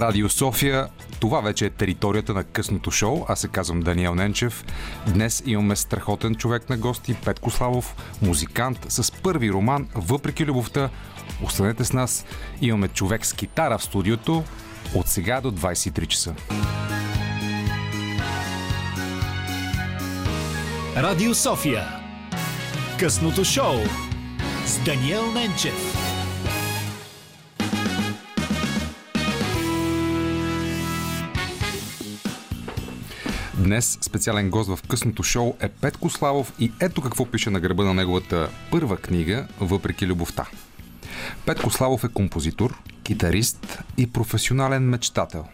Радио 0.00 0.28
София. 0.28 0.88
Това 1.20 1.40
вече 1.40 1.66
е 1.66 1.70
територията 1.70 2.34
на 2.34 2.44
късното 2.44 2.90
шоу. 2.90 3.24
Аз 3.28 3.40
се 3.40 3.48
казвам 3.48 3.80
Даниел 3.80 4.14
Ненчев. 4.14 4.64
Днес 5.06 5.42
имаме 5.46 5.76
страхотен 5.76 6.34
човек 6.34 6.70
на 6.70 6.76
гости, 6.76 7.16
Петко 7.24 7.50
Славов, 7.50 7.96
музикант 8.22 8.86
с 8.88 9.12
първи 9.12 9.52
роман 9.52 9.88
Въпреки 9.94 10.46
любовта. 10.46 10.90
Останете 11.42 11.84
с 11.84 11.92
нас. 11.92 12.26
Имаме 12.60 12.88
човек 12.88 13.26
с 13.26 13.32
китара 13.32 13.78
в 13.78 13.84
студиото 13.84 14.44
от 14.94 15.08
сега 15.08 15.40
до 15.40 15.52
23 15.52 16.06
часа. 16.06 16.34
Радио 20.96 21.34
София. 21.34 21.84
Късното 22.98 23.44
шоу 23.44 23.74
с 24.66 24.78
Даниел 24.78 25.32
Ненчев. 25.32 26.03
Днес 33.64 33.98
специален 34.00 34.50
гост 34.50 34.76
в 34.76 34.88
късното 34.88 35.22
шоу 35.22 35.54
е 35.60 35.68
Петко 35.68 36.10
Славов 36.10 36.52
и 36.58 36.72
ето 36.80 37.02
какво 37.02 37.26
пише 37.26 37.50
на 37.50 37.60
гърба 37.60 37.84
на 37.84 37.94
неговата 37.94 38.50
първа 38.70 38.96
книга 38.96 39.46
Въпреки 39.60 40.06
любовта. 40.06 40.46
Петко 41.46 41.70
Славов 41.70 42.04
е 42.04 42.08
композитор, 42.08 42.78
китарист 43.02 43.78
и 43.98 44.06
професионален 44.06 44.88
мечтател. 44.88 45.44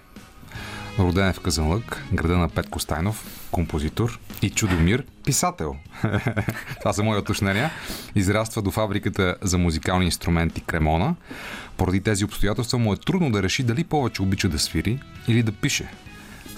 Роден 0.98 1.28
е 1.28 1.32
в 1.32 1.40
Казанлък, 1.40 2.04
града 2.12 2.38
на 2.38 2.48
Петко 2.48 2.80
Стайнов, 2.80 3.48
композитор 3.50 4.18
и 4.42 4.50
Чудомир, 4.50 5.04
писател. 5.24 5.76
Това 6.78 6.92
са 6.92 7.02
мои 7.02 7.18
уточнения. 7.18 7.70
Израства 8.14 8.62
до 8.62 8.70
фабриката 8.70 9.36
за 9.42 9.58
музикални 9.58 10.04
инструменти 10.04 10.60
Кремона. 10.60 11.14
Поради 11.76 12.00
тези 12.00 12.24
обстоятелства 12.24 12.78
му 12.78 12.92
е 12.92 12.96
трудно 12.96 13.32
да 13.32 13.42
реши 13.42 13.62
дали 13.62 13.84
повече 13.84 14.22
обича 14.22 14.48
да 14.48 14.58
свири 14.58 15.00
или 15.28 15.42
да 15.42 15.52
пише– 15.52 15.90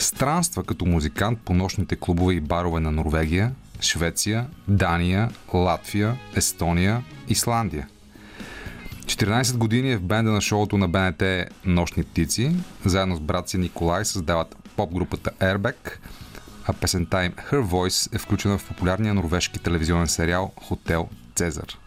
Странства 0.02 0.64
като 0.64 0.86
музикант 0.86 1.38
по 1.44 1.54
нощните 1.54 1.96
клубове 1.96 2.34
и 2.34 2.40
барове 2.40 2.80
на 2.80 2.92
Норвегия, 2.92 3.52
Швеция, 3.80 4.46
Дания, 4.68 5.30
Латвия, 5.54 6.16
Естония, 6.34 7.04
Исландия. 7.28 7.88
14 9.04 9.56
години 9.56 9.92
е 9.92 9.96
в 9.96 10.02
бенда 10.02 10.30
на 10.30 10.40
шоуто 10.40 10.78
на 10.78 10.88
БНТ 10.88 11.22
Нощни 11.64 12.02
птици. 12.02 12.56
Заедно 12.84 13.16
с 13.16 13.20
брат 13.20 13.48
си 13.48 13.58
Николай 13.58 14.04
създават 14.04 14.56
поп-групата 14.76 15.30
Airbag, 15.30 15.98
а 16.66 16.72
песента 16.72 17.24
им 17.24 17.32
Her 17.32 17.62
Voice 17.62 18.14
е 18.14 18.18
включена 18.18 18.58
в 18.58 18.68
популярния 18.68 19.14
норвежки 19.14 19.58
телевизионен 19.58 20.08
сериал 20.08 20.52
Хотел 20.56 21.08
Цезар. 21.34 21.78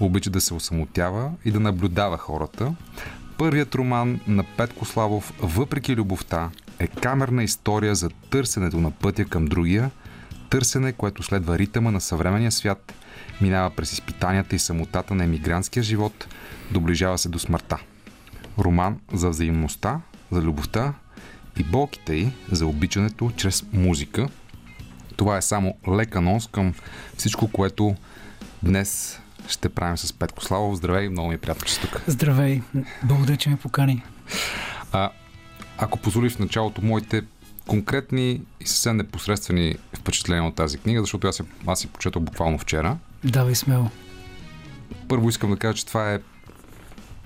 Обича 0.00 0.30
да 0.30 0.40
се 0.40 0.54
осамотява 0.54 1.30
и 1.44 1.50
да 1.50 1.60
наблюдава 1.60 2.18
хората. 2.18 2.74
Първият 3.38 3.74
роман 3.74 4.20
на 4.26 4.44
Петко 4.56 4.84
Славов, 4.84 5.32
въпреки 5.38 5.96
любовта, 5.96 6.50
е 6.78 6.86
камерна 6.86 7.44
история 7.44 7.94
за 7.94 8.10
търсенето 8.30 8.80
на 8.80 8.90
пътя 8.90 9.24
към 9.24 9.44
другия, 9.44 9.90
търсене, 10.50 10.92
което 10.92 11.22
следва 11.22 11.58
ритъма 11.58 11.90
на 11.90 12.00
съвременния 12.00 12.52
свят, 12.52 12.94
минава 13.40 13.70
през 13.70 13.92
изпитанията 13.92 14.56
и 14.56 14.58
самотата 14.58 15.14
на 15.14 15.24
емигрантския 15.24 15.82
живот, 15.82 16.26
доближава 16.70 17.18
се 17.18 17.28
до 17.28 17.38
смъртта. 17.38 17.78
Роман 18.58 19.00
за 19.12 19.28
взаимността, 19.28 20.00
за 20.30 20.42
любовта 20.42 20.94
и 21.58 21.64
болките 21.64 22.14
й 22.14 22.32
за 22.52 22.66
обичането 22.66 23.30
чрез 23.36 23.64
музика. 23.72 24.28
Това 25.16 25.36
е 25.36 25.42
само 25.42 25.74
лек 25.88 26.16
анонс 26.16 26.46
към 26.46 26.74
всичко, 27.16 27.48
което 27.52 27.94
днес 28.62 29.20
ще 29.48 29.68
правим 29.68 29.96
с 29.96 30.12
Петко 30.12 30.44
Славов. 30.44 30.76
Здравей, 30.76 31.08
много 31.08 31.28
ми 31.28 31.34
е 31.34 31.38
приятно, 31.38 31.66
че 31.66 31.74
си 31.74 31.80
тук. 31.80 32.02
Здравей, 32.06 32.62
благодаря, 33.02 33.36
че 33.36 33.50
ме 33.50 33.56
покани. 33.56 34.02
А, 34.92 35.10
ако 35.78 35.98
позволиш 35.98 36.32
в 36.32 36.38
началото 36.38 36.82
моите 36.82 37.22
конкретни 37.66 38.42
и 38.60 38.66
съвсем 38.66 38.96
непосредствени 38.96 39.76
впечатления 39.94 40.44
от 40.44 40.54
тази 40.54 40.78
книга, 40.78 41.00
защото 41.00 41.26
аз, 41.26 41.42
аз 41.66 41.80
си 41.80 41.86
прочетох 41.86 42.22
буквално 42.22 42.58
вчера. 42.58 42.98
Давай 43.24 43.54
смело. 43.54 43.90
Първо 45.08 45.28
искам 45.28 45.50
да 45.50 45.56
кажа, 45.56 45.74
че 45.74 45.86
това 45.86 46.14
е 46.14 46.20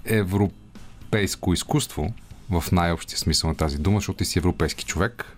европейско 0.05 1.53
изкуство 1.53 2.13
в 2.51 2.65
най-общия 2.73 3.19
смисъл 3.19 3.51
на 3.51 3.57
тази 3.57 3.79
дума, 3.79 3.99
защото 3.99 4.17
ти 4.17 4.25
си 4.25 4.39
европейски 4.39 4.85
човек. 4.85 5.37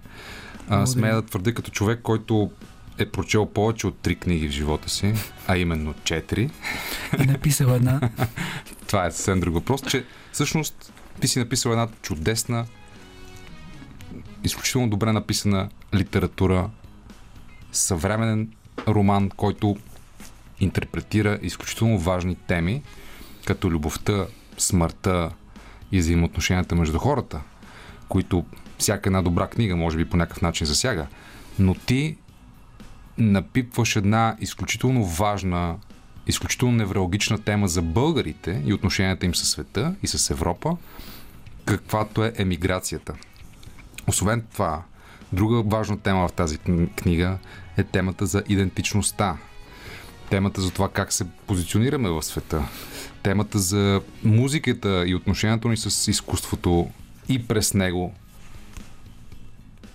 А, 0.68 0.86
смея 0.86 1.14
да 1.14 1.22
твърдя 1.22 1.54
като 1.54 1.70
човек, 1.70 2.00
който 2.02 2.50
е 2.98 3.06
прочел 3.06 3.46
повече 3.46 3.86
от 3.86 3.98
три 3.98 4.16
книги 4.16 4.48
в 4.48 4.50
живота 4.50 4.88
си, 4.88 5.14
а 5.46 5.56
именно 5.56 5.94
четири. 6.04 6.50
И 7.22 7.26
написал 7.26 7.68
една. 7.68 8.00
това 8.86 9.06
е 9.06 9.10
съвсем 9.10 9.40
друг 9.40 9.54
въпрос, 9.54 9.82
че 9.88 10.04
всъщност 10.32 10.92
ти 11.20 11.28
си 11.28 11.38
написал 11.38 11.70
една 11.70 11.88
чудесна 12.02 12.66
изключително 14.44 14.88
добре 14.88 15.12
написана 15.12 15.68
литература, 15.94 16.70
съвременен 17.72 18.52
роман, 18.88 19.30
който 19.30 19.76
интерпретира 20.60 21.38
изключително 21.42 21.98
важни 21.98 22.36
теми, 22.46 22.82
като 23.44 23.70
любовта, 23.70 24.26
смъртта 24.58 25.30
и 25.92 25.98
взаимоотношенията 25.98 26.74
между 26.74 26.98
хората, 26.98 27.40
които 28.08 28.44
всяка 28.78 29.08
една 29.08 29.22
добра 29.22 29.46
книга 29.46 29.76
може 29.76 29.96
би 29.96 30.04
по 30.04 30.16
някакъв 30.16 30.42
начин 30.42 30.66
засяга. 30.66 31.06
Но 31.58 31.74
ти 31.74 32.16
напипваш 33.18 33.96
една 33.96 34.36
изключително 34.40 35.04
важна, 35.04 35.76
изключително 36.26 36.76
неврологична 36.76 37.38
тема 37.38 37.68
за 37.68 37.82
българите 37.82 38.62
и 38.66 38.72
отношенията 38.72 39.26
им 39.26 39.34
със 39.34 39.50
света 39.50 39.94
и 40.02 40.06
с 40.06 40.30
Европа, 40.30 40.76
каквато 41.64 42.24
е 42.24 42.32
емиграцията. 42.36 43.14
Освен 44.06 44.44
това, 44.52 44.82
друга 45.32 45.62
важна 45.62 45.98
тема 45.98 46.28
в 46.28 46.32
тази 46.32 46.58
книга 46.96 47.38
е 47.76 47.84
темата 47.84 48.26
за 48.26 48.42
идентичността. 48.48 49.36
Темата 50.30 50.60
за 50.60 50.70
това 50.70 50.88
как 50.88 51.12
се 51.12 51.24
позиционираме 51.46 52.10
в 52.10 52.22
света. 52.22 52.68
Темата 53.22 53.58
за 53.58 54.00
музиката 54.24 55.04
и 55.06 55.14
отношението 55.14 55.68
ни 55.68 55.76
с 55.76 56.10
изкуството 56.10 56.90
и 57.28 57.46
през 57.46 57.74
него. 57.74 58.14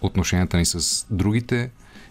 Отношенията 0.01 0.57
ни 0.57 0.65
с 0.65 1.05
другите. 1.09 1.69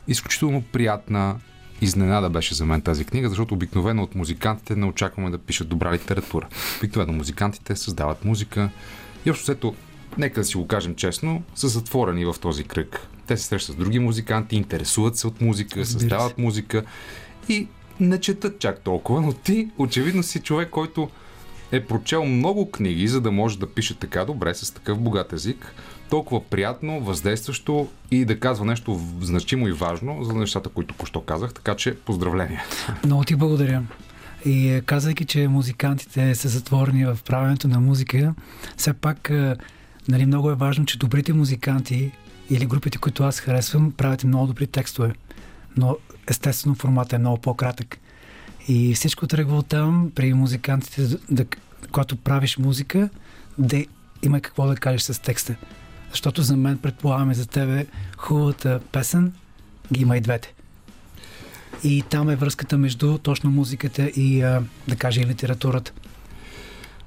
Изключително 0.08 0.62
приятна 0.62 1.36
изненада 1.80 2.30
беше 2.30 2.54
за 2.54 2.66
мен 2.66 2.80
тази 2.80 3.04
книга, 3.04 3.28
защото 3.28 3.54
обикновено 3.54 4.02
от 4.02 4.14
музикантите 4.14 4.76
не 4.76 4.86
очакваме 4.86 5.30
да 5.30 5.38
пишат 5.38 5.68
добра 5.68 5.92
литература. 5.92 6.48
Обикновено 6.78 7.12
музикантите 7.12 7.76
създават 7.76 8.24
музика. 8.24 8.70
И 9.26 9.30
общо 9.30 9.44
нека 10.18 10.40
да 10.40 10.44
си 10.44 10.56
го 10.56 10.66
кажем 10.66 10.94
честно, 10.94 11.42
са 11.54 11.68
затворени 11.68 12.24
в 12.24 12.34
този 12.40 12.64
кръг. 12.64 13.08
Те 13.26 13.36
се 13.36 13.44
срещат 13.44 13.74
с 13.74 13.78
други 13.78 13.98
музиканти, 13.98 14.56
интересуват 14.56 15.16
се 15.16 15.26
от 15.26 15.40
музика, 15.40 15.86
създават 15.86 16.38
музика 16.38 16.84
и 17.48 17.68
не 18.00 18.20
четат 18.20 18.58
чак 18.58 18.80
толкова, 18.80 19.20
но 19.20 19.32
ти 19.32 19.68
очевидно 19.78 20.22
си 20.22 20.40
човек, 20.40 20.70
който 20.70 21.10
е 21.72 21.84
прочел 21.84 22.24
много 22.24 22.70
книги, 22.70 23.08
за 23.08 23.20
да 23.20 23.30
може 23.30 23.58
да 23.58 23.70
пише 23.70 23.98
така 23.98 24.24
добре, 24.24 24.54
с 24.54 24.74
такъв 24.74 25.00
богат 25.00 25.32
език, 25.32 25.74
толкова 26.10 26.44
приятно, 26.44 27.00
въздействащо 27.00 27.88
и 28.10 28.24
да 28.24 28.40
казва 28.40 28.64
нещо 28.64 29.00
значимо 29.20 29.68
и 29.68 29.72
важно 29.72 30.24
за 30.24 30.32
нещата, 30.32 30.68
които 30.68 30.94
току-що 30.94 31.20
казах. 31.20 31.54
Така 31.54 31.76
че 31.76 31.96
поздравления. 31.96 32.64
Много 33.04 33.24
ти 33.24 33.36
благодаря. 33.36 33.82
И 34.44 34.68
е, 34.68 34.80
казвайки, 34.80 35.24
че 35.24 35.48
музикантите 35.48 36.34
са 36.34 36.48
затворени 36.48 37.06
в 37.06 37.18
правенето 37.26 37.68
на 37.68 37.80
музика, 37.80 38.34
все 38.76 38.92
пак 38.92 39.30
е, 39.30 39.56
нали, 40.08 40.26
много 40.26 40.50
е 40.50 40.54
важно, 40.54 40.86
че 40.86 40.98
добрите 40.98 41.32
музиканти 41.32 42.12
или 42.50 42.66
групите, 42.66 42.98
които 42.98 43.24
аз 43.24 43.40
харесвам, 43.40 43.92
правят 43.92 44.24
много 44.24 44.46
добри 44.46 44.66
текстове. 44.66 45.12
Но 45.76 45.96
естествено 46.28 46.74
форматът 46.74 47.12
е 47.12 47.18
много 47.18 47.38
по-кратък. 47.38 47.98
И 48.68 48.94
всичко 48.94 49.26
тръгва 49.26 49.56
от 49.56 49.66
там 49.66 50.12
при 50.14 50.34
музикантите, 50.34 51.08
да, 51.30 51.44
когато 51.92 52.16
правиш 52.16 52.58
музика, 52.58 53.08
да 53.58 53.84
има 54.22 54.40
какво 54.40 54.66
да 54.66 54.76
кажеш 54.76 55.02
с 55.02 55.22
текста. 55.22 55.56
Защото 56.10 56.42
за 56.42 56.56
мен, 56.56 56.78
предполагаме 56.78 57.34
за 57.34 57.46
тебе, 57.46 57.86
хубавата 58.16 58.80
песен 58.92 59.32
ги 59.92 60.02
има 60.02 60.16
и 60.16 60.20
двете. 60.20 60.54
И 61.84 62.04
там 62.10 62.30
е 62.30 62.36
връзката 62.36 62.78
между 62.78 63.18
точно 63.18 63.50
музиката 63.50 64.02
и, 64.02 64.40
да 64.88 64.96
кажа, 64.98 65.20
и 65.20 65.26
литературата. 65.26 65.92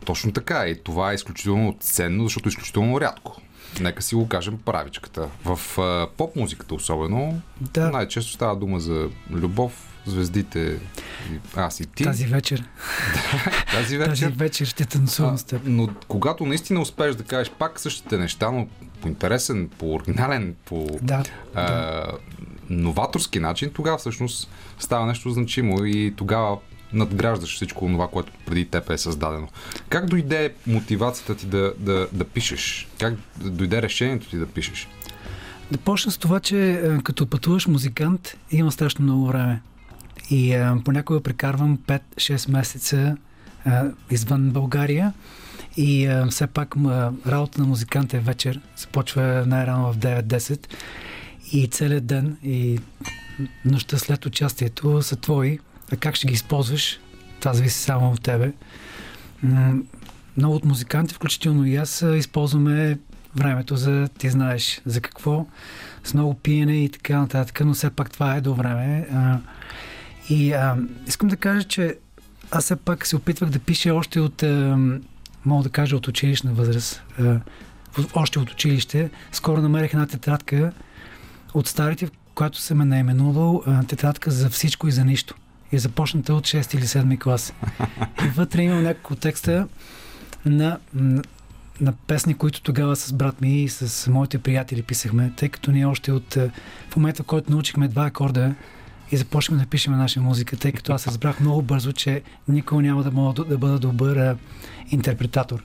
Точно 0.06 0.32
така. 0.32 0.68
И 0.68 0.84
това 0.84 1.12
е 1.12 1.16
изключително 1.16 1.78
ценно, 1.80 2.24
защото 2.24 2.50
е 2.50 2.52
изключително 2.52 3.02
рядко. 3.02 3.42
Нека 3.82 4.02
си 4.02 4.16
го 4.16 4.28
кажем 4.28 4.58
правичката. 4.66 5.30
В 5.46 5.80
а, 5.80 6.08
поп-музиката 6.18 6.76
особено 6.76 7.42
да. 7.62 7.90
най-често 7.90 8.32
става 8.32 8.56
дума 8.56 8.80
за 8.80 9.10
любов, 9.32 10.02
звездите, 10.06 10.80
аз 11.56 11.80
и 11.80 11.86
ти. 11.86 12.04
Тази 12.04 12.26
вечер. 12.26 12.64
тази 13.72 13.98
вечер. 13.98 14.10
Тази 14.10 14.28
вечер 14.28 14.66
ще 14.66 14.86
танцувам 14.86 15.38
с 15.38 15.44
теб. 15.44 15.62
Но 15.66 15.90
когато 16.08 16.46
наистина 16.46 16.82
успееш 16.82 17.16
да 17.16 17.24
кажеш 17.24 17.52
пак 17.60 17.80
същите 17.80 18.18
неща, 18.18 18.52
но 18.52 18.68
по 19.02 19.08
интересен, 19.08 19.70
по 19.78 19.94
оригинален, 19.94 20.56
по 20.66 20.88
да, 21.02 21.24
а, 21.56 21.72
да. 21.72 22.12
новаторски 22.70 23.40
начин, 23.40 23.72
тогава 23.74 23.98
всъщност 23.98 24.50
става 24.80 25.06
нещо 25.06 25.30
значимо 25.30 25.86
и 25.86 26.14
тогава 26.18 26.58
надграждаш 26.94 27.56
всичко 27.56 27.88
това, 27.88 28.08
което 28.08 28.32
преди 28.46 28.66
теб 28.66 28.90
е 28.90 28.98
създадено. 28.98 29.48
Как 29.90 30.06
дойде 30.06 30.54
мотивацията 30.68 31.36
ти 31.36 31.46
да, 31.46 31.74
да, 31.78 32.08
да 32.12 32.26
пишеш? 32.26 32.88
Как 33.00 33.14
дойде 33.38 33.82
решението 33.82 34.30
ти 34.30 34.38
да 34.38 34.46
пишеш? 34.46 34.88
Да 35.72 35.78
почна 35.78 36.12
с 36.12 36.18
това, 36.18 36.40
че 36.40 36.72
е, 36.72 37.02
като 37.04 37.28
пътуваш 37.28 37.68
музикант, 37.68 38.38
има 38.52 38.72
страшно 38.72 39.04
много 39.04 39.28
време. 39.28 39.62
И 40.30 40.54
а, 40.54 40.76
е, 40.80 40.84
понякога 40.84 41.22
прекарвам 41.22 41.78
5-6 41.78 42.52
месеца 42.52 43.18
а, 43.66 43.86
е, 43.86 43.90
извън 44.12 44.50
България. 44.50 45.14
И 45.78 46.06
а, 46.06 46.28
все 46.28 46.48
пак 46.48 46.76
ма, 46.76 47.14
работа 47.28 47.62
на 47.62 47.68
музикант 47.68 48.14
е 48.14 48.20
вечер. 48.20 48.62
Започва 48.78 49.44
най-рано 49.48 49.94
в 49.94 49.98
9-10. 49.98 50.68
И 51.52 51.68
целият 51.68 52.06
ден 52.06 52.38
и 52.44 52.80
нощта 53.66 53.98
след 53.98 54.26
участието 54.26 55.02
са 55.02 55.16
твои. 55.16 55.60
А 55.92 55.98
как 55.98 56.16
ще 56.16 56.28
ги 56.28 56.34
използваш, 56.34 57.00
това 57.40 57.54
зависи 57.54 57.80
само 57.80 58.12
от 58.12 58.22
тебе. 58.22 58.52
Много 60.38 60.56
от 60.56 60.66
музиканти, 60.66 61.14
включително 61.14 61.66
и 61.66 61.76
аз, 61.76 62.06
използваме 62.16 62.98
времето 63.36 63.76
за, 63.76 64.10
ти 64.18 64.30
знаеш, 64.30 64.82
за 64.86 65.02
какво, 65.02 65.46
с 66.04 66.14
много 66.14 66.34
пиене 66.34 66.84
и 66.84 66.90
така 66.90 67.20
нататък, 67.20 67.62
но 67.66 67.74
все 67.74 67.90
пак 67.90 68.12
това 68.12 68.36
е 68.36 68.42
до 68.42 68.54
време. 68.54 69.08
И 70.30 70.54
а, 70.54 70.78
искам 71.08 71.30
да 71.30 71.38
кажа, 71.38 71.64
че 71.64 71.98
аз 72.52 72.64
все 72.64 72.76
пак 72.76 73.08
се 73.08 73.16
опитвах 73.16 73.50
да 73.50 73.60
пиша 73.60 73.94
още 73.94 74.20
от, 74.20 74.44
мога 75.46 75.64
да 75.64 75.70
кажа, 75.70 75.96
от 75.96 76.08
училищна 76.08 76.54
възраст. 76.54 77.04
Още 78.14 78.40
от 78.40 78.52
училище. 78.52 79.10
Скоро 79.32 79.62
намерих 79.62 79.94
една 79.94 80.08
тетрадка 80.08 80.72
от 81.54 81.68
старите, 81.68 82.06
в 82.06 82.12
която 82.36 82.60
съм 82.60 82.82
е 82.82 82.86
наименувал 82.86 83.64
тетрадка 83.88 84.32
за 84.32 84.50
всичко 84.50 84.88
и 84.88 84.92
за 84.92 85.06
нищо. 85.06 85.36
И 85.72 85.76
е 85.76 85.80
започната 85.80 86.34
от 86.34 86.44
6 86.44 86.76
или 86.76 86.84
7 86.84 87.20
клас. 87.20 87.54
И 88.26 88.28
вътре 88.28 88.62
имам 88.62 88.84
няколко 88.84 89.16
текста 89.16 89.68
на, 90.46 90.80
на 91.82 91.94
песни, 92.08 92.34
които 92.34 92.62
тогава 92.62 92.96
с 92.96 93.14
брат 93.14 93.42
ми 93.42 93.64
и 93.64 93.70
с 93.70 94.12
моите 94.12 94.40
приятели 94.40 94.82
писахме, 94.82 95.32
тъй 95.36 95.50
като 95.50 95.72
ние 95.72 95.86
още 95.86 96.12
от 96.12 96.38
в 96.90 96.96
момента, 96.96 97.24
в 97.24 97.26
който 97.26 97.52
научихме 97.52 97.88
два 97.88 98.06
акорда 98.06 98.56
и 99.12 99.18
започнахме 99.18 99.64
да 99.64 99.70
пишем 99.70 99.94
наша 99.94 100.22
музика, 100.22 100.58
тъй 100.58 100.72
като 100.72 100.94
аз 100.94 101.08
разбрах 101.08 101.40
много 101.40 101.62
бързо, 101.62 101.94
че 101.94 102.22
никога 102.48 102.82
няма 102.82 103.04
да 103.04 103.12
мога 103.12 103.44
да 103.44 103.58
бъда 103.58 103.80
добър 103.80 104.18
а, 104.18 104.38
интерпретатор. 104.92 105.64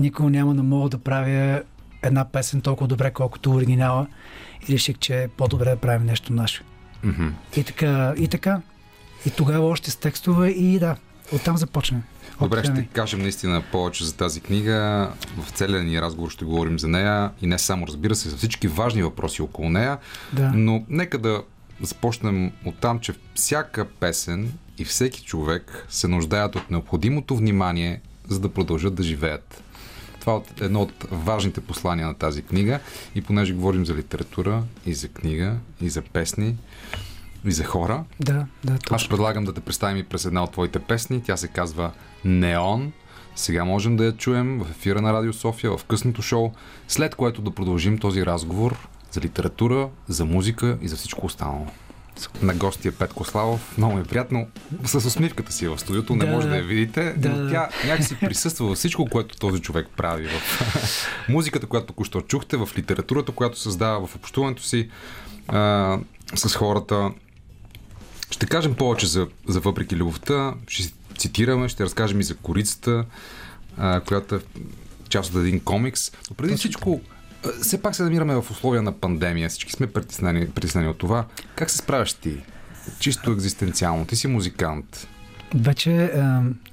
Никога 0.00 0.30
няма 0.30 0.54
да 0.54 0.62
мога 0.62 0.88
да 0.88 0.98
правя 0.98 1.62
една 2.02 2.24
песен 2.24 2.60
толкова 2.60 2.88
добре, 2.88 3.10
колкото 3.10 3.50
оригинала 3.50 4.06
и 4.68 4.72
реших, 4.72 4.98
че 4.98 5.22
е 5.22 5.28
по-добре 5.28 5.70
да 5.70 5.76
правим 5.76 6.06
нещо 6.06 6.32
наше. 6.32 6.62
Mm-hmm. 7.04 7.30
И 7.56 7.64
така, 7.64 8.14
и 8.18 8.28
така. 8.28 8.60
И 9.26 9.30
тогава 9.30 9.66
още 9.66 9.90
с 9.90 9.96
текстове 9.96 10.48
и 10.48 10.78
да, 10.78 10.96
оттам 11.32 11.56
започна. 11.56 12.02
Добре, 12.40 12.64
ще 12.64 12.88
кажем 12.92 13.22
наистина 13.22 13.62
повече 13.72 14.04
за 14.04 14.14
тази 14.14 14.40
книга. 14.40 15.10
В 15.38 15.50
целия 15.50 15.82
ни 15.82 16.02
разговор 16.02 16.30
ще 16.30 16.44
говорим 16.44 16.78
за 16.78 16.88
нея 16.88 17.30
и 17.42 17.46
не 17.46 17.58
само, 17.58 17.86
разбира 17.86 18.14
се, 18.14 18.28
за 18.28 18.36
всички 18.36 18.68
важни 18.68 19.02
въпроси 19.02 19.42
около 19.42 19.70
нея. 19.70 19.98
Да. 20.32 20.52
Но 20.54 20.84
нека 20.88 21.18
да 21.18 21.42
започнем 21.80 22.52
от 22.64 22.78
там, 22.78 23.00
че 23.00 23.14
всяка 23.34 23.84
песен 23.84 24.52
и 24.78 24.84
всеки 24.84 25.22
човек 25.22 25.86
се 25.88 26.08
нуждаят 26.08 26.56
от 26.56 26.70
необходимото 26.70 27.36
внимание, 27.36 28.00
за 28.28 28.40
да 28.40 28.48
продължат 28.48 28.94
да 28.94 29.02
живеят. 29.02 29.62
Това 30.20 30.40
е 30.60 30.64
едно 30.64 30.82
от 30.82 31.06
важните 31.10 31.60
послания 31.60 32.06
на 32.06 32.14
тази 32.14 32.42
книга. 32.42 32.80
И 33.14 33.22
понеже 33.22 33.52
говорим 33.52 33.86
за 33.86 33.94
литература, 33.94 34.62
и 34.86 34.94
за 34.94 35.08
книга, 35.08 35.56
и 35.80 35.90
за 35.90 36.02
песни, 36.02 36.56
и 37.44 37.52
за 37.52 37.64
хора, 37.64 38.04
да, 38.20 38.46
да, 38.64 38.78
точно. 38.78 38.96
аз 38.96 39.08
предлагам 39.08 39.44
да 39.44 39.54
те 39.54 39.60
представим 39.60 39.96
и 39.96 40.02
през 40.02 40.24
една 40.24 40.44
от 40.44 40.52
твоите 40.52 40.78
песни. 40.78 41.22
Тя 41.22 41.36
се 41.36 41.48
казва 41.48 41.90
Неон. 42.24 42.92
Сега 43.36 43.64
можем 43.64 43.96
да 43.96 44.04
я 44.04 44.12
чуем 44.12 44.58
в 44.58 44.70
ефира 44.70 45.02
на 45.02 45.12
Радио 45.12 45.32
София, 45.32 45.76
в 45.78 45.84
късното 45.84 46.22
шоу, 46.22 46.52
след 46.88 47.14
което 47.14 47.42
да 47.42 47.50
продължим 47.50 47.98
този 47.98 48.26
разговор 48.26 48.88
за 49.10 49.20
литература, 49.20 49.88
за 50.08 50.24
музика 50.24 50.78
и 50.82 50.88
за 50.88 50.96
всичко 50.96 51.26
останало 51.26 51.66
на 52.42 52.54
гостия 52.54 52.92
Петко 52.92 53.24
Славов. 53.24 53.78
Много 53.78 53.98
е 53.98 54.04
приятно. 54.04 54.46
С 54.84 54.94
усмивката 54.94 55.52
си 55.52 55.68
в 55.68 55.78
студиото, 55.78 56.16
не 56.16 56.24
да, 56.24 56.30
може 56.30 56.48
да 56.48 56.56
я 56.56 56.62
видите, 56.62 57.14
да, 57.16 57.28
но 57.28 57.50
тя 57.50 57.68
някакси 57.86 58.16
присъства 58.20 58.66
във 58.66 58.78
всичко, 58.78 59.06
което 59.06 59.36
този 59.36 59.60
човек 59.60 59.88
прави. 59.96 60.28
В 60.28 61.28
музиката, 61.28 61.66
която 61.66 61.86
току-що 61.86 62.20
чухте, 62.20 62.56
в 62.56 62.68
литературата, 62.76 63.32
която 63.32 63.58
създава, 63.58 64.06
в 64.06 64.16
общуването 64.16 64.62
си 64.62 64.90
а, 65.48 65.98
с 66.34 66.54
хората. 66.54 67.10
Ще 68.32 68.46
кажем 68.46 68.74
повече 68.74 69.06
за, 69.06 69.28
за 69.48 69.60
Въпреки 69.60 69.96
любовта. 69.96 70.54
Ще 70.68 70.92
цитираме, 71.18 71.68
ще 71.68 71.84
разкажем 71.84 72.20
и 72.20 72.24
за 72.24 72.34
корицата, 72.34 73.04
а, 73.76 74.00
която 74.00 74.34
е 74.34 74.40
част 75.08 75.34
от 75.34 75.40
един 75.40 75.60
комикс. 75.60 76.12
Но 76.30 76.36
преди 76.36 76.56
всичко, 76.56 77.00
все 77.62 77.82
пак 77.82 77.94
се 77.94 78.02
намираме 78.02 78.34
в 78.34 78.50
условия 78.50 78.82
на 78.82 78.92
пандемия. 78.92 79.48
Всички 79.48 79.72
сме 79.72 79.86
притеснени, 79.86 80.50
притеснени 80.50 80.88
от 80.88 80.98
това. 80.98 81.26
Как 81.54 81.70
се 81.70 81.78
справяш 81.78 82.12
ти? 82.12 82.36
Чисто 82.98 83.32
екзистенциално. 83.32 84.06
Ти 84.06 84.16
си 84.16 84.26
музикант. 84.26 85.08
Вече, 85.54 86.12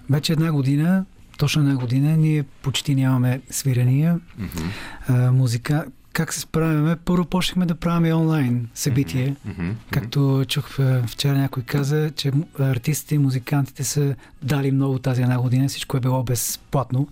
вече 0.09 0.33
една 0.33 0.51
година, 0.51 1.05
точно 1.37 1.61
една 1.61 1.75
година, 1.75 2.17
ние 2.17 2.43
почти 2.43 2.95
нямаме 2.95 3.41
свирения. 3.49 4.19
Mm-hmm. 4.39 5.29
музика 5.29 5.85
как 6.13 6.33
се 6.33 6.39
справяме? 6.39 6.95
Първо 6.95 7.25
почнахме 7.25 7.65
да 7.65 7.75
правим 7.75 8.17
онлайн 8.17 8.69
събитие. 8.73 9.35
Mm-hmm. 9.47 9.73
Както 9.91 10.43
чух 10.47 10.69
вчера 11.07 11.37
някой 11.37 11.63
каза, 11.63 12.11
че 12.15 12.31
артистите 12.59 13.15
и 13.15 13.17
музикантите 13.17 13.83
са 13.83 14.15
дали 14.43 14.71
много 14.71 14.99
тази 14.99 15.21
една 15.21 15.41
година. 15.41 15.67
Всичко 15.67 15.97
е 15.97 15.99
било 15.99 16.23
безплатно. 16.23 17.07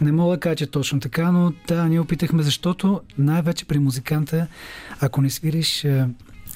Не 0.00 0.12
мога 0.12 0.36
да 0.36 0.40
кажа, 0.40 0.56
че 0.56 0.66
точно 0.66 1.00
така, 1.00 1.32
но 1.32 1.52
да, 1.68 1.84
ние 1.84 2.00
опитахме, 2.00 2.42
защото 2.42 3.00
най-вече 3.18 3.64
при 3.64 3.78
музиканта, 3.78 4.46
ако 5.00 5.22
не 5.22 5.30
свириш 5.30 5.86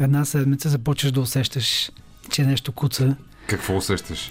една 0.00 0.24
седмица, 0.24 0.68
започваш 0.68 1.12
да 1.12 1.20
усещаш, 1.20 1.90
че 2.30 2.44
нещо 2.44 2.72
куца 2.72 3.16
какво 3.46 3.76
усещаш? 3.76 4.30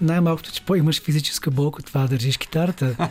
най-малкото, 0.00 0.52
че 0.52 0.62
по-имаш 0.62 1.02
физическа 1.02 1.50
болка, 1.50 1.82
това 1.82 2.00
да 2.00 2.08
държиш 2.08 2.36
китарата. 2.36 3.08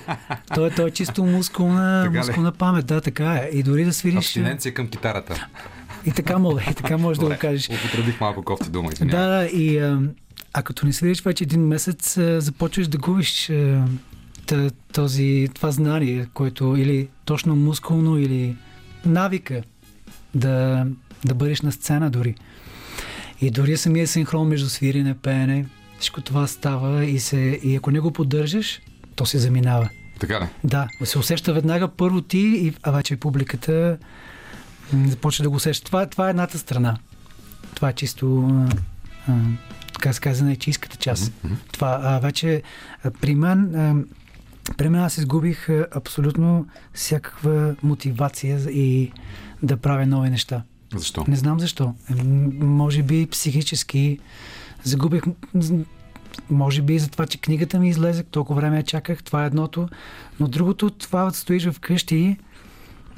то, 0.55 0.65
е, 0.65 0.69
то 0.69 0.87
е 0.87 0.91
чисто 0.91 1.23
мускулна, 1.23 2.11
мускулна 2.15 2.51
памет, 2.51 2.85
да, 2.85 3.01
така 3.01 3.33
е. 3.33 3.49
И 3.53 3.63
дори 3.63 3.85
да 3.85 3.93
свириш... 3.93 4.17
Абстиненция 4.17 4.73
към 4.73 4.87
китарата. 4.87 5.47
И 6.05 6.11
така 6.11 6.37
мога, 6.37 6.61
и 6.71 6.73
така 6.73 6.97
можеш 6.97 7.19
да 7.19 7.25
го 7.25 7.35
кажеш. 7.39 7.69
Употребих 7.69 8.19
малко 8.21 8.43
кофти 8.43 8.69
дума, 8.69 8.89
извинявай. 8.93 9.21
Да, 9.21 9.27
да, 9.27 9.45
и 9.45 9.77
а, 9.77 9.99
а 10.53 10.63
като 10.63 10.85
не 10.85 10.93
свириш 10.93 11.21
вече 11.21 11.43
един 11.43 11.67
месец, 11.67 12.17
а, 12.17 12.41
започваш 12.41 12.87
да 12.87 12.97
губиш 12.97 13.49
а, 13.49 13.83
този, 14.93 15.49
това 15.53 15.71
знание, 15.71 16.27
което 16.33 16.75
или 16.77 17.07
точно 17.25 17.55
мускулно, 17.55 18.17
или 18.17 18.55
навика 19.05 19.61
да, 20.35 20.85
да 21.25 21.35
бъдеш 21.35 21.61
на 21.61 21.71
сцена 21.71 22.09
дори. 22.09 22.35
И 23.41 23.51
дори 23.51 23.77
самия 23.77 24.07
синхрон 24.07 24.47
между 24.47 24.69
свирене, 24.69 25.13
пеене, 25.13 25.65
всичко 25.99 26.21
това 26.21 26.47
става 26.47 27.05
и, 27.05 27.19
се, 27.19 27.59
и 27.63 27.75
ако 27.75 27.91
не 27.91 27.99
го 27.99 28.11
поддържаш, 28.11 28.81
то 29.15 29.25
се 29.25 29.37
заминава. 29.37 29.89
Така 30.19 30.41
ли? 30.41 30.45
Да, 30.63 30.87
се 31.03 31.19
усеща 31.19 31.53
веднага 31.53 31.87
първо 31.87 32.21
ти, 32.21 32.37
и, 32.39 32.73
а 32.83 32.91
вече 32.91 33.15
публиката 33.15 33.97
започва 35.07 35.43
да 35.43 35.49
го 35.49 35.55
усеща. 35.55 35.85
Това, 35.85 36.05
това 36.05 36.27
е 36.27 36.29
едната 36.29 36.57
страна. 36.57 36.97
Това 37.75 37.89
е 37.89 37.93
чисто, 37.93 38.49
а, 39.27 39.33
така 39.93 40.13
се 40.13 40.21
казва, 40.21 40.45
найчийската 40.45 40.97
част. 40.97 41.23
Mm-hmm. 41.23 41.55
Това 41.71 41.99
а, 42.03 42.19
вече 42.19 42.61
а, 43.03 43.11
при 43.11 43.35
мен, 43.35 43.75
а, 43.75 43.95
при 44.77 44.89
мен 44.89 45.01
аз 45.01 45.17
изгубих 45.17 45.69
а, 45.69 45.87
абсолютно 45.91 46.67
всякаква 46.93 47.75
мотивация 47.83 48.59
и 48.69 49.11
да 49.63 49.77
правя 49.77 50.05
нови 50.05 50.29
неща. 50.29 50.63
Защо? 50.95 51.25
Не 51.27 51.35
знам 51.35 51.59
защо. 51.59 51.93
Може 52.59 53.03
би 53.03 53.27
психически 53.27 54.19
загубих. 54.83 55.23
Може 56.49 56.81
би 56.81 56.99
за 56.99 57.09
това, 57.09 57.25
че 57.25 57.37
книгата 57.37 57.79
ми 57.79 57.89
излезе, 57.89 58.23
толкова 58.23 58.61
време 58.61 58.77
я 58.77 58.83
чаках, 58.83 59.23
това 59.23 59.43
е 59.43 59.47
едното. 59.47 59.89
Но 60.39 60.47
другото, 60.47 60.89
това 60.89 61.31
стоиш 61.31 61.67
вкъщи, 61.67 62.37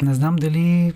не 0.01 0.13
знам 0.13 0.35
дали 0.35 0.93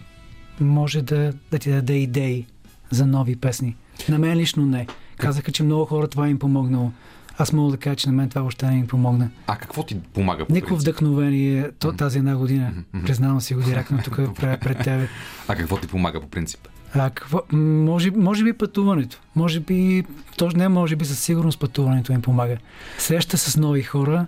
може 0.59 1.01
да, 1.01 1.33
да 1.51 1.59
ти 1.59 1.71
даде 1.71 1.93
идеи 1.93 2.45
за 2.91 3.07
нови 3.07 3.35
песни. 3.35 3.75
На 4.09 4.17
мен 4.17 4.37
лично 4.37 4.65
не. 4.65 4.87
Казаха, 5.17 5.51
че 5.51 5.63
много 5.63 5.85
хора 5.85 6.07
това 6.07 6.29
им 6.29 6.39
помогнало. 6.39 6.91
Аз 7.37 7.53
мога 7.53 7.71
да 7.71 7.77
кажа, 7.77 7.95
че 7.95 8.09
на 8.09 8.13
мен 8.13 8.29
това 8.29 8.43
още 8.43 8.65
не 8.65 8.75
ми 8.75 8.87
помогна. 8.87 9.29
А 9.47 9.57
какво 9.57 9.83
ти 9.83 9.99
помага? 9.99 10.45
По 10.45 10.53
Никакво 10.53 10.75
вдъхновение 10.75 11.71
то, 11.79 11.93
тази 11.93 12.17
една 12.17 12.35
година. 12.35 12.73
Mm-hmm. 12.73 13.05
Признавам 13.05 13.41
си 13.41 13.53
го 13.53 13.61
директно 13.61 13.99
тук 14.03 14.15
пред, 14.15 14.59
пред 14.59 14.83
тебе. 14.83 15.07
А 15.47 15.55
какво 15.55 15.77
ти 15.77 15.87
помага 15.87 16.21
по 16.21 16.27
принцип? 16.27 16.67
А, 16.93 17.09
какво? 17.09 17.41
Може, 17.51 18.11
може 18.11 18.43
би 18.43 18.53
пътуването. 18.53 19.21
Може 19.35 19.59
би, 19.59 20.03
точно 20.37 20.57
не, 20.59 20.69
може 20.69 20.95
би 20.95 21.05
със 21.05 21.19
сигурност 21.19 21.59
пътуването 21.59 22.13
ми 22.13 22.21
помага. 22.21 22.57
Среща 22.97 23.37
с 23.37 23.57
нови 23.57 23.83
хора 23.83 24.25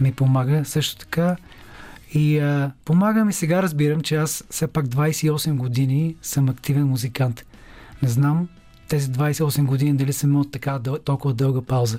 ми 0.00 0.12
помага 0.12 0.64
също 0.64 0.96
така. 0.96 1.36
И 2.14 2.38
а, 2.38 2.72
помага 2.84 3.24
ми 3.24 3.32
сега, 3.32 3.62
разбирам, 3.62 4.00
че 4.00 4.16
аз 4.16 4.44
все 4.50 4.66
пак 4.66 4.86
28 4.86 5.56
години 5.56 6.16
съм 6.22 6.48
активен 6.48 6.86
музикант. 6.86 7.46
Не 8.02 8.08
знам 8.08 8.48
тези 8.92 9.08
28 9.08 9.64
години 9.64 9.96
дали 9.96 10.12
съм 10.12 10.30
имал 10.30 10.44
така 10.44 10.80
толкова 11.04 11.34
дълга 11.34 11.60
пауза. 11.60 11.98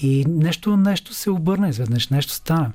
И 0.00 0.24
нещо, 0.28 0.76
нещо 0.76 1.14
се 1.14 1.30
обърна 1.30 1.68
изведнъж, 1.68 2.08
нещо 2.08 2.32
стана. 2.32 2.72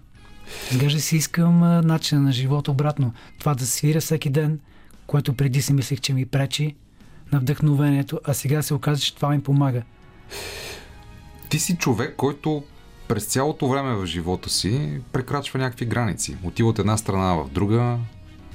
Изглежда 0.72 1.02
си 1.02 1.18
искам 1.18 1.64
а, 1.64 1.82
начина 1.82 2.22
на 2.22 2.32
живота 2.32 2.72
обратно. 2.72 3.14
Това 3.40 3.56
да 3.56 3.66
свиря 3.66 4.02
всеки 4.02 4.30
ден, 4.30 4.60
което 5.08 5.34
преди 5.34 5.62
си 5.62 5.74
мислех, 5.74 6.00
че 6.00 6.14
ми 6.14 6.26
пречи 6.26 6.76
на 7.32 7.40
вдъхновението, 7.40 8.20
а 8.24 8.34
сега 8.34 8.62
се 8.62 8.74
оказа, 8.74 9.02
че 9.02 9.16
това 9.16 9.30
ми 9.30 9.44
помага. 9.44 9.82
Ти 11.50 11.60
си 11.60 11.78
човек, 11.78 12.16
който 12.18 12.64
през 13.08 13.26
цялото 13.26 13.68
време 13.68 13.96
в 13.96 14.06
живота 14.06 14.50
си 14.50 15.02
прекрачва 15.12 15.60
някакви 15.60 15.86
граници. 15.86 16.38
Отива 16.44 16.70
от 16.70 16.80
една 16.80 16.98
страна 16.98 17.34
в 17.34 17.50
друга, 17.50 17.98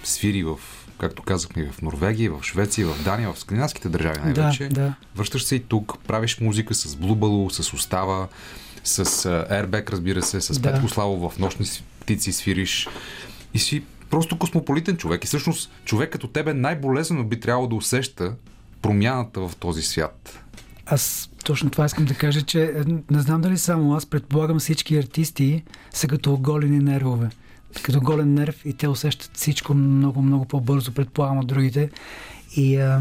свири 0.05 0.43
в, 0.43 0.59
както 1.03 1.23
казахме, 1.23 1.71
в 1.73 1.83
Норвегия, 1.83 2.33
в 2.33 2.43
Швеция, 2.43 2.87
в 2.87 3.05
Дания, 3.05 3.33
в 3.33 3.39
скандинавските 3.39 3.89
държави 3.89 4.21
най-вече. 4.25 4.69
Да, 4.69 4.75
да. 4.75 4.95
Връщаш 5.17 5.45
се 5.45 5.57
и 5.57 5.61
тук, 5.61 5.99
правиш 6.07 6.41
музика 6.41 6.75
с 6.75 6.97
Блубало, 6.97 7.51
с 7.51 7.73
Остава, 7.73 8.29
с 8.85 9.05
Airbag, 9.51 9.91
разбира 9.91 10.23
се, 10.23 10.41
с 10.41 10.59
да. 10.59 10.73
Петко 10.73 10.89
Славо 10.89 11.31
в 11.31 11.39
нощни 11.39 11.67
птици 12.01 12.33
свириш 12.33 12.89
и 13.55 13.59
си 13.59 13.83
просто 14.11 14.39
космополитен 14.39 14.97
човек. 14.97 15.25
И 15.25 15.27
всъщност 15.27 15.71
човек 15.85 16.13
като 16.13 16.29
тебе 16.29 16.55
най-болезнено 16.55 17.25
би 17.25 17.41
трябвало 17.41 17.69
да 17.69 17.75
усеща 17.75 18.35
промяната 18.83 19.41
в 19.49 19.57
този 19.57 19.83
свят. 19.83 20.45
Аз 20.87 21.31
точно 21.45 21.71
това 21.71 21.85
искам 21.85 22.05
да 22.05 22.15
кажа, 22.15 22.43
че 22.43 22.63
е, 22.65 22.85
не 23.11 23.21
знам 23.21 23.41
дали 23.41 23.59
само 23.59 23.95
аз, 23.95 24.07
предполагам 24.07 24.59
всички 24.59 24.97
артисти 24.97 25.63
са 25.91 26.09
като 26.09 26.33
оголени 26.33 26.79
нервове. 26.79 27.29
Като 27.83 28.01
голен 28.01 28.35
нерв 28.35 28.65
и 28.65 28.73
те 28.73 28.89
усещат 28.89 29.37
всичко 29.37 29.75
много, 29.75 30.23
много 30.23 30.45
по-бързо, 30.45 30.93
предполагам 30.93 31.39
от 31.39 31.47
другите. 31.47 31.91
И 32.57 32.77
а, 32.77 33.01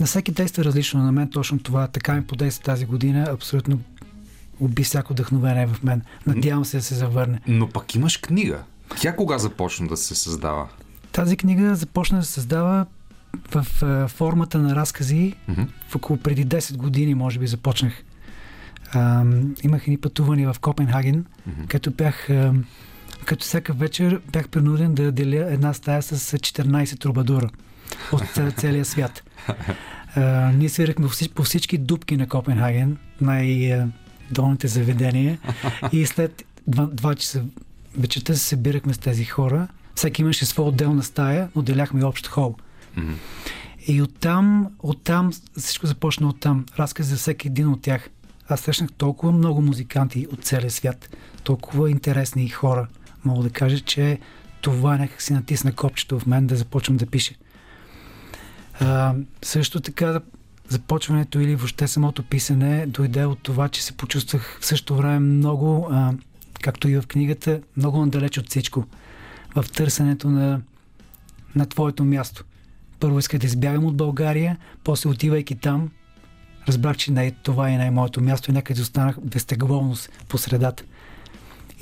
на 0.00 0.06
всеки 0.06 0.32
действа 0.32 0.64
различно. 0.64 1.02
На 1.02 1.12
мен 1.12 1.30
точно 1.30 1.58
това 1.58 1.86
така 1.86 2.14
ми 2.14 2.26
подейства 2.26 2.64
тази 2.64 2.86
година. 2.86 3.26
Абсолютно 3.32 3.80
уби 4.60 4.84
всяко 4.84 5.12
вдъхновение 5.12 5.66
в 5.66 5.82
мен. 5.82 6.02
Надявам 6.26 6.64
се 6.64 6.76
да 6.76 6.82
се 6.82 6.94
завърне. 6.94 7.40
Но 7.46 7.68
пък 7.68 7.94
имаш 7.94 8.16
книга. 8.16 8.62
Тя 9.00 9.16
кога 9.16 9.38
започна 9.38 9.88
да 9.88 9.96
се 9.96 10.14
създава? 10.14 10.68
Тази 11.12 11.36
книга 11.36 11.74
започна 11.74 12.18
да 12.18 12.24
се 12.24 12.32
създава 12.32 12.86
в 13.50 13.66
а, 13.82 14.08
формата 14.08 14.58
на 14.58 14.76
разкази. 14.76 15.34
Mm-hmm. 15.50 15.66
В 15.88 15.96
около 15.96 16.18
преди 16.18 16.46
10 16.46 16.76
години, 16.76 17.14
може 17.14 17.38
би, 17.38 17.46
започнах. 17.46 18.02
А, 18.92 19.24
имах 19.62 19.82
едни 19.82 19.98
пътувания 19.98 20.52
в 20.52 20.58
Копенхаген, 20.58 21.24
mm-hmm. 21.24 21.66
като 21.68 21.90
бях. 21.90 22.30
А, 22.30 22.54
като 23.26 23.44
всяка 23.44 23.72
вечер 23.72 24.20
бях 24.32 24.48
принуден 24.48 24.94
да 24.94 25.12
деля 25.12 25.52
една 25.52 25.72
стая 25.72 26.02
с 26.02 26.38
14 26.38 27.00
трубадура 27.00 27.50
от 28.12 28.22
целия 28.56 28.84
свят. 28.84 29.22
А, 30.16 30.52
ние 30.52 30.68
свирахме 30.68 31.08
по 31.34 31.42
всички 31.42 31.78
дупки 31.78 32.16
на 32.16 32.28
Копенхаген, 32.28 32.96
най-долните 33.20 34.68
заведения 34.68 35.38
и 35.92 36.06
след 36.06 36.44
2, 36.70 36.94
2 36.94 37.14
часа 37.16 37.44
вечерта 37.98 38.34
се 38.34 38.40
събирахме 38.40 38.94
с 38.94 38.98
тези 38.98 39.24
хора. 39.24 39.68
Всеки 39.94 40.22
имаше 40.22 40.46
своя 40.46 40.68
отделна 40.68 41.02
стая, 41.02 41.48
но 41.56 41.62
деляхме 41.62 42.04
общ 42.04 42.26
хол. 42.26 42.56
Mm-hmm. 42.98 43.14
И 43.86 44.02
оттам, 44.02 44.70
оттам, 44.78 45.32
всичко 45.58 45.86
започна 45.86 46.28
оттам. 46.28 46.66
Разказ 46.78 47.06
за 47.06 47.16
всеки 47.16 47.48
един 47.48 47.68
от 47.68 47.82
тях. 47.82 48.08
Аз 48.48 48.60
срещнах 48.60 48.92
толкова 48.92 49.32
много 49.32 49.62
музиканти 49.62 50.26
от 50.32 50.44
целия 50.44 50.70
свят, 50.70 51.16
толкова 51.44 51.90
интересни 51.90 52.48
хора. 52.48 52.88
Мога 53.26 53.42
да 53.42 53.50
кажа, 53.50 53.80
че 53.80 54.18
това 54.60 54.98
някак 54.98 55.22
си 55.22 55.32
натисна 55.32 55.72
копчето 55.72 56.18
в 56.18 56.26
мен 56.26 56.46
да 56.46 56.56
започвам 56.56 56.96
да 56.96 57.06
пише. 57.06 57.34
А, 58.80 59.14
също 59.42 59.80
така 59.80 60.20
започването 60.68 61.40
или 61.40 61.56
въобще 61.56 61.88
самото 61.88 62.22
писане 62.22 62.86
дойде 62.86 63.24
от 63.24 63.38
това, 63.42 63.68
че 63.68 63.82
се 63.82 63.92
почувствах 63.92 64.58
в 64.60 64.66
същото 64.66 64.96
време 64.96 65.18
много, 65.18 65.88
а, 65.90 66.12
както 66.62 66.88
и 66.88 66.96
в 66.96 67.06
книгата, 67.08 67.60
много 67.76 68.00
надалеч 68.00 68.38
от 68.38 68.48
всичко. 68.48 68.84
В 69.54 69.64
търсенето 69.72 70.30
на, 70.30 70.60
на 71.54 71.66
твоето 71.66 72.04
място. 72.04 72.44
Първо 73.00 73.18
исках 73.18 73.40
да 73.40 73.46
избягам 73.46 73.84
от 73.84 73.96
България, 73.96 74.56
после 74.84 75.10
отивайки 75.10 75.54
там, 75.54 75.90
разбрах, 76.68 76.96
че 76.96 77.12
не, 77.12 77.30
това 77.30 77.70
е 77.70 77.76
най-моето 77.76 78.20
място 78.20 78.50
и 78.50 78.54
някъде 78.54 78.82
останах 78.82 79.20
безтегловност 79.20 80.10
по 80.28 80.38
средата. 80.38 80.84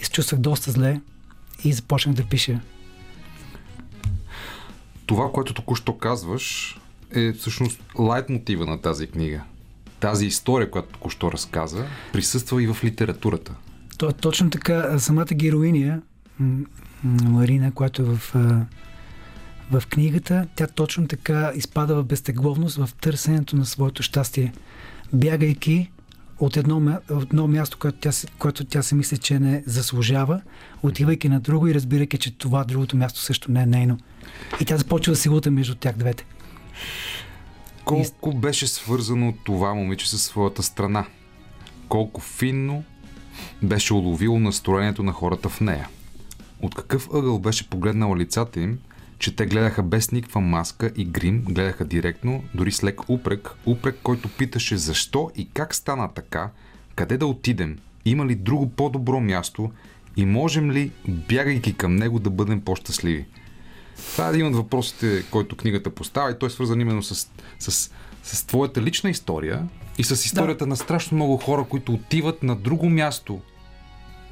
И 0.00 0.04
се 0.04 0.10
чувствах 0.10 0.40
доста 0.40 0.70
зле 0.70 1.00
и 1.64 1.72
започнах 1.72 2.14
да 2.14 2.24
пиша. 2.24 2.60
Това, 5.06 5.32
което 5.32 5.54
току-що 5.54 5.98
казваш, 5.98 6.78
е 7.14 7.32
всъщност 7.32 7.82
лайт 7.98 8.28
мотива 8.28 8.66
на 8.66 8.80
тази 8.80 9.06
книга. 9.06 9.42
Тази 10.00 10.26
история, 10.26 10.70
която 10.70 10.88
току-що 10.88 11.32
разказа, 11.32 11.86
присъства 12.12 12.62
и 12.62 12.66
в 12.66 12.84
литературата. 12.84 13.54
То, 13.98 14.12
точно 14.12 14.50
така, 14.50 14.98
самата 14.98 15.34
героиня, 15.34 16.02
Марина, 17.02 17.72
която 17.72 18.02
е 18.02 18.04
в 18.04 18.34
в 19.70 19.82
книгата 19.86 20.46
тя 20.56 20.66
точно 20.66 21.08
така 21.08 21.52
изпада 21.54 21.94
в 21.94 22.04
безтегловност 22.04 22.76
в 22.76 22.90
търсенето 23.00 23.56
на 23.56 23.64
своето 23.66 24.02
щастие, 24.02 24.52
бягайки 25.12 25.90
от 26.38 26.56
едно, 26.56 26.98
от 27.10 27.22
едно 27.22 27.48
място, 27.48 27.78
което 27.78 27.98
тя, 27.98 28.10
което 28.38 28.64
тя 28.64 28.82
се 28.82 28.94
мисли, 28.94 29.18
че 29.18 29.38
не 29.38 29.62
заслужава, 29.66 30.40
отивайки 30.82 31.28
на 31.28 31.40
друго 31.40 31.68
и 31.68 31.74
разбирайки, 31.74 32.18
че 32.18 32.38
това 32.38 32.64
другото 32.64 32.96
място 32.96 33.20
също 33.20 33.52
не 33.52 33.62
е 33.62 33.66
нейно. 33.66 33.98
И 34.60 34.64
тя 34.64 34.76
започва 34.76 35.40
да 35.40 35.50
между 35.50 35.74
тях 35.74 35.96
двете. 35.96 36.24
Колко 37.84 38.30
и... 38.30 38.38
беше 38.38 38.66
свързано 38.66 39.34
това 39.44 39.74
момиче 39.74 40.10
със 40.10 40.22
своята 40.22 40.62
страна? 40.62 41.06
Колко 41.88 42.20
финно 42.20 42.84
беше 43.62 43.94
уловило 43.94 44.40
настроението 44.40 45.02
на 45.02 45.12
хората 45.12 45.48
в 45.48 45.60
нея? 45.60 45.88
От 46.62 46.74
какъв 46.74 47.08
ъгъл 47.14 47.38
беше 47.38 47.70
погледнала 47.70 48.16
лицата 48.16 48.60
им– 48.60 48.78
че 49.24 49.36
те 49.36 49.46
гледаха 49.46 49.82
без 49.82 50.12
никаква 50.12 50.40
маска 50.40 50.92
и 50.96 51.04
грим, 51.04 51.42
гледаха 51.42 51.84
директно, 51.84 52.44
дори 52.54 52.72
с 52.72 52.84
лек 52.84 53.08
упрек, 53.08 53.50
упрек, 53.66 53.98
който 54.02 54.28
питаше 54.28 54.76
защо 54.76 55.30
и 55.36 55.48
как 55.50 55.74
стана 55.74 56.08
така, 56.14 56.50
къде 56.94 57.16
да 57.16 57.26
отидем, 57.26 57.78
има 58.04 58.26
ли 58.26 58.34
друго 58.34 58.70
по-добро 58.70 59.20
място 59.20 59.72
и 60.16 60.24
можем 60.24 60.70
ли, 60.70 60.90
бягайки 61.08 61.74
към 61.74 61.96
него, 61.96 62.18
да 62.18 62.30
бъдем 62.30 62.60
по-щастливи. 62.60 63.26
Това 64.12 64.26
е 64.26 64.30
един 64.30 64.46
от 64.46 64.56
въпросите, 64.56 65.24
който 65.30 65.56
книгата 65.56 65.90
поставя 65.90 66.30
и 66.30 66.38
той 66.38 66.46
е 66.46 66.50
свързан 66.50 66.80
именно 66.80 67.02
с, 67.02 67.28
с, 67.58 67.90
с 68.22 68.46
твоята 68.46 68.82
лична 68.82 69.10
история 69.10 69.68
и 69.98 70.04
с 70.04 70.24
историята 70.24 70.64
да. 70.64 70.68
на 70.68 70.76
страшно 70.76 71.14
много 71.14 71.36
хора, 71.36 71.64
които 71.64 71.92
отиват 71.92 72.42
на 72.42 72.56
друго 72.56 72.90
място, 72.90 73.40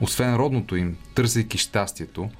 освен 0.00 0.36
родното 0.36 0.76
им, 0.76 0.96
търсейки 1.14 1.58
щастието. 1.58 2.30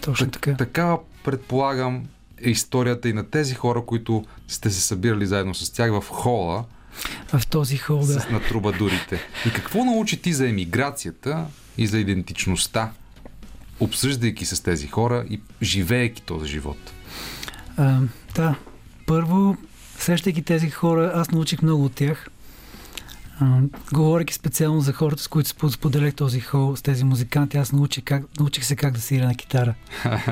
Точно 0.00 0.30
така. 0.30 0.56
Такава 0.56 0.98
предполагам, 1.26 2.04
е 2.44 2.50
историята 2.50 3.08
и 3.08 3.12
на 3.12 3.30
тези 3.30 3.54
хора, 3.54 3.82
които 3.86 4.24
сте 4.48 4.70
се 4.70 4.80
събирали 4.80 5.26
заедно 5.26 5.54
с 5.54 5.70
тях 5.70 5.90
в 5.90 6.04
хола. 6.08 6.64
В 7.32 7.46
този 7.46 7.76
хол, 7.76 7.98
да. 7.98 8.20
С, 8.20 8.30
на 8.30 8.42
трубадурите. 8.42 9.20
И 9.46 9.52
какво 9.52 9.84
научи 9.84 10.22
ти 10.22 10.32
за 10.32 10.48
емиграцията 10.48 11.46
и 11.78 11.86
за 11.86 11.98
идентичността, 11.98 12.92
обсъждайки 13.80 14.44
с 14.44 14.62
тези 14.62 14.86
хора 14.86 15.24
и 15.30 15.40
живеейки 15.62 16.22
този 16.22 16.48
живот? 16.48 16.92
А, 17.76 18.00
да. 18.34 18.54
Първо, 19.06 19.56
срещайки 19.98 20.42
тези 20.42 20.70
хора, 20.70 21.12
аз 21.14 21.30
научих 21.30 21.62
много 21.62 21.84
от 21.84 21.94
тях 21.94 22.28
говоряки 23.92 24.34
специално 24.34 24.80
за 24.80 24.92
хората, 24.92 25.22
с 25.22 25.28
които 25.28 25.70
споделях 25.70 26.14
този 26.14 26.40
хол 26.40 26.76
с 26.76 26.82
тези 26.82 27.04
музиканти, 27.04 27.56
аз 27.56 27.72
научих, 27.72 28.04
как, 28.04 28.38
научих 28.38 28.64
се 28.64 28.76
как 28.76 28.94
да 28.94 29.00
свиря 29.00 29.26
на 29.26 29.34
китара. 29.34 29.74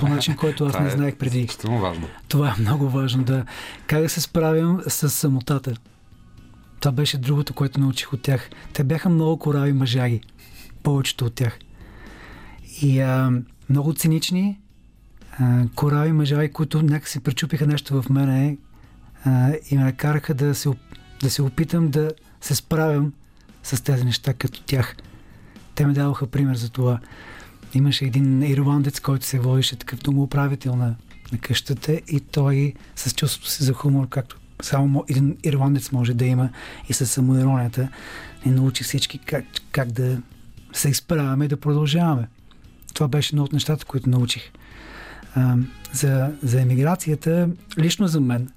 По 0.01 0.09
начин, 0.09 0.37
който 0.37 0.65
аз 0.65 0.79
не 0.81 0.87
е 0.87 0.91
знаех 0.91 1.17
преди. 1.17 1.41
Е 1.41 1.79
важно. 1.79 2.09
Това 2.29 2.49
е 2.49 2.61
много 2.61 2.89
важно, 2.89 3.25
да. 3.25 3.45
Как 3.87 4.03
да 4.03 4.09
се 4.09 4.21
справям 4.21 4.81
с 4.89 5.11
самотата. 5.11 5.75
Това 6.81 6.93
беше 6.93 7.19
другото, 7.19 7.55
което 7.55 7.81
научих 7.81 8.13
от 8.13 8.23
тях. 8.23 8.51
Те 8.73 8.85
бяха 8.85 9.09
много 9.09 9.39
корави 9.39 9.73
мъжаги. 9.73 10.21
Повечето 10.83 11.25
от 11.25 11.35
тях. 11.35 11.59
И 12.83 13.01
а, 13.01 13.33
много 13.71 13.95
цинични, 13.95 14.59
а, 15.39 15.65
корави 15.75 16.13
мъжаги, 16.13 16.53
които 16.53 16.83
някакси 16.83 17.21
пречупиха 17.21 17.67
нещо 17.67 18.03
в 18.03 18.11
мене 18.11 18.59
а, 19.25 19.53
и 19.71 19.77
ме 19.77 19.85
накараха 19.85 20.35
да 20.35 20.55
се, 20.55 20.71
да 21.23 21.31
се 21.31 21.43
опитам 21.43 21.91
да 21.91 22.11
се 22.45 22.55
справям 22.55 23.13
с 23.63 23.85
тези 23.85 24.05
неща 24.05 24.35
като 24.35 24.63
тях. 24.63 24.97
Те 25.75 25.87
ми 25.87 25.95
дадоха 25.95 26.27
пример 26.27 26.57
за 26.57 26.71
това. 26.71 27.01
Имаше 27.75 28.05
един 28.05 28.43
ирландец, 28.43 29.01
който 29.01 29.27
се 29.27 29.39
водеше 29.39 29.77
такъв 29.77 29.99
домоуправител 29.99 30.77
на, 30.77 30.95
на 31.33 31.39
къщата 31.39 31.93
и 31.93 32.21
той 32.21 32.75
с 32.97 33.15
чувството 33.15 33.51
си 33.51 33.65
за 33.65 33.73
хумор, 33.73 34.09
както 34.09 34.39
само 34.63 35.05
един 35.09 35.37
ирландец 35.43 35.93
може 35.93 36.15
да 36.15 36.25
има 36.25 36.49
и 36.89 36.93
с 36.93 37.07
самоиронията, 37.07 37.89
ни 38.47 38.53
научи 38.53 38.85
всички 38.85 39.19
как, 39.19 39.45
как 39.73 39.93
да 39.93 40.19
се 40.73 40.89
изправяме 40.89 41.45
и 41.45 41.49
да 41.49 41.61
продължаваме. 41.61 42.29
Това 42.95 43.09
беше 43.09 43.35
едно 43.35 43.45
от 43.45 43.53
нещата, 43.53 43.85
които 43.85 44.11
научих. 44.11 44.43
А, 45.35 45.57
за, 45.93 46.33
за 46.43 46.61
емиграцията, 46.61 47.49
лично 47.79 48.09
за 48.09 48.21
мен, 48.21 48.49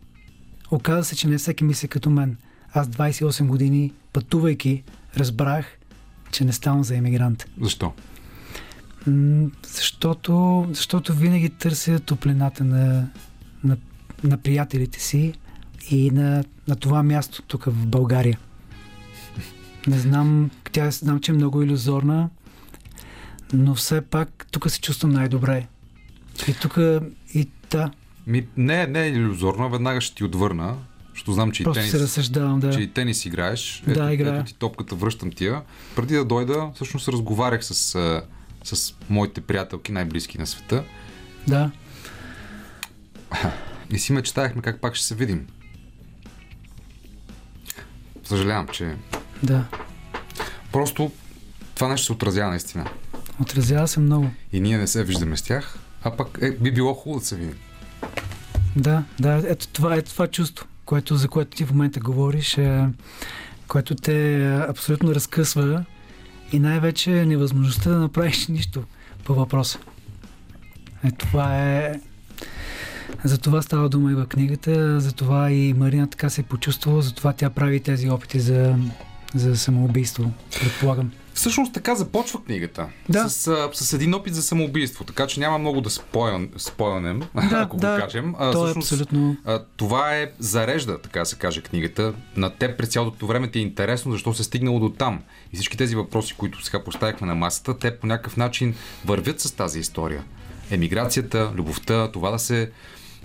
Оказа 0.71 1.03
се, 1.03 1.15
че 1.15 1.27
не 1.27 1.37
всеки 1.37 1.63
мисли 1.63 1.87
като 1.87 2.09
мен. 2.09 2.37
Аз 2.73 2.87
28 2.87 3.47
години, 3.47 3.93
пътувайки, 4.13 4.83
разбрах, 5.17 5.65
че 6.31 6.45
не 6.45 6.53
ставам 6.53 6.83
за 6.83 6.95
емигрант. 6.95 7.45
Защо? 7.61 7.93
М, 9.07 9.49
Защото, 9.67 10.65
защото 10.69 11.13
винаги 11.13 11.49
търся 11.49 11.99
топлината 11.99 12.63
на, 12.63 13.07
на, 13.63 13.77
на 14.23 14.37
приятелите 14.37 14.99
си 14.99 15.33
и 15.89 16.11
на, 16.11 16.43
на 16.67 16.75
това 16.75 17.03
място 17.03 17.41
тук 17.41 17.63
в 17.65 17.87
България. 17.87 18.39
Не 19.87 19.99
знам, 19.99 20.49
тя 20.71 20.91
знам, 20.91 21.19
че 21.19 21.31
е 21.31 21.35
много 21.35 21.61
иллюзорна, 21.63 22.29
но 23.53 23.75
все 23.75 24.01
пак 24.01 24.47
тук 24.51 24.69
се 24.71 24.81
чувствам 24.81 25.11
най-добре. 25.11 25.67
И 26.47 26.53
тук 26.61 26.77
и 27.33 27.49
да, 27.71 27.91
Ми, 28.27 28.47
не, 28.57 28.87
не 28.87 29.01
е 29.03 29.09
иллюзорно, 29.09 29.69
веднага 29.69 30.01
ще 30.01 30.15
ти 30.15 30.23
отвърна, 30.23 30.75
защото 31.27 31.33
знам, 31.33 31.51
че 31.51 31.63
и 31.63 31.65
просто 31.65 31.79
тенис, 31.79 31.91
се 31.91 31.99
разсъждавам, 31.99 32.59
да. 32.59 32.71
че 32.73 32.79
и 32.79 32.87
тенис 32.87 33.25
играеш. 33.25 33.83
Да, 33.85 33.91
ето, 33.91 34.13
играя. 34.13 34.35
ето 34.35 34.45
ти 34.45 34.53
топката, 34.53 34.95
връщам 34.95 35.31
тия. 35.31 35.61
Преди 35.95 36.15
да 36.15 36.25
дойда, 36.25 36.71
всъщност 36.75 37.07
разговарях 37.07 37.65
с, 37.65 37.73
с 38.63 38.93
моите 39.09 39.41
приятелки, 39.41 39.91
най-близки 39.91 40.37
на 40.37 40.47
света. 40.47 40.83
Да, 41.47 41.71
И 43.91 43.99
си 43.99 44.13
мечтаяхме 44.13 44.61
как 44.61 44.81
пак 44.81 44.95
ще 44.95 45.05
се 45.05 45.15
видим. 45.15 45.47
Съжалявам, 48.23 48.67
че 48.67 48.95
да. 49.43 49.65
просто 50.71 51.11
това 51.75 51.87
нещо 51.87 52.05
се 52.05 52.13
отразява 52.13 52.49
наистина. 52.49 52.89
Отразява 53.41 53.87
се 53.87 53.99
много. 53.99 54.29
И 54.53 54.59
ние 54.59 54.77
не 54.77 54.87
се 54.87 55.03
виждаме 55.03 55.37
с 55.37 55.41
тях, 55.41 55.79
а 56.03 56.17
пък 56.17 56.37
е, 56.41 56.51
би 56.51 56.71
било 56.71 56.93
хубаво 56.93 57.19
да 57.19 57.25
се 57.25 57.35
видим. 57.35 57.57
Да, 58.75 59.03
да, 59.19 59.43
ето 59.47 59.67
това 59.67 59.95
е 59.95 60.01
това 60.01 60.27
чувство, 60.27 60.67
което, 60.87 61.15
за 61.15 61.27
което 61.27 61.57
ти 61.57 61.65
в 61.65 61.71
момента 61.71 61.99
говориш, 61.99 62.57
е, 62.57 62.87
което 63.67 63.95
те 63.95 64.43
е, 64.43 64.59
абсолютно 64.69 65.15
разкъсва 65.15 65.85
и 66.51 66.59
най-вече 66.59 67.09
невъзможността 67.09 67.89
да 67.89 67.97
направиш 67.99 68.47
нищо 68.49 68.83
по 69.23 69.33
въпроса. 69.33 69.79
Е, 71.03 71.11
това 71.11 71.67
е... 71.67 71.99
За 73.23 73.37
това 73.37 73.61
става 73.61 73.89
дума 73.89 74.11
и 74.11 74.15
в 74.15 74.25
книгата, 74.25 74.99
за 74.99 75.11
това 75.11 75.51
и 75.51 75.73
Марина 75.73 76.07
така 76.07 76.29
се 76.29 76.41
е 76.41 76.43
почувствала, 76.43 77.01
за 77.01 77.13
това 77.13 77.33
тя 77.33 77.49
прави 77.49 77.79
тези 77.79 78.09
опити 78.09 78.39
за, 78.39 78.75
за 79.35 79.57
самоубийство, 79.57 80.31
предполагам. 80.59 81.11
Всъщност 81.37 81.73
така 81.73 81.95
започва 81.95 82.43
книгата. 82.43 82.87
Да. 83.09 83.29
С, 83.29 83.69
с 83.73 83.93
един 83.93 84.13
опит 84.13 84.35
за 84.35 84.41
самоубийство, 84.41 85.03
така 85.03 85.27
че 85.27 85.39
няма 85.39 85.57
много 85.57 85.81
да 85.81 85.89
спойл, 85.89 86.47
спойлнем, 86.57 87.19
Да, 87.49 87.61
ако 87.61 87.77
да. 87.77 87.95
го 87.95 88.01
кажем. 88.01 88.35
А, 88.39 88.51
То 88.51 88.63
е 88.63 88.65
всъщност, 88.65 88.91
абсолютно... 88.91 89.37
а, 89.45 89.63
това 89.77 90.15
е 90.15 90.31
зарежда, 90.39 91.01
така 91.01 91.25
се 91.25 91.35
каже 91.35 91.61
книгата. 91.61 92.13
На 92.35 92.49
теб 92.49 92.77
през 92.77 92.89
цялото 92.89 93.27
време 93.27 93.51
ти 93.51 93.59
е 93.59 93.61
интересно, 93.61 94.11
защо 94.11 94.33
се 94.33 94.41
е 94.41 94.45
стигнало 94.45 94.79
до 94.79 94.89
там. 94.89 95.23
И 95.53 95.55
всички 95.55 95.77
тези 95.77 95.95
въпроси, 95.95 96.35
които 96.37 96.63
сега 96.65 96.83
поставихме 96.83 97.27
на 97.27 97.35
масата, 97.35 97.77
те 97.77 97.99
по 97.99 98.07
някакъв 98.07 98.37
начин 98.37 98.75
вървят 99.05 99.39
с 99.39 99.51
тази 99.51 99.79
история. 99.79 100.23
Емиграцията, 100.71 101.51
любовта, 101.55 102.11
това 102.11 102.31
да 102.31 102.39
се 102.39 102.71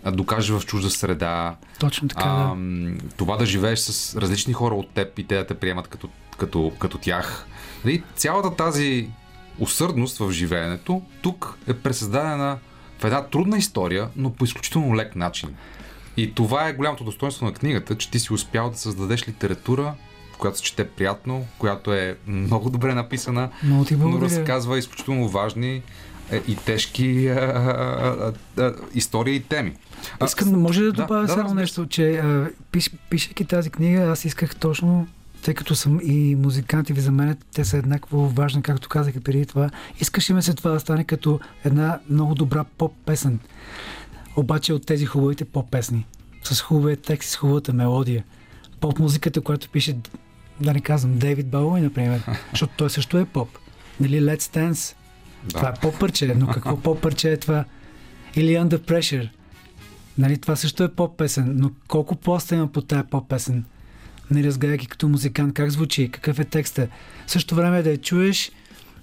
а, 0.05 0.11
докаже 0.11 0.53
в 0.53 0.67
чужда 0.67 0.91
среда, 0.91 1.57
Точно 1.79 2.09
така, 2.09 2.23
а, 2.25 2.55
да. 2.55 2.95
това 3.17 3.37
да 3.37 3.47
живееш 3.47 3.79
с 3.79 4.17
различни 4.17 4.53
хора 4.53 4.75
от 4.75 4.91
теб 4.91 5.19
и 5.19 5.27
те 5.27 5.37
да 5.37 5.47
те 5.47 5.55
приемат 5.55 5.89
като, 5.89 6.09
като, 6.39 6.73
като 6.79 6.99
тях. 6.99 7.47
Нали, 7.85 8.03
цялата 8.17 8.57
тази 8.57 9.09
усърдност 9.59 10.19
в 10.19 10.31
живеенето 10.33 11.03
тук 11.23 11.59
е 11.69 11.75
пресъздадена 11.75 12.59
в 12.99 13.05
една 13.05 13.23
трудна 13.23 13.59
история, 13.59 14.09
но 14.17 14.33
по 14.33 14.45
изключително 14.45 14.97
лек 14.97 15.17
начин. 15.17 15.55
И 16.17 16.35
това 16.35 16.69
е 16.69 16.73
голямото 16.73 17.05
достоинство 17.05 17.47
на 17.47 17.53
книгата, 17.53 17.97
че 17.97 18.11
ти 18.11 18.19
си 18.19 18.33
успял 18.33 18.71
да 18.71 18.77
създадеш 18.77 19.29
литература, 19.29 19.95
която 20.39 20.59
се 20.59 20.65
чете 20.65 20.89
приятно, 20.89 21.47
която 21.59 21.93
е 21.93 22.17
много 22.27 22.71
добре 22.71 22.95
написана, 22.95 23.49
Много 23.63 23.85
ти 23.85 23.97
но 23.97 24.21
разказва 24.21 24.79
изключително 24.79 25.29
важни 25.29 25.83
е, 26.31 26.43
и 26.49 26.57
тежки 26.57 27.29
а, 27.29 27.35
а, 27.35 28.33
а, 28.63 28.75
истории 28.95 29.35
и 29.35 29.43
теми. 29.43 29.73
А, 30.21 30.25
Искам, 30.25 30.61
може 30.61 30.81
ли 30.81 30.85
да 30.85 30.93
да, 30.93 31.03
добавя 31.03 31.23
да, 31.23 31.33
само 31.33 31.49
се. 31.49 31.55
нещо, 31.55 31.87
че 31.87 32.13
а, 32.13 32.51
пиш, 32.73 32.91
пишейки 33.11 33.45
тази 33.45 33.71
книга, 33.71 34.03
аз 34.03 34.25
исках 34.25 34.57
точно, 34.57 35.07
тъй 35.43 35.55
като 35.55 35.75
съм 35.75 36.01
и 36.03 36.35
музикант 36.35 36.91
и 36.91 36.93
ви 36.93 37.01
за 37.01 37.13
мен 37.13 37.37
те 37.55 37.65
са 37.65 37.77
еднакво 37.77 38.29
важни, 38.29 38.63
както 38.63 38.89
казах 38.89 39.15
и 39.17 39.21
преди 39.21 39.47
това, 39.47 39.71
искаше 40.01 40.35
ми 40.35 40.43
се 40.43 40.55
това 40.55 40.71
да 40.71 40.81
стане 40.81 41.05
като 41.05 41.41
една 41.65 42.01
много 42.11 42.35
добра 42.35 42.65
поп-песен. 42.79 43.39
Обаче 44.37 44.73
от 44.73 44.87
тези 44.87 45.07
хубавите 45.07 45.45
поп-песни. 45.45 46.07
С 46.45 46.61
хубавия 46.61 46.97
текст, 46.97 47.31
с 47.31 47.37
хубавата 47.37 47.73
мелодия. 47.73 48.25
Поп-музиката, 48.81 49.41
която 49.41 49.69
пише, 49.69 49.97
да 50.61 50.73
не 50.73 50.81
казвам, 50.81 51.19
Дейвид 51.19 51.49
Бауи, 51.49 51.81
например, 51.81 52.23
защото 52.51 52.73
той 52.77 52.91
също 52.91 53.19
е 53.19 53.25
поп. 53.25 53.49
Нали, 54.01 54.21
Let's 54.21 54.41
Dance. 54.41 54.95
Да. 55.45 55.49
Това 55.49 55.69
е 55.69 55.73
поп-пърче, 55.73 56.35
но 56.35 56.47
какво 56.47 56.77
поп-пърче 56.83 57.33
е 57.33 57.37
това? 57.37 57.65
Или 58.37 58.51
Under 58.51 58.79
Pressure. 58.79 59.29
Нали, 60.19 60.39
това 60.39 60.57
също 60.57 60.85
е 60.85 60.95
поп-песен, 60.95 61.53
но 61.57 61.71
колко 61.89 62.17
поста 62.17 62.55
има 62.55 62.73
по 62.73 62.83
тая 62.83 63.05
поп-песен? 63.05 63.65
Не 64.31 64.45
разгледайки 64.45 64.87
като 64.87 65.09
музикант 65.09 65.55
как 65.55 65.71
звучи, 65.71 66.11
какъв 66.13 66.39
е 66.39 66.45
текста. 66.45 66.89
В 67.27 67.31
същото 67.31 67.55
време 67.55 67.83
да 67.83 67.91
я 67.91 67.99
чуеш, 67.99 68.53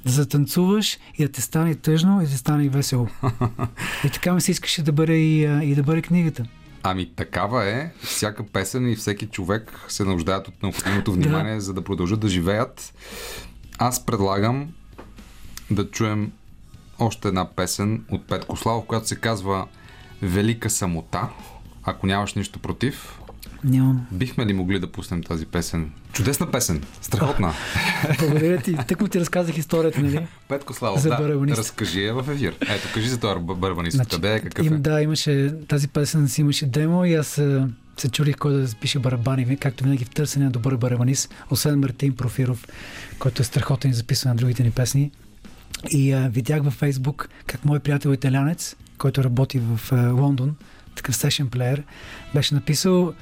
да 0.06 0.12
затанцуваш 0.12 0.98
и 1.17 1.24
да 1.24 1.32
те 1.32 1.41
стане 1.41 1.76
тъжно 1.76 2.22
и 2.22 2.26
да 2.26 2.32
те 2.32 2.38
стане 2.38 2.69
весело. 2.69 3.08
И 4.06 4.10
така 4.10 4.34
ми 4.34 4.41
се 4.41 4.52
искаше 4.52 4.84
да 4.84 4.91
бъде 4.91 5.13
и, 5.13 5.41
и 5.72 5.76
да 5.76 5.84
бъде 5.84 6.02
книгата. 6.02 6.45
Ами 6.84 7.12
такава 7.15 7.65
е. 7.65 7.91
Всяка 8.04 8.43
песен 8.43 8.89
и 8.89 8.95
всеки 8.95 9.26
човек 9.26 9.86
се 9.88 10.04
нуждаят 10.04 10.48
от 10.48 10.63
необходимото 10.63 11.12
внимание, 11.12 11.60
за 11.60 11.74
да 11.74 11.84
продължат 11.84 12.19
да 12.19 12.28
живеят. 12.28 12.93
Аз 13.78 14.06
предлагам 14.06 14.74
да 15.72 15.91
чуем 15.91 16.32
още 17.00 17.28
една 17.28 17.50
песен 17.50 18.06
от 18.12 18.28
Петко 18.28 18.58
Славов, 18.58 18.86
която 18.86 19.08
се 19.08 19.15
казва 19.15 19.67
Велика 20.22 20.70
самота. 20.70 21.30
Ако 21.84 22.08
нямаш 22.08 22.34
нищо 22.34 22.60
против, 22.60 23.20
Нямам. 23.64 24.08
бихме 24.12 24.46
ли 24.46 24.54
могли 24.54 24.80
да 24.80 24.92
пуснем 24.92 25.24
тази 25.24 25.46
песен? 25.46 25.92
Чудесна 26.14 26.52
песен, 26.52 26.84
страхотна. 27.02 27.54
Благодаря 28.20 28.62
ти. 28.62 28.78
Тък 28.88 29.02
му 29.02 29.08
ти 29.08 29.20
разказах 29.20 29.58
историята, 29.58 30.02
нали? 30.02 30.28
Петко 30.48 30.74
Славов, 30.74 31.02
За 31.02 31.10
да, 31.10 31.36
разкажи 31.58 32.04
я 32.04 32.14
в 32.14 32.32
ефир. 32.32 32.56
Ето, 32.62 32.88
кажи 32.94 33.10
за 33.10 33.20
този 33.20 33.40
барбанист. 33.40 33.96
Значи, 33.96 34.16
Къде 34.16 34.36
е, 34.36 34.40
какъв 34.40 34.66
Им, 34.66 34.74
е? 34.74 34.78
да, 34.78 35.02
имаше, 35.02 35.54
тази 35.68 35.88
песен 35.88 36.28
си 36.28 36.42
имаше 36.42 36.66
демо 36.66 37.06
и 37.06 37.14
аз 37.14 37.38
а, 37.38 37.68
се 37.98 38.10
чурих 38.10 38.38
кой 38.38 38.54
да 38.54 38.68
запише 38.68 39.00
барабани, 39.00 39.58
както 39.58 39.84
винаги 39.84 40.06
в 40.06 40.10
търсене 40.10 40.46
на 40.46 40.52
добър 40.52 40.78
барабанист, 40.78 41.34
освен 41.50 41.80
Мартин 41.80 42.16
Профиров, 42.16 42.68
който 43.20 43.42
е 43.42 43.46
страхотен 43.46 43.92
и 43.92 43.94
записва 43.94 44.30
на 44.30 44.36
другите 44.36 44.64
ни 44.64 44.72
песни. 44.72 45.12
И 45.90 46.12
а, 46.12 46.30
видях 46.30 46.64
във 46.64 46.74
Фейсбук 46.74 47.30
как 47.46 47.66
мой 47.66 47.80
приятел 47.80 48.10
италянец, 48.10 48.76
който 49.00 49.24
работи 49.24 49.60
в 49.60 49.92
а, 49.92 50.10
Лондон, 50.12 50.56
такъв 50.96 51.16
сешен 51.16 51.50
плеер, 51.50 51.84
беше 52.34 52.54
написал 52.56 53.14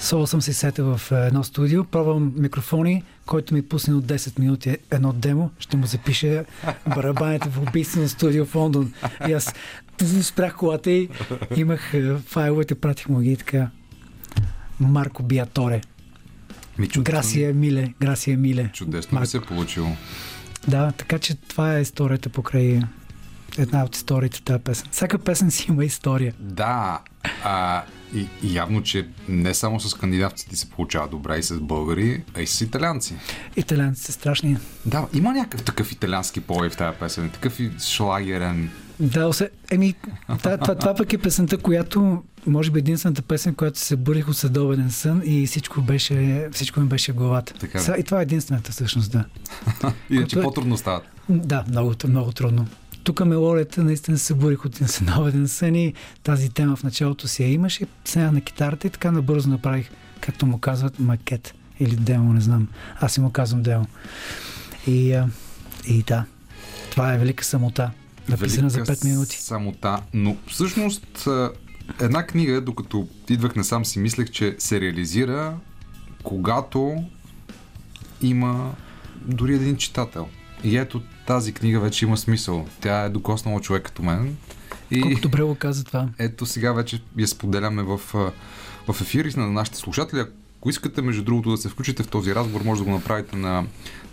Соло 0.00 0.26
съм 0.26 0.42
си 0.42 0.54
сета 0.54 0.84
в 0.84 1.12
а, 1.12 1.16
едно 1.16 1.44
студио, 1.44 1.84
пробвам 1.84 2.32
микрофони, 2.36 3.02
който 3.26 3.54
ми 3.54 3.62
пусне 3.62 3.94
от 3.94 4.04
10 4.04 4.38
минути 4.38 4.76
едно 4.90 5.12
демо, 5.12 5.50
ще 5.58 5.76
му 5.76 5.86
запише 5.86 6.44
барабаните 6.86 7.48
в 7.48 7.58
убийствено 7.58 8.08
студио 8.08 8.46
в 8.46 8.54
Лондон. 8.54 8.92
И 9.28 9.32
аз 9.32 9.54
спрях 10.22 10.56
колата 10.56 10.90
и 10.90 11.08
имах 11.56 11.94
а, 11.94 12.18
файловете, 12.18 12.74
пратих 12.74 13.08
му 13.08 13.18
ги 13.18 13.32
и 13.32 13.36
така. 13.36 13.68
Марко 14.80 15.22
Биаторе. 15.22 15.80
Ми, 16.78 16.88
чудесно- 16.88 17.02
Грасия 17.04 17.54
Миле, 17.54 17.94
Грасия 18.00 18.38
Миле. 18.38 18.70
Чудесно 18.72 19.14
Марко. 19.14 19.26
се 19.26 19.36
е 19.36 19.40
получило. 19.40 19.88
Да, 20.68 20.92
така 20.92 21.18
че 21.18 21.34
това 21.34 21.76
е 21.76 21.80
историята 21.80 22.28
покрай 22.28 22.80
една 23.58 23.84
от 23.84 23.96
историите 23.96 24.42
тази 24.42 24.62
песен. 24.62 24.88
Всяка 24.90 25.18
песен 25.18 25.50
си 25.50 25.66
има 25.68 25.84
история. 25.84 26.34
Да, 26.38 27.00
а, 27.44 27.82
и, 28.14 28.26
и 28.42 28.54
явно, 28.54 28.82
че 28.82 29.08
не 29.28 29.54
само 29.54 29.80
с 29.80 29.88
скандинавците 29.88 30.56
се 30.56 30.70
получава 30.70 31.08
добре 31.08 31.38
и 31.38 31.42
с 31.42 31.60
българи, 31.60 32.22
а 32.36 32.40
и 32.42 32.46
с 32.46 32.60
италианци. 32.60 33.14
Италианците 33.56 34.06
са 34.06 34.12
страшни. 34.12 34.56
Да, 34.86 35.06
има 35.14 35.32
някакъв 35.32 35.62
такъв 35.62 35.92
италиански 35.92 36.40
повей 36.40 36.70
в 36.70 36.76
тази 36.76 36.98
песен, 36.98 37.30
такъв 37.30 37.60
и 37.60 37.70
шлагерен. 37.80 38.70
Да, 39.00 39.28
усе... 39.28 39.50
Еми, 39.70 39.94
това, 40.38 40.56
това, 40.56 40.74
това 40.74 40.94
пък 40.94 41.12
е 41.12 41.18
песента, 41.18 41.58
която 41.58 42.22
може 42.46 42.70
би 42.70 42.78
единствената 42.78 43.22
песен, 43.22 43.54
която 43.54 43.78
се 43.78 43.84
събудих 43.84 44.28
от 44.28 44.36
следобеден 44.36 44.90
сън 44.90 45.22
и 45.24 45.46
всичко, 45.46 45.82
беше, 45.82 46.48
всичко 46.52 46.80
ми 46.80 46.86
беше 46.86 47.12
в 47.12 47.14
главата. 47.14 47.54
Така 47.54 47.96
и 47.98 48.02
това 48.02 48.18
е 48.18 48.22
единствената 48.22 48.72
всъщност, 48.72 49.12
да. 49.12 49.24
Иначе 50.10 50.38
е- 50.38 50.42
по-трудно 50.42 50.76
стават. 50.76 51.02
Да, 51.28 51.64
много, 51.68 51.94
много 52.08 52.32
трудно. 52.32 52.66
Тук 53.08 53.24
мелодията 53.24 53.84
наистина 53.84 54.18
се 54.18 54.24
събудих 54.24 54.64
от 54.64 54.76
един 54.76 54.88
следобеден 54.88 55.48
сън 55.48 55.74
и 55.74 55.94
тази 56.22 56.50
тема 56.50 56.76
в 56.76 56.82
началото 56.82 57.28
си 57.28 57.42
я 57.42 57.52
имаше. 57.52 57.86
Снега 58.04 58.30
на 58.30 58.40
китарата 58.40 58.86
и 58.86 58.90
така 58.90 59.10
набързо 59.10 59.50
направих, 59.50 59.90
както 60.20 60.46
му 60.46 60.58
казват, 60.58 60.98
макет 60.98 61.54
или 61.80 61.96
демо, 61.96 62.32
не 62.32 62.40
знам. 62.40 62.68
Аз 63.00 63.12
си 63.12 63.20
му 63.20 63.30
казвам 63.30 63.62
демо. 63.62 63.86
И, 64.86 65.22
и 65.86 66.02
да, 66.02 66.24
това 66.90 67.14
е 67.14 67.18
велика 67.18 67.44
самота. 67.44 67.90
Написана 68.28 68.70
за 68.70 68.80
5 68.80 69.04
минути. 69.04 69.36
Самота. 69.36 70.02
Но 70.14 70.36
всъщност 70.46 71.28
една 72.00 72.26
книга, 72.26 72.60
докато 72.60 73.08
идвах 73.28 73.56
насам 73.56 73.84
си 73.84 73.98
мислех, 73.98 74.30
че 74.30 74.56
се 74.58 74.80
реализира 74.80 75.56
когато 76.22 77.04
има 78.22 78.74
дори 79.26 79.54
един 79.54 79.76
читател. 79.76 80.28
И 80.64 80.78
ето 80.78 81.02
тази 81.28 81.52
книга 81.52 81.80
вече 81.80 82.04
има 82.04 82.16
смисъл. 82.16 82.66
Тя 82.80 83.04
е 83.04 83.08
докоснала 83.08 83.60
човек 83.60 83.82
като 83.82 84.02
мен. 84.02 84.36
И 84.90 85.00
Колко 85.00 85.20
добре 85.20 85.42
го 85.42 85.54
каза 85.54 85.84
това. 85.84 86.08
Ето 86.18 86.46
сега 86.46 86.72
вече 86.72 87.02
я 87.18 87.28
споделяме 87.28 87.82
в, 87.82 87.98
в 88.88 89.00
ефир 89.00 89.24
и 89.24 89.40
на 89.40 89.46
нашите 89.46 89.78
слушатели. 89.78 90.20
Ако 90.20 90.70
искате, 90.70 91.02
между 91.02 91.22
другото, 91.22 91.50
да 91.50 91.56
се 91.56 91.68
включите 91.68 92.02
в 92.02 92.08
този 92.08 92.34
разговор, 92.34 92.64
може 92.64 92.80
да 92.80 92.84
го 92.84 92.90
направите 92.90 93.36
на 93.36 93.64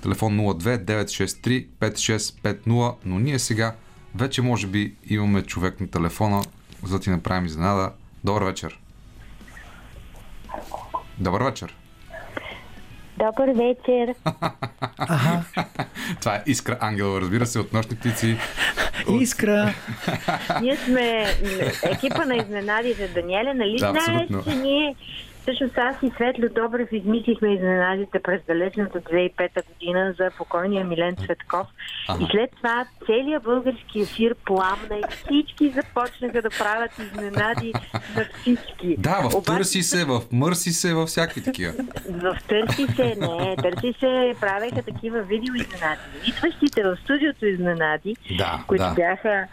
телефон 0.02 0.38
02 0.38 0.86
963 0.86 1.68
5650, 1.80 2.96
но 3.06 3.20
ние 3.20 3.40
сега 3.40 3.76
вече 4.16 4.42
може 4.42 4.68
би 4.68 4.94
имаме 5.08 5.42
човек 5.42 5.82
на 5.82 5.88
телефона, 5.88 6.44
за 6.84 6.98
да 6.98 7.00
ти 7.00 7.10
направим 7.10 7.46
изненада. 7.46 7.92
Добър 8.24 8.44
вечер. 8.44 8.80
Добър 11.18 11.44
вечер. 11.44 11.76
Добър 13.18 13.50
вечер. 13.50 14.16
Това 16.20 16.36
е 16.36 16.44
Искра 16.46 16.78
Ангел, 16.82 17.18
разбира 17.22 17.46
се, 17.46 17.60
от 17.60 17.74
нощни 17.74 17.98
птици. 17.98 18.38
Искра! 19.22 19.74
ние 20.62 20.76
сме 20.76 21.26
екипа 21.84 22.26
на 22.26 22.36
изненадите. 22.36 23.08
Даниеля, 23.08 23.54
нали 23.54 23.78
да, 23.80 23.90
знаеш, 23.92 24.28
че 24.44 24.56
ние 24.56 24.96
Всъщност 25.46 25.78
аз 25.78 25.96
и 26.04 26.12
Светло 26.16 26.50
Добрев 26.56 26.92
измислихме 26.92 27.54
изненадите 27.54 28.20
през 28.20 28.42
далечната 28.48 29.02
2005 29.02 29.68
година 29.68 30.14
за 30.20 30.32
покойния 30.38 30.86
Милен 30.86 31.16
Цветков. 31.16 31.68
Ага. 32.08 32.24
И 32.24 32.28
след 32.32 32.52
това 32.58 32.86
целият 33.06 33.44
български 33.44 34.00
ефир 34.00 34.36
пламна 34.46 34.98
и 34.98 35.04
всички 35.16 35.70
започнаха 35.70 36.42
да 36.42 36.50
правят 36.50 36.92
изненади 37.00 37.74
на 38.16 38.26
всички. 38.34 38.96
Да, 38.98 39.22
в 39.22 39.36
Обаче... 39.36 39.58
Търси 39.58 39.84
се, 39.84 40.06
в 40.06 40.22
Мърси 40.32 40.72
се, 40.72 40.94
във 40.94 41.10
всяки 41.10 41.44
такива. 41.44 41.74
В 42.10 42.38
Търси 42.48 42.88
се, 42.96 43.16
не. 43.20 43.56
Търси 43.56 43.94
се 44.00 44.34
правеха 44.40 44.84
такива 44.84 45.22
видео 45.22 45.56
изненади. 45.56 46.02
Идващите 46.28 46.84
в 46.84 46.98
студиото 47.04 47.46
изненади, 47.46 48.16
да, 48.38 48.64
които 48.68 48.84
да. 48.84 48.94
бяха. 48.94 49.48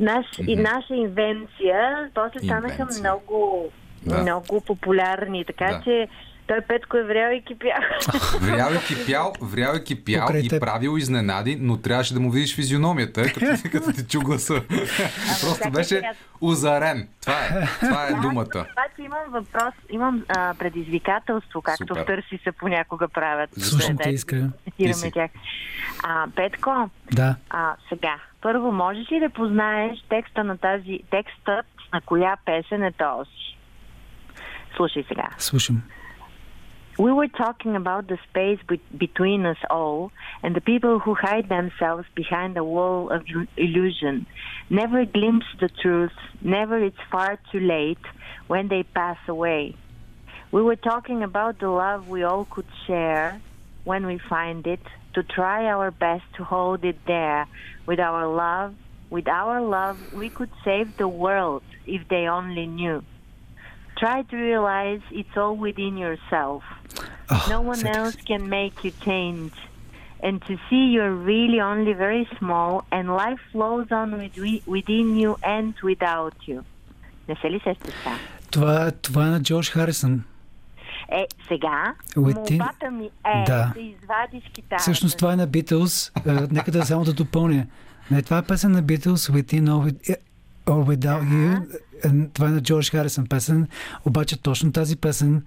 Наш, 0.00 0.26
и 0.46 0.56
наша 0.56 0.94
инвенция, 0.94 2.10
после 2.14 2.40
станаха 2.40 2.82
Инвенция. 2.82 3.00
много 3.00 3.70
да. 4.06 4.22
много 4.22 4.60
популярни. 4.60 5.44
Така 5.44 5.66
да. 5.66 5.80
че 5.84 6.08
той 6.46 6.60
Петко 6.60 6.96
е 6.96 7.02
врял 7.02 7.30
и 7.32 7.42
кипял. 7.42 7.80
Врял 8.40 8.70
и 8.74 8.78
кипял, 8.86 9.32
врял 9.40 9.74
и 9.76 9.84
кипял 9.84 10.28
и 10.34 10.60
правил 10.60 10.98
изненади, 10.98 11.56
но 11.60 11.76
трябваше 11.76 12.14
да 12.14 12.20
му 12.20 12.30
видиш 12.30 12.56
физиономията, 12.56 13.22
като, 13.22 13.40
като 13.72 13.92
ти 13.92 14.06
чу 14.08 14.20
гласа. 14.20 14.62
Просто 15.40 15.70
беше 15.70 16.02
озарен. 16.40 17.08
Това 17.20 17.34
е, 17.34 17.66
това 17.80 18.06
е 18.06 18.12
думата. 18.12 18.44
Обаче 18.54 18.98
имам 18.98 19.24
въпрос, 19.28 19.74
имам 19.90 20.24
а, 20.28 20.54
предизвикателство, 20.58 21.62
както 21.62 21.86
Супер. 21.88 22.02
в 22.02 22.06
Търси 22.06 22.38
се 22.44 22.52
понякога 22.52 23.08
правят. 23.08 23.50
Слушам 23.58 23.96
те, 23.96 24.10
иска. 24.10 24.50
тях. 25.14 25.30
А, 26.04 26.26
Петко, 26.36 26.90
да. 27.12 27.36
а, 27.50 27.74
сега, 27.88 28.14
първо, 28.40 28.72
можеш 28.72 29.12
ли 29.12 29.20
да 29.20 29.30
познаеш 29.30 29.98
текста 30.08 30.44
на 30.44 30.58
тази, 30.58 31.00
текстът 31.10 31.66
на 31.92 32.00
коя 32.00 32.36
песен 32.44 32.82
е 32.82 32.92
този? 32.92 33.52
Слушай 34.75 35.05
сега. 35.07 35.29
Слушам. 35.37 35.81
We 36.99 37.11
were 37.13 37.27
talking 37.27 37.75
about 37.75 38.07
the 38.07 38.17
space 38.27 38.59
be- 38.67 38.81
between 39.05 39.45
us 39.45 39.61
all 39.69 40.11
and 40.41 40.55
the 40.55 40.65
people 40.71 40.97
who 40.97 41.13
hide 41.13 41.47
themselves 41.47 42.05
behind 42.15 42.57
a 42.57 42.63
wall 42.63 43.11
of 43.15 43.21
illusion. 43.55 44.25
Never 44.81 45.05
glimpse 45.05 45.49
the 45.59 45.69
truth, 45.83 46.17
never 46.41 46.75
it's 46.87 47.03
far 47.11 47.37
too 47.51 47.59
late 47.59 48.05
when 48.47 48.67
they 48.71 48.81
pass 48.99 49.19
away. 49.27 49.75
We 50.51 50.61
were 50.67 50.81
talking 50.91 51.21
about 51.29 51.53
the 51.59 51.69
love 51.69 52.07
we 52.15 52.23
all 52.23 52.45
could 52.45 52.71
share 52.87 53.27
when 53.87 54.05
we 54.05 54.17
find 54.17 54.67
it, 54.67 54.81
to 55.13 55.23
try 55.23 55.65
our 55.65 55.91
best 55.91 56.25
to 56.35 56.43
hold 56.43 56.83
it 56.83 56.99
there. 57.07 57.47
With 57.85 58.01
our 58.01 58.27
love, 58.27 58.75
with 59.09 59.27
our 59.29 59.61
love, 59.61 59.97
we 60.13 60.29
could 60.29 60.51
save 60.65 60.97
the 60.97 61.07
world 61.07 61.63
if 61.85 62.01
they 62.09 62.27
only 62.27 62.67
knew. 62.67 63.01
Try 64.04 64.18
to 64.30 64.36
realize 64.50 65.02
it's 65.20 65.34
all 65.40 65.56
within 65.66 65.94
yourself. 66.06 66.62
Oh, 67.34 67.46
no 67.56 67.60
one 67.72 67.82
else 67.98 68.16
can 68.30 68.42
make 68.58 68.76
you 68.84 68.92
change. 69.08 69.54
And 70.26 70.36
to 70.48 70.54
see 70.68 70.84
you're 70.94 71.16
really 71.32 71.60
only 71.72 71.94
very 72.06 72.26
small 72.38 72.70
and 72.94 73.04
life 73.24 73.42
flows 73.52 73.88
on 74.00 74.08
within 74.74 75.08
you 75.20 75.30
and 75.56 75.74
without 75.90 76.36
you. 76.48 76.58
Не 77.28 77.36
се 77.36 77.50
ли 77.50 77.60
сещаш 77.64 77.94
това? 77.94 78.16
Това, 78.50 78.90
това 78.90 79.26
е 79.26 79.30
на 79.30 79.42
Джордж 79.42 79.70
Харисън. 79.70 80.24
Е, 81.08 81.26
сега, 81.48 81.94
Within... 82.16 82.58
молбата 82.58 82.90
ми 82.90 83.10
е 83.26 83.44
да. 83.46 83.72
да 83.74 83.80
извадиш 83.80 84.44
китара. 84.52 84.78
Всъщност 84.78 85.18
това 85.18 85.32
е 85.32 85.36
на 85.36 85.48
Beatles. 85.48 86.52
нека 86.52 86.70
да 86.70 86.86
само 86.86 87.04
да 87.04 87.12
допълня. 87.12 87.66
Не, 88.10 88.22
това 88.22 88.38
е 88.38 88.42
песен 88.42 88.72
на 88.72 88.82
Beatles, 88.82 89.32
Within 89.32 89.64
or, 89.64 90.16
or 90.66 90.96
Without 90.96 91.22
You. 91.22 91.66
Това 92.32 92.48
е 92.48 92.50
на 92.50 92.62
Джордж 92.62 92.90
Харисън 92.90 93.26
песен, 93.26 93.68
обаче 94.04 94.42
точно 94.42 94.72
тази 94.72 94.96
песен 94.96 95.42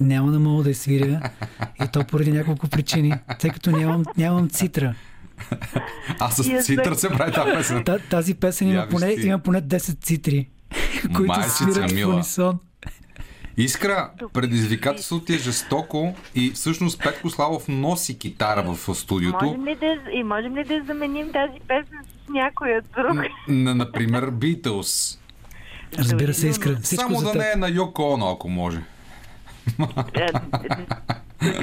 няма 0.00 0.32
да 0.32 0.38
мога 0.38 0.62
да 0.62 0.68
я 0.68 0.74
свиря 0.74 1.30
и 1.84 1.88
то 1.92 2.04
поради 2.04 2.32
няколко 2.32 2.68
причини, 2.68 3.12
тъй 3.40 3.50
като 3.50 3.70
нямам, 3.70 4.04
нямам 4.16 4.48
цитра. 4.48 4.94
А 6.20 6.30
с 6.30 6.64
цитър 6.64 6.94
се 6.94 7.08
прави 7.08 7.32
тази 7.32 7.52
песен. 7.52 7.84
тази 8.10 8.34
песен 8.34 8.68
има 8.68 8.86
поне, 8.90 9.16
има 9.18 9.38
поне 9.38 9.62
10 9.62 10.00
цитри, 10.00 10.48
които 11.16 11.50
свирят 11.50 11.90
в 11.90 12.08
унисон. 12.08 12.58
Искра, 13.56 14.10
предизвикателството 14.32 15.24
ти 15.24 15.34
е 15.34 15.38
жестоко 15.38 16.14
и 16.34 16.50
всъщност 16.50 17.02
Петко 17.02 17.30
Славов 17.30 17.68
носи 17.68 18.18
китара 18.18 18.62
в 18.62 18.94
студиото. 18.94 19.44
Можем 19.44 19.66
ли 19.66 19.76
да, 19.76 20.10
и 20.12 20.22
можем 20.22 20.56
ли 20.56 20.64
да 20.64 20.82
заменим 20.86 21.32
тази 21.32 21.60
песен 21.68 21.98
с 22.10 22.13
някоя 22.28 22.82
друг? 22.82 23.16
На, 23.48 23.74
например, 23.74 24.30
Beatles. 24.30 25.18
Разбира 25.98 26.34
се, 26.34 26.48
Искра. 26.48 26.76
Всичко 26.82 27.14
Само 27.14 27.32
да 27.32 27.38
не 27.38 27.50
е 27.54 27.56
на 27.56 27.68
Йоко 27.68 28.12
Оно, 28.12 28.30
ако 28.30 28.48
може. 28.48 28.80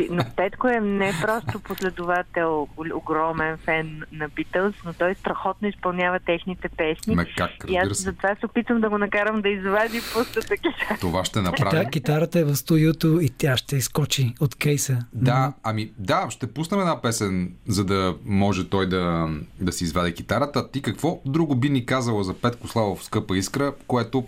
Но 0.09 0.23
Петко 0.35 0.67
е 0.67 0.79
не 0.79 1.13
просто 1.21 1.59
последовател, 1.59 2.67
огромен 2.93 3.57
фен 3.57 4.03
на 4.11 4.29
Битълс, 4.29 4.75
но 4.85 4.93
той 4.93 5.15
страхотно 5.15 5.67
изпълнява 5.67 6.19
техните 6.19 6.69
песни. 6.69 7.15
Ме 7.15 7.25
как, 7.37 7.51
и 7.67 7.77
аз 7.77 7.97
затова 7.97 8.35
се 8.39 8.45
опитвам 8.45 8.81
да 8.81 8.89
го 8.89 8.97
накарам 8.97 9.41
да 9.41 9.49
извади 9.49 10.01
пустата 10.13 10.57
китара. 10.57 10.97
Това 11.01 11.25
ще 11.25 11.41
направи. 11.41 11.77
Да, 11.77 11.89
китарата 11.89 12.39
е 12.39 12.43
в 12.43 12.55
студиото 12.55 13.19
и 13.21 13.29
тя 13.29 13.57
ще 13.57 13.75
изкочи 13.75 14.33
от 14.39 14.55
кейса. 14.55 14.99
Да, 15.13 15.53
ами 15.63 15.91
да, 15.97 16.27
ще 16.29 16.53
пуснем 16.53 16.79
една 16.79 17.01
песен, 17.01 17.55
за 17.67 17.85
да 17.85 18.15
може 18.25 18.69
той 18.69 18.89
да, 18.89 19.29
да 19.59 19.71
си 19.71 19.83
извади 19.83 20.13
китарата. 20.13 20.71
Ти 20.71 20.81
какво 20.81 21.21
друго 21.25 21.55
би 21.55 21.69
ни 21.69 21.85
казала 21.85 22.23
за 22.23 22.33
Петко 22.33 22.67
Славов 22.67 23.03
Скъпа 23.03 23.37
искра, 23.37 23.73
което 23.87 24.27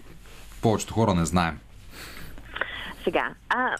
повечето 0.62 0.94
хора 0.94 1.14
не 1.14 1.26
знаем? 1.26 1.60
Сега, 3.04 3.30
а, 3.50 3.76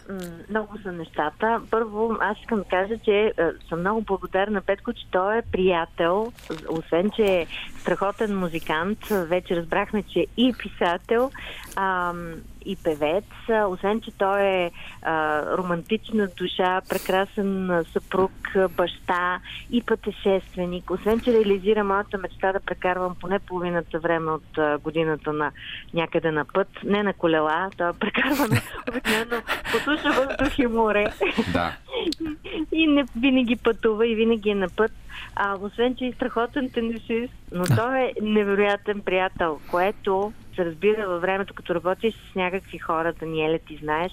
много 0.50 0.78
са 0.82 0.92
нещата. 0.92 1.60
Първо, 1.70 2.16
аз 2.20 2.38
искам 2.40 2.58
да 2.58 2.64
кажа, 2.64 2.98
че 3.04 3.32
а, 3.38 3.52
съм 3.68 3.80
много 3.80 4.02
благодарна 4.02 4.60
Петко, 4.60 4.92
че 4.92 5.10
той 5.10 5.38
е 5.38 5.42
приятел, 5.52 6.32
освен, 6.68 7.10
че 7.10 7.22
е 7.22 7.46
страхотен 7.78 8.38
музикант. 8.38 8.98
Вече 9.10 9.56
разбрахме, 9.56 10.02
че 10.02 10.20
е 10.20 10.26
и 10.36 10.54
писател. 10.58 11.30
А, 11.76 12.12
и 12.64 12.76
певец. 12.76 13.24
Освен, 13.68 14.00
че 14.00 14.10
той 14.18 14.42
е 14.42 14.70
а, 15.02 15.42
романтична 15.56 16.28
душа, 16.36 16.80
прекрасен 16.88 17.84
съпруг, 17.92 18.32
баща 18.76 19.40
и 19.70 19.82
пътешественик. 19.82 20.90
Освен, 20.90 21.20
че 21.20 21.32
реализира 21.32 21.84
моята 21.84 22.18
мечта 22.18 22.52
да 22.52 22.60
прекарвам 22.60 23.14
поне 23.20 23.38
половината 23.38 23.98
време 23.98 24.30
от 24.30 24.58
а, 24.58 24.78
годината 24.78 25.32
на 25.32 25.50
някъде 25.94 26.30
на 26.30 26.44
път. 26.44 26.68
Не 26.84 27.02
на 27.02 27.12
колела, 27.12 27.70
той 27.76 27.92
прекарва 27.92 28.44
обикновено 28.88 29.42
по 29.72 29.78
суша, 29.78 30.12
въздух 30.12 30.58
и 30.58 30.66
море. 30.66 31.06
Да. 31.52 31.76
и 32.72 32.86
не 32.86 33.04
винаги 33.16 33.56
пътува 33.56 34.06
и 34.06 34.14
винаги 34.14 34.50
е 34.50 34.54
на 34.54 34.68
път. 34.68 34.92
А, 35.36 35.56
освен, 35.60 35.96
че 35.96 36.04
е 36.04 36.12
страхотен 36.12 36.70
тенисист, 36.70 37.32
но 37.52 37.64
той 37.76 38.00
е 38.00 38.12
невероятен 38.22 39.00
приятел, 39.00 39.60
което 39.70 40.32
се 40.54 40.64
разбира 40.64 41.08
във 41.08 41.20
времето, 41.20 41.54
като 41.54 41.74
работиш 41.74 42.14
с 42.14 42.34
някакви 42.34 42.78
хора, 42.78 43.12
Даниеля, 43.12 43.58
ти 43.58 43.76
знаеш, 43.76 44.12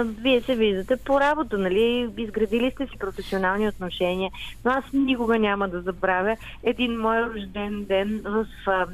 вие 0.00 0.40
се 0.40 0.56
виждате 0.56 0.96
по 0.96 1.20
работа, 1.20 1.58
нали? 1.58 2.10
Изградили 2.18 2.70
сте 2.70 2.86
си 2.86 2.98
професионални 2.98 3.68
отношения, 3.68 4.30
но 4.64 4.70
аз 4.70 4.84
никога 4.92 5.38
няма 5.38 5.68
да 5.68 5.80
забравя 5.80 6.36
един 6.62 7.00
мой 7.00 7.22
рожден 7.22 7.84
ден 7.84 8.22
в 8.24 8.46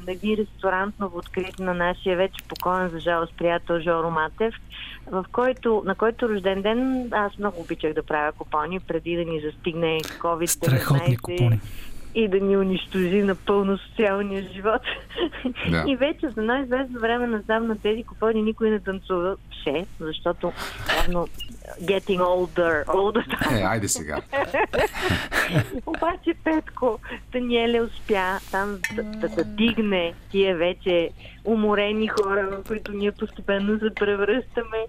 един 0.07 0.35
ресторант 0.35 0.95
открит 1.13 1.59
на 1.59 1.73
нашия 1.73 2.17
вече 2.17 2.43
покоен 2.47 2.89
за 2.89 2.99
жалост 2.99 3.33
приятел 3.37 3.79
Жоро 3.79 4.09
Матев, 4.09 4.53
в 5.11 5.25
който, 5.31 5.83
на 5.85 5.95
който 5.95 6.29
рожден 6.29 6.61
ден 6.61 7.07
аз 7.11 7.37
много 7.37 7.61
обичах 7.61 7.93
да 7.93 8.03
правя 8.03 8.31
купони 8.31 8.79
преди 8.79 9.15
да 9.15 9.25
ни 9.25 9.41
застигне 9.41 9.99
COVID-19. 10.01 10.45
Страхотни 10.45 11.17
купони 11.17 11.59
и 12.15 12.27
да 12.27 12.39
ни 12.39 12.57
унищожи 12.57 13.23
напълно 13.23 13.77
социалния 13.77 14.49
живот. 14.53 14.81
Да. 15.69 15.83
И 15.87 15.95
вече 15.95 16.29
за 16.29 16.41
едно 16.41 16.63
известно 16.63 16.99
време 16.99 17.27
назад 17.27 17.63
на 17.63 17.77
тези 17.77 18.03
купони 18.03 18.41
никой 18.41 18.69
не 18.69 18.79
танцуваше, 18.79 19.85
защото 19.99 20.53
явно 20.97 21.27
getting 21.81 22.19
older, 22.19 22.85
older 22.85 23.59
Е, 23.59 23.63
айде 23.63 23.87
сега. 23.87 24.21
Обаче 25.85 26.33
Петко 26.43 26.99
Даниеле 27.31 27.81
успя 27.81 28.39
там 28.51 28.79
да, 28.95 29.03
да, 29.03 29.29
да 29.29 29.43
дигне 29.43 30.13
тия 30.31 30.55
вече 30.55 31.09
уморени 31.49 32.07
хора, 32.07 32.47
в 32.51 32.67
които 32.67 32.91
ние 32.91 33.11
постепенно 33.11 33.79
се 33.79 33.89
превръщаме, 33.95 34.85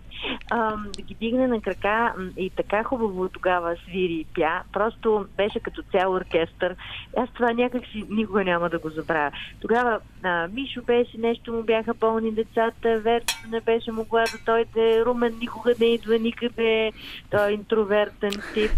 ам, 0.50 0.86
да 0.96 1.02
ги 1.02 1.14
дигне 1.14 1.46
на 1.46 1.60
крака 1.60 2.14
и 2.36 2.50
така 2.50 2.84
хубаво 2.84 3.28
тогава 3.28 3.76
свири 3.76 4.12
и 4.12 4.26
пя. 4.34 4.62
Просто 4.72 5.26
беше 5.36 5.60
като 5.60 5.82
цял 5.82 6.12
оркестър. 6.12 6.76
Аз 7.16 7.28
това 7.34 7.52
някак 7.52 7.86
си 7.86 8.04
никога 8.10 8.44
няма 8.44 8.68
да 8.68 8.78
го 8.78 8.90
забравя. 8.90 9.30
Тогава 9.60 10.00
а, 10.22 10.48
Мишо 10.48 10.82
беше, 10.82 11.18
нещо 11.18 11.52
му 11.52 11.62
бяха 11.62 11.94
болни 11.94 12.32
децата, 12.32 12.98
Верчо 12.98 13.36
не 13.50 13.60
беше 13.60 13.92
могла 13.92 14.24
да 14.24 14.38
дойде, 14.46 15.04
Румен 15.04 15.38
никога 15.40 15.74
не 15.80 15.86
идва 15.86 16.18
никъде, 16.18 16.92
той 17.30 17.50
е 17.50 17.52
интровертен 17.52 18.32
тип, 18.54 18.70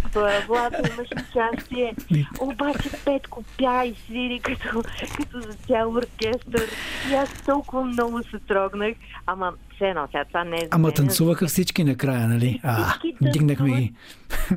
Владо 0.47 0.77
имаше 0.77 1.31
щастие. 1.31 1.95
Обаче 2.40 2.90
Петко 3.05 3.45
пя 3.59 3.85
и 3.85 3.95
свири 3.95 4.40
като, 4.40 4.83
като 5.16 5.40
за 5.40 5.53
цял 5.53 5.92
оркестър. 5.92 6.68
И 7.11 7.14
аз 7.14 7.42
толкова 7.47 7.72
много 7.75 8.23
се 8.23 8.39
трогнах. 8.39 8.95
Ама 9.27 9.53
все 9.77 9.89
едно, 9.89 10.07
сега 10.07 10.25
това 10.25 10.45
не 10.45 10.57
е 10.57 10.69
Ама 10.71 10.87
мен. 10.89 10.95
танцуваха 10.95 11.47
всички 11.47 11.85
накрая, 11.85 12.29
нали? 12.29 12.61
А, 12.63 12.85
Всички 12.85 13.17
дигнахме 13.21 13.71
ги. 13.71 13.93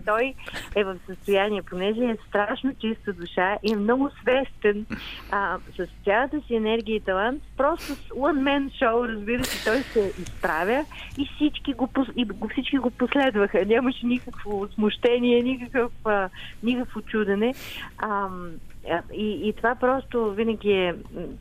Той 0.05 0.33
е 0.75 0.83
в 0.83 0.95
състояние, 1.05 1.61
понеже 1.61 2.01
е 2.01 2.17
страшно 2.29 2.73
чиста 2.81 3.13
душа 3.13 3.57
и 3.63 3.73
е 3.73 3.75
много 3.75 4.09
свестен 4.21 4.85
а, 5.31 5.57
с 5.77 5.87
цялата 6.03 6.41
си 6.47 6.55
енергия 6.55 6.95
и 6.95 6.99
талант, 6.99 7.41
просто 7.57 7.85
с 7.85 8.09
one 8.09 8.39
man 8.39 8.69
show, 8.71 9.07
разбира 9.09 9.43
се, 9.43 9.65
той 9.65 9.81
се 9.81 10.13
изправя 10.21 10.85
и 11.17 11.29
всички 11.35 11.73
го, 11.73 11.89
и 12.15 12.25
всички 12.51 12.77
го 12.77 12.91
последваха. 12.91 13.65
Нямаше 13.65 14.05
никакво 14.05 14.67
смущение, 14.73 15.43
никакъв, 15.43 15.91
а, 16.05 16.29
никакво 16.63 17.01
чудене. 17.01 17.53
А, 17.97 18.27
и, 19.13 19.49
и 19.49 19.53
това 19.53 19.75
просто 19.75 20.31
винаги 20.31 20.71
е... 20.71 20.95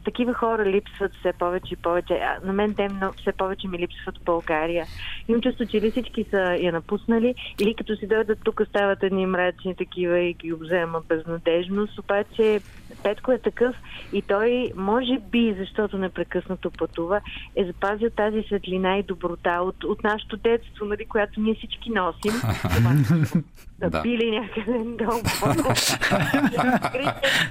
Такива 0.04 0.34
хора 0.34 0.64
липсват 0.64 1.12
все 1.20 1.32
повече 1.32 1.74
и 1.74 1.76
повече. 1.76 2.14
А, 2.14 2.46
на 2.46 2.52
мен 2.52 2.74
те 2.74 2.88
много, 2.88 3.14
все 3.20 3.32
повече 3.32 3.68
ми 3.68 3.78
липсват 3.78 4.18
в 4.18 4.24
България. 4.24 4.86
Имам 5.28 5.42
чувство, 5.42 5.66
че 5.66 5.76
или 5.76 5.90
всички 5.90 6.24
са 6.30 6.56
я 6.60 6.72
напуснали, 6.72 7.34
или 7.60 7.74
като 7.74 7.96
си 7.96 8.06
дойдат 8.06 8.38
тук 8.44 8.62
стават 8.68 9.02
едни 9.02 9.26
мрачни 9.26 9.76
такива 9.76 10.18
и 10.18 10.34
ги 10.34 10.52
обзема 10.52 11.00
безнадежност. 11.08 11.98
Обаче 11.98 12.60
Петко 13.02 13.32
е 13.32 13.38
такъв 13.38 13.76
и 14.12 14.22
той, 14.22 14.72
може 14.76 15.18
би, 15.18 15.56
защото 15.58 15.98
непрекъснато 15.98 16.70
пътува, 16.70 17.20
е 17.56 17.64
запазил 17.64 18.10
тази 18.10 18.42
светлина 18.42 18.98
и 18.98 19.02
доброта 19.02 19.60
от, 19.62 19.84
от 19.84 20.04
нашето 20.04 20.36
детство, 20.36 20.84
нали, 20.84 21.04
която 21.04 21.40
ние 21.40 21.54
всички 21.54 21.90
носим. 21.90 22.32
Да 23.78 24.02
пили 24.02 24.30
някъде 24.30 24.78
дълбоко. 24.84 25.74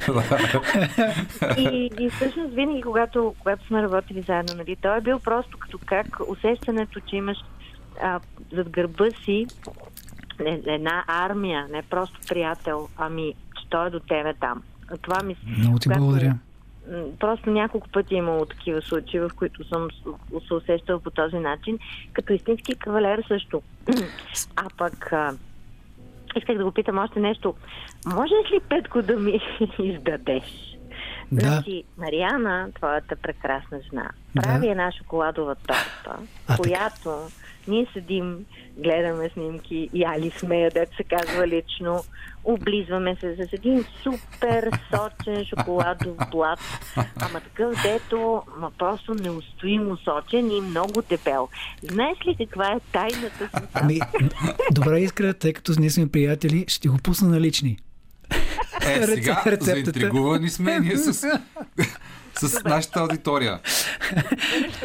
и, 1.58 1.90
и 2.00 2.10
всъщност 2.10 2.54
винаги, 2.54 2.82
когато, 2.82 3.36
когато 3.40 3.68
сме 3.68 3.84
работили 3.84 4.22
заедно, 4.22 4.56
нали, 4.58 4.76
той 4.76 4.98
е 4.98 5.02
бил 5.02 5.20
просто 5.20 5.58
като 5.58 5.80
как 5.86 6.20
усещането, 6.28 7.00
че 7.00 7.16
имаш 7.16 7.38
а, 8.02 8.20
зад 8.54 8.70
гърба 8.70 9.06
си 9.26 9.48
е- 10.46 10.62
една 10.66 11.04
армия, 11.08 11.68
не 11.72 11.82
просто 11.82 12.20
приятел, 12.28 12.88
ами 12.98 13.34
че 13.62 13.70
той 13.70 13.88
е 13.88 13.90
до 13.90 14.00
тебе 14.00 14.34
там. 14.34 14.64
Това 15.02 15.24
ми 15.24 15.36
Много 15.58 15.80
ти 15.80 15.90
благодаря. 15.90 16.38
Просто 17.20 17.50
няколко 17.50 17.90
пъти 17.90 18.16
е 18.16 18.18
имало 18.18 18.46
такива 18.46 18.82
случаи, 18.82 19.20
в 19.20 19.30
които 19.36 19.68
съм 19.68 19.88
се 20.48 20.54
усещала 20.54 21.00
по 21.00 21.12
този 21.12 21.36
начин. 21.36 21.80
Като 22.14 22.34
истински 22.34 22.76
кавалер 22.76 23.24
също. 23.28 23.62
А 24.56 24.64
пък 24.78 25.14
исках 26.36 26.58
да 26.58 26.64
го 26.64 26.72
питам 26.72 26.98
още 26.98 27.20
нещо. 27.20 27.54
Може 28.06 28.34
ли 28.34 28.60
Петко 28.70 29.02
да 29.02 29.16
ми 29.16 29.40
издадеш? 29.80 30.44
Да. 31.32 31.46
Значи, 31.48 31.84
Мариана, 31.98 32.68
твоята 32.76 33.16
прекрасна 33.16 33.80
жена, 33.82 34.10
Да. 34.36 34.42
прави 34.42 34.68
една 34.68 34.92
шоколадова 34.92 35.56
торта, 35.56 36.18
А, 36.48 36.58
която 36.58 37.18
ние 37.68 37.88
седим, 37.94 38.46
гледаме 38.78 39.30
снимки, 39.34 39.90
яли 39.94 40.32
сме, 40.38 40.60
я, 40.60 40.72
дето 40.72 40.96
се 40.96 41.04
казва 41.04 41.48
лично, 41.48 42.04
облизваме 42.44 43.16
се 43.16 43.36
с 43.36 43.54
един 43.54 43.86
супер 44.04 44.72
сочен 44.96 45.46
шоколадов 45.46 46.18
блат, 46.32 46.60
ама 46.96 47.40
такъв 47.40 47.84
дето, 47.84 48.44
ма 48.58 48.72
просто 48.78 49.14
неустоимо 49.14 49.98
сочен 49.98 50.52
и 50.52 50.62
много 50.62 51.02
дебел. 51.10 51.50
Знаеш 51.82 52.18
ли 52.28 52.36
каква 52.38 52.68
е 52.68 52.80
тайната 52.92 53.50
си? 53.58 53.64
Ами, 53.74 54.00
добре, 54.72 55.00
Искра, 55.00 55.34
тъй 55.34 55.54
като 55.54 55.72
ние 55.80 55.90
сме 55.90 56.08
приятели, 56.08 56.66
ще 56.68 56.88
го 56.88 56.98
пусна 56.98 57.30
на 57.30 57.42
лични. 57.42 57.78
Е, 58.82 59.08
сега 59.08 59.44
Рецептата. 59.46 59.66
заинтригувани 59.66 60.50
сме 60.50 60.80
ние 60.80 60.98
с, 60.98 61.28
с 62.34 62.64
нашата 62.64 63.00
аудитория. 63.00 63.60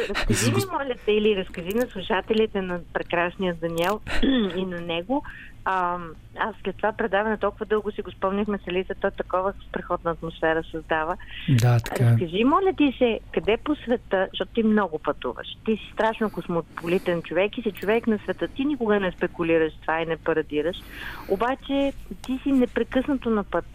Разкажи 0.09 0.51
ми, 0.51 0.61
моля 0.71 0.95
те, 1.05 1.11
или 1.11 1.35
разкажи 1.35 1.73
на 1.75 1.87
слушателите 1.87 2.61
на 2.61 2.79
прекрасния 2.93 3.53
Даниел 3.53 3.99
и 4.55 4.65
на 4.65 4.81
него. 4.81 5.23
А, 5.65 5.97
аз 6.37 6.55
след 6.63 6.77
това 6.77 6.91
предаване 6.91 7.37
толкова 7.37 7.65
дълго 7.65 7.91
си 7.91 8.01
го 8.01 8.11
спомняхме 8.11 8.57
с 8.57 8.67
Елиза, 8.67 8.93
то 9.01 9.11
такова 9.11 9.53
страхотна 9.69 10.11
атмосфера 10.11 10.63
създава. 10.71 11.17
Да, 11.49 11.79
така. 11.79 12.03
е. 12.03 12.11
Разкажи, 12.11 12.43
моля 12.43 12.73
ти 12.77 12.95
се, 12.97 13.19
къде 13.33 13.57
по 13.57 13.75
света, 13.75 14.27
защото 14.31 14.51
ти 14.53 14.63
много 14.63 14.99
пътуваш, 14.99 15.47
ти 15.65 15.75
си 15.75 15.91
страшно 15.93 16.29
космополитен 16.29 17.21
човек 17.21 17.57
и 17.57 17.61
си 17.61 17.71
човек 17.71 18.07
на 18.07 18.17
света, 18.17 18.47
ти 18.47 18.65
никога 18.65 18.99
не 18.99 19.11
спекулираш 19.11 19.73
това 19.81 20.01
и 20.01 20.05
не 20.05 20.17
парадираш, 20.17 20.77
обаче 21.29 21.93
ти 22.21 22.39
си 22.43 22.51
непрекъснато 22.51 23.29
на 23.29 23.43
път. 23.43 23.65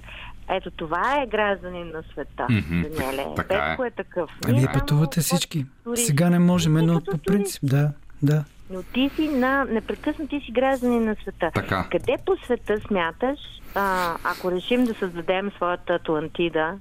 Ето 0.50 0.70
това 0.70 1.22
е 1.22 1.26
гражданин 1.26 1.86
на 1.94 2.02
света, 2.12 2.46
Мгм. 2.50 2.82
Даниеле. 2.82 3.26
Така 3.36 3.54
е. 3.54 3.58
Петко 3.58 3.84
е 3.84 3.90
такъв. 3.90 4.30
Ами, 4.48 4.66
пътувате 4.74 5.20
всички. 5.20 5.66
Сега 5.94 6.30
не 6.30 6.38
можем, 6.38 6.72
но 6.74 7.00
по 7.00 7.18
принцип, 7.18 7.60
да, 7.62 7.90
да. 8.22 8.44
Но 8.70 8.82
ти 8.82 9.10
си 9.16 9.28
на 9.28 9.64
непрекъснато 9.64 10.28
ти 10.28 10.40
си 10.46 10.52
гражданин 10.52 11.04
на 11.04 11.16
света. 11.22 11.50
Така. 11.54 11.88
Къде 11.90 12.16
по 12.26 12.36
света 12.44 12.80
смяташ, 12.86 13.38
а, 13.74 14.16
ако 14.24 14.50
решим 14.50 14.84
да 14.84 14.94
създадем 14.94 15.50
своята 15.56 15.94
Атлантида 15.94 16.74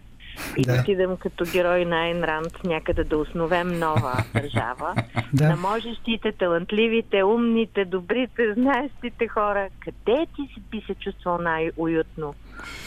и 0.58 0.62
да, 0.62 0.80
отидем 0.82 1.18
като 1.18 1.46
герой 1.54 1.86
на 1.86 2.04
Айн 2.04 2.24
Ранд 2.24 2.64
някъде 2.64 3.04
да 3.04 3.18
основем 3.18 3.80
нова 3.80 4.24
държава, 4.34 4.96
Да. 5.34 5.50
на 5.50 5.56
можещите, 5.56 6.32
талантливите, 6.32 7.24
умните, 7.24 7.86
добрите, 7.86 8.54
знаещите 8.54 9.28
хора, 9.28 9.68
къде 9.80 10.26
ти 10.36 10.54
си 10.54 10.62
би 10.72 10.84
се 10.88 10.96
чувствал 10.96 11.38
най-уютно? 11.38 12.36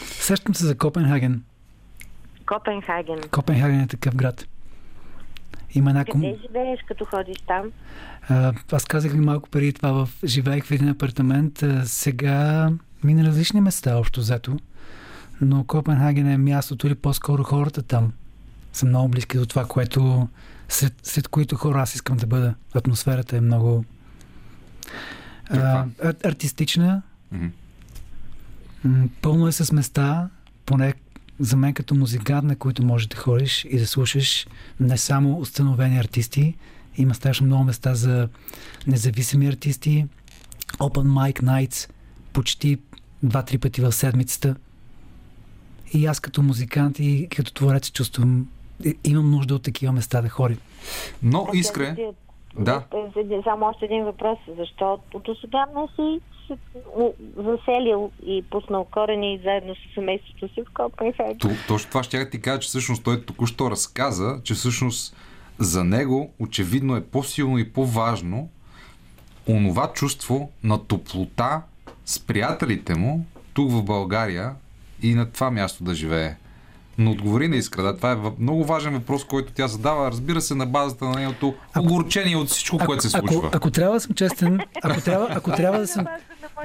Сещам 0.05 0.55
се 0.55 0.65
за 0.65 0.77
Копенхаген. 0.77 1.43
Копенхаген. 2.45 3.19
Копенхаген 3.31 3.79
е 3.79 3.87
такъв 3.87 4.15
град. 4.15 4.45
Има 5.75 5.89
една 5.89 6.05
ком... 6.05 6.21
Къде 6.21 6.37
живееш, 6.47 6.79
като 6.87 7.05
ходиш 7.05 7.37
там? 7.47 7.71
А, 8.29 8.53
аз 8.71 8.85
казах 8.85 9.11
ви 9.11 9.19
малко 9.19 9.49
преди 9.49 9.73
това, 9.73 9.91
в... 9.91 10.09
живеех 10.25 10.65
в 10.65 10.71
един 10.71 10.89
апартамент. 10.89 11.63
А, 11.63 11.85
сега 11.85 12.69
ми 13.03 13.13
на 13.13 13.23
различни 13.23 13.61
места, 13.61 13.97
общо 13.97 14.19
взето. 14.19 14.57
Но 15.41 15.63
Копенхаген 15.63 16.27
е 16.27 16.37
мястото 16.37 16.87
или 16.87 16.95
по-скоро 16.95 17.43
хората 17.43 17.81
там 17.81 18.13
са 18.73 18.85
много 18.85 19.09
близки 19.09 19.37
до 19.37 19.45
това, 19.45 19.65
което 19.65 20.27
след, 20.69 20.93
след 21.03 21.27
които 21.27 21.55
хора 21.55 21.81
аз 21.81 21.95
искам 21.95 22.17
да 22.17 22.27
бъда. 22.27 22.53
Атмосферата 22.73 23.37
е 23.37 23.41
много 23.41 23.85
а, 25.49 25.53
Каква? 25.53 25.85
ар- 26.03 26.25
артистична. 26.25 27.01
М, 27.31 27.49
Пълно 29.21 29.47
е 29.47 29.51
с 29.51 29.71
места, 29.71 30.29
поне 30.65 30.93
за 31.39 31.57
мен 31.57 31.73
като 31.73 31.95
музикант, 31.95 32.43
на 32.43 32.55
които 32.55 32.85
можеш 32.85 33.07
да 33.07 33.15
ходиш 33.17 33.65
и 33.69 33.79
да 33.79 33.87
слушаш 33.87 34.47
не 34.79 34.97
само 34.97 35.39
установени 35.39 35.99
артисти, 35.99 36.55
има 36.97 37.15
страшно 37.15 37.47
много 37.47 37.63
места 37.63 37.95
за 37.95 38.29
независими 38.87 39.47
артисти, 39.47 40.05
Open 40.77 41.07
Mic 41.07 41.43
Nights, 41.43 41.89
почти 42.33 42.77
два-три 43.23 43.57
пъти 43.57 43.81
в 43.81 43.91
седмицата. 43.91 44.55
И 45.93 46.05
аз 46.05 46.19
като 46.19 46.41
музикант 46.41 46.99
и 46.99 47.27
като 47.35 47.53
творец 47.53 47.91
чувствам, 47.91 48.47
имам 49.03 49.31
нужда 49.31 49.55
от 49.55 49.63
такива 49.63 49.93
места 49.93 50.21
да 50.21 50.29
ходя. 50.29 50.55
Но, 51.23 51.47
Искре, 51.53 51.95
да. 52.59 52.83
Само 53.43 53.65
още 53.65 53.85
един 53.85 54.03
въпрос. 54.03 54.39
Защо 54.57 54.99
до 55.25 55.35
сега 55.35 55.65
не 55.75 55.87
си 55.95 56.21
заселил 57.37 58.11
и 58.25 58.43
пуснал 58.49 58.85
корени 58.91 59.39
заедно 59.43 59.75
с 59.75 59.93
семейството 59.95 60.53
си 60.53 60.61
в 60.61 60.73
Копенхаген? 60.73 61.37
То, 61.37 61.49
точно 61.67 61.89
това 61.89 62.03
ще 62.03 62.29
ти 62.29 62.41
кажа, 62.41 62.59
че 62.59 62.67
всъщност 62.67 63.03
той 63.03 63.25
току-що 63.25 63.71
разказа, 63.71 64.41
че 64.43 64.53
всъщност 64.53 65.15
за 65.59 65.83
него 65.83 66.31
очевидно 66.39 66.95
е 66.95 67.03
по-силно 67.03 67.57
и 67.57 67.73
по-важно 67.73 68.49
онова 69.49 69.93
чувство 69.93 70.51
на 70.63 70.85
топлота 70.85 71.61
с 72.05 72.19
приятелите 72.19 72.95
му 72.95 73.25
тук 73.53 73.71
в 73.71 73.83
България 73.83 74.55
и 75.01 75.15
на 75.15 75.31
това 75.31 75.51
място 75.51 75.83
да 75.83 75.95
живее. 75.95 76.35
Но 76.97 77.11
отговори 77.11 77.47
на 77.47 77.55
Искра. 77.55 77.83
Да, 77.83 77.95
това 77.95 78.11
е 78.11 78.17
много 78.39 78.65
важен 78.65 78.93
въпрос, 78.93 79.23
който 79.23 79.53
тя 79.53 79.67
задава. 79.67 80.11
Разбира 80.11 80.41
се, 80.41 80.55
на 80.55 80.65
базата 80.65 81.05
на 81.05 81.15
нейното 81.15 81.55
огорчение 81.79 82.37
от 82.37 82.49
всичко, 82.49 82.77
което 82.85 83.03
се 83.03 83.09
случва. 83.09 83.37
Ако, 83.37 83.57
ако 83.57 83.71
трябва 83.71 83.93
да 83.93 83.99
съм 83.99 84.15
честен, 84.15 84.59
ако 84.83 85.01
трябва, 85.01 85.27
ако 85.31 85.51
трябва 85.51 85.79
да 85.79 85.87
съм... 85.87 86.05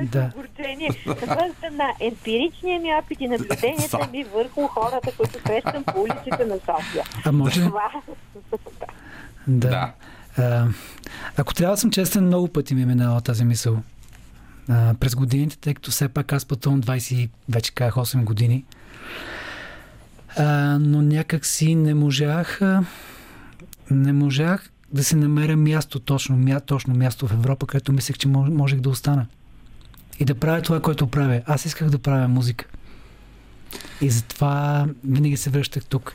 Да. 0.02 0.30
огорчение, 0.34 0.90
на 1.06 1.14
базата 1.14 1.70
на 1.72 1.92
емпиричния 2.00 2.80
ми 2.80 2.94
опит 2.94 3.20
и 3.20 3.28
наблюденията 3.28 4.08
ми 4.12 4.24
върху 4.24 4.66
хората, 4.66 5.10
които 5.16 5.38
срещам 5.46 5.84
по 5.84 6.00
улиците 6.00 6.44
на 6.44 6.54
София. 6.54 7.04
А 7.24 7.32
може? 7.32 7.60
Това... 7.60 7.90
да. 9.46 9.68
да. 9.68 9.92
А, 10.44 10.66
ако 11.36 11.54
трябва 11.54 11.74
да 11.74 11.80
съм 11.80 11.90
честен, 11.90 12.26
много 12.26 12.48
пъти 12.48 12.74
ми 12.74 12.82
е 12.82 12.86
минала 12.86 13.20
тази 13.20 13.44
мисъл. 13.44 13.82
През 15.00 15.14
годините, 15.14 15.58
тъй 15.58 15.74
като 15.74 15.90
все 15.90 16.08
пак 16.08 16.32
аз 16.32 16.44
пътувам 16.44 16.82
20, 16.82 17.28
вече 17.48 17.72
казах 17.72 17.94
8 17.94 18.24
години, 18.24 18.64
а, 20.36 20.78
но 20.80 21.02
някак 21.02 21.46
си 21.46 21.74
не 21.74 21.94
можах 21.94 22.60
не 23.90 24.12
можах 24.12 24.70
да 24.92 25.04
се 25.04 25.16
намеря 25.16 25.56
място, 25.56 26.00
точно, 26.00 26.36
мя, 26.36 26.60
точно 26.60 26.94
място 26.94 27.26
в 27.26 27.32
Европа, 27.32 27.66
където 27.66 27.92
мислех, 27.92 28.18
че 28.18 28.28
можех 28.28 28.80
да 28.80 28.88
остана. 28.88 29.26
И 30.20 30.24
да 30.24 30.34
правя 30.34 30.62
това, 30.62 30.80
което 30.80 31.06
правя. 31.06 31.42
Аз 31.46 31.64
исках 31.64 31.90
да 31.90 31.98
правя 31.98 32.28
музика. 32.28 32.64
И 34.00 34.10
затова 34.10 34.86
винаги 35.04 35.36
се 35.36 35.50
връщах 35.50 35.84
тук. 35.84 36.14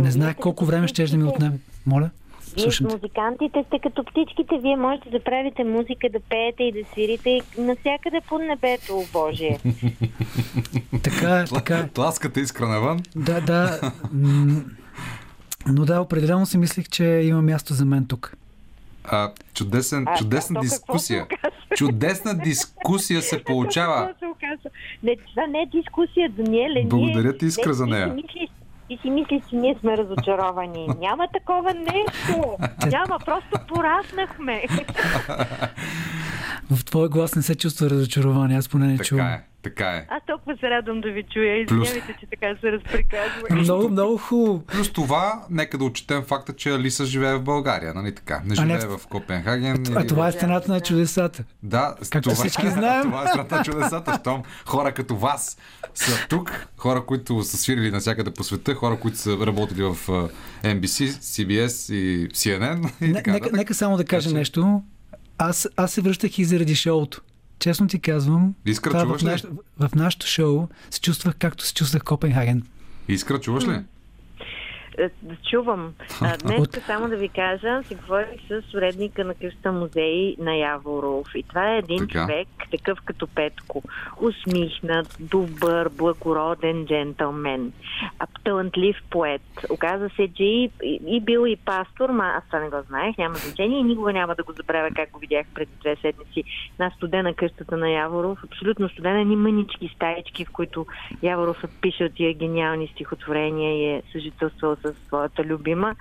Не 0.00 0.10
знаех 0.10 0.36
колко 0.36 0.64
време 0.64 0.88
ще 0.88 1.04
да 1.06 1.16
ми 1.16 1.24
отнеме. 1.24 1.58
Моля? 1.86 2.10
Вие 2.56 2.72
с 2.72 2.80
музикантите 2.80 3.64
сте 3.66 3.78
като 3.78 4.04
птичките, 4.04 4.58
вие 4.58 4.76
можете 4.76 5.10
да 5.10 5.24
правите 5.24 5.64
музика, 5.64 6.08
да 6.12 6.20
пеете 6.20 6.62
и 6.62 6.72
да 6.72 6.88
свирите 6.92 7.30
и 7.30 7.42
навсякъде 7.58 8.20
по 8.28 8.38
небето, 8.38 9.02
Божие. 9.12 9.58
така 11.02 11.40
е, 11.40 11.44
така 11.44 11.78
е. 11.78 11.88
Тласката 11.88 12.40
искра 12.40 12.68
навън. 12.68 13.00
Да, 13.16 13.40
да. 13.40 13.92
Но 15.66 15.84
да, 15.84 16.00
определено 16.00 16.46
си 16.46 16.58
мислих, 16.58 16.88
че 16.88 17.04
има 17.04 17.42
място 17.42 17.74
за 17.74 17.84
мен 17.84 18.06
тук. 18.06 18.36
А, 19.04 19.32
чудесен, 19.54 20.04
а, 20.08 20.16
чудесна 20.16 20.54
да, 20.54 20.60
дискусия. 20.60 21.26
Чудесна 21.76 22.38
дискусия 22.44 23.22
се 23.22 23.44
получава. 23.44 24.14
Не, 25.02 25.16
това 25.16 25.46
не 25.46 25.62
е 25.62 25.66
дискусия, 25.66 26.30
Даниеле. 26.30 26.84
Благодаря 26.86 27.36
ти, 27.36 27.46
Искра, 27.46 27.74
за 27.74 27.86
нея. 27.86 28.06
Мислиш, 28.08 28.50
ти 28.88 28.98
си 29.02 29.10
мислиш, 29.10 29.42
че 29.50 29.56
ние 29.56 29.76
сме 29.80 29.96
разочаровани. 29.96 30.88
Няма 31.00 31.28
такова 31.32 31.74
нещо. 31.74 32.56
Няма, 32.86 33.18
просто 33.24 33.58
пораснахме. 33.68 34.64
В 36.70 36.84
твоя 36.84 37.08
глас 37.08 37.34
не 37.34 37.42
се 37.42 37.54
чувства 37.54 37.90
разочарование, 37.90 38.58
аз 38.58 38.68
поне 38.68 38.86
не 38.86 38.98
чувам. 38.98 39.26
Така 39.26 39.34
е. 39.34 39.53
Така 39.64 39.90
е. 39.90 40.06
Аз 40.08 40.22
толкова 40.26 40.56
се 40.60 40.70
радвам 40.70 41.00
да 41.00 41.10
ви 41.10 41.24
чуя. 41.32 41.62
Извинявайте, 41.62 42.00
Плюс... 42.06 42.16
че 42.20 42.26
така 42.26 42.60
се 42.60 42.72
разприказва. 42.72 43.48
много, 43.50 43.88
много 43.88 44.16
хубаво. 44.16 44.62
Плюс 44.66 44.92
това, 44.92 45.42
нека 45.50 45.78
да 45.78 45.84
отчетем 45.84 46.22
факта, 46.22 46.52
че 46.52 46.70
Алиса 46.70 47.06
живее 47.06 47.34
в 47.34 47.42
България, 47.42 47.94
нали 47.94 48.14
така? 48.14 48.42
Не 48.44 48.54
живее 48.54 48.78
не... 48.78 48.86
в 48.86 49.00
Копенхаген. 49.08 49.84
А, 49.96 50.00
а 50.00 50.06
това 50.06 50.28
е 50.28 50.32
страната 50.32 50.72
на 50.72 50.80
чудесата. 50.80 51.44
Да, 51.62 51.94
както 52.10 52.30
това, 52.30 52.34
всички 52.34 52.68
знаем. 52.70 53.02
това 53.02 53.22
е 53.22 53.26
страната 53.26 53.56
на 53.56 53.64
чудесата. 53.64 54.18
Щом 54.20 54.42
хора 54.66 54.92
като 54.92 55.16
вас 55.16 55.58
са 55.94 56.26
тук, 56.28 56.66
хора, 56.76 57.04
които 57.06 57.42
са 57.42 57.56
свирили 57.56 57.90
навсякъде 57.90 58.30
по 58.30 58.44
света, 58.44 58.74
хора, 58.74 58.96
които 59.00 59.18
са 59.18 59.46
работили 59.46 59.82
в 59.82 59.96
NBC, 60.62 61.08
CBS 61.08 61.94
и 61.94 62.28
CNN. 62.28 62.92
И 63.00 63.08
не, 63.08 63.12
така, 63.12 63.32
нека, 63.32 63.50
нека 63.52 63.74
само 63.74 63.96
да 63.96 64.04
кажа 64.04 64.34
нещо. 64.34 64.82
Аз, 65.38 65.68
аз 65.76 65.92
се 65.92 66.00
връщах 66.00 66.38
и 66.38 66.44
заради 66.44 66.74
шоуто 66.74 67.20
честно 67.64 67.86
ти 67.86 67.98
казвам, 67.98 68.54
Искра, 68.64 69.00
чуваш 69.00 69.20
в, 69.20 69.24
наш, 69.24 69.44
в 69.78 69.90
нашото 69.94 70.26
шоу 70.26 70.68
се 70.90 71.00
чувствах 71.00 71.34
както 71.38 71.66
се 71.66 71.74
чувствах 71.74 72.02
в 72.02 72.04
Копенхаген. 72.04 72.62
Искра, 73.08 73.40
чуваш 73.40 73.64
ли? 73.64 73.80
Е, 74.98 75.10
чувам. 75.50 75.94
Днес 76.44 76.60
От... 76.60 76.74
само 76.86 77.08
да 77.08 77.16
ви 77.16 77.28
кажа, 77.28 77.82
си 77.82 77.94
говорих 77.94 78.40
с 78.48 78.74
уредника 78.74 79.24
на 79.24 79.34
къща 79.34 79.72
музей 79.72 80.36
на 80.38 80.56
Яворов. 80.56 81.26
И 81.34 81.42
това 81.42 81.74
е 81.74 81.78
един 81.78 81.98
така. 81.98 82.12
човек, 82.12 82.48
такъв 82.70 82.98
като 83.04 83.26
Петко. 83.26 83.82
Усмихнат, 84.20 85.16
добър, 85.20 85.88
благороден 85.88 86.86
джентълмен. 86.86 87.72
Талантлив 88.44 88.96
поет. 89.10 89.42
Оказа 89.70 90.08
се, 90.08 90.28
че 90.34 90.44
и, 90.44 90.70
и 91.06 91.20
бил 91.20 91.46
и 91.46 91.56
пастор, 91.56 92.10
ма 92.10 92.24
аз 92.36 92.46
това 92.46 92.58
не 92.60 92.68
го 92.68 92.82
знаех, 92.88 93.18
няма 93.18 93.34
значение 93.34 93.78
и 93.78 93.82
никога 93.82 94.12
няма 94.12 94.34
да 94.34 94.42
го 94.42 94.52
забравя, 94.52 94.90
как 94.96 95.10
го 95.10 95.18
видях 95.18 95.46
преди 95.54 95.70
две 95.80 95.96
седмици 95.96 96.44
на 96.78 96.90
студена 96.96 97.34
къщата 97.34 97.76
на 97.76 97.90
Яворов. 97.90 98.38
Абсолютно 98.44 98.88
студена, 98.88 99.24
ни 99.24 99.36
мънички 99.36 99.92
стаечки, 99.96 100.44
в 100.44 100.50
които 100.52 100.86
Яворов 101.22 101.64
е 101.64 101.68
пишел 101.80 102.08
тия 102.16 102.34
гениални 102.34 102.88
стихотворения 102.88 103.76
и 103.76 103.96
е 103.96 104.02
съжителствал 104.12 104.76
с 104.84 105.06
своята 105.06 105.44
любима. 105.44 105.94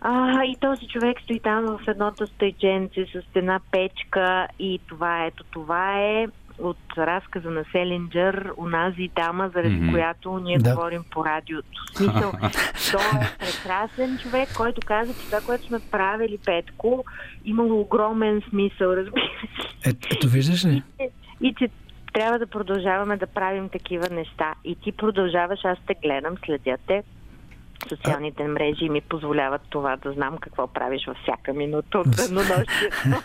А, 0.00 0.44
и 0.44 0.56
този 0.60 0.88
човек 0.88 1.20
стои 1.20 1.40
там 1.40 1.64
в 1.64 1.80
едното 1.88 2.26
стайченце 2.26 3.06
с 3.06 3.22
една 3.34 3.60
печка 3.70 4.48
и 4.58 4.80
това 4.88 5.24
ето 5.24 5.44
това 5.44 6.00
е 6.00 6.26
от 6.58 6.78
разказа 6.98 7.50
на 7.50 7.64
Селинджер, 7.72 8.52
унази 8.56 9.10
дама, 9.16 9.50
заради 9.54 9.74
mm-hmm. 9.74 9.90
която 9.90 10.38
ние 10.38 10.58
да. 10.58 10.70
говорим 10.70 11.04
по 11.10 11.24
радиото. 11.24 11.84
Смисъл, 11.94 12.32
той 12.92 13.20
е 13.20 13.36
прекрасен 13.38 14.18
човек, 14.18 14.48
който 14.56 14.80
каза, 14.86 15.14
че 15.14 15.26
това, 15.26 15.40
което 15.46 15.66
сме 15.66 15.78
правили 15.90 16.38
Петко, 16.44 17.04
имало 17.44 17.80
огромен 17.80 18.42
смисъл, 18.48 18.88
разбира 18.88 19.30
се. 19.82 19.90
Е, 19.90 19.92
ето 20.12 20.28
виждаш 20.28 20.64
ли? 20.64 20.82
И, 21.00 21.08
и 21.40 21.54
че 21.58 21.68
трябва 22.12 22.38
да 22.38 22.46
продължаваме 22.46 23.16
да 23.16 23.26
правим 23.26 23.68
такива 23.68 24.08
неща. 24.10 24.54
И 24.64 24.74
ти 24.74 24.92
продължаваш, 24.92 25.64
аз 25.64 25.78
те 25.86 25.94
гледам, 26.02 26.34
следя 26.44 26.76
те 26.86 27.02
социалните 27.88 28.44
мрежи 28.44 28.88
ми 28.88 29.00
позволяват 29.00 29.60
това 29.70 29.96
да 29.96 30.12
знам 30.12 30.38
какво 30.38 30.66
правиш 30.66 31.06
във 31.06 31.16
всяка 31.22 31.52
минута 31.52 31.98
от 31.98 32.10
денонощието. 32.16 33.22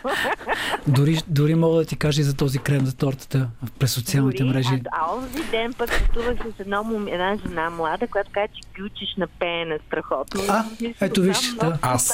дори, 0.88 1.18
дори 1.28 1.56
мога 1.56 1.78
да 1.78 1.86
ти 1.86 1.98
кажа 1.98 2.22
и 2.22 2.24
за 2.24 2.38
този 2.38 2.60
крем 2.60 2.86
за 2.86 2.98
тортата 2.98 3.50
през 3.80 3.94
социалните 3.94 4.44
дори, 4.44 4.54
мрежи. 4.54 4.82
А, 4.92 5.00
а 5.02 5.16
онзи 5.16 5.52
ден 5.52 5.74
път 5.74 5.92
пътувах 6.08 6.38
с 6.56 6.60
едно, 6.60 7.08
една 7.08 7.38
жена 7.48 7.70
млада, 7.70 8.08
която 8.08 8.32
каза, 8.32 8.48
че 8.48 8.62
ги 8.76 8.84
учиш 8.84 9.16
на 9.18 9.28
пеене 9.28 9.80
страхотно. 9.88 10.42
А, 10.50 10.66
ето 11.02 11.22
виж. 11.22 11.54
Да. 11.54 11.78
Аз 11.82 12.06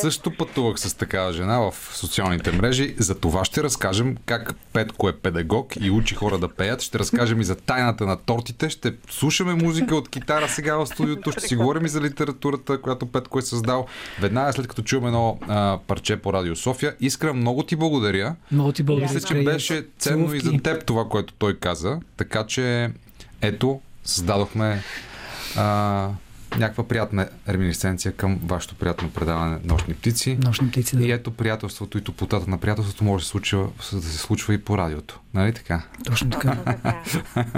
също 0.00 0.36
пътувах 0.36 0.80
с 0.80 0.94
такава 0.94 1.32
жена 1.32 1.58
в 1.58 1.74
социалните 1.96 2.52
мрежи. 2.52 2.94
За 2.98 3.20
това 3.20 3.44
ще 3.44 3.62
разкажем 3.62 4.16
как 4.26 4.54
Петко 4.72 5.08
е 5.08 5.12
педагог 5.12 5.76
и 5.80 5.90
учи 5.90 6.14
хора 6.14 6.38
да 6.38 6.48
пеят. 6.48 6.82
Ще 6.82 6.98
разкажем 6.98 7.40
и 7.40 7.44
за 7.44 7.56
тайната 7.56 8.06
на 8.06 8.16
тортите. 8.16 8.70
Ще 8.70 8.94
слушаме 9.10 9.54
музика 9.54 9.96
от 9.96 10.08
китара 10.08 10.48
сега 10.48 10.76
в 10.76 10.86
студиото. 10.86 11.32
Ще 11.32 11.40
си 11.40 11.56
говорим 11.56 11.84
и 11.84 11.88
за 11.92 12.00
литературата, 12.00 12.80
която 12.80 13.06
Петко 13.06 13.38
е 13.38 13.42
създал. 13.42 13.86
Веднага 14.20 14.52
след 14.52 14.68
като 14.68 14.82
чуем 14.82 15.06
едно 15.06 15.38
а, 15.48 15.78
парче 15.86 16.16
по 16.16 16.32
Радио 16.32 16.56
София. 16.56 16.94
Искра, 17.00 17.34
много 17.34 17.62
ти 17.62 17.76
благодаря. 17.76 18.36
Много 18.52 18.72
ти 18.72 18.82
благодаря. 18.82 19.12
Мисля, 19.14 19.28
че 19.28 19.34
беше 19.34 19.86
ценно 19.98 20.34
и 20.34 20.40
за 20.40 20.52
теб 20.52 20.86
това, 20.86 21.08
което 21.08 21.34
той 21.34 21.58
каза. 21.58 22.00
Така 22.16 22.46
че, 22.46 22.90
ето, 23.40 23.80
създадохме 24.04 24.82
а, 25.56 26.08
някаква 26.58 26.88
приятна 26.88 27.28
реминисценция 27.48 28.12
към 28.12 28.40
вашето 28.44 28.74
приятно 28.74 29.10
предаване 29.10 29.58
Нощни 29.64 29.94
птици. 29.94 30.38
Нощни 30.44 30.68
птици, 30.68 30.96
да. 30.96 31.04
И 31.04 31.10
ето 31.10 31.30
приятелството 31.30 31.98
и 31.98 32.04
топлотата 32.04 32.50
на 32.50 32.58
приятелството 32.58 33.04
може 33.04 33.22
да 33.22 33.24
се 33.24 33.30
случва, 33.30 33.68
да 33.92 34.02
се 34.02 34.18
случва 34.18 34.54
и 34.54 34.58
по 34.58 34.78
радиото. 34.78 35.20
Нали 35.34 35.52
така? 35.52 35.82
Точно 36.04 36.30
така. 36.30 36.56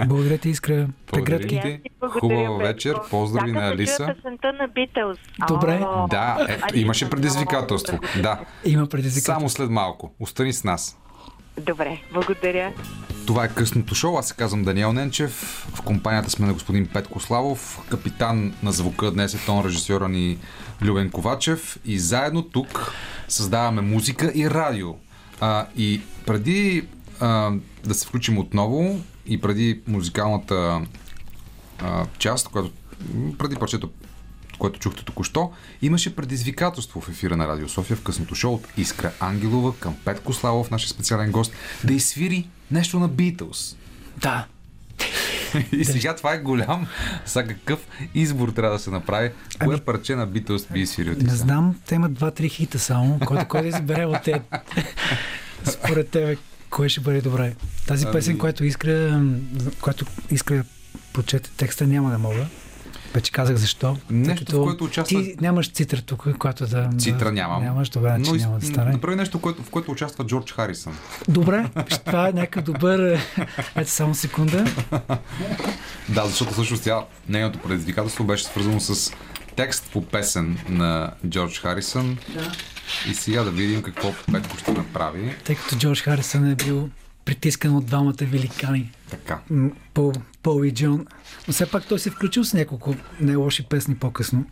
Благодаря 0.07 0.39
ти, 0.39 0.49
Искра. 0.49 0.89
Благодаря 1.13 1.47
ти. 1.47 1.81
Хубава 2.21 2.57
вечер. 2.57 2.97
Поздрави 3.11 3.53
на 3.53 3.69
Алиса. 3.69 4.15
на 4.43 4.69
Битълс. 4.75 5.19
Добре. 5.49 5.79
Да, 6.11 6.47
ето, 6.49 6.79
имаше 6.79 7.11
предизвикателство. 7.11 7.99
Да. 8.23 8.41
Има 8.65 8.87
предизвикателство. 8.87 9.33
Само 9.35 9.49
след 9.49 9.71
малко. 9.71 10.15
Остани 10.21 10.53
с 10.53 10.65
нас. 10.65 10.99
Добре, 11.61 12.01
благодаря. 12.13 12.73
Това 13.27 13.45
е 13.45 13.49
късното 13.49 13.95
шоу. 13.95 14.17
Аз 14.17 14.29
се 14.29 14.35
казвам 14.35 14.63
Даниел 14.63 14.93
Ненчев. 14.93 15.67
В 15.75 15.83
компанията 15.83 16.31
сме 16.31 16.47
на 16.47 16.53
господин 16.53 16.87
Петко 16.87 17.21
Славов. 17.21 17.81
Капитан 17.91 18.55
на 18.63 18.73
звука 18.73 19.11
днес 19.11 19.35
е 19.35 19.47
тон 19.47 19.65
режисьора 19.65 20.09
ни 20.09 20.39
Любен 20.83 21.11
Ковачев. 21.11 21.79
И 21.85 21.99
заедно 21.99 22.43
тук 22.43 22.93
създаваме 23.29 23.81
музика 23.81 24.33
и 24.35 24.51
радио. 24.51 24.95
А, 25.41 25.67
и 25.77 26.01
преди 26.27 26.87
а, 27.21 27.53
да 27.85 27.95
се 27.95 28.07
включим 28.07 28.39
отново 28.39 29.01
и 29.27 29.41
преди 29.41 29.81
музикалната 29.87 30.81
а, 31.83 32.07
част, 32.19 32.49
която 32.49 32.71
преди 33.39 33.57
парчето 33.57 33.91
което 34.59 34.81
чухте 34.81 35.05
току-що, 35.05 35.53
имаше 35.83 36.17
предизвикателство 36.17 37.01
в 37.01 37.09
ефира 37.09 37.37
на 37.37 37.49
Радио 37.49 37.69
София 37.69 37.97
в 37.97 38.03
късното 38.03 38.35
шоу 38.35 38.55
от 38.55 38.67
Искра 38.77 39.13
Ангелова 39.21 39.75
към 39.79 39.97
Петко 40.05 40.33
Славов, 40.33 40.71
нашия 40.71 40.91
специален 40.91 41.33
гост, 41.33 41.53
да 41.85 41.93
изсвири 41.93 42.49
нещо 42.71 42.99
на 42.99 43.11
Beatles. 43.11 43.77
Да. 44.17 44.47
И 45.73 45.85
сега 45.85 46.17
това 46.17 46.35
е 46.35 46.39
голям. 46.39 46.87
Сега 47.27 47.49
какъв 47.49 47.87
избор 48.15 48.49
трябва 48.49 48.73
да 48.73 48.79
се 48.79 48.91
направи? 48.91 49.31
Кое 49.59 49.75
ами, 49.75 49.81
парче 49.81 50.17
на 50.17 50.29
Beatles 50.29 50.73
би 50.73 50.81
изсвирил? 50.81 51.15
Не 51.19 51.35
знам, 51.35 51.81
те 51.87 51.95
имат 51.95 52.15
два-три 52.15 52.49
хита 52.49 52.79
само. 52.79 53.19
Който 53.19 53.49
кой 53.49 53.63
да 53.63 53.69
избере 53.69 54.07
от 54.07 54.23
те? 54.25 54.43
Според 55.65 56.09
тебе, 56.09 56.37
кое 56.71 56.89
ще 56.89 57.01
бъде 57.01 57.21
добре? 57.21 57.55
Тази 57.87 58.05
ами... 58.05 58.13
песен, 58.13 58.39
която 58.39 58.65
Искра, 58.65 59.23
която 59.81 60.07
Искра 60.31 60.65
прочете 61.13 61.51
текста, 61.57 61.87
няма 61.87 62.11
да 62.11 62.19
мога. 62.19 62.47
Вече 63.15 63.33
казах 63.33 63.57
защо. 63.57 63.97
Нещо, 64.11 64.45
Тъй 64.45 64.59
в 64.59 64.63
което 64.63 64.85
участва- 64.85 65.23
Ти 65.23 65.35
нямаш 65.41 65.71
цитра 65.71 66.03
тук, 66.03 66.27
която 66.39 66.67
да... 66.67 66.91
Цитра 66.99 67.25
да, 67.25 67.33
нямам. 67.33 67.63
Нямаш, 67.63 67.89
добре, 67.89 68.09
значи 68.09 68.31
Но 68.31 68.37
из- 68.37 68.43
няма 68.43 68.59
да 68.59 68.67
стане. 68.67 68.91
направи 68.91 69.17
нещо, 69.17 69.41
което, 69.41 69.63
в 69.63 69.71
което 69.71 69.91
участва 69.91 70.27
Джордж 70.27 70.53
Харисън. 70.53 70.97
Добре, 71.29 71.71
това 72.05 72.29
е 72.29 72.33
някакъв 72.33 72.65
добър... 72.65 73.19
Ето 73.77 73.91
само 73.91 74.15
секунда. 74.15 74.65
Да, 76.09 76.27
защото 76.27 76.53
всъщност 76.53 76.85
тя, 76.85 76.99
нейното 77.29 77.59
предизвикателство 77.59 78.25
беше 78.25 78.45
свързано 78.45 78.81
с 78.81 79.13
текст 79.57 79.91
по 79.93 80.05
песен 80.05 80.59
на 80.69 81.11
Джордж 81.29 81.59
Харисън. 81.59 82.19
Да. 82.29 82.53
И 83.11 83.15
сега 83.15 83.43
да 83.43 83.51
видим 83.51 83.83
какво 83.83 84.13
Петко 84.33 84.59
ще 84.59 84.73
направи. 84.73 85.35
Тъй 85.45 85.57
като 85.57 85.77
Джордж 85.77 86.01
Харисън 86.01 86.51
е 86.51 86.55
бил 86.55 86.89
притискан 87.25 87.77
от 87.77 87.87
двамата 87.87 88.15
великани. 88.21 88.93
Така. 89.11 89.41
Пол, 89.95 90.13
Пол 90.43 90.65
и 90.65 90.75
Джон. 90.75 91.07
Но 91.49 91.55
все 91.55 91.71
пак 91.71 91.87
той 91.89 91.99
се 91.99 92.11
включил 92.11 92.45
с 92.45 92.55
няколко 92.55 92.95
не 93.21 93.37
лоши 93.37 93.67
песни 93.69 93.97
по-късно. 93.97 94.45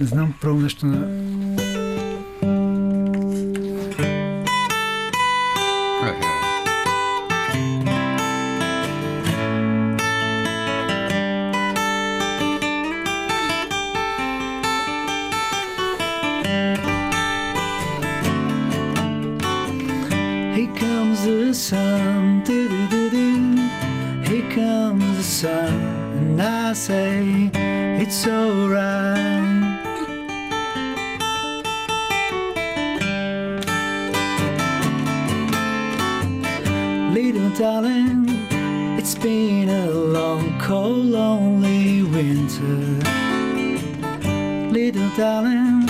Не 0.00 0.06
знам, 0.06 0.34
пробвам 0.40 0.62
нещо 0.62 0.86
на... 0.86 1.77
sun, 25.38 25.72
and 26.18 26.42
I 26.42 26.72
say 26.72 27.48
it's 28.02 28.26
alright. 28.26 29.84
Little 37.14 37.50
darling, 37.50 38.26
it's 38.98 39.14
been 39.14 39.68
a 39.68 39.86
long, 39.88 40.58
cold, 40.58 41.06
lonely 41.06 42.02
winter. 42.02 42.80
Little 44.72 45.08
darling, 45.16 45.84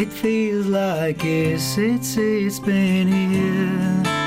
it 0.00 0.12
feels 0.12 0.66
like 0.66 1.24
it's, 1.24 1.76
it's, 1.78 2.16
it's 2.16 2.60
been 2.60 3.08
here. 3.08 4.17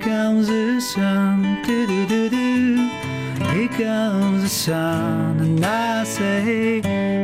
Comes 0.00 0.48
the 0.48 0.80
sun, 0.80 1.62
do 1.62 1.86
do 1.86 2.06
do 2.06 2.30
do. 2.30 2.88
Here 3.52 3.68
comes 3.68 4.42
the 4.42 4.48
sun, 4.48 5.38
and 5.40 5.64
I 5.64 6.04
say 6.04 6.80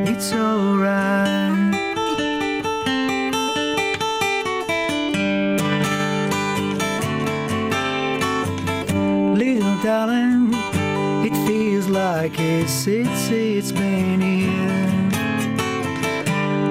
it's 0.07 0.33
alright. 0.35 1.73
Little 9.39 9.83
darling, 9.83 10.51
it 11.25 11.35
feels 11.47 11.89
like 11.89 12.39
it's, 12.39 12.87
it's, 12.87 13.31
it's 13.31 13.73
been 13.73 14.21
here. 14.21 15.11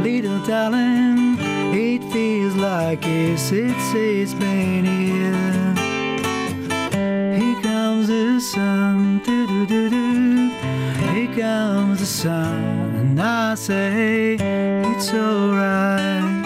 Little 0.03 0.39
darling, 0.45 1.37
it 1.73 2.03
feels 2.13 2.55
like 2.55 3.03
it's, 3.07 3.51
it's, 3.51 3.93
it's 3.95 4.33
been. 4.35 4.85
Here 4.85 5.44
sun, 8.45 9.21
do 9.25 9.47
do 9.47 9.65
do 9.65 9.89
do. 9.89 10.49
Here 11.13 11.35
comes 11.35 11.99
the 11.99 12.05
sun, 12.05 12.95
and 12.95 13.19
I 13.19 13.55
say 13.55 14.35
it's 14.39 15.11
alright. 15.13 16.43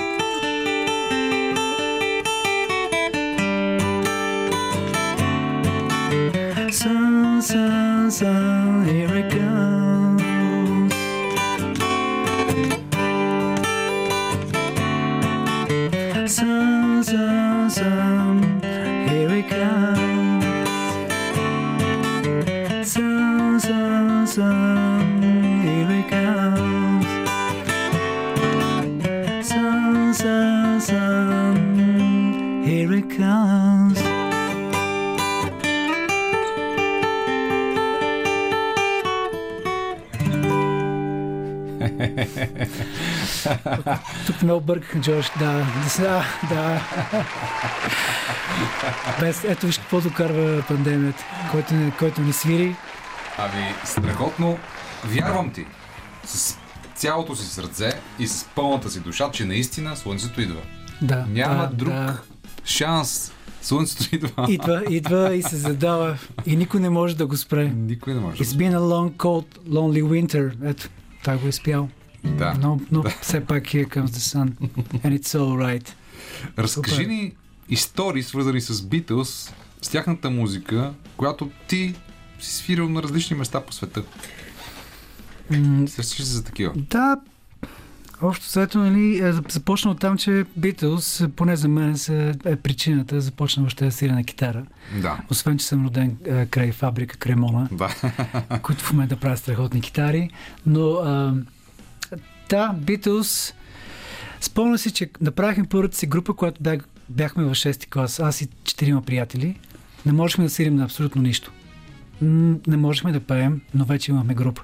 Sun, 6.72 7.42
sun, 7.42 8.12
sun, 8.12 8.86
here 8.86 9.14
it 9.16 9.32
comes. 9.32 9.79
Тук 44.26 44.42
ме 44.42 44.54
объркаха, 44.54 45.00
Джош. 45.00 45.32
Да, 45.40 45.66
да, 46.00 46.24
да. 46.50 46.82
Без, 49.20 49.44
ето 49.44 49.66
виж 49.66 49.78
какво 49.78 50.02
докарва 50.02 50.64
пандемията. 50.68 51.24
Който, 51.52 51.74
не- 51.74 51.92
който 51.92 52.22
ни 52.22 52.34
свири, 52.34 52.76
Ами, 53.38 53.74
страхотно. 53.86 54.58
Вярвам 55.06 55.52
ти. 55.52 55.66
С 56.26 56.58
цялото 56.96 57.36
си 57.36 57.46
сърце 57.48 57.90
и 58.20 58.28
с 58.28 58.46
пълната 58.46 58.90
си 58.90 59.00
душа, 59.00 59.30
че 59.32 59.46
наистина 59.46 59.96
Слънцето 59.96 60.42
идва. 60.42 60.62
да. 61.02 61.26
Няма 61.30 61.56
да, 61.58 61.76
друг 61.76 61.90
Да. 61.90 62.18
шанс. 62.66 63.32
Слънцето 63.62 64.16
идва. 64.16 64.46
Идва, 64.50 64.84
идва 64.90 65.36
и 65.36 65.44
се 65.44 65.56
задава. 65.56 66.18
И 66.46 66.56
никой 66.56 66.80
не 66.80 66.90
може 66.90 67.18
да 67.18 67.26
го 67.26 67.38
спре. 67.38 67.64
Никой 67.66 68.14
не 68.14 68.20
може. 68.20 68.44
It's 68.44 68.58
been 68.58 68.74
a 68.74 68.80
long, 68.80 69.12
cold, 69.12 69.46
lonely 69.68 70.04
winter. 70.04 70.54
Ето, 70.66 70.90
той 71.24 71.38
го 71.38 71.48
е 71.48 71.52
спял. 71.52 71.90
Да. 72.24 72.58
Но, 72.62 72.80
но 72.92 73.04
все 73.22 73.46
пак 73.46 73.64
here 73.64 73.88
comes 73.88 74.06
the 74.06 74.36
sun. 74.38 74.50
And 74.94 75.20
it's 75.20 75.38
all 75.40 75.58
right. 75.58 75.90
Разкажи 76.58 76.96
Супер. 76.96 77.08
ни 77.08 77.34
истории, 77.70 78.24
свързани 78.24 78.62
с 78.62 78.74
Beatles, 78.76 79.52
с 79.82 79.90
тяхната 79.90 80.30
музика, 80.30 80.94
която 81.18 81.50
ти 81.68 81.96
си 82.40 82.54
свирил 82.56 82.90
на 82.90 83.04
различни 83.04 83.36
места 83.38 83.62
по 83.62 83.74
света. 83.74 84.04
Сещаш 85.88 86.20
ли 86.20 86.24
се 86.26 86.32
за 86.32 86.44
такива? 86.44 86.74
Да, 86.76 87.18
общо 88.22 88.46
взето, 88.46 88.78
нали, 88.80 89.20
е, 89.20 89.32
започна 89.50 89.92
от 89.92 90.00
там, 90.00 90.18
че 90.18 90.30
Beatles, 90.60 91.28
поне 91.28 91.56
за 91.56 91.68
мен, 91.68 91.98
са, 91.98 92.34
е 92.46 92.56
причината 92.56 93.16
да 93.16 93.22
започна 93.22 93.62
въобще 93.64 93.86
да 93.86 93.92
свиря 93.92 94.14
на 94.14 94.24
китара. 94.24 94.66
Да. 95.02 95.20
Освен, 95.32 95.58
че 95.58 95.66
съм 95.66 95.86
роден 95.86 96.18
е, 96.26 96.46
край 96.46 96.72
фабрика 96.72 97.18
Кремона, 97.18 97.70
Да. 97.72 97.90
които 98.62 98.84
в 98.84 98.92
момента 98.94 99.16
правят 99.16 99.40
страхотни 99.40 99.82
китари. 99.82 100.30
Но 100.66 100.90
а, 100.92 101.34
да, 102.50 102.76
Beatles, 102.80 103.54
спомня 104.42 104.78
си, 104.78 104.92
че 104.92 105.10
направихме 105.22 105.66
първата 105.70 105.98
си 105.98 106.08
група, 106.08 106.34
когато 106.34 106.64
бях, 106.64 106.82
бяхме 107.10 107.44
в 107.44 107.50
6-ти 107.50 107.88
клас. 107.88 108.20
Аз 108.20 108.42
и 108.42 108.48
четирима 108.64 109.02
приятели. 109.02 109.60
Не 110.06 110.12
можехме 110.12 110.44
да 110.44 110.50
свирим 110.50 110.76
на 110.76 110.84
абсолютно 110.84 111.22
нищо. 111.22 111.52
Не 112.22 112.78
можехме 112.78 113.12
да 113.12 113.20
пеем, 113.20 113.62
но 113.74 113.86
вече 113.86 114.12
имахме 114.12 114.34
група. 114.34 114.62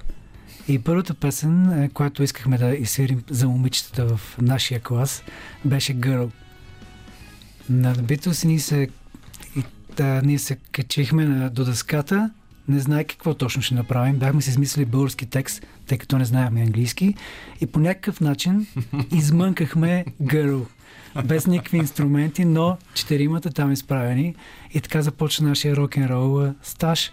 И 0.68 0.80
първата 0.80 1.14
песен, 1.14 1.84
е, 1.84 1.90
която 1.90 2.24
искахме 2.24 2.58
да 2.58 2.76
изсвирим 2.76 3.24
за 3.30 3.48
момичетата 3.48 4.18
в 4.18 4.38
нашия 4.42 4.80
клас, 4.80 5.24
беше 5.66 5.96
Girl. 5.96 6.30
На 7.70 7.96
Beatles 7.96 8.46
ние 8.46 8.60
се, 8.60 8.90
и, 9.56 9.64
да, 9.98 10.22
ние 10.22 10.40
се 10.40 10.56
качихме 10.72 11.26
на, 11.26 11.50
до 11.50 11.66
дъската, 11.66 12.32
не 12.68 12.80
знае 12.80 13.04
какво 13.04 13.34
точно 13.34 13.62
ще 13.62 13.76
направим. 13.76 14.16
Бяхме 14.16 14.42
си 14.42 14.50
измислили 14.50 14.86
български 14.86 15.26
текст, 15.26 15.66
тъй 15.88 15.98
като 15.98 16.18
не 16.18 16.26
знаехме 16.26 16.62
английски. 16.62 17.14
И 17.62 17.66
по 17.66 17.80
някакъв 17.80 18.22
начин 18.22 18.68
измънкахме 19.12 20.06
Girl. 20.24 20.66
Без 21.26 21.48
никакви 21.48 21.78
инструменти, 21.78 22.46
но 22.46 22.78
четиримата 22.94 23.50
там 23.52 23.72
изправени. 23.72 24.36
И 24.74 24.82
така 24.82 25.02
започна 25.02 25.50
нашия 25.50 25.76
рок-н-рол 25.76 26.54
стаж. 26.64 27.12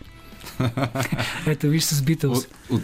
Ето 1.46 1.68
виж 1.68 1.84
с 1.84 2.03
Beatles. 2.03 2.36
От, 2.36 2.48
от 2.70 2.82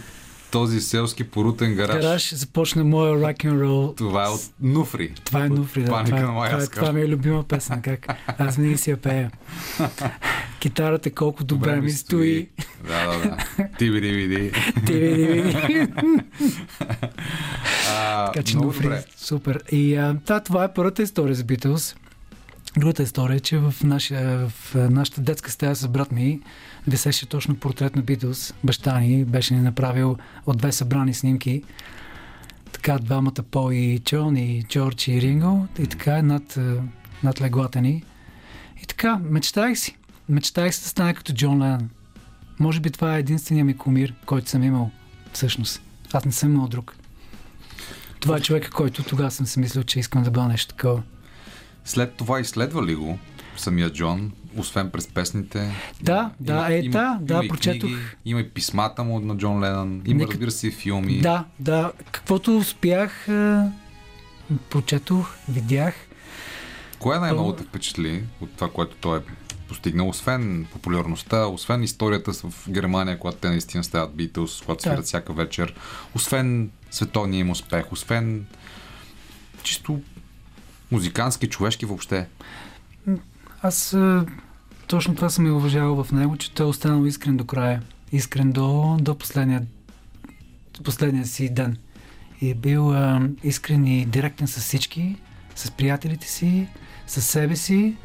този 0.51 0.81
селски 0.81 1.23
порутен 1.23 1.75
гараж. 1.75 1.95
Гараж 1.95 2.33
започна 2.33 2.83
моя 2.83 3.13
рок-н-рол. 3.13 3.93
Това 3.95 4.25
е 4.25 4.29
от 4.29 4.41
Нуфри. 4.61 5.13
Това 5.23 5.45
е 5.45 5.49
Нуфри, 5.49 5.83
да. 5.83 5.91
Паника 5.91 6.09
Това, 6.09 6.21
на 6.21 6.27
това, 6.27 6.47
е, 6.47 6.51
Маляска. 6.51 6.79
това 6.79 6.91
ми 6.93 7.01
е 7.01 7.07
любима 7.07 7.43
песен. 7.43 7.81
Как? 7.81 8.07
Аз 8.37 8.55
винаги 8.55 8.77
си 8.77 8.89
я 8.89 8.97
пея. 8.97 9.31
Китарата 10.59 11.11
колко 11.11 11.43
добре, 11.43 11.81
ми 11.81 11.91
стои. 11.91 12.49
Да, 12.87 13.07
да, 13.07 13.17
да. 13.19 13.37
Ти 13.77 13.89
види, 13.89 14.11
види. 14.11 14.51
Ти 14.85 14.93
види, 14.93 15.25
види. 15.25 15.87
А, 17.89 18.25
Така 18.25 18.43
че 18.43 18.57
Нуфри, 18.57 18.83
добре. 18.83 19.03
супер. 19.17 19.63
И 19.71 19.95
а, 19.95 20.15
да, 20.25 20.39
това 20.39 20.63
е 20.63 20.73
първата 20.73 21.03
история 21.03 21.35
за 21.35 21.43
Beatles. 21.43 21.95
Другата 22.77 23.03
история 23.03 23.35
е, 23.35 23.39
че 23.39 23.57
в, 23.57 23.73
наша, 23.83 24.15
в 24.49 24.75
нашата 24.89 25.21
детска 25.21 25.51
стая 25.51 25.75
с 25.75 25.87
брат 25.87 26.11
ми 26.11 26.39
висеше 26.89 27.25
точно 27.25 27.55
портрет 27.55 27.95
на 27.95 28.01
Битлз. 28.01 28.53
Баща 28.63 28.99
ни 28.99 29.25
беше 29.25 29.53
ни 29.53 29.61
направил 29.61 30.17
от 30.45 30.57
две 30.57 30.71
събрани 30.71 31.13
снимки. 31.13 31.63
Така 32.71 32.97
двамата 32.97 33.43
Пол 33.51 33.71
и 33.71 33.99
Чон 33.99 34.37
и 34.37 34.63
Джордж 34.63 35.07
и 35.07 35.21
Ринго 35.21 35.67
и 35.79 35.87
така 35.87 36.21
над, 36.21 36.57
е, 36.57 36.75
над 37.23 37.41
леглата 37.41 37.81
ни. 37.81 38.03
И 38.83 38.85
така, 38.85 39.19
мечтаях 39.23 39.79
си. 39.79 39.97
Мечтаях 40.29 40.75
си 40.75 40.83
да 40.83 40.89
стане 40.89 41.13
като 41.13 41.33
Джон 41.33 41.63
Ленън. 41.63 41.89
Може 42.59 42.79
би 42.79 42.89
това 42.89 43.15
е 43.15 43.19
единствения 43.19 43.65
ми 43.65 43.77
комир, 43.77 44.13
който 44.25 44.49
съм 44.49 44.63
имал 44.63 44.91
всъщност. 45.33 45.81
Аз 46.13 46.25
не 46.25 46.31
съм 46.31 46.53
имал 46.53 46.67
друг. 46.67 46.95
Това 48.19 48.37
е 48.37 48.41
човека, 48.41 48.69
който 48.69 49.03
тогава 49.03 49.31
съм 49.31 49.45
си 49.45 49.59
мислил, 49.59 49.83
че 49.83 49.99
искам 49.99 50.23
да 50.23 50.31
бъда 50.31 50.47
нещо 50.47 50.75
такова. 50.75 51.03
След 51.85 52.13
това 52.13 52.39
изследва 52.39 52.85
ли 52.85 52.95
го 52.95 53.19
самия 53.57 53.93
Джон, 53.93 54.31
освен 54.57 54.89
през 54.89 55.07
песните? 55.07 55.71
Да, 56.01 56.31
да, 56.39 56.67
е, 56.69 56.79
има, 56.79 56.91
да, 56.91 57.17
да, 57.21 57.33
има 57.33 57.45
и 57.45 57.47
прочетох. 57.47 57.81
Книги, 57.81 58.05
има 58.25 58.39
и 58.39 58.49
писмата 58.49 59.03
му 59.03 59.19
на 59.19 59.37
Джон 59.37 59.63
Ленън, 59.63 60.01
има, 60.05 60.17
Нека- 60.17 60.31
разбира 60.31 60.51
се, 60.51 60.67
и 60.67 60.71
филми. 60.71 61.19
Да, 61.19 61.45
да. 61.59 61.91
Каквото 62.11 62.57
успях, 62.57 63.27
прочетох, 64.69 65.35
видях. 65.49 65.95
Кое 66.99 67.19
най-много 67.19 67.53
те 67.53 67.63
впечатли 67.63 68.23
от 68.41 68.51
това, 68.51 68.71
което 68.71 68.95
той 68.95 69.17
е 69.17 69.21
постигнал, 69.67 70.09
освен 70.09 70.67
популярността, 70.73 71.45
освен 71.45 71.83
историята 71.83 72.33
в 72.33 72.69
Германия, 72.69 73.19
когато 73.19 73.37
те 73.37 73.49
наистина 73.49 73.83
стават 73.83 74.11
Beatles, 74.11 74.61
когато 74.61 74.77
Да. 74.77 74.89
свират 74.89 75.05
всяка 75.05 75.33
вечер, 75.33 75.75
освен 76.15 76.69
световния 76.91 77.39
им 77.39 77.49
успех, 77.49 77.91
освен 77.91 78.45
чисто 79.63 80.01
музикантски, 80.91 81.47
човешки 81.49 81.85
въобще. 81.85 82.27
Аз 83.61 83.93
е, 83.93 84.21
точно 84.87 85.15
това 85.15 85.29
съм 85.29 85.45
и 85.45 85.51
уважавал 85.51 86.03
в 86.03 86.11
него, 86.11 86.37
че 86.37 86.51
той 86.51 86.65
е 86.65 86.69
останал 86.69 87.05
искрен 87.05 87.37
до 87.37 87.45
края. 87.45 87.81
Искрен 88.11 88.51
до, 88.51 88.97
до 89.01 89.15
последния, 89.15 89.65
последния 90.83 91.25
си 91.25 91.53
ден. 91.53 91.77
И 92.41 92.49
е 92.49 92.53
бил 92.53 92.93
е, 92.93 93.19
искрен 93.43 93.85
и 93.85 94.05
директен 94.05 94.47
с 94.47 94.59
всички, 94.59 95.15
с 95.55 95.71
приятелите 95.71 96.27
си, 96.27 96.67
с 97.07 97.21
себе 97.21 97.55
си, 97.55 97.95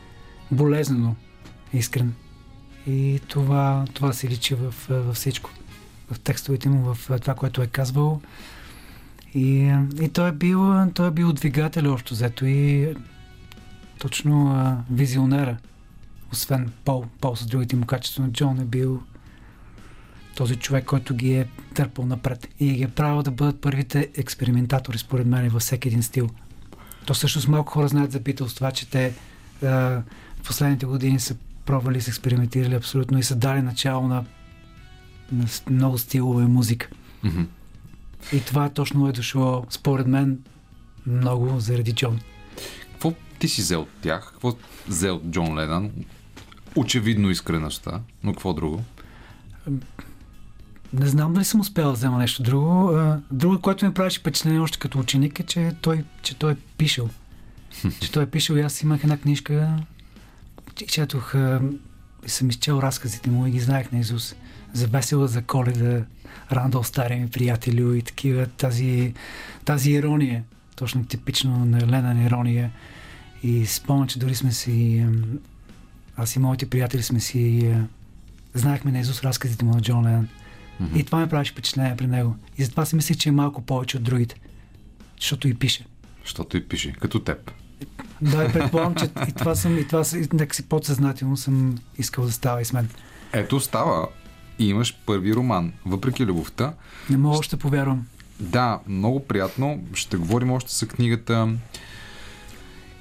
болезнено 0.50 1.14
искрен. 1.72 2.14
И 2.86 3.20
това, 3.28 3.84
това 3.94 4.12
се 4.12 4.28
личи 4.28 4.54
в, 4.54 4.74
е, 4.90 4.94
във 4.94 5.16
всичко. 5.16 5.50
В 6.10 6.20
текстовете 6.20 6.68
му, 6.68 6.94
в 6.94 7.18
това, 7.20 7.34
което 7.34 7.62
е 7.62 7.66
казвал. 7.66 8.20
И, 9.34 9.74
и 10.00 10.08
той, 10.08 10.28
е 10.28 10.32
бил, 10.32 10.90
той 10.94 11.08
е 11.08 11.10
бил 11.10 11.32
двигател 11.32 11.92
общо 11.92 12.14
взето 12.14 12.46
и 12.46 12.94
точно 13.98 14.50
а, 14.50 14.76
визионера. 14.90 15.56
Освен 16.32 16.72
Пол, 16.84 17.04
Пол 17.20 17.36
с 17.36 17.46
другите 17.46 17.76
му 17.76 17.86
качества 17.86 18.22
на 18.22 18.32
Джон 18.32 18.60
е 18.60 18.64
бил 18.64 19.02
този 20.36 20.56
човек, 20.56 20.84
който 20.84 21.14
ги 21.14 21.34
е 21.34 21.48
търпал 21.74 22.06
напред 22.06 22.48
и 22.60 22.72
ги 22.72 22.82
е 22.82 22.88
правил 22.88 23.22
да 23.22 23.30
бъдат 23.30 23.60
първите 23.60 24.08
експериментатори, 24.16 24.98
според 24.98 25.26
мен, 25.26 25.48
във 25.48 25.62
всеки 25.62 25.88
един 25.88 26.02
стил. 26.02 26.30
То 27.06 27.14
всъщност 27.14 27.48
малко 27.48 27.72
хора 27.72 27.88
знаят 27.88 28.12
за 28.12 28.20
Beatles 28.20 28.56
това, 28.56 28.70
че 28.72 28.90
те 28.90 29.14
а, 29.62 29.66
в 29.68 30.02
последните 30.44 30.86
години 30.86 31.20
са 31.20 31.36
пробвали, 31.64 32.00
са 32.00 32.10
експериментирали 32.10 32.74
абсолютно 32.74 33.18
и 33.18 33.22
са 33.22 33.36
дали 33.36 33.62
начало 33.62 34.08
на, 34.08 34.24
на 35.32 35.48
с- 35.48 35.62
много 35.70 35.98
стилове 35.98 36.44
музика. 36.46 36.88
Мгм. 37.24 37.42
И 38.32 38.40
това 38.44 38.68
точно 38.68 39.08
е 39.08 39.12
дошло, 39.12 39.66
според 39.70 40.06
мен, 40.06 40.38
много 41.06 41.60
заради 41.60 41.92
Джон. 41.92 42.20
Ти 43.44 43.48
си 43.48 43.60
взел 43.60 43.80
от 43.80 43.88
тях? 44.02 44.30
Какво 44.32 44.56
взел 44.88 45.16
от 45.16 45.30
Джон 45.30 45.58
Ленън? 45.58 45.90
Очевидно 46.76 47.30
искреността, 47.30 48.00
но 48.22 48.32
какво 48.32 48.52
друго? 48.52 48.84
Не 50.92 51.06
знам 51.06 51.32
дали 51.34 51.44
съм 51.44 51.60
успял 51.60 51.86
да 51.86 51.92
взема 51.92 52.18
нещо 52.18 52.42
друго. 52.42 52.98
Друго, 53.30 53.60
което 53.60 53.86
ми 53.86 53.94
правеше 53.94 54.20
впечатление 54.20 54.60
още 54.60 54.78
като 54.78 54.98
ученик 54.98 55.40
е, 55.40 55.42
че 55.42 55.72
той, 55.80 56.04
че 56.22 56.34
той 56.34 56.52
е 56.52 56.56
пишел. 56.78 57.10
че 58.00 58.12
той 58.12 58.22
е 58.22 58.26
пишел 58.26 58.54
и 58.54 58.60
аз 58.60 58.82
имах 58.82 59.04
една 59.04 59.16
книжка, 59.16 59.76
че- 60.74 60.86
четох 60.86 61.34
и 62.26 62.28
съм 62.28 62.50
изчел 62.50 62.78
разказите 62.82 63.30
му 63.30 63.46
и 63.46 63.50
ги 63.50 63.60
знаех 63.60 63.92
на 63.92 63.98
Изус. 63.98 64.34
За 64.72 64.86
весела, 64.86 65.28
за 65.28 65.42
коледа, 65.42 66.04
Рандал, 66.52 66.82
стария 66.82 67.20
ми 67.20 67.30
приятелю 67.30 67.94
и 67.94 68.02
такива, 68.02 68.46
тази, 68.46 69.14
тази 69.64 69.90
ирония, 69.90 70.44
точно 70.76 71.04
типично 71.06 71.64
на 71.64 71.86
Ленан 71.86 72.26
ирония. 72.26 72.70
И 73.44 73.66
спомням, 73.66 74.08
че 74.08 74.18
дори 74.18 74.34
сме 74.34 74.52
си, 74.52 75.06
аз 76.16 76.36
и 76.36 76.38
моите 76.38 76.70
приятели 76.70 77.02
сме 77.02 77.20
си, 77.20 77.66
а, 77.66 77.86
знаехме 78.58 78.92
на 78.92 78.98
Изус 78.98 79.22
разказите 79.22 79.64
му 79.64 79.74
на 79.74 79.80
Джон 79.80 80.06
Ленан. 80.06 80.28
Мгм. 80.80 80.98
И 80.98 81.04
това 81.04 81.20
ми 81.20 81.28
правеше 81.28 81.52
впечатление 81.52 81.96
при 81.96 82.06
него. 82.06 82.36
И 82.58 82.64
затова 82.64 82.84
си 82.84 82.96
мислех, 82.96 83.16
че 83.16 83.28
е 83.28 83.32
малко 83.32 83.62
повече 83.62 83.96
от 83.96 84.02
другите. 84.02 84.40
Защото 85.20 85.48
и 85.48 85.54
пише. 85.54 85.86
Защото 86.22 86.56
и 86.56 86.68
пише, 86.68 86.92
като 86.92 87.20
теб. 87.20 87.50
Да, 88.20 88.44
и 88.44 88.52
предполагам, 88.52 88.94
че 88.94 89.04
и 89.28 89.32
това 89.32 89.54
съм, 89.54 89.78
и 89.78 89.86
това 89.86 90.04
си, 90.04 90.28
нека 90.32 90.56
си 90.56 90.68
подсъзнателно 90.68 91.36
съм 91.36 91.78
искал 91.98 92.24
да 92.24 92.32
става 92.32 92.62
и 92.62 92.64
с 92.64 92.72
мен. 92.72 92.88
Ето 93.32 93.60
става. 93.60 94.08
И 94.58 94.68
имаш 94.68 94.96
първи 95.06 95.34
роман. 95.34 95.72
Въпреки 95.86 96.26
любовта, 96.26 96.74
Не 97.10 97.16
мога 97.16 97.38
още 97.38 97.56
повярвам. 97.56 98.06
Да, 98.40 98.80
много 98.86 99.26
приятно. 99.26 99.84
Ще 99.94 100.16
говорим 100.16 100.52
още 100.52 100.72
за 100.74 100.88
книгата 100.88 101.48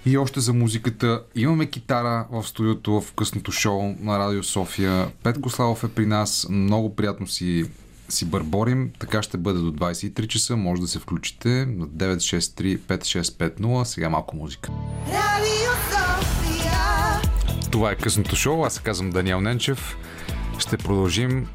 и 0.05 0.17
още 0.17 0.39
за 0.39 0.53
музиката. 0.53 1.23
Имаме 1.35 1.65
китара 1.65 2.27
в 2.31 2.43
студиото 2.47 3.01
в 3.01 3.13
късното 3.13 3.51
шоу 3.51 3.95
на 3.99 4.19
Радио 4.19 4.43
София. 4.43 5.11
Петко 5.23 5.49
Славов 5.49 5.83
е 5.83 5.87
при 5.87 6.05
нас. 6.05 6.47
Много 6.49 6.95
приятно 6.95 7.27
си, 7.27 7.65
си 8.09 8.25
бърборим. 8.25 8.91
Така 8.99 9.21
ще 9.21 9.37
бъде 9.37 9.59
до 9.59 9.71
23 9.71 10.27
часа. 10.27 10.55
Може 10.55 10.81
да 10.81 10.87
се 10.87 10.99
включите 10.99 11.49
на 11.49 11.87
963 11.87 12.79
5650. 12.79 13.83
Сега 13.83 14.09
малко 14.09 14.35
музика. 14.35 14.71
Това 17.71 17.91
е 17.91 17.95
късното 17.95 18.35
шоу. 18.35 18.63
Аз 18.63 18.73
се 18.73 18.81
казвам 18.81 19.09
Даниел 19.09 19.41
Ненчев. 19.41 19.97
Ще 20.59 20.77
продължим 20.77 21.47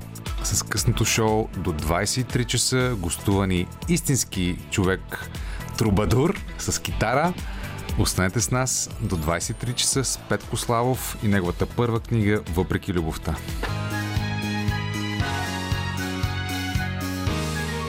с 0.44 0.62
късното 0.62 1.05
шоу 1.05 1.49
до 1.57 1.72
23 1.72 2.46
часа. 2.46 2.96
Гостувани 2.99 3.66
истински 3.88 4.57
човек 4.70 5.30
Трубадур 5.78 6.40
с 6.59 6.82
китара. 6.82 7.32
Останете 7.99 8.40
с 8.40 8.51
нас 8.51 8.90
до 9.01 9.16
23 9.16 9.74
часа 9.74 10.05
с 10.05 10.18
Петко 10.18 10.57
Славов 10.57 11.18
и 11.22 11.28
неговата 11.28 11.66
първа 11.66 12.01
книга 12.01 12.42
Въпреки 12.55 12.92
любовта. 12.92 13.36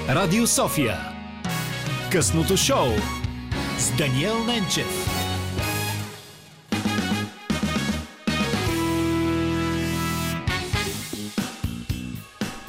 Радио 0.10 0.48
София. 0.48 0.98
Късното 2.12 2.58
шоу 2.58 2.88
с 3.78 3.92
Даниел 3.98 4.44
Ненчев. 4.46 5.20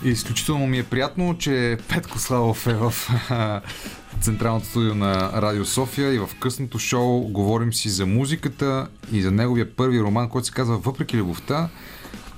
Изключително 0.04 0.66
ми 0.66 0.78
е 0.78 0.84
приятно, 0.84 1.38
че 1.38 1.78
Петко 1.88 2.18
Славов 2.18 2.66
е 2.66 2.74
в 2.74 2.92
Централното 4.20 4.66
студио 4.66 4.94
на 4.94 5.32
Радио 5.42 5.64
София 5.64 6.14
и 6.14 6.18
в 6.18 6.30
късното 6.40 6.78
шоу 6.78 7.20
говорим 7.20 7.72
си 7.72 7.88
за 7.88 8.06
музиката 8.06 8.88
и 9.12 9.22
за 9.22 9.30
неговия 9.30 9.76
първи 9.76 10.00
роман, 10.00 10.28
който 10.28 10.46
се 10.46 10.52
казва 10.52 10.78
Въпреки 10.78 11.16
любовта. 11.16 11.68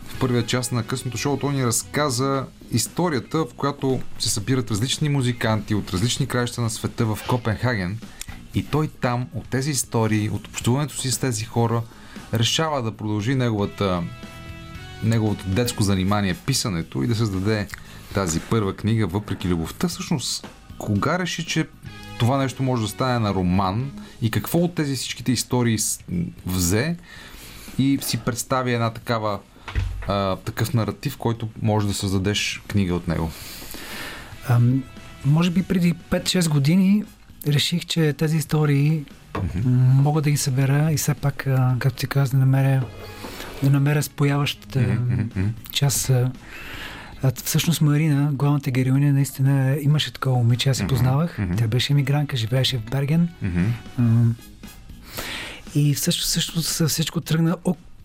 В 0.07 0.19
първия 0.21 0.47
част 0.47 0.73
на 0.73 0.87
късното 0.87 1.17
шоу 1.17 1.37
той 1.37 1.53
ни 1.53 1.67
разказа 1.67 2.47
историята, 2.71 3.39
в 3.39 3.55
която 3.57 4.01
се 4.19 4.31
събират 4.31 4.71
различни 4.71 5.09
музиканти 5.09 5.75
от 5.75 5.93
различни 5.93 6.27
краища 6.27 6.61
на 6.61 6.71
света 6.71 7.05
в 7.05 7.19
Копенхаген 7.29 7.99
и 8.55 8.67
той 8.67 8.89
там, 8.89 9.29
от 9.35 9.49
тези 9.49 9.71
истории, 9.71 10.31
от 10.31 10.47
общуването 10.49 10.97
си 10.97 11.11
с 11.11 11.19
тези 11.19 11.45
хора, 11.45 11.83
решава 12.35 12.83
да 12.83 12.97
продължи 12.97 13.35
неговата 13.35 14.03
неговото 15.03 15.45
детско 15.49 15.83
занимание 15.83 16.37
писането 16.47 17.03
и 17.03 17.07
да 17.07 17.15
създаде 17.15 17.69
тази 18.15 18.41
първа 18.41 18.77
книга 18.77 19.07
Въпреки 19.07 19.49
любовта. 19.49 19.89
Всъщност, 19.89 20.47
кога 20.83 21.19
реши, 21.19 21.45
че 21.45 21.67
това 22.19 22.39
нещо 22.39 22.63
може 22.63 22.83
да 22.83 22.89
стане 22.89 23.19
на 23.19 23.35
роман 23.35 23.91
и 24.23 24.31
какво 24.31 24.59
от 24.59 24.75
тези 24.75 24.97
всичките 24.97 25.33
истории 25.33 25.79
взе 26.47 26.97
и 27.79 27.99
си 28.01 28.19
представи 28.19 28.73
една 28.73 28.91
такава 28.91 29.39
а, 30.09 30.37
такъв 30.37 30.75
наратив, 30.75 31.17
който 31.17 31.49
може 31.63 31.87
да 31.87 31.95
създадеш 31.95 32.63
книга 32.69 32.95
от 32.95 33.09
него. 33.09 33.31
Ам, 34.49 34.83
може 35.25 35.51
би 35.51 35.63
преди 35.63 35.95
5-6 35.95 36.49
години 36.49 37.05
реших, 37.47 37.85
че 37.85 38.13
тези 38.13 38.37
истории 38.37 39.05
м- 39.35 39.41
мога 39.95 40.23
да 40.23 40.31
ги 40.31 40.37
събера 40.37 40.93
и 40.93 40.97
все 40.97 41.15
пак, 41.15 41.47
а, 41.47 41.77
както 41.79 41.99
ти 41.99 42.07
каза, 42.07 42.31
да 42.31 42.39
намеря, 42.39 42.83
да 43.63 43.71
намеря 43.71 44.03
спояващата 44.03 44.81
Мгм. 44.81 45.49
част. 45.71 46.11
а, 46.11 46.31
а, 47.23 47.33
всъщност 47.45 47.81
Марина, 47.81 48.31
главната 48.33 48.71
героиня, 48.71 49.13
наистина 49.13 49.77
имаше 49.81 50.13
такова 50.13 50.37
момиче, 50.37 50.71
аз 50.71 50.79
Мгм, 50.81 50.89
познавах. 50.89 51.39
мгм. 51.39 51.57
Тя 51.57 51.67
беше 51.69 51.93
емигрантка, 51.93 52.37
живееше 52.37 52.79
в 52.79 52.91
Берген. 52.91 53.29
Ам, 53.99 54.37
И 55.75 55.95
всъщност, 55.95 56.29
всъщност 56.29 56.89
всичко 56.89 57.21
тръгна 57.21 57.57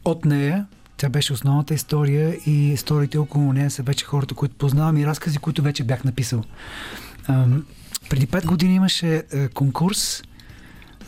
от, 0.06 0.26
нея. 0.26 0.66
Тя 0.98 1.10
беше 1.10 1.34
основната 1.34 1.74
история 1.74 2.38
и 2.46 2.68
историите 2.68 3.18
около 3.18 3.54
нея 3.54 3.72
са 3.72 3.84
вече 3.84 4.06
хората, 4.06 4.36
които 4.36 4.56
познавам 4.56 4.98
и 4.98 5.06
разкази, 5.06 5.38
които 5.38 5.62
вече 5.62 5.84
бях 5.84 6.04
написал. 6.04 6.44
Ам, 7.28 7.66
преди 8.10 8.28
пет 8.28 8.46
години 8.46 8.76
имаше 8.76 9.24
е, 9.34 9.48
конкурс 9.48 10.24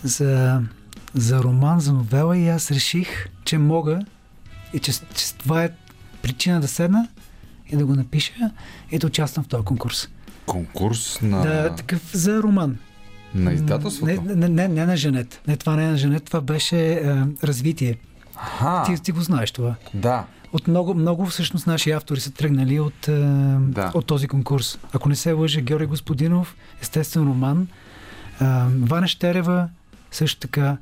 за, 0.03 0.61
за 1.13 1.43
роман, 1.43 1.79
за 1.79 1.93
новела 1.93 2.37
и 2.37 2.49
аз 2.49 2.71
реших, 2.71 3.07
че 3.45 3.57
мога 3.57 3.99
и 4.73 4.79
че, 4.79 4.91
че 4.91 5.33
това 5.33 5.63
е 5.63 5.69
причина 6.21 6.61
да 6.61 6.67
седна 6.67 7.07
и 7.69 7.77
да 7.77 7.85
го 7.85 7.95
напиша 7.95 8.51
да 8.93 9.07
участвам 9.07 9.45
в 9.45 9.47
този 9.47 9.63
конкурс. 9.63 10.09
Конкурс 10.45 11.21
на, 11.21 11.41
Да, 11.41 11.75
такъв 11.75 12.11
за 12.13 12.43
роман. 12.43 12.77
на 13.35 13.53
издателството. 13.53 14.21
Не, 14.25 14.35
не, 14.35 14.49
не, 14.49 14.67
не 14.67 14.85
на 14.85 14.97
Женет. 14.97 15.41
Не, 15.47 15.57
това 15.57 15.75
не 15.75 15.85
е 15.85 15.89
на 15.89 15.97
Женет, 15.97 16.23
това 16.23 16.41
беше 16.41 16.93
е, 16.93 17.01
развитие. 17.43 17.95
Аха, 18.35 18.83
Ти, 18.85 19.03
ти 19.03 19.11
го 19.11 19.21
знаеш 19.21 19.51
това. 19.51 19.75
да. 19.93 20.25
От 20.53 20.67
много, 20.67 20.93
много 20.93 21.25
всъщност 21.25 21.67
наши 21.67 21.91
автори 21.91 22.19
са 22.19 22.31
тръгнали 22.31 22.79
от, 22.79 23.07
е, 23.07 23.11
Да. 23.59 23.91
от 23.93 24.05
този 24.05 24.27
конкурс. 24.27 24.79
Ако 24.93 25.09
не 25.09 25.15
се 25.15 25.31
лъжа, 25.31 25.61
Георги 25.61 25.85
Господинов, 25.85 26.55
естествен 26.81 27.23
роман, 27.23 27.67
е, 28.41 28.45
Ваня 28.79 29.07
Щерева, 29.07 29.69
също 30.11 30.39
така 30.39 30.77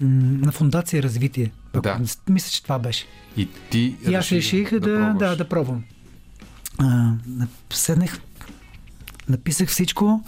на 0.00 0.52
Фундация 0.52 1.02
Развитие. 1.02 1.52
Да. 1.82 2.00
Мисля, 2.28 2.50
че 2.50 2.62
това 2.62 2.78
беше. 2.78 3.06
И 3.36 3.48
ти 3.70 3.96
И 4.08 4.14
аз 4.14 4.32
реших 4.32 4.70
да, 4.70 4.80
да, 4.80 4.86
пробваш. 4.86 5.18
да, 5.18 5.36
да 5.36 5.48
пробвам. 5.48 5.84
А, 6.78 6.84
на- 7.26 7.48
седнах, 7.72 8.20
написах 9.28 9.68
всичко 9.68 10.24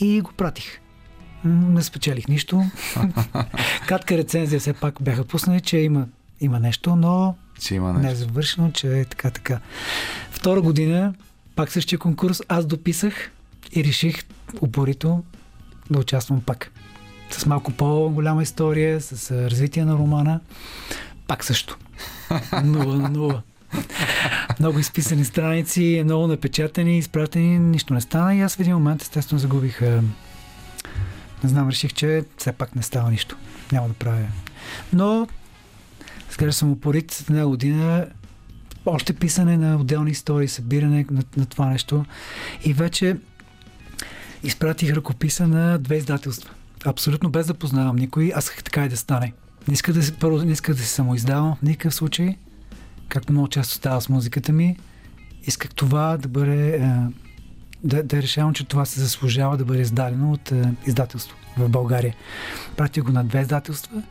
и 0.00 0.20
го 0.20 0.32
пратих. 0.32 0.80
Не 1.44 1.82
спечелих 1.82 2.28
нищо. 2.28 2.64
Кратка 3.86 4.16
рецензия 4.18 4.60
все 4.60 4.72
пак 4.72 5.02
бяха 5.02 5.24
пуснали, 5.24 5.60
че 5.60 5.78
има, 5.78 6.06
има 6.40 6.60
нещо, 6.60 6.96
но 6.96 7.36
Че 7.60 7.74
има 7.74 7.92
не 7.92 7.98
е 7.98 8.02
нещо. 8.02 8.18
завършено, 8.18 8.72
че 8.72 9.00
е 9.00 9.04
така, 9.04 9.30
така. 9.30 9.60
Втора 10.30 10.62
година, 10.62 11.14
пак 11.56 11.72
същия 11.72 11.98
конкурс, 11.98 12.42
аз 12.48 12.66
дописах 12.66 13.30
и 13.72 13.84
реших 13.84 14.24
упорито 14.60 15.24
да 15.90 15.98
участвам 15.98 16.40
пак. 16.40 16.72
С 17.30 17.46
малко 17.46 17.72
по-голяма 17.72 18.42
история, 18.42 19.00
с 19.00 19.30
развитие 19.50 19.84
на 19.84 19.94
романа. 19.94 20.40
Пак 21.26 21.44
също. 21.44 21.78
Нула 22.64 22.96
на 22.96 23.08
нула. 23.08 23.42
Много 24.60 24.78
изписани 24.78 25.24
страници, 25.24 26.02
много 26.04 26.26
напечатани, 26.26 26.98
изпратени, 26.98 27.58
нищо 27.58 27.94
не 27.94 28.00
стана 28.00 28.34
и 28.34 28.40
аз 28.40 28.56
в 28.56 28.60
един 28.60 28.74
момент 28.74 29.02
естествено 29.02 29.38
загубих. 29.38 29.80
Не 29.80 31.48
знам, 31.48 31.68
реших, 31.68 31.92
че 31.92 32.24
все 32.38 32.52
пак 32.52 32.76
не 32.76 32.82
става 32.82 33.10
нищо. 33.10 33.36
Няма 33.72 33.88
да 33.88 33.94
правя. 33.94 34.26
Но 34.92 35.28
Скажа 36.30 36.52
съм 36.52 36.72
упорит 36.72 37.24
една 37.30 37.46
година 37.46 38.06
още 38.86 39.12
писане 39.12 39.56
на 39.56 39.76
отделни 39.76 40.10
истории, 40.10 40.48
събиране 40.48 41.06
на, 41.10 41.22
на 41.36 41.46
това 41.46 41.66
нещо. 41.66 42.04
И 42.64 42.72
вече 42.72 43.16
изпратих 44.42 44.92
ръкописа 44.92 45.48
на 45.48 45.78
две 45.78 45.96
издателства. 45.96 46.50
Абсолютно 46.84 47.30
без 47.30 47.46
да 47.46 47.54
познавам 47.54 47.96
никой. 47.96 48.32
Аз 48.34 48.44
исках 48.44 48.64
така 48.64 48.84
и 48.84 48.88
да 48.88 48.96
стане. 48.96 49.32
Не 49.68 49.74
исках 49.74 49.94
да, 49.94 50.12
първо, 50.20 50.38
не 50.38 50.52
исках 50.52 50.74
да 50.74 50.82
се 50.82 50.88
самоиздавам 50.88 51.56
в 51.56 51.62
никакъв 51.62 51.94
случай, 51.94 52.36
както 53.08 53.32
много 53.32 53.48
често 53.48 53.74
става 53.74 54.00
с 54.00 54.08
музиката 54.08 54.52
ми. 54.52 54.76
Исках 55.44 55.74
това 55.74 56.16
да 56.16 56.28
бъде... 56.28 56.76
е, 56.76 56.90
Да, 57.84 58.02
да 58.02 58.22
решавам, 58.22 58.54
че 58.54 58.64
това 58.64 58.84
се 58.84 59.00
заслужава 59.00 59.56
да 59.56 59.64
бъде 59.64 59.80
издадено 59.80 60.32
от 60.32 60.52
е, 60.52 60.74
издателство 60.86 61.36
в 61.58 61.68
България. 61.68 62.14
Пратих 62.76 63.04
го 63.04 63.12
на 63.12 63.24
две 63.24 63.40
издателства 63.40 64.02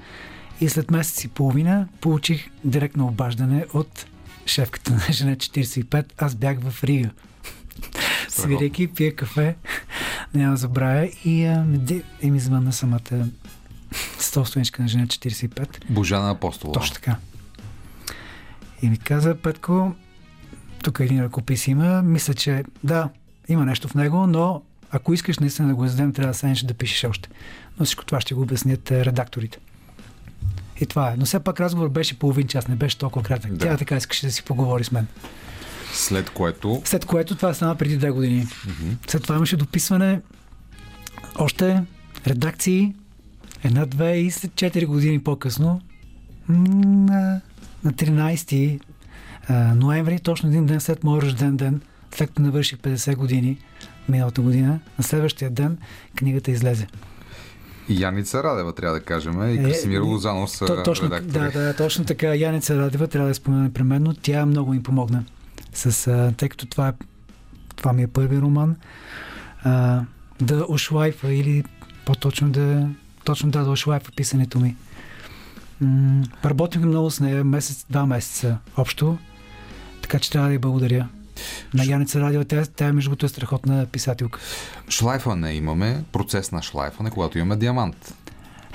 и 0.61 0.69
след 0.69 0.91
месец 0.91 1.23
и 1.23 1.27
половина 1.27 1.87
получих 2.01 2.49
директно 2.63 3.07
обаждане 3.07 3.65
от 3.73 4.05
шефката 4.45 4.93
на 4.93 5.13
Жене 5.13 5.35
45. 5.35 6.05
Аз 6.17 6.35
бях 6.35 6.57
в 6.59 6.83
Рига. 6.83 7.09
Свирейки, 8.29 8.87
пия 8.87 9.15
кафе, 9.15 9.55
няма 10.33 10.51
да 10.51 10.57
забравя. 10.57 11.09
И, 11.25 11.45
а, 11.45 11.65
и 12.21 12.31
ми 12.31 12.39
звънна 12.39 12.73
самата 12.73 13.27
собственичка 14.19 14.81
на 14.81 14.87
Жене 14.87 15.07
45. 15.07 15.67
Божана 15.89 16.31
Апостола. 16.31 16.73
Точно 16.73 16.93
така. 16.95 17.15
И 18.81 18.89
ми 18.89 18.97
каза, 18.97 19.35
Петко, 19.35 19.95
тук 20.83 20.99
един 20.99 21.23
ръкопис 21.23 21.67
има, 21.67 22.01
мисля, 22.01 22.33
че 22.33 22.63
да, 22.83 23.09
има 23.47 23.65
нещо 23.65 23.87
в 23.87 23.95
него, 23.95 24.27
но 24.27 24.61
ако 24.91 25.13
искаш 25.13 25.39
наистина 25.39 25.67
да 25.67 25.75
го 25.75 25.85
издадем, 25.85 26.13
трябва 26.13 26.31
да 26.31 26.37
седнеш 26.37 26.61
да 26.61 26.73
пишеш 26.73 27.03
още. 27.03 27.29
Но 27.79 27.85
всичко 27.85 28.05
това 28.05 28.21
ще 28.21 28.33
го 28.33 28.41
обяснят 28.41 28.91
е, 28.91 29.05
редакторите. 29.05 29.57
И 30.81 30.85
това 30.85 31.11
е. 31.11 31.15
Но 31.17 31.25
все 31.25 31.39
пак 31.39 31.59
разговор 31.59 31.89
беше 31.89 32.19
половин 32.19 32.47
час, 32.47 32.67
не 32.67 32.75
беше 32.75 32.97
толкова 32.97 33.25
кратък. 33.25 33.53
Да. 33.53 33.65
Тя 33.65 33.77
така 33.77 33.95
искаше 33.95 34.25
да 34.25 34.31
си 34.31 34.43
поговори 34.43 34.83
с 34.83 34.91
мен. 34.91 35.07
След 35.97 36.29
което 36.29 36.81
След 36.85 37.05
което 37.05 37.35
това 37.35 37.53
стана 37.53 37.75
преди 37.75 37.97
две 37.97 38.11
години. 38.11 38.47
След 39.07 39.23
това 39.23 39.35
имаше 39.35 39.57
дописване, 39.57 40.21
още 41.39 41.83
редакции, 42.27 42.93
една-две 43.63 44.17
и 44.17 44.31
след 44.31 44.51
4 44.51 44.85
години 44.85 45.19
по-късно, 45.23 45.81
на, 46.49 47.41
на 47.83 47.93
13 47.93 48.79
а, 49.49 49.75
ноември, 49.75 50.19
точно 50.19 50.49
един 50.49 50.65
ден 50.65 50.79
след 50.81 51.03
моят 51.03 51.23
рожден 51.23 51.57
ден, 51.57 51.81
след 52.15 52.29
като 52.29 52.41
навърших 52.41 52.79
50 52.79 53.15
години, 53.15 53.57
миналата 54.09 54.41
година, 54.41 54.79
на 54.97 55.03
следващия 55.03 55.49
ден 55.49 55.77
книгата 56.15 56.51
излезе. 56.51 56.87
и 57.89 58.01
Яница 58.01 58.43
Радева, 58.43 58.73
трябва 58.73 58.99
да 58.99 59.05
кажем, 59.05 59.53
и 59.53 59.63
Красимир 59.63 59.97
Е, 59.97 59.99
Лозанов 59.99 60.51
са 60.51 60.65
То, 60.65 60.83
точно, 60.83 61.05
редактори. 61.05 61.51
да, 61.51 61.51
да, 61.51 61.75
точно 61.75 62.05
така. 62.05 62.35
Яница 62.35 62.77
Радева 62.77 63.07
трябва 63.07 63.27
да 63.27 63.35
спомена 63.35 63.63
непременно. 63.63 64.13
Тя 64.21 64.45
много 64.45 64.71
ми 64.71 64.83
помогна. 64.83 65.23
С, 65.77 66.07
а, 66.07 66.33
тъй 66.37 66.49
като 66.49 66.65
това, 66.65 66.87
е, 66.87 66.93
това 67.75 67.93
ми 67.93 68.03
е 68.03 68.07
първи 68.07 68.41
роман, 68.41 68.75
а, 69.63 70.01
да 70.41 70.65
ошлайфа 70.69 71.33
или 71.33 71.63
по-точно 72.05 72.49
да, 72.49 72.89
точно 73.23 73.51
да, 73.51 73.63
да 73.63 73.71
ошлайфа 73.71 74.11
писането 74.15 74.59
ми. 74.59 74.75
М- 75.81 76.23
работих 76.45 76.81
много 76.81 77.11
с 77.11 77.19
нея, 77.19 77.43
месец, 77.43 77.85
два 77.89 78.05
месеца 78.05 78.57
общо, 78.77 79.17
така 80.01 80.19
че 80.19 80.31
трябва 80.31 80.47
да 80.47 80.53
й 80.53 80.57
благодаря. 80.57 81.07
На 81.73 81.85
Яница 81.85 82.19
Радева, 82.19 82.45
тя, 82.45 82.65
тя 82.75 82.93
между 82.93 83.09
другото 83.09 83.25
е 83.25 83.29
страхотна 83.29 83.85
писателка. 83.85 84.39
Шлайфане 84.89 85.53
имаме, 85.53 86.03
процес 86.11 86.51
на 86.51 86.63
шлайфане, 86.63 87.09
когато 87.09 87.37
имаме 87.37 87.55
диамант. 87.55 88.13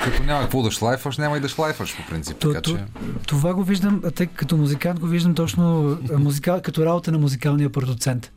Като 0.05 0.23
няма 0.23 0.43
какво 0.43 0.63
да 0.63 0.71
шлайфаш, 0.71 1.19
няма 1.19 1.37
и 1.37 1.41
да 1.41 1.49
шлайфаш 1.49 1.97
по 1.97 2.11
принцип. 2.11 2.37
То- 2.39 2.49
Така 2.49 2.61
то- 2.63 2.71
че... 2.71 2.85
Това 3.27 3.55
го 3.55 3.65
виждам, 3.65 4.03
а 4.05 4.11
тъй 4.11 4.27
като 4.27 4.57
музикант 4.57 5.01
го 5.01 5.07
виждам 5.07 5.35
точно 5.35 5.99
музикал, 6.13 6.61
като 6.63 6.87
работа 6.87 7.13
на 7.13 7.19
музикалния 7.19 7.71
продуцент, 7.71 8.33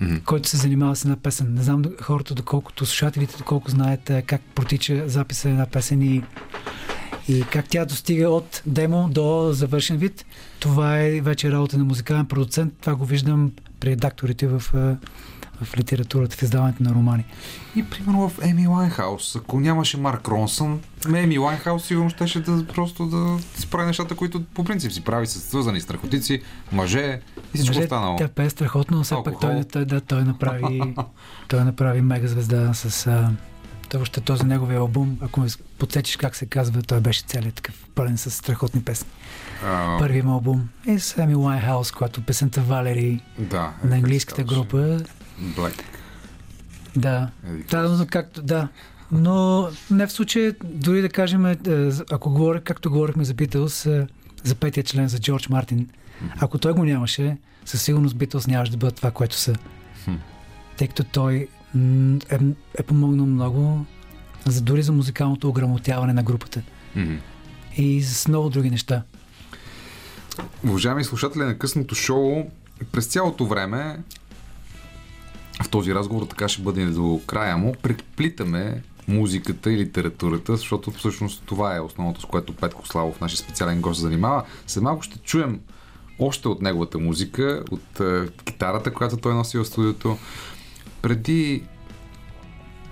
Мгм. 0.00 0.16
който 0.16 0.48
се 0.48 0.56
занимава 0.56 0.96
с 0.96 1.04
една 1.04 1.16
песен. 1.16 1.54
Не 1.54 1.62
знам 1.62 1.82
хората, 2.02 2.34
доколкото 2.34 2.86
слушателите, 2.86 3.36
доколко 3.38 3.70
знаят 3.70 4.10
как 4.26 4.40
протича 4.54 5.02
записа 5.06 5.48
на 5.48 5.54
една 5.54 5.66
песен 5.66 6.02
и, 6.02 6.22
и 7.28 7.42
как 7.42 7.68
тя 7.68 7.84
достига 7.84 8.28
от 8.28 8.62
демо 8.66 9.08
до 9.10 9.48
завършен 9.52 9.96
вид. 9.96 10.24
Това 10.60 10.98
е 10.98 11.20
вече 11.20 11.52
работа 11.52 11.78
на 11.78 11.84
музикален 11.84 12.26
продуцент. 12.26 12.74
Това 12.80 12.94
го 12.94 13.04
виждам 13.04 13.52
при 13.80 13.90
редакторите 13.90 14.46
в, 14.46 14.62
в 15.62 15.76
литературата, 15.76 16.36
в 16.36 16.42
издаването 16.42 16.82
на 16.82 16.90
романи. 16.90 17.24
И 17.76 17.82
примерно 17.82 18.28
в 18.28 18.38
Еми 18.42 18.66
Лайнхаус, 18.66 19.36
ако 19.36 19.60
нямаше 19.60 19.96
Марк 19.96 20.28
Ронсън, 20.28 20.80
Еми 21.14 21.38
Лайнхаус 21.38 21.84
сигурно 21.84 22.10
щеше 22.10 22.40
да 22.40 22.66
просто 22.66 23.06
да 23.06 23.38
си 23.56 23.70
прави 23.70 23.86
нещата, 23.86 24.16
които 24.16 24.44
по 24.44 24.64
принцип 24.64 24.92
си 24.92 25.04
прави 25.04 25.26
с 25.26 25.40
свързани 25.40 25.80
с 25.80 25.88
наркотици, 25.88 26.42
мъже 26.72 27.20
и 27.54 27.58
всичко 27.58 27.74
Мъже, 27.74 27.84
останало. 27.84 28.16
Тя 28.16 28.28
пее 28.28 28.50
страхотно, 28.50 28.96
но 28.96 29.04
все 29.04 29.16
пак 29.24 29.40
той, 29.40 29.64
той, 29.64 29.84
да, 29.84 30.00
той 30.00 30.24
направи, 30.24 30.94
той 31.48 31.64
направи 31.64 32.00
мега 32.00 32.26
звезда 32.26 32.74
с 32.74 33.06
а, 33.06 33.30
той 33.88 33.98
въобще 33.98 34.20
този 34.20 34.44
неговия 34.44 34.78
албум, 34.78 35.18
ако 35.20 35.40
ме 35.40 35.46
подсечиш 35.78 36.16
как 36.16 36.36
се 36.36 36.46
казва, 36.46 36.82
той 36.82 37.00
беше 37.00 37.22
целият 37.26 37.54
такъв 37.54 37.74
пълен 37.94 38.18
с 38.18 38.30
страхотни 38.30 38.82
песни. 38.82 39.08
А, 39.64 39.98
Първият 39.98 40.26
албум 40.26 40.68
е 40.86 40.98
с 40.98 41.18
Ами 41.18 41.34
Уайнхаус, 41.34 41.92
която 41.92 42.22
песента 42.22 42.60
Валери 42.60 43.20
да. 43.38 43.72
на 43.84 43.96
английската 43.96 44.44
група. 44.44 45.00
Black. 45.40 45.82
Да, 46.96 47.30
да, 47.70 48.06
както, 48.10 48.42
да. 48.42 48.68
Но 49.12 49.68
не 49.90 50.06
в 50.06 50.12
случая, 50.12 50.54
дори 50.64 51.02
да 51.02 51.08
кажем, 51.08 51.46
е, 51.46 51.56
ако 52.10 52.30
говоря, 52.30 52.60
както 52.60 52.90
говорихме 52.90 53.24
за 53.24 53.34
Битълс, 53.34 53.86
е, 53.86 54.06
за 54.44 54.54
петия 54.54 54.84
член 54.84 55.08
за 55.08 55.18
Джордж 55.18 55.48
Мартин, 55.48 55.88
ако 56.40 56.58
той 56.58 56.72
го 56.72 56.84
нямаше, 56.84 57.36
със 57.64 57.82
сигурност 57.82 58.16
Битълс 58.16 58.46
нямаше 58.46 58.72
да 58.72 58.78
бъдат 58.78 58.96
това, 58.96 59.10
което 59.10 59.36
са. 59.36 59.54
Тъй 60.76 60.88
като 60.88 61.04
той 61.04 61.48
е, 62.30 62.38
е 62.78 62.82
помогнал 62.82 63.26
много 63.26 63.86
за, 64.46 64.60
дори 64.60 64.82
за 64.82 64.92
музикалното 64.92 65.48
ограмотяване 65.48 66.12
на 66.12 66.22
групата 66.22 66.62
и 67.76 68.02
с 68.02 68.28
много 68.28 68.50
други 68.50 68.70
неща. 68.70 69.02
Уважаеми 70.64 71.04
слушатели 71.04 71.42
на 71.42 71.58
късното 71.58 71.94
шоу, 71.94 72.50
през 72.92 73.06
цялото 73.06 73.46
време 73.46 73.98
в 75.62 75.68
този 75.68 75.94
разговор 75.94 76.26
така 76.26 76.48
ще 76.48 76.62
бъде 76.62 76.86
до 76.86 77.20
края 77.26 77.56
му. 77.56 77.74
Преплитаме 77.82 78.82
музиката 79.08 79.72
и 79.72 79.76
литературата, 79.76 80.56
защото 80.56 80.90
всъщност 80.90 81.42
това 81.46 81.76
е 81.76 81.80
основното, 81.80 82.20
с 82.20 82.24
което 82.24 82.52
Петко 82.52 82.88
Славов, 82.88 83.20
нашия 83.20 83.38
специален 83.38 83.80
гост, 83.80 83.96
се 83.96 84.02
занимава. 84.02 84.44
След 84.66 84.82
малко 84.82 85.02
ще 85.02 85.18
чуем 85.18 85.60
още 86.18 86.48
от 86.48 86.62
неговата 86.62 86.98
музика, 86.98 87.64
от 87.70 88.00
е, 88.00 88.28
китарата, 88.44 88.94
която 88.94 89.16
той 89.16 89.34
носи 89.34 89.58
в 89.58 89.64
студиото. 89.64 90.18
Преди 91.02 91.62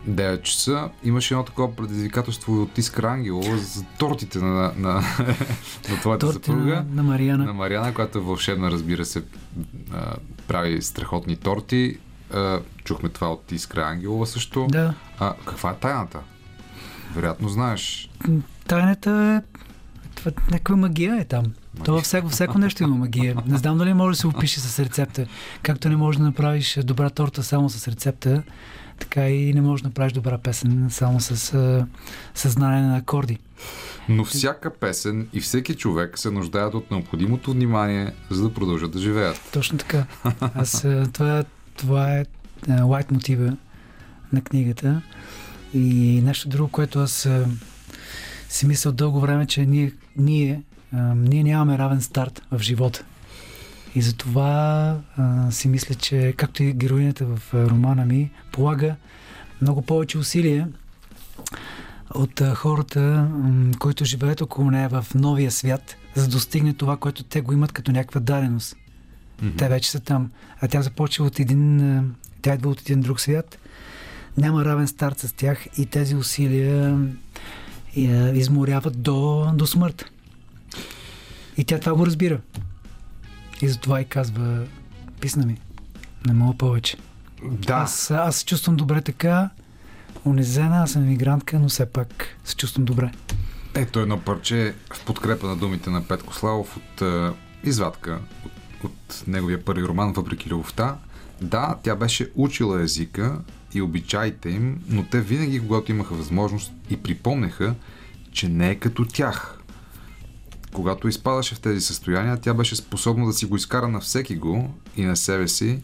9 0.08 0.42
часа 0.42 0.90
имаше 1.04 1.34
едно 1.34 1.44
такова 1.44 1.76
предизвикателство 1.76 2.62
от 2.62 2.78
Искра 2.78 3.10
Ангелова 3.10 3.56
за 3.56 3.84
тортите 3.98 4.38
на, 4.38 4.46
на, 4.48 4.72
на, 4.78 4.94
на 5.90 5.96
твоята 6.00 6.26
Торти 6.26 6.34
съпруга. 6.34 6.74
на, 6.74 6.84
на 6.94 7.02
Мариана. 7.02 7.44
На 7.44 7.52
Мариана, 7.52 7.94
която 7.94 8.18
е 8.18 8.20
вълшебна, 8.20 8.70
разбира 8.70 9.04
се, 9.04 9.22
прави 10.48 10.82
страхотни 10.82 11.36
торти. 11.36 11.98
А, 12.34 12.60
чухме 12.84 13.08
това 13.08 13.32
от 13.32 13.52
Искра 13.52 13.82
Ангелова 13.82 14.26
също. 14.26 14.66
Да. 14.70 14.94
А, 15.18 15.34
каква 15.46 15.70
е 15.70 15.74
тайната? 15.74 16.18
Вероятно 17.14 17.48
знаеш. 17.48 18.10
Тайната 18.66 19.10
е... 19.10 19.58
Това, 20.14 20.30
някаква 20.50 20.76
магия 20.76 21.20
е 21.20 21.24
там. 21.24 21.44
То 21.84 21.92
във 21.92 22.02
всяко, 22.02 22.28
всяко 22.28 22.58
нещо 22.58 22.82
има 22.82 22.96
магия. 22.96 23.36
Не 23.46 23.58
знам 23.58 23.78
дали 23.78 23.94
може 23.94 24.16
да 24.16 24.20
се 24.20 24.26
опише 24.26 24.60
с 24.60 24.78
рецепта. 24.78 25.26
Както 25.62 25.88
не 25.88 25.96
можеш 25.96 26.18
да 26.18 26.24
направиш 26.24 26.78
добра 26.84 27.10
торта 27.10 27.42
само 27.42 27.70
с 27.70 27.88
рецепта, 27.88 28.42
така 28.98 29.28
и 29.28 29.54
не 29.54 29.60
можеш 29.60 29.82
да 29.82 29.88
направиш 29.88 30.12
добра 30.12 30.38
песен 30.38 30.86
само 30.90 31.20
с 31.20 31.86
съзнание 32.34 32.82
на 32.82 32.96
акорди. 32.96 33.38
Но 34.08 34.24
всяка 34.24 34.74
песен 34.74 35.28
и 35.32 35.40
всеки 35.40 35.74
човек 35.74 36.18
се 36.18 36.30
нуждаят 36.30 36.74
от 36.74 36.90
необходимото 36.90 37.52
внимание, 37.52 38.12
за 38.30 38.42
да 38.42 38.54
продължат 38.54 38.90
да 38.90 38.98
живеят. 38.98 39.40
Точно 39.52 39.78
така. 39.78 40.04
Аз, 40.40 40.86
това, 41.12 41.44
това 41.76 42.16
е 42.16 42.24
а, 42.68 42.82
лайт 42.82 43.10
мотива 43.10 43.56
на 44.32 44.40
книгата. 44.40 45.02
И 45.74 46.20
нещо 46.24 46.48
друго, 46.48 46.70
което 46.70 46.98
аз 46.98 47.26
а, 47.26 47.46
си 48.48 48.66
мисля 48.66 48.90
от 48.90 48.96
дълго 48.96 49.20
време, 49.20 49.46
че 49.46 49.66
ние, 49.66 49.92
ние, 50.16 50.62
а, 50.92 51.14
ние 51.14 51.44
нямаме 51.44 51.78
равен 51.78 52.00
старт 52.00 52.42
в 52.50 52.58
живота. 52.58 53.04
И 53.94 54.02
затова 54.02 54.96
си 55.50 55.68
мисля, 55.68 55.94
че 55.94 56.34
както 56.36 56.62
и 56.62 56.72
героинята 56.72 57.26
в 57.26 57.54
романа 57.54 58.04
ми 58.04 58.30
полага 58.52 58.96
много 59.60 59.82
повече 59.82 60.18
усилия 60.18 60.68
от 62.14 62.40
хората, 62.54 63.28
които 63.78 64.04
живеят 64.04 64.40
около 64.40 64.70
нея 64.70 64.88
в 64.88 65.06
новия 65.14 65.50
свят, 65.50 65.96
за 66.14 66.24
да 66.24 66.30
достигне 66.32 66.74
това, 66.74 66.96
което 66.96 67.24
те 67.24 67.40
го 67.40 67.52
имат 67.52 67.72
като 67.72 67.92
някаква 67.92 68.20
даденост. 68.20 68.76
Те 69.58 69.68
вече 69.68 69.90
са 69.90 70.00
там. 70.00 70.30
А 70.60 70.68
тя 70.68 70.82
започва 70.82 71.24
от 71.24 71.40
един... 71.40 72.14
Тя 72.42 72.54
идва 72.54 72.70
от 72.70 72.80
един 72.80 73.00
друг 73.00 73.20
свят. 73.20 73.58
Няма 74.36 74.64
равен 74.64 74.88
старт 74.88 75.18
с 75.18 75.32
тях 75.32 75.66
и 75.78 75.86
тези 75.86 76.14
усилия 76.14 76.98
я 77.96 78.36
изморяват 78.36 79.02
до, 79.02 79.50
до 79.54 79.66
смърт. 79.66 80.04
И 81.56 81.64
тя 81.64 81.78
това 81.78 81.94
го 81.94 82.06
разбира. 82.06 82.40
И 83.62 83.68
затова 83.68 84.00
и 84.00 84.04
казва 84.04 84.66
писна 85.20 85.46
ми. 85.46 85.60
Не 86.26 86.32
мога 86.32 86.56
повече. 86.58 86.96
Да, 87.44 87.74
Аз, 87.74 88.10
аз 88.10 88.36
се 88.36 88.44
чувствам 88.44 88.76
добре 88.76 89.00
така, 89.00 89.50
унизена, 90.24 90.76
аз 90.76 90.90
съм 90.90 91.08
мигрантка, 91.08 91.58
но 91.58 91.68
все 91.68 91.86
пак 91.86 92.36
се 92.44 92.56
чувствам 92.56 92.84
добре. 92.84 93.10
ето 93.74 94.00
едно 94.00 94.20
парче 94.20 94.74
в 94.94 95.04
подкрепа 95.04 95.46
на 95.46 95.56
думите 95.56 95.90
на 95.90 96.08
Петко 96.08 96.34
Славов 96.34 96.76
от 96.76 97.02
а, 97.02 97.34
извадка 97.64 98.18
от, 98.46 98.51
от 98.84 99.24
неговия 99.26 99.64
първи 99.64 99.88
роман 99.88 100.12
Въпреки 100.12 100.50
любовта. 100.50 100.96
Да, 101.42 101.78
тя 101.82 101.96
беше 101.96 102.30
учила 102.34 102.82
езика 102.82 103.40
и 103.74 103.82
обичаите 103.82 104.48
им, 104.48 104.80
но 104.88 105.04
те 105.10 105.20
винаги, 105.20 105.60
когато 105.60 105.90
имаха 105.90 106.14
възможност 106.14 106.72
и 106.90 106.96
припомняха, 106.96 107.74
че 108.32 108.48
не 108.48 108.70
е 108.70 108.74
като 108.74 109.04
тях. 109.04 109.58
Когато 110.72 111.08
изпадаше 111.08 111.54
в 111.54 111.60
тези 111.60 111.80
състояния, 111.80 112.40
тя 112.40 112.54
беше 112.54 112.76
способна 112.76 113.26
да 113.26 113.32
си 113.32 113.46
го 113.46 113.56
изкара 113.56 113.88
на 113.88 114.00
всеки 114.00 114.36
го 114.36 114.74
и 114.96 115.04
на 115.04 115.16
себе 115.16 115.48
си 115.48 115.82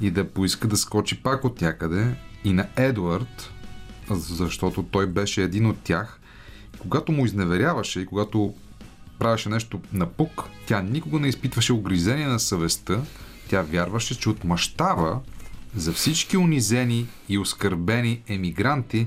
и 0.00 0.10
да 0.10 0.28
поиска 0.28 0.68
да 0.68 0.76
скочи 0.76 1.22
пак 1.22 1.44
от 1.44 1.60
някъде 1.60 2.14
и 2.44 2.52
на 2.52 2.66
Едуард, 2.76 3.50
защото 4.10 4.82
той 4.82 5.06
беше 5.06 5.42
един 5.42 5.66
от 5.66 5.78
тях. 5.78 6.20
Когато 6.78 7.12
му 7.12 7.26
изневеряваше 7.26 8.00
и 8.00 8.06
когато 8.06 8.54
правеше 9.18 9.48
нещо 9.48 9.80
на 9.92 10.06
пук, 10.06 10.44
тя 10.66 10.82
никога 10.82 11.20
не 11.20 11.28
изпитваше 11.28 11.72
огризение 11.72 12.26
на 12.26 12.40
съвестта. 12.40 13.00
Тя 13.48 13.62
вярваше, 13.62 14.18
че 14.18 14.28
отмъщава 14.28 15.20
за 15.76 15.92
всички 15.92 16.36
унизени 16.36 17.06
и 17.28 17.38
оскърбени 17.38 18.22
емигранти 18.28 19.06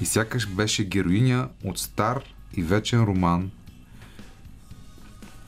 и 0.00 0.06
сякаш 0.06 0.48
беше 0.48 0.84
героиня 0.84 1.48
от 1.64 1.78
стар 1.78 2.22
и 2.56 2.62
вечен 2.62 3.04
роман 3.04 3.50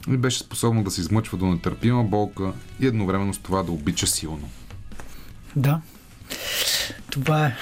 и 0.09 0.17
беше 0.17 0.39
способна 0.39 0.85
да 0.85 0.91
се 0.91 1.01
измъчва 1.01 1.39
до 1.39 1.47
нетърпима 1.47 2.05
болка 2.05 2.53
и 2.81 2.87
едновременно 2.87 3.35
с 3.35 3.39
това 3.39 3.63
да 3.63 3.73
обича 3.73 4.07
силно. 4.07 4.49
Да. 5.57 5.81
Това 7.11 7.47
е. 7.47 7.57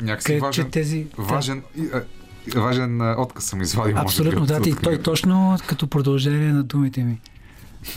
Някакси 0.00 0.26
Къде- 0.26 0.40
важен, 0.40 0.70
тези, 0.70 1.06
важен, 1.18 1.62
и, 1.76 1.88
а, 1.94 2.04
важен 2.48 3.00
отказ 3.12 3.44
съм 3.44 3.60
извадил. 3.62 3.92
може 3.92 4.02
Абсолютно, 4.02 4.40
би, 4.40 4.46
да. 4.46 4.56
от- 4.56 4.66
И 4.66 4.74
той 4.74 4.98
точно 4.98 5.58
като 5.66 5.86
продължение 5.86 6.52
на 6.52 6.62
думите 6.62 7.02
ми. 7.02 7.20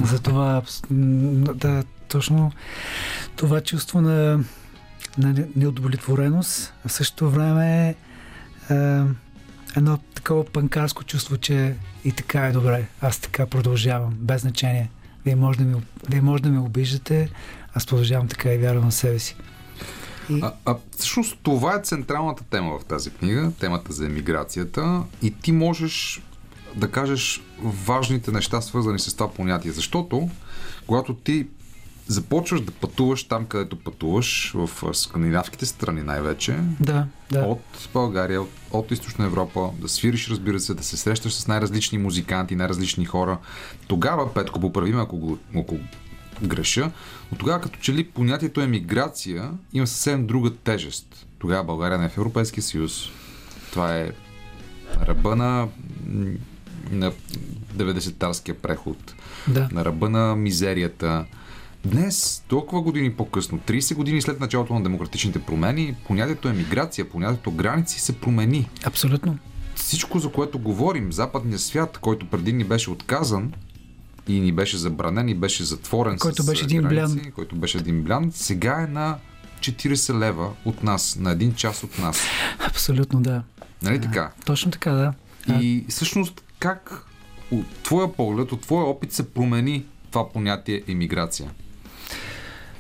Затова, 0.03 0.61
абс- 0.61 0.85
м, 0.89 1.53
да, 1.55 1.83
точно 2.07 2.51
това 3.35 3.61
чувство 3.61 4.01
на, 4.01 4.39
на 5.17 5.33
не- 5.33 5.47
неудовлетвореност, 5.55 6.73
а 6.85 6.89
в 6.89 6.91
същото 6.91 7.29
време 7.29 7.87
е, 7.87 7.95
едно 9.75 9.97
такова 10.15 10.45
панкарско 10.45 11.03
чувство, 11.03 11.37
че 11.37 11.75
и 12.03 12.11
така 12.11 12.41
е 12.41 12.51
добре. 12.51 12.85
Аз 13.01 13.19
така 13.19 13.45
продължавам, 13.45 14.13
без 14.13 14.41
значение. 14.41 14.89
Вие 15.25 15.35
може 15.35 15.59
да 15.59 15.65
ми, 15.65 15.75
вие 16.09 16.21
може 16.21 16.43
да 16.43 16.49
ме 16.49 16.59
обиждате, 16.59 17.29
аз 17.73 17.85
продължавам 17.85 18.27
така 18.27 18.53
и 18.53 18.57
вярвам 18.57 18.89
в 18.89 18.93
себе 18.93 19.19
си. 19.19 19.35
И, 20.29 20.39
А, 20.41 20.53
а 20.65 20.75
всъщност 20.97 21.37
това 21.43 21.75
е 21.75 21.81
централната 21.83 22.43
тема 22.43 22.79
в 22.79 22.85
тази 22.85 23.09
книга, 23.09 23.51
темата 23.59 23.93
за 23.93 24.05
емиграцията 24.05 25.03
и 25.21 25.31
ти 25.31 25.51
можеш 25.51 26.21
да 26.75 26.91
кажеш 26.91 27.43
важните 27.63 28.31
неща, 28.31 28.61
свързани 28.61 28.99
с 28.99 29.13
това 29.13 29.31
понятие. 29.33 29.71
Защото, 29.71 30.29
когато 30.87 31.13
ти 31.13 31.47
започваш 32.07 32.61
да 32.61 32.71
пътуваш 32.71 33.23
там, 33.23 33.45
където 33.45 33.79
пътуваш, 33.79 34.51
в 34.55 34.69
скандинавските 34.93 35.65
страни 35.65 36.01
най-вече, 36.01 36.59
да, 36.79 37.05
да. 37.31 37.39
от 37.39 37.89
България, 37.93 38.41
от, 38.41 38.49
от 38.71 38.91
Източна 38.91 39.25
Европа, 39.25 39.69
да 39.81 39.89
свириш, 39.89 40.29
разбира 40.29 40.59
се, 40.59 40.73
да 40.73 40.83
се 40.83 40.97
срещаш 40.97 41.33
с 41.33 41.47
най-различни 41.47 41.97
музиканти, 41.97 42.55
най-различни 42.55 43.05
хора. 43.05 43.37
Тогава, 43.87 44.33
Петко, 44.33 44.59
поправи 44.59 44.93
ме, 44.93 45.01
ако, 45.01 45.17
го, 45.17 45.37
ако 45.57 45.77
греша, 46.43 46.91
но 47.31 47.37
тогава 47.37 47.61
като 47.61 47.79
че 47.79 47.93
ли 47.93 48.03
понятието 48.03 48.61
емиграция 48.61 49.51
има 49.73 49.87
съвсем 49.87 50.27
друга 50.27 50.55
тежест. 50.55 51.27
Тогава 51.39 51.63
България 51.63 51.97
не 51.97 52.05
е 52.05 52.09
в 52.09 52.17
Европейския 52.17 52.63
съюз. 52.63 53.09
Това 53.71 53.97
е 53.97 54.11
ръба 55.07 55.35
на, 55.35 55.67
на 56.91 57.11
90-тарския 57.75 58.53
преход, 58.53 59.15
да. 59.47 59.69
на 59.71 59.85
ръба 59.85 60.09
на 60.09 60.35
мизерията. 60.35 61.25
Днес, 61.85 62.43
толкова 62.47 62.81
години 62.81 63.13
по-късно, 63.13 63.59
30 63.59 63.95
години 63.95 64.21
след 64.21 64.39
началото 64.39 64.73
на 64.73 64.83
демократичните 64.83 65.39
промени, 65.39 65.95
понятието 66.07 66.47
емиграция, 66.47 67.09
понятието 67.09 67.51
граници 67.51 67.99
се 67.99 68.19
промени. 68.19 68.69
Абсолютно. 68.83 69.37
Всичко, 69.75 70.19
за 70.19 70.31
което 70.31 70.59
говорим, 70.59 71.11
западният 71.13 71.61
свят, 71.61 71.97
който 72.01 72.25
преди 72.25 72.53
ни 72.53 72.63
беше 72.63 72.91
отказан 72.91 73.53
и 74.29 74.39
ни 74.39 74.51
беше 74.51 74.77
забранен 74.77 75.29
и 75.29 75.35
беше 75.35 75.63
затворен 75.63 76.17
Който 76.17 76.43
с 76.43 76.45
беше 76.45 76.63
а, 76.63 76.65
един 76.65 76.81
граници, 76.81 77.15
блян. 77.15 77.31
който 77.31 77.55
беше 77.55 77.77
един 77.77 78.03
блян, 78.03 78.31
сега 78.33 78.81
е 78.81 78.87
на 78.87 79.17
40 79.59 80.19
лева 80.19 80.49
от 80.65 80.83
нас, 80.83 81.15
на 81.15 81.31
един 81.31 81.53
час 81.53 81.83
от 81.83 81.99
нас. 81.99 82.21
Абсолютно, 82.59 83.21
да. 83.21 83.43
Нали 83.81 84.01
така? 84.01 84.31
Точно 84.45 84.71
така, 84.71 84.91
да. 84.91 85.13
И 85.53 85.85
всъщност 85.89 86.43
как 86.59 87.03
от 87.51 87.65
твоя 87.83 88.13
поглед, 88.13 88.51
от 88.51 88.61
твоя 88.61 88.85
опит 88.85 89.13
се 89.13 89.29
промени 89.29 89.85
това 90.11 90.29
понятие 90.29 90.83
емиграция? 90.87 91.51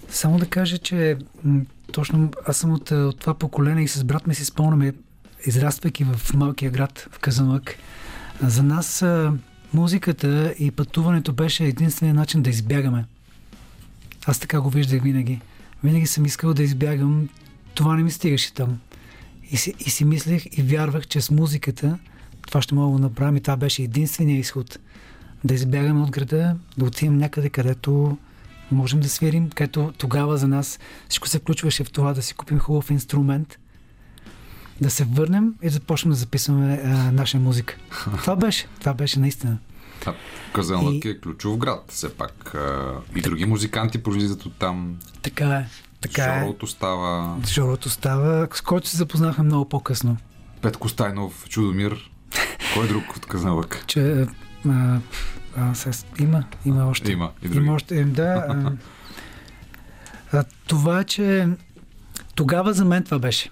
Само 0.09 0.39
да 0.39 0.45
кажа, 0.45 0.77
че 0.77 1.17
м, 1.43 1.61
точно 1.91 2.31
аз 2.47 2.57
съм 2.57 2.71
от, 2.73 2.91
а, 2.91 2.95
от 2.95 3.19
това 3.19 3.33
поколение 3.33 3.83
и 3.83 3.87
с 3.87 4.03
брат 4.03 4.27
ми 4.27 4.35
си 4.35 4.45
спомняме, 4.45 4.93
израствайки 5.45 6.03
в 6.03 6.33
малкия 6.33 6.71
град 6.71 7.07
в 7.11 7.19
Казанлък. 7.19 7.75
а, 8.43 8.49
За 8.49 8.63
нас 8.63 9.01
а, 9.01 9.33
музиката 9.73 10.53
и 10.59 10.71
пътуването 10.71 11.33
беше 11.33 11.65
единствения 11.65 12.13
начин 12.13 12.41
да 12.41 12.49
избягаме. 12.49 13.05
Аз 14.25 14.39
така 14.39 14.61
го 14.61 14.69
виждах 14.69 15.03
винаги. 15.03 15.41
Винаги 15.83 16.07
съм 16.07 16.25
искал 16.25 16.53
да 16.53 16.63
избягам. 16.63 17.29
Това 17.73 17.95
не 17.95 18.03
ми 18.03 18.11
стигаше 18.11 18.53
там. 18.53 18.79
И 19.51 19.57
си, 19.57 19.73
и 19.79 19.89
си 19.89 20.05
мислех 20.05 20.45
и 20.57 20.61
вярвах, 20.61 21.07
че 21.07 21.21
с 21.21 21.31
музиката 21.31 21.99
това 22.47 22.61
ще 22.61 22.75
мога 22.75 22.97
да 22.97 23.03
направим 23.03 23.37
и 23.37 23.41
това 23.41 23.57
беше 23.57 23.83
единствения 23.83 24.39
изход. 24.39 24.79
Да 25.43 25.53
избягаме 25.53 26.01
от 26.01 26.11
града, 26.11 26.55
да 26.77 26.85
отидем 26.85 27.17
някъде, 27.17 27.49
където 27.49 28.17
можем 28.71 28.99
да 28.99 29.09
свирим, 29.09 29.49
където 29.49 29.93
тогава 29.97 30.37
за 30.37 30.47
нас 30.47 30.79
всичко 31.09 31.27
се 31.27 31.39
включваше 31.39 31.83
в 31.83 31.91
това 31.91 32.13
да 32.13 32.21
си 32.21 32.33
купим 32.33 32.59
хубав 32.59 32.91
инструмент 32.91 33.58
да 34.81 34.89
се 34.89 35.03
върнем 35.05 35.53
и 35.61 35.65
да 35.65 35.71
започнем 35.71 36.09
да 36.11 36.15
записваме 36.15 36.81
а, 36.83 36.87
наша 37.11 37.37
музика. 37.39 37.75
Това 38.17 38.35
беше, 38.35 38.67
това 38.79 38.93
беше 38.93 39.19
наистина. 39.19 39.57
Казанлък 40.53 41.05
И- 41.05 41.09
е 41.09 41.19
ключов 41.19 41.57
град, 41.57 41.83
все 41.89 42.13
пак. 42.13 42.55
И 43.15 43.21
други 43.21 43.45
музиканти 43.45 44.03
произлизат 44.03 44.45
от 44.45 44.53
там. 44.53 44.97
Така 45.21 45.49
е. 45.49 45.65
Така 46.01 46.23
е. 46.23 46.41
Шоуто 46.43 46.67
става. 46.67 47.37
Жорото 47.47 47.89
става, 47.89 48.47
с 48.53 48.61
който 48.61 48.87
се 48.89 48.97
запознахме 48.97 49.43
много 49.43 49.69
по-късно. 49.69 50.17
Петко 50.61 50.89
Стайнов, 50.89 51.45
Чудомир. 51.49 52.09
Кой 52.73 52.87
друг 52.87 53.03
от 53.17 53.25
Казанлък? 53.25 53.83
Че, 53.87 54.25
а, 54.69 54.99
а, 55.57 55.75
сега, 55.75 55.95
има, 56.19 56.43
има 56.65 56.87
още. 56.87 57.11
Има 57.11 57.31
и 57.43 57.47
други. 57.47 57.65
Има 57.65 57.75
още, 57.75 57.99
е, 57.99 58.03
да. 58.05 58.45
А, 58.49 58.71
а, 60.37 60.43
това 60.67 60.99
е, 60.99 61.03
че 61.03 61.47
тогава 62.35 62.73
за 62.73 62.85
мен 62.85 63.03
това 63.03 63.19
беше. 63.19 63.49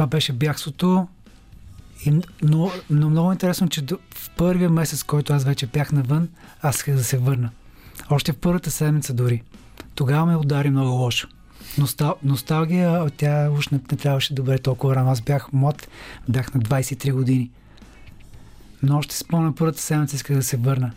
Това 0.00 0.08
беше 0.08 0.32
бягството. 0.32 1.08
И, 2.06 2.20
но, 2.42 2.70
но 2.90 3.10
много 3.10 3.32
интересно, 3.32 3.68
че 3.68 3.82
в 4.14 4.30
първия 4.36 4.70
месец, 4.70 5.02
който 5.02 5.32
аз 5.32 5.44
вече 5.44 5.66
бях 5.66 5.92
навън, 5.92 6.28
аз 6.62 6.76
исках 6.76 6.94
да 6.94 7.04
се 7.04 7.18
върна. 7.18 7.50
Още 8.10 8.32
в 8.32 8.36
първата 8.36 8.70
седмица 8.70 9.14
дори. 9.14 9.42
Тогава 9.94 10.26
ме 10.26 10.36
удари 10.36 10.70
много 10.70 10.90
лошо. 10.90 11.28
Ностал, 11.78 12.14
носталгия, 12.24 13.10
тя 13.16 13.50
уж 13.50 13.68
не, 13.68 13.80
не 13.92 13.98
трябваше 13.98 14.34
да 14.34 14.42
бъде 14.42 14.58
толкова 14.58 14.96
рано. 14.96 15.10
Аз 15.10 15.20
бях 15.20 15.52
млад, 15.52 15.88
бях 16.28 16.54
на 16.54 16.60
23 16.60 17.12
години. 17.12 17.50
Но 18.82 18.98
още 18.98 19.14
си 19.14 19.20
спомням 19.20 19.54
първата 19.54 19.80
седмица 19.80 20.16
исках 20.16 20.36
да 20.36 20.42
се 20.42 20.56
върна. 20.56 20.92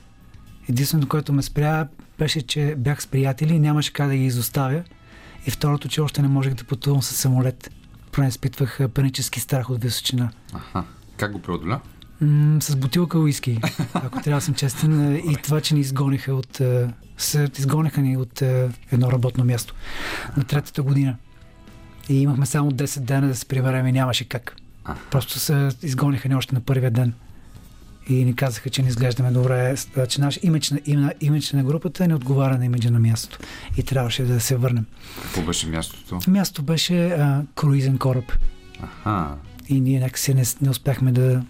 Единственото, 0.70 1.10
което 1.10 1.34
ме 1.34 1.42
спря, 1.42 1.88
беше, 2.20 2.42
че 2.42 2.76
бях 2.78 3.02
с 3.02 3.08
приятели 3.08 3.54
и 3.54 3.60
нямаше 3.60 3.94
как 3.94 4.08
да 4.08 4.16
ги 4.16 4.26
изоставя. 4.26 4.84
И 5.48 5.52
второто, 5.52 5.88
че 5.88 6.02
още 6.02 6.22
не 6.22 6.28
можех 6.28 6.54
да 6.54 6.64
пътувам 6.64 7.02
с 7.02 7.16
самолет. 7.16 7.70
Изпитвах 8.20 8.80
панически 8.94 9.40
страх 9.40 9.70
от 9.70 9.84
височина. 9.84 10.30
Аха. 10.54 10.84
Как 11.18 11.32
го 11.32 11.40
преодоля? 11.42 11.80
М- 12.22 12.62
с 12.62 12.76
бутилка 12.76 13.20
уиски, 13.20 13.60
ако 13.94 14.22
трябва 14.22 14.38
да 14.38 14.42
съм 14.42 14.54
честен. 14.54 15.16
И 15.16 15.36
това, 15.44 15.62
че 15.62 15.74
ни 15.74 15.80
изгониха 15.80 16.34
от... 16.34 16.62
а, 16.62 16.94
С, 17.18 17.50
изгониха 17.58 18.02
ни 18.02 18.18
от 18.18 18.42
едно 18.92 19.12
работно 19.12 19.44
място 19.46 19.74
на 20.38 20.44
третата 20.44 20.84
година. 20.84 21.16
И 22.10 22.22
имахме 22.22 22.46
само 22.46 22.72
10 22.72 23.00
дена 23.00 23.28
да 23.28 23.36
се 23.36 23.46
приберем 23.46 23.88
и 23.88 23.92
нямаше 23.92 24.30
как. 24.30 24.56
Просто 25.12 25.40
се 25.40 25.70
изгониха 25.84 26.30
ни 26.30 26.36
още 26.36 26.56
на 26.56 26.62
първия 26.62 26.92
ден. 26.92 27.14
И 28.10 28.26
ни 28.26 28.36
казаха, 28.36 28.70
че 28.70 28.82
не 28.82 28.88
изглеждаме 28.88 29.32
добре, 29.32 29.76
че 30.10 30.22
наш 30.22 30.40
имидж 30.44 30.72
на, 30.72 30.80
имидж, 30.86 31.16
имидж 31.22 31.52
на 31.52 31.64
групата 31.64 32.08
не 32.08 32.16
отговаря 32.16 32.58
на 32.58 32.66
имиджа 32.66 32.92
на 32.92 33.00
мястото. 33.00 33.38
И 33.78 33.84
трябваше 33.84 34.24
да 34.24 34.40
се 34.40 34.56
върнем. 34.56 34.86
Какво 35.22 35.42
беше 35.42 35.68
мястото? 35.68 36.20
Мястото 36.28 36.64
беше 36.64 37.08
а, 37.08 37.44
круизен 37.56 37.98
кораб. 37.98 38.32
Аха. 38.82 39.36
И 39.70 39.82
ние 39.82 40.00
някакси 40.00 40.34
не, 40.34 40.44
не 40.62 40.70
успяхме 40.70 41.12
да, 41.12 41.44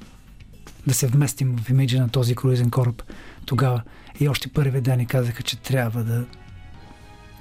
да 0.87 0.93
се 0.93 1.07
вместим 1.07 1.57
в 1.57 1.69
имиджа 1.69 2.01
на 2.01 2.09
този 2.09 2.35
круизен 2.35 2.69
кораб 2.69 3.03
тогава. 3.45 3.81
И 4.19 4.29
още 4.29 4.47
първия 4.47 4.81
ден 4.81 4.97
ни 4.97 5.05
казаха, 5.05 5.43
че 5.43 5.59
трябва 5.59 6.03
да, 6.03 6.25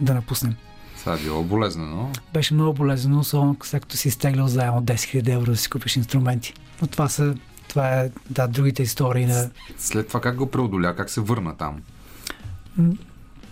да 0.00 0.14
напуснем. 0.14 0.54
Това 0.98 1.14
е 1.14 1.18
било 1.18 1.44
болезнено. 1.44 2.10
Беше 2.34 2.54
много 2.54 2.72
болезнено, 2.72 3.20
особено 3.20 3.56
след 3.62 3.82
като 3.82 3.96
си 3.96 4.08
изтеглял 4.08 4.48
заедно 4.48 4.82
10 4.82 4.94
000 4.94 5.34
евро 5.34 5.50
да 5.50 5.56
си 5.56 5.70
купиш 5.70 5.96
инструменти. 5.96 6.54
Но 6.82 6.86
това 6.86 7.08
са 7.08 7.34
това 7.72 8.00
е, 8.00 8.10
да, 8.30 8.46
другите 8.48 8.82
истории 8.82 9.26
на... 9.26 9.50
След 9.78 10.08
това 10.08 10.20
как 10.20 10.36
го 10.36 10.50
преодоля? 10.50 10.96
Как 10.96 11.10
се 11.10 11.20
върна 11.20 11.56
там? 11.56 11.82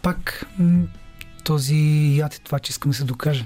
Пак 0.03 0.47
този 1.45 2.15
яд 2.17 2.35
е 2.35 2.39
това, 2.39 2.59
че 2.59 2.71
искам 2.71 2.91
да 2.91 2.97
се 2.97 3.05
докажа. 3.05 3.45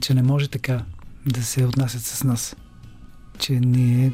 Че 0.00 0.14
не 0.14 0.22
може 0.22 0.48
така 0.48 0.82
да 1.26 1.42
се 1.42 1.64
отнасят 1.64 2.02
с 2.02 2.24
нас. 2.24 2.56
Че 3.38 3.52
ние... 3.52 4.12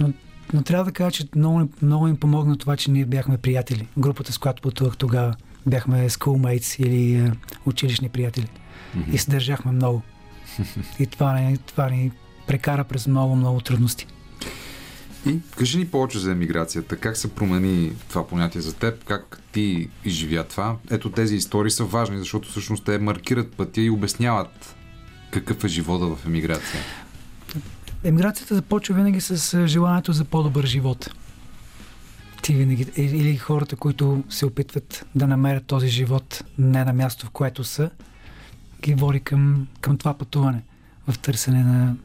Но, 0.00 0.12
но 0.52 0.62
трябва 0.62 0.84
да 0.84 0.92
кажа, 0.92 1.10
че 1.10 1.28
много, 1.36 1.68
много 1.82 2.08
им 2.08 2.16
помогна 2.16 2.58
това, 2.58 2.76
че 2.76 2.90
ние 2.90 3.04
бяхме 3.04 3.38
приятели. 3.38 3.88
Групата, 3.98 4.32
с 4.32 4.38
която 4.38 4.62
пътувах 4.62 4.96
тогава, 4.96 5.34
бяхме 5.66 6.10
schoolmates 6.10 6.82
или 6.82 7.14
е, 7.14 7.32
училищни 7.66 8.08
приятели. 8.08 8.48
Мгм. 8.94 9.14
И 9.14 9.18
се 9.18 9.30
държахме 9.30 9.72
много. 9.72 10.02
И 10.98 11.06
това 11.06 11.32
ни, 11.32 11.58
това 11.58 11.90
ни 11.90 12.12
прекара 12.46 12.84
през 12.84 13.06
много, 13.06 13.36
много 13.36 13.60
трудности. 13.60 14.06
И 15.26 15.38
кажи 15.56 15.78
ни 15.78 15.86
повече 15.86 16.18
за 16.18 16.32
емиграцията. 16.32 16.96
Как 16.96 17.16
се 17.16 17.34
промени 17.34 17.92
това 18.08 18.26
понятие 18.26 18.60
за 18.60 18.74
теб? 18.74 19.04
Как 19.04 19.42
ти 19.52 19.90
изживя 20.04 20.44
това? 20.44 20.76
Ето 20.90 21.10
тези 21.10 21.36
истории 21.36 21.70
са 21.70 21.84
важни, 21.84 22.18
защото 22.18 22.48
всъщност 22.48 22.84
те 22.84 22.98
маркират 22.98 23.52
пътя 23.52 23.80
и 23.80 23.90
обясняват 23.90 24.74
какъв 25.30 25.64
е 25.64 25.68
живота 25.68 26.16
в 26.16 26.26
емиграция. 26.26 26.80
Емиграцията 28.04 28.54
започва 28.54 28.94
винаги 28.94 29.20
с 29.20 29.54
а, 29.54 29.66
желанието 29.66 30.12
за 30.12 30.24
по-добър 30.24 30.66
живот. 30.66 31.10
Ти 32.42 32.54
винаги, 32.54 32.86
и- 32.96 33.02
или 33.02 33.36
хората, 33.36 33.76
които 33.76 34.24
се 34.28 34.46
опитват 34.46 35.06
да 35.14 35.26
намерят 35.26 35.66
този 35.66 35.88
живот 35.88 36.44
не 36.58 36.84
на 36.84 36.92
място, 36.92 37.26
в 37.26 37.30
което 37.30 37.64
са, 37.64 37.90
ги 38.82 38.94
води 38.94 39.20
към, 39.20 39.66
към 39.80 39.98
това 39.98 40.14
пътуване 40.14 40.62
в 41.08 41.18
търсене 41.18 41.62
на, 41.64 41.96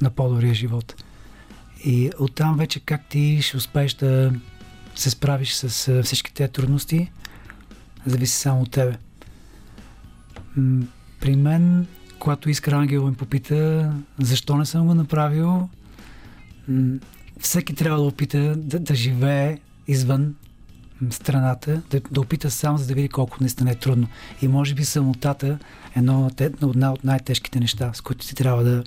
на 0.00 0.10
по-добрия 0.10 0.54
живот. 0.54 1.04
И 1.84 2.10
оттам 2.18 2.56
вече 2.56 2.80
как 2.80 3.08
ти 3.08 3.42
ще 3.42 3.56
успееш 3.56 3.94
да 3.94 4.32
се 4.94 5.10
справиш 5.10 5.52
с 5.54 6.02
всички 6.02 6.34
тези 6.34 6.52
трудности, 6.52 7.10
зависи 8.06 8.36
само 8.36 8.62
от 8.62 8.70
тебе. 8.70 8.96
При 11.20 11.36
мен 11.36 11.86
когато 12.18 12.50
Искра 12.50 12.76
Ангел 12.76 13.06
ме 13.06 13.12
попита 13.12 13.92
защо 14.18 14.56
не 14.56 14.66
съм 14.66 14.86
го 14.86 14.94
направил, 14.94 15.68
всеки 17.40 17.74
трябва 17.74 17.98
да 17.98 18.04
опита 18.04 18.56
да, 18.56 18.80
да 18.80 18.94
живее 18.94 19.58
извън 19.88 20.34
страната, 21.10 21.82
да, 21.90 22.00
да 22.10 22.20
опита 22.20 22.50
сам, 22.50 22.78
за 22.78 22.86
да 22.86 22.94
види 22.94 23.08
колко 23.08 23.36
наистина 23.40 23.70
е 23.70 23.74
трудно. 23.74 24.08
И 24.42 24.48
може 24.48 24.74
би 24.74 24.84
самотата 24.84 25.58
е 25.96 26.00
една 26.00 26.92
от 26.92 27.04
най-тежките 27.04 27.60
неща, 27.60 27.92
с 27.94 28.00
които 28.00 28.26
ти 28.26 28.34
трябва 28.34 28.64
да, 28.64 28.84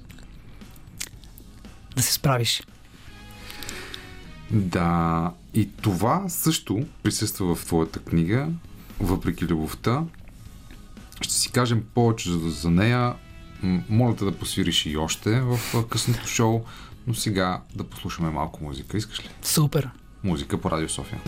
да 1.96 2.02
се 2.02 2.14
справиш. 2.14 2.64
Да, 4.52 5.32
и 5.54 5.70
това 5.82 6.30
също 6.30 6.86
присъства 7.04 7.56
в 7.56 7.66
твоята 7.66 7.99
книга, 7.99 8.47
въпреки 8.99 9.45
любовта. 9.45 10.04
Ще 11.22 11.34
си 11.34 11.52
кажем 11.52 11.84
повече 11.93 12.32
за, 12.32 12.70
нея. 12.70 13.14
Моля 13.89 14.16
те 14.16 14.26
да 14.26 14.38
посвириш 14.38 14.86
и 14.86 14.97
още 14.97 15.41
в 15.41 15.60
късното 15.89 16.28
шоу, 16.28 16.62
но 17.08 17.14
сега 17.14 17.62
да 17.76 17.84
послушаме 17.84 18.30
малко 18.30 18.64
музика. 18.64 18.97
Искаш 18.97 19.20
ли? 19.20 19.30
Супер! 19.41 19.89
Музика 20.24 20.58
по 20.58 20.72
Радио 20.72 20.90
София. 20.90 21.20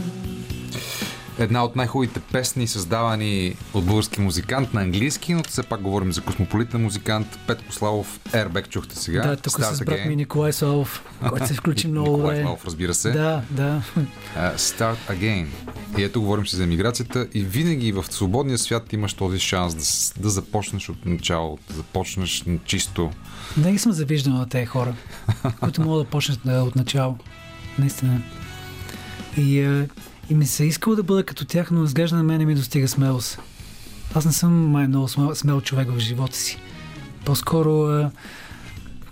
Една 1.40 1.64
от 1.64 1.76
най-хубавите 1.76 2.20
песни, 2.20 2.68
създавани 2.68 3.56
от 3.74 3.86
български 3.86 4.22
музикант 4.22 4.74
на 4.74 4.82
английски, 4.82 5.34
но 5.34 5.44
все 5.44 5.64
пак 5.64 5.82
говорим 5.82 6.14
за 6.14 6.22
космополитен 6.22 6.82
музикант 6.82 7.40
Петко 7.48 7.74
Славов. 7.74 8.20
Airbag 8.32 8.70
чухте 8.70 8.96
сега. 8.96 9.22
Да, 9.22 9.36
тук 9.36 9.54
Start 9.54 9.74
с 9.74 9.84
брат 9.86 10.00
Again. 10.00 10.08
ми 10.08 10.16
Николай 10.16 10.54
Славов, 10.54 11.04
който 11.30 11.48
се 11.48 11.54
включи 11.54 11.88
много 11.92 12.12
Николай 12.12 12.36
добре. 12.36 12.44
Славов, 12.44 12.66
разбира 12.66 12.94
се. 12.94 13.12
Да, 13.12 13.42
да. 13.50 13.82
Uh, 14.38 14.56
start 14.56 14.98
again. 15.10 15.48
И 15.98 16.04
ето 16.04 16.22
говорим 16.22 16.48
си 16.48 16.56
за 16.56 16.64
емиграцията 16.64 17.28
и 17.34 17.44
винаги 17.44 17.92
в 17.92 18.06
свободния 18.10 18.58
свят 18.58 18.94
имаш 18.94 19.14
този 19.14 19.40
шанс 19.40 19.76
да, 19.76 20.22
да 20.22 20.30
започнеш 20.30 20.90
от 20.90 21.06
начало, 21.06 21.60
да 21.70 21.74
започнеш 21.74 22.46
чисто. 22.66 23.12
Винаги 23.58 23.78
съм 23.78 23.92
завиждал 23.92 24.34
на 24.34 24.50
тези 24.50 24.66
хора, 24.66 24.96
които 25.60 25.82
могат 25.82 26.06
да 26.06 26.10
почнат 26.10 26.40
от 26.46 26.76
начало. 26.76 27.18
Наистина. 27.80 28.22
И, 29.38 29.84
и 30.30 30.36
ми 30.36 30.46
се 30.46 30.64
е 30.64 30.68
искало 30.68 30.96
да 30.96 31.04
бъда 31.04 31.24
като 31.24 31.46
тях, 31.46 31.72
но 31.72 31.84
изглежда 31.84 32.16
на 32.16 32.24
мен 32.24 32.38
не 32.38 32.46
ми 32.46 32.56
достига 32.56 32.88
смелост. 32.88 33.40
Аз 34.14 34.26
не 34.26 34.32
съм 34.32 34.70
май 34.70 34.88
много 34.88 35.08
смел, 35.08 35.36
смел 35.36 35.62
човек 35.62 35.92
в 35.92 36.00
живота 36.00 36.38
си. 36.38 36.58
По-скоро, 37.26 38.04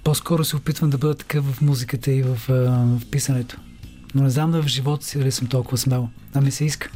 по-скоро 0.04 0.46
се 0.46 0.56
опитвам 0.56 0.90
да 0.90 0.98
бъда 0.98 1.16
такъв 1.16 1.46
в 1.46 1.62
музиката 1.62 2.12
и 2.12 2.24
в, 2.24 2.38
в 2.48 3.02
писането. 3.12 3.58
Но 4.16 4.24
не 4.24 4.30
знам 4.30 4.52
да 4.52 4.62
в 4.62 4.68
живота 4.68 5.06
си 5.06 5.18
дали 5.18 5.32
съм 5.32 5.48
толкова 5.48 5.78
смел. 5.78 6.10
А 6.34 6.42
ми 6.42 6.52
се 6.52 6.66
иска. 6.66 6.90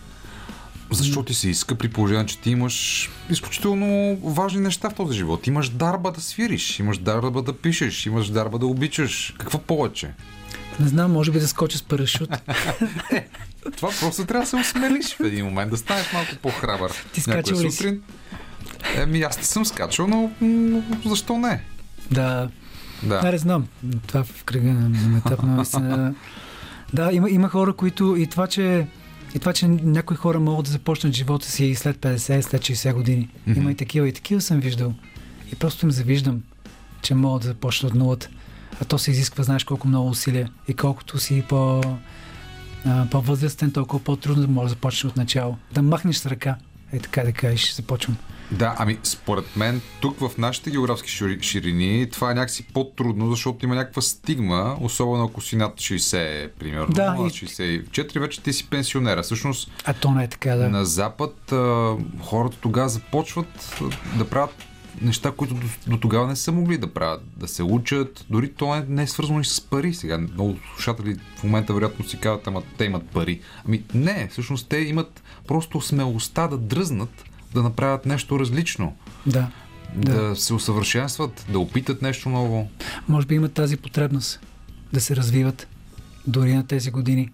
Защо 0.91 1.23
ти 1.23 1.33
се 1.33 1.49
иска 1.49 1.75
при 1.75 1.89
положение, 1.89 2.25
че 2.25 2.39
ти 2.39 2.49
имаш 2.49 3.09
изключително 3.29 4.17
важни 4.23 4.61
неща 4.61 4.89
в 4.89 4.93
този 4.95 5.17
живот. 5.17 5.47
Имаш 5.47 5.69
дарба 5.69 6.11
да 6.11 6.21
свириш, 6.21 6.79
имаш 6.79 6.97
дарба 6.97 7.41
да 7.41 7.53
пишеш, 7.53 8.05
имаш 8.05 8.29
дарба 8.29 8.59
да 8.59 8.65
обичаш. 8.65 9.35
Какво 9.37 9.59
повече? 9.59 10.13
Не 10.79 10.87
знам, 10.87 11.11
може 11.11 11.31
би 11.31 11.39
да 11.39 11.47
скоча 11.47 11.77
с 11.77 11.83
парашут. 11.83 12.29
Това 13.77 13.89
просто 13.99 14.25
трябва 14.25 14.43
да 14.43 14.49
се 14.49 14.55
осмелиш 14.55 15.15
в 15.15 15.19
един 15.19 15.45
момент, 15.45 15.71
да 15.71 15.77
станеш 15.77 16.13
малко 16.13 16.31
по-храбър. 16.41 16.91
Ти 17.13 17.21
скачал 17.21 17.59
ли 17.59 17.71
сутрин. 17.71 18.01
Еми, 18.95 19.21
аз 19.21 19.37
не 19.37 19.43
съм 19.43 19.65
скачал, 19.65 20.07
но 20.07 20.31
м, 20.41 20.81
защо 21.05 21.37
не? 21.37 21.63
да, 22.11 22.49
Да. 23.03 23.31
Не 23.31 23.37
знам. 23.37 23.67
Това 24.07 24.23
в 24.23 24.43
кръга 24.43 24.73
на 24.73 24.89
на 24.89 25.17
етап 25.17 25.43
на. 25.43 26.13
Да, 26.93 27.09
има, 27.13 27.29
има 27.29 27.49
хора, 27.49 27.73
които 27.73 28.15
и 28.17 28.27
това, 28.27 28.47
че 28.47 28.87
и 29.35 29.39
това, 29.39 29.53
че 29.53 29.67
някои 29.67 30.17
хора 30.17 30.39
могат 30.39 30.65
да 30.65 30.71
започнат 30.71 31.13
живота 31.13 31.47
си 31.47 31.65
и 31.65 31.75
след 31.75 31.97
50, 31.97 32.41
след 32.41 32.61
60 32.61 32.93
години. 32.93 33.29
Мгм. 33.47 33.59
Има 33.61 33.71
и 33.71 33.75
такива, 33.75 34.07
и 34.07 34.13
такива 34.13 34.41
съм 34.41 34.59
виждал. 34.59 34.93
И 35.51 35.55
просто 35.55 35.85
им 35.85 35.91
завиждам, 35.91 36.41
че 37.01 37.15
могат 37.15 37.41
да 37.41 37.47
започнат 37.47 37.91
от 37.91 37.99
нулата. 37.99 38.29
А 38.81 38.85
то 38.85 38.97
се 38.97 39.11
изисква, 39.11 39.43
знаеш 39.43 39.63
колко 39.63 39.87
много 39.87 40.09
усилия. 40.09 40.51
И 40.67 40.73
колкото 40.73 41.19
си 41.19 41.43
по, 41.49 41.81
а, 42.85 43.07
по-възрастен, 43.11 43.71
толкова 43.71 44.03
по-трудно 44.03 44.47
може 44.47 44.63
да 44.63 44.69
започнеш 44.69 45.05
от 45.05 45.17
начало. 45.17 45.57
Да 45.71 45.81
махнеш 45.81 46.15
с 46.15 46.25
ръка. 46.25 46.55
Е 46.93 46.99
така 46.99 47.23
да 47.23 47.31
кажеш, 47.31 47.75
започвам. 47.75 48.17
Да, 48.51 48.75
ами 48.77 48.97
според 49.03 49.55
мен 49.55 49.81
тук 50.01 50.19
в 50.19 50.31
нашите 50.37 50.71
географски 50.71 51.09
шири- 51.09 51.41
ширини 51.41 52.09
това 52.09 52.31
е 52.31 52.35
някакси 52.35 52.63
по-трудно, 52.63 53.29
защото 53.29 53.65
има 53.65 53.75
някаква 53.75 54.01
стигма, 54.01 54.77
особено 54.81 55.23
ако 55.23 55.41
си 55.41 55.55
над 55.55 55.75
60, 55.75 56.49
примерно. 56.49 56.87
Да, 56.89 57.13
над 57.13 57.33
и- 57.33 57.45
64 57.45 58.19
вече 58.19 58.41
ти 58.41 58.53
си 58.53 58.67
пенсионера. 58.69 59.23
Всъщност 59.23 59.71
А 59.85 59.93
то 59.93 60.11
не 60.11 60.23
е 60.23 60.27
така, 60.27 60.55
да. 60.55 60.69
на 60.69 60.85
Запад 60.85 61.51
а, 61.51 61.91
хората 62.21 62.57
тогава 62.57 62.89
започват 62.89 63.81
да 64.15 64.29
правят 64.29 64.55
неща, 65.01 65.31
които 65.31 65.53
до, 65.53 65.67
до 65.87 65.97
тогава 65.97 66.27
не 66.27 66.35
са 66.35 66.51
могли 66.51 66.77
да 66.77 66.87
правят. 66.87 67.21
Да 67.37 67.47
се 67.47 67.63
учат, 67.63 68.25
дори 68.29 68.51
то 68.51 68.75
не, 68.75 68.85
не 68.87 69.03
е 69.03 69.07
свързано 69.07 69.39
и 69.39 69.45
с 69.45 69.61
пари. 69.61 69.93
Сега 69.93 70.17
много 70.17 70.57
слушатели 70.73 71.15
в 71.35 71.43
момента 71.43 71.73
вероятно 71.73 72.05
си 72.05 72.19
казват, 72.19 72.47
ама 72.47 72.61
те 72.77 72.85
имат 72.85 73.03
пари. 73.03 73.39
Ами 73.65 73.83
не, 73.93 74.27
всъщност 74.31 74.67
те 74.67 74.77
имат 74.77 75.23
просто 75.47 75.81
смелостта 75.81 76.47
да 76.47 76.57
дръзнат, 76.57 77.23
да 77.53 77.63
направят 77.63 78.05
нещо 78.05 78.39
различно. 78.39 78.95
Да. 79.25 79.47
Да, 79.95 80.21
Да. 80.23 80.35
се 80.35 80.53
усъвършенстват, 80.53 81.45
да 81.49 81.59
опитат 81.59 82.01
нещо 82.01 82.29
ново. 82.29 82.69
Може 83.07 83.27
би 83.27 83.35
имат 83.35 83.53
тази 83.53 83.77
потребност 83.77 84.39
да 84.93 85.01
се 85.01 85.15
развиват 85.15 85.67
дори 86.27 86.53
на 86.53 86.67
тези 86.67 86.91
години. 86.91 87.29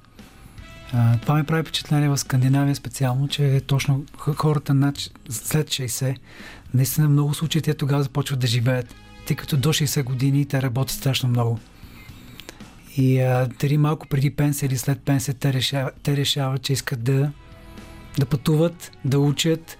А, 0.93 1.17
това 1.17 1.35
ми 1.35 1.43
прави 1.43 1.63
впечатление 1.63 2.09
в 2.09 2.17
Скандинавия 2.17 2.75
специално, 2.75 3.27
че 3.27 3.61
точно 3.67 4.05
х- 4.17 4.35
хората 4.35 4.73
над, 4.73 4.95
след 5.29 5.67
60, 5.67 6.15
наистина 6.73 7.09
много 7.09 7.33
случаи 7.33 7.61
те 7.61 7.73
тогава 7.73 8.03
започват 8.03 8.39
да 8.39 8.47
живеят, 8.47 8.95
тъй 9.27 9.35
като 9.35 9.57
до 9.57 9.69
60 9.69 10.03
години 10.03 10.45
те 10.45 10.61
работят 10.61 10.95
страшно 10.97 11.29
много. 11.29 11.59
И 12.97 13.21
а, 13.21 13.49
дали 13.59 13.77
малко 13.77 14.07
преди 14.07 14.29
пенсия 14.35 14.67
или 14.67 14.77
след 14.77 15.01
пенсия 15.01 15.33
те 15.33 15.53
решават, 15.53 15.93
те 16.03 16.17
решават 16.17 16.61
че 16.61 16.73
искат 16.73 17.03
да, 17.03 17.31
да 18.19 18.25
пътуват, 18.25 18.91
да 19.05 19.19
учат, 19.19 19.77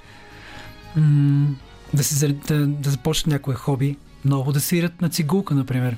м- 0.95 1.55
да, 1.93 2.03
се, 2.03 2.27
да, 2.27 2.67
да 2.67 2.89
започнат 2.89 3.31
някое 3.31 3.55
хоби, 3.55 3.97
много 4.25 4.51
да 4.51 4.59
свират 4.59 5.01
на 5.01 5.09
цигулка, 5.09 5.55
например. 5.55 5.97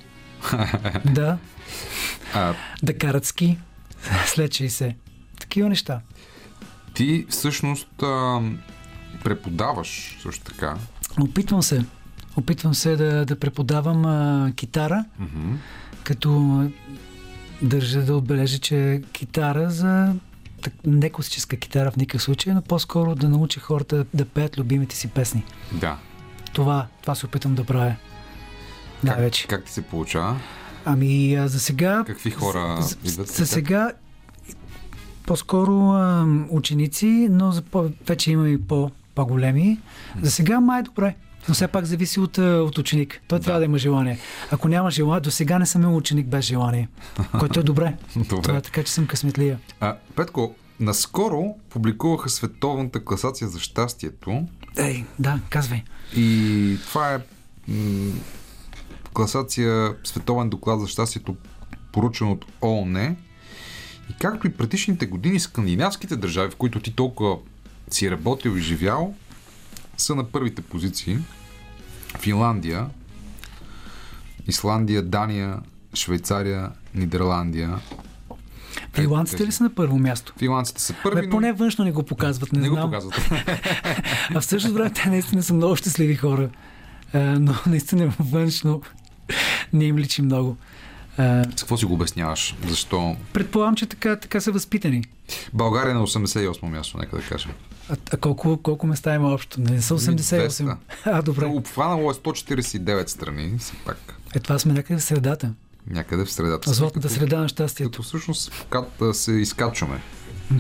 да, 1.06 1.38
А, 2.34 2.54
да 2.84 2.98
карат 2.98 3.26
ски 3.26 3.58
след 4.26 4.52
60. 4.52 4.96
Такива 5.40 5.70
неща. 5.70 6.02
ти 6.94 7.26
всъщност 7.30 8.04
а, 8.04 8.42
преподаваш 9.24 10.18
също 10.22 10.44
така. 10.44 10.76
Опитвам 11.20 11.64
се. 11.64 11.86
Опитвам 12.36 12.74
се 12.74 12.96
да, 12.96 13.26
да 13.26 13.40
преподавам 13.40 14.06
а, 14.06 14.52
китара, 14.56 15.06
Мгм. 15.20 15.54
като 16.04 16.64
държа 17.62 18.02
да 18.02 18.16
отбележа, 18.16 18.60
че 18.60 19.02
китара 19.12 19.70
за 19.70 20.14
так, 20.62 20.74
не 20.86 21.10
класическа 21.10 21.58
китара 21.58 21.92
в 21.92 21.98
никакъв 21.98 22.24
случай, 22.24 22.54
но 22.54 22.62
по-скоро 22.62 23.16
да 23.16 23.30
науча 23.30 23.60
хората 23.60 24.06
да 24.14 24.26
пеят 24.26 24.58
любимите 24.58 24.96
си 24.96 25.08
песни. 25.08 25.44
Да. 25.72 25.98
Това, 26.54 26.88
това 27.02 27.16
се 27.16 27.26
опитвам 27.26 27.56
да 27.56 27.64
правя. 27.64 27.96
Най-вече. 29.04 29.48
Как, 29.48 29.60
как 29.60 29.66
ти 29.66 29.72
се 29.72 29.82
получава? 29.82 30.40
Ами 30.86 31.36
а, 31.36 31.48
за 31.48 31.60
сега... 31.60 32.04
Какви 32.08 32.32
хора 32.32 32.78
за, 32.82 32.96
идват? 33.04 33.28
за 33.28 33.36
теб? 33.36 33.46
сега 33.46 33.92
по-скоро 35.26 35.90
а, 35.90 36.28
ученици, 36.50 37.28
но 37.32 37.52
за 37.52 37.62
по- 37.62 37.90
вече 38.08 38.32
има 38.32 38.50
и 38.50 38.62
по, 38.62 38.92
по-големи. 39.16 39.80
За 40.22 40.32
сега 40.32 40.60
май 40.60 40.80
е 40.80 40.84
добре. 40.84 41.16
Но 41.48 41.54
все 41.54 41.68
пак 41.68 41.86
зависи 41.86 42.20
от, 42.20 42.38
а, 42.38 42.42
от 42.44 42.78
ученик. 42.78 43.22
Той 43.28 43.40
Да. 43.40 43.46
трябва 43.46 43.60
да 43.60 43.66
има 43.66 43.78
желание. 43.78 44.18
Ако 44.52 44.68
няма 44.68 44.92
желание, 44.92 45.22
до 45.22 45.32
сега 45.32 45.60
не 45.60 45.66
съм 45.66 45.82
имал 45.82 45.98
ученик 45.98 46.28
без 46.28 46.46
желание, 46.46 46.88
което 47.40 47.60
е 47.60 47.64
добре. 47.64 47.96
Добре. 48.16 48.42
Това 48.42 48.58
е 48.58 48.62
така, 48.62 48.84
че 48.84 48.92
съм 48.92 49.08
късметлия. 49.08 49.60
А, 49.80 49.96
Петко, 50.16 50.56
наскоро 50.80 51.56
публикуваха 51.70 52.30
световната 52.30 53.06
класация 53.06 53.48
за 53.48 53.60
щастието 53.60 54.48
Ей, 54.78 55.06
да, 55.20 55.40
казвай. 55.50 55.84
и 56.16 56.78
това 56.82 57.14
е 57.14 57.18
м- 57.68 58.12
класация, 59.14 59.96
световен 60.04 60.50
доклад 60.50 60.82
за 60.82 60.88
щастието, 60.88 61.36
поручен 61.92 62.28
от 62.28 62.46
ООН. 62.62 63.16
И 64.10 64.16
както 64.22 64.48
и 64.48 64.54
предишните 64.54 65.06
години, 65.06 65.40
скандинавските 65.40 66.16
държави, 66.16 66.52
в 66.52 66.56
които 66.56 66.80
ти 66.80 66.92
толкова 66.92 67.38
си 67.90 68.12
работил 68.12 68.50
и 68.50 68.62
живял, 68.62 69.16
са 69.98 70.16
на 70.16 70.24
първите 70.24 70.62
позиции. 70.62 71.18
Финландия, 72.20 72.86
Исландия, 74.48 75.02
Дания, 75.02 75.58
Швейцария, 75.96 76.70
Нидерландия. 76.96 77.80
Фриландците 78.94 79.48
ли 79.48 79.52
са 79.52 79.64
на 79.64 79.76
първо 79.76 79.98
място? 80.00 80.34
Финландците 80.38 80.82
са 80.82 80.96
първи, 81.04 81.22
Бе, 81.22 81.30
поне 81.30 81.54
външно 81.54 81.86
не 81.86 81.92
го 81.92 82.04
показват, 82.04 82.52
не, 82.54 82.60
не 82.62 82.70
го 82.70 82.76
знам. 82.76 82.92
показват. 82.92 83.16
А 84.36 84.42
в 84.42 84.46
същото 84.46 84.74
време 84.74 84.90
те 84.90 85.10
наистина 85.10 85.44
са 85.44 85.54
много 85.54 85.76
щастливи 85.76 86.16
хора. 86.16 86.50
А, 87.14 87.20
но 87.20 87.56
наистина 87.68 88.14
външно 88.20 88.82
не 89.74 89.86
им 89.86 89.98
личи 89.98 90.22
много. 90.22 90.58
А, 91.18 91.44
С 91.44 91.60
какво 91.60 91.78
си 91.78 91.86
го 91.86 91.94
обясняваш? 91.94 92.56
Защо? 92.68 93.16
предполагам, 93.34 93.76
че 93.76 93.86
така, 93.86 94.16
така 94.16 94.42
са 94.42 94.52
възпитани. 94.52 95.04
България 95.54 95.92
е 95.92 95.94
на 95.94 96.08
88 96.08 96.64
място, 96.64 96.98
нека 96.98 97.16
да 97.16 97.22
кажем. 97.22 97.52
А, 97.90 97.96
а 98.14 98.18
колко, 98.18 98.58
колко 98.64 98.88
места 98.88 99.16
има 99.16 99.34
общо? 99.34 99.62
Не 99.62 99.82
са 99.82 99.94
88. 99.94 100.48
200. 100.48 100.78
А, 101.06 101.22
добре. 101.22 101.46
Обхванало 101.46 102.12
е 102.12 102.14
149 102.14 103.08
страни, 103.08 103.58
все 103.60 103.74
пак. 103.86 104.16
Е, 104.36 104.40
това 104.40 104.60
сме 104.60 104.74
някъде 104.74 105.00
в 105.00 105.04
средата. 105.04 105.54
Някъде 105.90 106.26
в 106.26 106.32
средата. 106.32 106.74
Златната 106.74 107.08
като- 107.08 107.20
среда 107.20 107.40
на 107.40 107.48
щастието. 107.48 107.92
Като 107.92 108.04
всъщност 108.04 108.66
кат, 108.70 108.90
се 109.14 109.32
изкачваме 109.32 110.02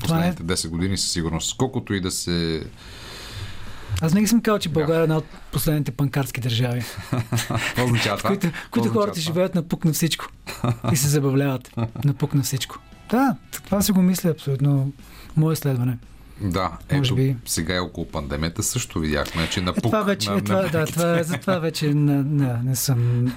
Това 0.01 0.25
е... 0.25 0.35
последните 0.35 0.67
10 0.67 0.69
години 0.69 0.97
със 0.97 1.11
сигурност. 1.11 1.57
Колкото 1.57 1.93
и 1.93 2.01
да 2.01 2.11
се... 2.11 2.63
Аз 4.01 4.13
не 4.13 4.27
съм 4.27 4.41
казал, 4.41 4.59
че 4.59 4.69
България 4.69 4.99
е 4.99 5.03
една 5.03 5.17
от 5.17 5.25
последните 5.51 5.91
панкарски 5.91 6.41
държави, 6.41 6.83
Какво 7.47 7.85
означава 7.85 8.17
това? 8.17 8.27
които, 8.29 8.51
които 8.71 8.89
хората 8.89 9.19
живеят 9.19 9.55
на 9.55 9.63
пук 9.63 9.85
на 9.85 9.93
всичко 9.93 10.25
и 10.91 10.95
се 10.95 11.07
забавляват 11.07 11.71
на 12.05 12.13
пук 12.13 12.33
на 12.33 12.43
всичко. 12.43 12.79
Да, 13.09 13.35
това 13.65 13.81
си 13.81 13.91
го 13.91 14.01
мисля 14.01 14.29
абсолютно 14.29 14.91
мое 15.37 15.53
изследване. 15.53 15.97
Да, 16.43 16.71
Може 16.91 17.07
ето, 17.07 17.15
би. 17.15 17.35
сега 17.45 17.75
и 17.75 17.79
около 17.79 18.07
пандемията 18.07 18.63
също 18.63 18.99
видяхме, 18.99 19.49
че 19.49 19.61
на 19.61 19.71
Е, 19.71 19.73
пук 19.73 19.83
това 19.83 20.01
вече, 20.01 20.29
на, 20.29 20.37
е, 20.37 20.41
това, 20.41 20.61
на 20.61 20.69
да, 20.69 20.85
това, 20.85 21.19
е- 21.19 21.23
за 21.23 21.37
това 21.37 21.59
вече 21.59 21.93
не, 21.93 22.23
не, 22.23 22.53
не 22.63 22.75
съм... 22.75 23.33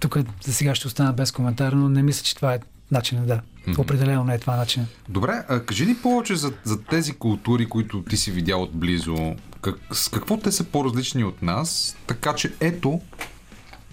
Тук 0.00 0.16
за 0.44 0.52
сега 0.54 0.74
ще 0.74 0.86
остана 0.86 1.12
без 1.12 1.32
коментар, 1.32 1.72
но 1.72 1.88
не 1.88 2.02
мисля, 2.02 2.22
че 2.22 2.36
това 2.36 2.54
е 2.54 2.58
начинът, 2.90 3.26
да. 3.26 3.40
Определено 3.78 4.24
не 4.24 4.34
е 4.34 4.38
това 4.38 4.56
начинът. 4.56 4.88
Добре, 5.08 5.44
а 5.48 5.60
кажи 5.60 5.86
ни 5.86 5.94
повече 5.94 6.36
за, 6.36 6.52
за 6.64 6.82
тези 6.82 7.12
култури, 7.12 7.66
които 7.66 8.02
ти 8.02 8.16
си 8.16 8.30
видял 8.30 8.62
отблизо. 8.62 9.34
Как, 9.62 9.74
с 9.92 10.08
какво 10.08 10.36
те 10.36 10.52
са 10.52 10.64
по-различни 10.64 11.24
от 11.24 11.42
нас, 11.42 11.96
така 12.06 12.34
че 12.34 12.52
ето 12.60 13.00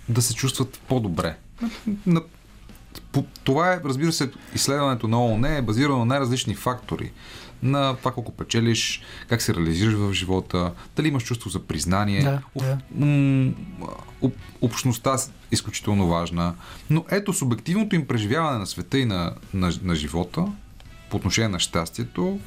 да 0.10 0.22
се 0.22 0.34
чувстват 0.34 0.80
по-добре. 0.88 1.38
На, 1.62 1.70
на, 2.06 2.22
по, 3.12 3.26
това 3.44 3.74
е, 3.74 3.80
разбира 3.86 4.12
се, 4.12 4.32
изследването 4.56 5.08
на 5.08 5.26
ООН 5.26 5.58
е 5.58 5.62
базирано 5.62 5.98
на 6.00 6.06
най-различни 6.06 6.56
фактори. 6.56 7.12
На 7.64 7.96
това 7.96 8.12
колко 8.12 8.32
печелиш, 8.32 9.02
как 9.28 9.42
се 9.42 9.56
реализираш 9.56 9.94
в 9.94 10.14
живота, 10.14 10.72
дали 10.96 11.08
имаш 11.08 11.24
чувство 11.24 11.50
за 11.50 11.60
признание. 11.60 12.24
Да, 12.24 12.42
Об- 12.56 12.64
да. 12.64 12.78
м- 13.06 13.52
об- 14.22 14.36
общността 14.62 15.14
е 15.14 15.18
изключително 15.52 16.08
важна. 16.08 16.54
Но 16.90 17.06
ето, 17.12 17.34
субективното 17.34 17.96
им 17.96 18.08
преживяване 18.08 18.58
на 18.58 18.68
света 18.68 19.00
и 19.00 19.06
на, 19.06 19.34
на, 19.54 19.72
на 19.82 19.96
живота 19.96 20.46
по 21.10 21.18
отношение 21.18 21.48
на 21.50 21.60
щастието 21.60 22.40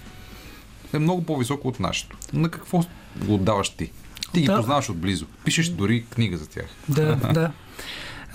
е 0.92 0.98
много 0.98 1.24
по-високо 1.24 1.68
от 1.68 1.80
нашето. 1.80 2.16
На 2.32 2.48
какво 2.50 2.84
го 3.16 3.34
отдаваш 3.34 3.68
ти? 3.70 3.90
Ти 4.32 4.40
ги 4.40 4.46
Да. 4.46 4.56
познаваш 4.56 4.90
отблизо. 4.90 5.26
Пишеш 5.44 5.68
дори 5.68 6.04
книга 6.04 6.36
за 6.36 6.48
тях. 6.48 6.66
Да, 6.88 7.16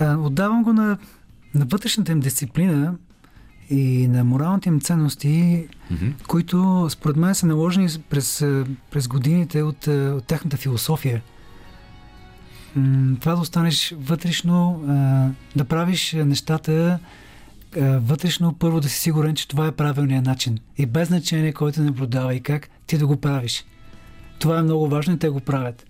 да. 0.00 0.16
Отдавам 0.18 0.62
го 0.62 0.72
на, 0.72 0.98
на 1.54 1.64
вътрешната 1.64 2.12
им 2.12 2.20
дисциплина 2.20 2.94
и 3.70 4.08
на 4.08 4.24
моралните 4.24 4.68
им 4.68 4.80
ценности, 4.80 5.66
Мгм. 5.90 6.06
които 6.28 6.86
според 6.90 7.16
мен 7.16 7.34
са 7.34 7.46
наложени 7.46 7.88
през, 8.10 8.42
а, 8.42 8.64
през 8.90 9.08
годините 9.08 9.62
от, 9.62 9.88
а, 9.88 10.14
от 10.16 10.24
тяхната 10.24 10.56
философия. 10.56 11.22
Това 13.20 13.34
да 13.34 13.40
останеш 13.40 13.94
вътрешно, 13.98 14.82
а, 14.88 15.28
да 15.58 15.64
правиш 15.64 16.12
нещата 16.12 16.98
вътрешно, 17.80 18.52
първо 18.52 18.80
да 18.80 18.88
си 18.88 19.00
сигурен, 19.00 19.34
че 19.34 19.48
това 19.48 19.66
е 19.66 19.72
правилният 19.72 20.24
начин. 20.26 20.58
И 20.78 20.86
без 20.86 21.08
значение 21.08 21.52
кой 21.52 21.72
те 21.72 21.80
наблюдава 21.80 22.34
и 22.34 22.40
как, 22.40 22.68
ти 22.86 22.98
да 22.98 23.06
го 23.06 23.16
правиш. 23.16 23.64
Това 24.38 24.58
е 24.58 24.62
много 24.62 24.88
важно 24.88 25.14
и 25.14 25.18
те 25.18 25.28
го 25.28 25.40
правят. 25.40 25.86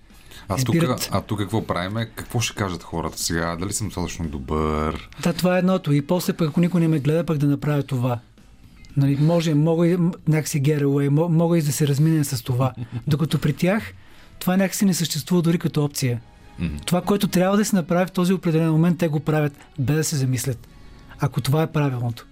А 0.48 0.64
тук, 0.64 0.76
а 1.10 1.20
тук 1.20 1.38
какво 1.38 1.66
правиме? 1.66 2.10
Какво 2.14 2.40
ще 2.40 2.54
кажат 2.54 2.82
хората 2.82 3.18
сега? 3.18 3.56
Дали 3.56 3.72
съм 3.72 3.86
достатъчно 3.86 4.28
добър? 4.28 5.08
Да, 5.22 5.32
това 5.32 5.56
е 5.56 5.58
едното. 5.58 5.92
И 5.92 6.02
после 6.02 6.32
пък, 6.32 6.48
ако 6.48 6.60
никой 6.60 6.80
не 6.80 6.88
ме 6.88 6.98
гледа, 6.98 7.24
пък 7.24 7.38
да 7.38 7.46
направя 7.46 7.82
това. 7.82 8.18
Нали, 8.96 9.16
може, 9.20 9.54
мога 9.54 9.88
и 9.88 9.98
някакси 10.28 10.62
get 10.62 10.82
away, 10.82 11.08
мога 11.28 11.58
и 11.58 11.62
да 11.62 11.72
се 11.72 11.88
разминем 11.88 12.24
с 12.24 12.42
това. 12.42 12.72
Докато 13.06 13.38
при 13.38 13.52
тях 13.52 13.92
това 14.38 14.56
някакси 14.56 14.84
не 14.84 14.94
съществува 14.94 15.42
дори 15.42 15.58
като 15.58 15.84
опция. 15.84 16.20
Това, 16.86 17.02
което 17.02 17.28
трябва 17.28 17.56
да 17.56 17.64
се 17.64 17.76
направи 17.76 18.06
в 18.06 18.12
този 18.12 18.32
определен 18.32 18.72
момент, 18.72 18.98
те 18.98 19.08
го 19.08 19.20
правят 19.20 19.52
без 19.78 19.96
да 19.96 20.04
се 20.04 20.16
замислят. 20.16 20.68
Ако 21.20 21.40
това 21.40 21.62
е 21.62 21.72
правилното. 21.72 22.26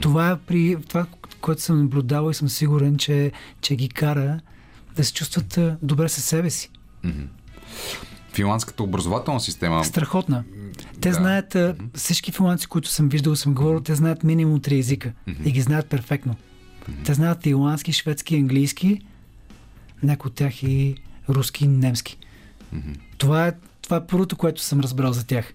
Това 0.00 0.30
е 0.30 0.36
при 0.36 0.76
това, 0.88 1.06
което 1.40 1.62
съм 1.62 1.78
наблюдавал 1.78 2.30
и 2.30 2.34
съм 2.34 2.48
сигурен, 2.48 2.96
че, 2.96 3.32
че 3.60 3.76
ги 3.76 3.88
кара 3.88 4.40
да 4.96 5.04
се 5.04 5.12
чувстват 5.12 5.58
добре 5.82 6.08
със 6.08 6.24
себе 6.24 6.50
си. 6.50 6.70
Финландската 8.32 8.82
образователна 8.82 9.40
система. 9.40 9.84
Страхотна. 9.84 10.44
Те 11.00 11.08
Да. 11.08 11.14
знаят, 11.14 11.54
а, 11.54 11.74
всички 11.94 12.32
финландци, 12.32 12.66
които 12.66 12.88
съм 12.88 13.08
виждал, 13.08 13.36
съм 13.36 13.54
говорил, 13.54 13.80
те 13.80 13.94
знаят 13.94 14.24
минимум 14.24 14.60
три 14.60 14.78
езика. 14.78 15.12
И 15.44 15.52
ги 15.52 15.60
знаят 15.60 15.86
перфектно. 15.86 16.36
Те 17.04 17.14
знаят 17.14 17.42
финландски, 17.42 17.92
шведски, 17.92 18.36
английски, 18.36 19.00
някои 20.02 20.28
от 20.28 20.34
тях 20.34 20.62
и 20.62 20.94
руски, 21.28 21.66
немски. 21.68 22.18
Това 23.18 23.46
е, 23.46 23.52
това 23.82 23.96
е 23.96 24.06
първото, 24.06 24.36
което 24.36 24.62
съм 24.62 24.80
разбрал 24.80 25.12
за 25.12 25.26
тях. 25.26 25.52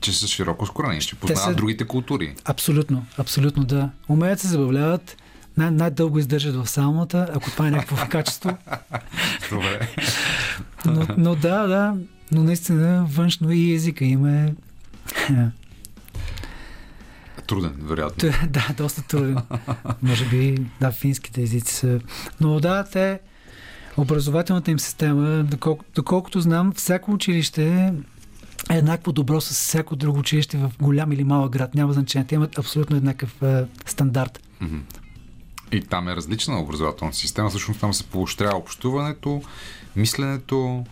че 0.00 0.12
са 0.12 0.26
широко 0.26 0.66
скорени, 0.66 1.00
че 1.00 1.16
познават 1.16 1.42
са- 1.44 1.54
другите 1.54 1.86
култури. 1.86 2.34
Абсолютно, 2.44 3.06
абсолютно 3.18 3.64
да. 3.64 3.90
Умеят 4.08 4.40
се 4.40 4.48
забавляват, 4.48 5.16
най- 5.56 5.70
най-дълго 5.70 6.18
издържат 6.18 6.54
в 6.54 6.66
сауната, 6.66 7.28
ако 7.34 7.50
това 7.50 7.68
е 7.68 7.70
някакво 7.70 7.96
качество. 8.08 8.58
Добре. 9.50 9.88
Но, 10.86 11.06
но 11.16 11.34
да, 11.34 11.66
да, 11.66 11.96
но 12.32 12.44
наистина 12.44 13.06
външно 13.10 13.50
и 13.50 13.74
езика 13.74 14.04
им 14.04 14.26
е 14.26 14.54
Труден, 17.46 17.72
вероятно. 17.78 18.30
Да, 18.48 18.68
доста 18.76 19.02
труден. 19.02 19.36
Може 20.02 20.28
би, 20.28 20.58
да, 20.80 20.92
финските 20.92 21.42
езици 21.42 21.74
са. 21.74 22.00
Но 22.40 22.60
да, 22.60 22.84
те, 22.84 23.20
образователната 23.96 24.70
им 24.70 24.78
система, 24.78 25.44
доколко, 25.44 25.84
доколкото 25.94 26.40
знам, 26.40 26.72
всяко 26.72 27.12
училище 27.12 27.68
е 27.68 27.92
еднакво 28.70 29.12
добро 29.12 29.40
с 29.40 29.50
всяко 29.50 29.96
друго 29.96 30.18
училище 30.18 30.56
в 30.56 30.72
голям 30.80 31.12
или 31.12 31.24
малък 31.24 31.52
град. 31.52 31.74
Няма 31.74 31.92
значение. 31.92 32.26
Те 32.26 32.34
имат 32.34 32.58
абсолютно 32.58 32.96
еднакъв 32.96 33.42
е, 33.42 33.64
стандарт. 33.86 34.40
И 35.74 35.80
там 35.80 36.08
е 36.08 36.16
различна 36.16 36.60
образователната 36.60 37.16
система. 37.16 37.50
Всъщност 37.50 37.80
там 37.80 37.94
се 37.94 38.04
поощрява 38.04 38.56
общуването, 38.56 39.42
мисленето, 39.96 40.84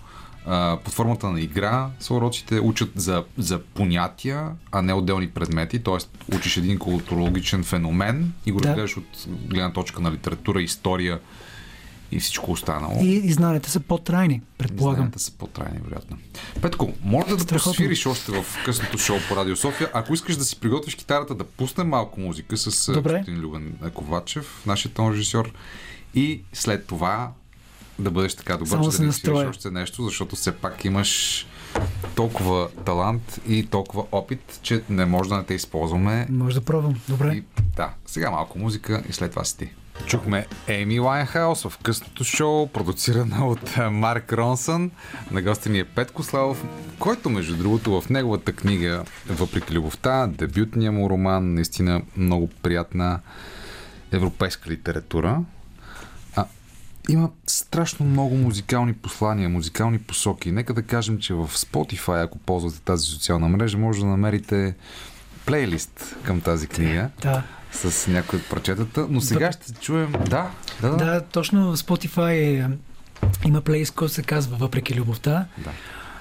под 0.85 0.95
формата 0.95 1.30
на 1.30 1.41
игра 1.41 1.91
са 2.01 2.14
уроците, 2.14 2.61
учат 2.61 2.91
за, 2.95 3.24
за 3.39 3.62
понятия, 3.62 4.51
а 4.72 4.83
не 4.83 4.93
отделни 4.93 5.30
предмети, 5.30 5.83
т.е. 5.83 5.97
учиш 6.37 6.57
един 6.57 6.78
културологичен 6.78 7.64
феномен 7.64 8.33
и 8.47 8.53
го 8.53 8.61
Да. 8.61 8.68
разгледаш 8.68 8.97
от 8.97 9.05
гледна 9.49 9.72
точка 9.72 10.01
на 10.01 10.12
литература, 10.12 10.62
история 10.62 11.20
и 12.13 12.21
всичко 12.21 12.53
останало. 12.53 13.01
И, 13.03 13.15
и 13.15 13.33
знанията 13.33 13.71
са 13.71 13.81
по-трайни, 13.81 14.41
предполагам. 14.59 14.97
Знанията 14.97 15.19
са 15.19 15.33
по-трайни, 15.33 15.79
вероятно. 15.85 16.17
Петко, 16.63 16.93
може 17.03 17.27
да 17.27 17.39
Страхотно. 17.41 17.71
посвириш 17.73 18.07
още 18.07 18.33
в 18.33 18.45
късното 18.65 18.99
шоу 18.99 19.17
по 19.29 19.37
Радио 19.37 19.57
София. 19.57 19.91
Ако 19.95 20.15
искаш 20.15 20.37
да 20.37 20.45
си 20.45 20.61
приготвиш 20.61 20.95
китарата, 20.95 21.35
да 21.35 21.45
пуснем 21.45 21.89
малко 21.89 22.21
музика 22.21 22.57
с 22.57 22.89
а, 22.89 22.93
Добре. 22.93 23.19
господин 23.19 23.41
Любен 23.41 23.73
Ковачев, 23.95 24.63
нашият 24.67 24.95
тон 24.95 25.13
режисьор, 25.13 25.53
и 26.15 26.41
след 26.53 26.87
това 26.87 27.31
да 27.99 28.11
бъдеш 28.11 28.35
така 28.35 28.53
добър, 28.53 28.69
Само 28.69 28.83
че 28.83 28.87
да 28.87 28.93
свириш 28.93 29.07
настроя. 29.07 29.49
още 29.49 29.71
нещо, 29.71 30.05
защото 30.05 30.37
все 30.37 30.53
пак 30.53 30.85
имаш 30.85 31.47
толкова 32.15 32.69
талант 32.85 33.41
и 33.49 33.67
толкова 33.67 34.05
опит, 34.13 34.59
че 34.63 34.83
не 34.89 35.05
може 35.05 35.29
да 35.29 35.37
не 35.37 35.45
те 35.45 35.55
използваме 35.55 36.27
Може 36.31 36.55
да 36.55 36.61
пробвам. 36.61 37.01
Добре. 37.09 37.35
и, 37.35 37.43
да, 37.77 37.91
сега 38.07 38.31
малко 38.31 38.59
музика 38.59 39.03
и 39.09 39.13
след 39.13 39.31
това 39.31 39.45
си 39.45 39.59
ти. 39.59 39.71
Чухме 40.07 40.47
Еми 40.67 41.01
Лайнхаус 41.01 41.63
в 41.63 41.79
късното 41.83 42.25
шоу, 42.25 42.67
продуцирана 42.67 43.47
от 43.47 43.79
а, 43.79 43.91
Марк 43.91 44.33
Ронсън. 44.33 44.91
На 45.31 45.43
гости 45.43 45.71
ни 45.71 45.79
е 45.79 45.85
Петко 45.85 46.23
Славов, 46.23 46.65
който, 46.99 47.31
между 47.31 47.57
другото, 47.57 48.01
в 48.01 48.09
неговата 48.11 48.53
книга 48.53 49.05
Въпреки 49.27 49.75
любовта, 49.75 50.27
дебютния 50.27 50.93
му 50.93 51.11
роман, 51.11 51.55
наистина 51.55 52.03
много 52.17 52.49
приятна 52.49 53.21
европейска 54.13 54.71
литература. 54.71 55.41
А, 56.37 56.45
има 57.09 57.31
страшно 57.47 58.07
много 58.07 58.35
музикални 58.35 58.93
послания, 58.93 59.49
музикални 59.49 59.99
посоки. 59.99 60.53
Нека 60.53 60.75
да 60.75 60.83
кажем, 60.83 61.19
че 61.19 61.35
в 61.35 61.49
Spotify, 61.49 62.25
ако 62.25 62.39
ползвате 62.39 62.81
тази 62.81 63.07
социална 63.07 63.49
мрежа, 63.49 63.79
може 63.79 64.01
да 64.01 64.07
намерите 64.07 64.75
плейлист 65.47 66.17
към 66.23 66.41
тази 66.41 66.67
книга 66.67 67.11
Да. 67.23 67.43
С 67.73 68.11
някои 68.11 68.39
от 68.39 68.49
прочетата, 68.49 69.07
но 69.11 69.20
сега 69.20 69.53
ще 69.53 69.73
чуем... 69.73 70.12
Да, 70.12 70.51
да, 70.81 70.91
да. 70.91 70.97
Да, 70.97 71.20
точно 71.20 71.77
Spotify 71.77 72.33
е, 72.33 72.68
има 73.45 73.61
плейлист, 73.61 73.95
който 73.95 74.14
се 74.14 74.23
казва 74.23 74.57
Въпреки 74.57 74.95
любовта. 74.95 75.47
Да. 75.59 75.70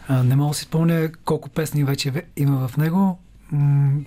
А, 0.07 0.23
не 0.23 0.35
мога 0.35 0.49
да 0.51 0.57
си 0.57 0.63
спомня 0.63 1.09
колко 1.25 1.49
песни 1.49 1.83
вече 1.83 2.11
ве- 2.11 2.23
има 2.37 2.67
в 2.67 2.77
него. 2.77 3.19
М- 3.51 3.99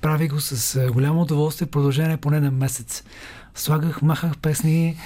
прави 0.00 0.28
го 0.28 0.40
с 0.40 0.76
а, 0.76 0.90
голямо 0.90 1.22
удоволствие, 1.22 1.68
продължение 1.68 2.16
поне 2.16 2.40
на 2.40 2.50
месец. 2.50 3.04
Слагах, 3.54 4.02
махах 4.02 4.36
песни, 4.36 4.96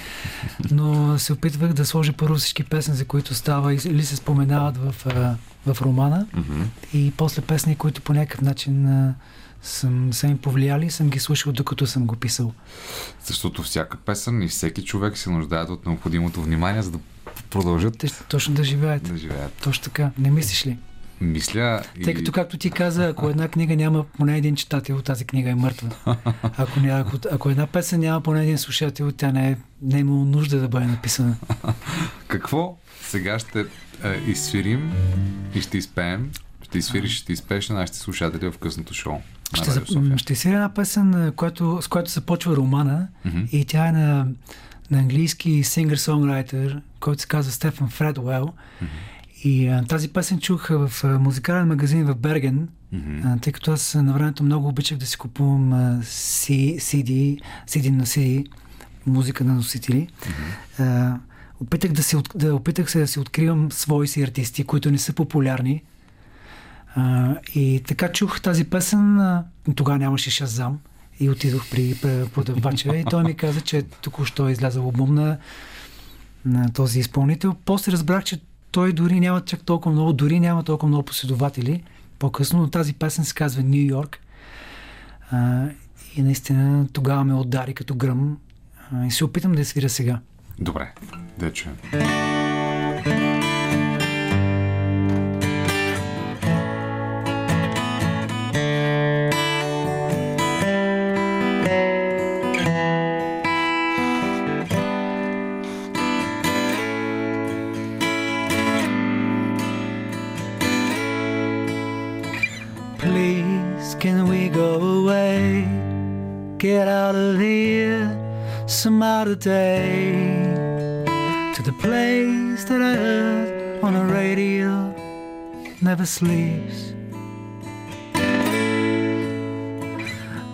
но 0.71 1.19
се 1.19 1.33
опитвах 1.33 1.73
да 1.73 1.85
сложа 1.85 2.13
първо 2.13 2.35
всички 2.35 2.63
песни, 2.63 2.95
за 2.95 3.05
които 3.05 3.35
става 3.35 3.73
или 3.73 4.03
се 4.03 4.15
споменават 4.15 4.77
в, 4.77 4.95
а, 5.05 5.35
в 5.73 5.81
романа. 5.81 6.27
Мгм. 6.33 6.61
И 6.93 7.13
после 7.17 7.41
песни, 7.41 7.75
които 7.75 8.01
по 8.01 8.13
някакъв 8.13 8.41
начин 8.41 9.13
съм, 9.63 10.13
са 10.13 10.27
им 10.27 10.37
повлияли, 10.37 10.91
съм 10.91 11.09
ги 11.09 11.19
слушал 11.19 11.53
докато 11.53 11.87
съм 11.87 12.05
го 12.05 12.15
писал. 12.15 12.53
Защото 13.25 13.63
всяка 13.63 13.97
песен 13.97 14.41
и 14.41 14.47
всеки 14.47 14.83
човек 14.85 15.17
се 15.17 15.29
нуждаят 15.29 15.69
от 15.69 15.85
необходимото 15.85 16.41
внимание, 16.41 16.81
за 16.81 16.91
да 16.91 16.99
продължат 17.49 17.97
Те 17.97 18.07
точно 18.29 18.53
да 18.53 18.63
живеят. 18.63 19.03
да 19.03 19.17
живеят. 19.17 19.53
Точно 19.63 19.83
така. 19.83 20.11
Не 20.17 20.31
мислиш 20.31 20.65
ли? 20.67 20.77
Мисля 21.21 21.83
и... 21.99 22.03
Тъй 22.03 22.13
като, 22.13 22.31
както 22.31 22.57
ти 22.57 22.71
каза, 22.71 23.07
ако 23.07 23.29
една 23.29 23.47
книга 23.47 23.75
няма 23.75 24.03
поне 24.03 24.37
един 24.37 24.55
читател, 24.55 25.01
тази 25.01 25.25
книга 25.25 25.49
е 25.49 25.55
мъртва. 25.55 25.89
Ако, 26.57 26.79
ня- 26.79 27.01
ако, 27.01 27.17
ако 27.31 27.49
една 27.49 27.67
песен 27.67 27.99
няма 27.99 28.21
поне 28.21 28.43
един 28.43 28.57
слушател, 28.57 29.11
тя 29.11 29.31
не 29.31 29.49
е, 29.51 29.57
не 29.81 29.97
е 29.97 29.99
имало 29.99 30.25
нужда 30.25 30.59
да 30.59 30.67
бъде 30.67 30.85
написана. 30.85 31.35
Какво 32.27 32.77
сега 33.01 33.39
ще 33.39 33.59
е, 33.59 33.65
изсвирим 34.27 34.91
и 35.55 35.61
ще 35.61 35.77
изпеем? 35.77 36.31
Ще 36.61 36.77
изсвириш, 36.77 37.17
ще 37.17 37.33
изпееш 37.33 37.69
на 37.69 37.75
нашите 37.75 37.99
слушатели 37.99 38.51
в 38.51 38.57
късното 38.57 38.93
шоу. 38.93 39.21
На 39.53 39.57
Ще, 39.57 39.67
Радио 39.67 39.73
зап... 39.75 39.87
София. 39.89 40.17
ще 40.17 40.35
свиря 40.35 40.53
една 40.53 40.69
песен, 40.69 41.33
която, 41.35 41.79
с 41.81 41.87
която 41.87 42.11
започва 42.11 42.55
романа 42.55 43.07
Мгм. 43.25 43.39
и 43.51 43.65
тя 43.65 43.87
е 43.87 43.91
на, 43.91 44.27
на 44.91 44.99
английски 44.99 45.63
сингър-сонграйтер, 45.63 46.81
който 46.99 47.21
се 47.21 47.27
казва 47.27 47.51
Стефан 47.51 47.89
Фредуел. 47.89 48.49
И 49.43 49.67
а, 49.67 49.83
тази 49.83 50.09
песен 50.09 50.39
чух 50.39 50.67
в 50.69 50.91
а, 51.03 51.19
музикален 51.19 51.67
магазин 51.67 52.05
в 52.05 52.15
Берген, 52.15 52.67
Мгм. 52.91 53.21
а, 53.25 53.37
тъй 53.37 53.53
като 53.53 53.71
аз 53.71 53.95
на 53.95 54.13
времето 54.13 54.43
много 54.43 54.67
обичах 54.67 54.97
да 54.97 55.05
си 55.05 55.17
купувам 55.17 55.73
а, 55.73 55.99
C- 56.01 56.77
CD, 56.77 57.39
CD 57.67 57.89
на 57.89 58.05
CD, 58.05 58.45
музика 59.05 59.43
на 59.43 59.53
носители. 59.53 60.07
А, 60.79 61.15
опитах, 61.59 61.91
да 61.91 62.03
си, 62.03 62.15
да, 62.35 62.55
опитах 62.55 62.91
се 62.91 62.99
да 62.99 63.07
си 63.07 63.19
откривам 63.19 63.71
свои 63.71 64.07
си 64.07 64.23
артисти, 64.23 64.63
които 64.63 64.91
не 64.91 64.97
са 64.97 65.13
популярни. 65.13 65.83
А, 66.95 67.35
и 67.55 67.83
така 67.87 68.11
чух 68.11 68.41
тази 68.41 68.63
песен, 68.63 69.19
тогава 69.75 69.99
нямаше 69.99 70.31
Шазам 70.31 70.79
и 71.19 71.29
отидох 71.29 71.69
при 71.71 71.95
продавача 72.33 72.97
и 72.97 73.05
той 73.09 73.23
ми 73.23 73.33
каза, 73.33 73.61
че 73.61 73.81
току-що 73.81 74.47
е 74.47 74.51
излязъл 74.51 74.83
албум 74.83 75.15
на, 75.15 75.37
на 76.45 76.73
този 76.73 76.99
изпълнител. 76.99 77.55
После 77.65 77.91
разбрах, 77.91 78.23
че 78.23 78.41
той 78.71 78.93
дори 78.93 79.19
няма 79.19 79.41
чак 79.41 79.61
толкова 79.61 79.91
много, 79.91 80.13
дори 80.13 80.39
няма 80.39 80.63
толкова 80.63 80.87
много 80.87 81.03
последователи. 81.03 81.83
По-късно, 82.19 82.59
но 82.59 82.69
тази 82.69 82.93
песен 82.93 83.25
се 83.25 83.33
казва 83.33 83.63
Нью 83.63 83.87
Йорк. 83.87 84.19
И 86.15 86.21
наистина 86.21 86.87
тогава 86.93 87.23
ме 87.23 87.33
удари 87.33 87.73
като 87.73 87.95
гръм. 87.95 88.37
И 89.07 89.11
се 89.11 89.25
опитам 89.25 89.51
да 89.51 89.59
я 89.59 89.65
свиря 89.65 89.89
сега. 89.89 90.19
Добре, 90.59 90.93
да 91.39 91.53
чуем. 91.53 91.75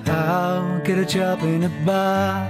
I'll 0.08 0.80
get 0.82 1.00
a 1.00 1.06
job 1.06 1.42
in 1.42 1.64
a 1.64 1.70
bar, 1.86 2.44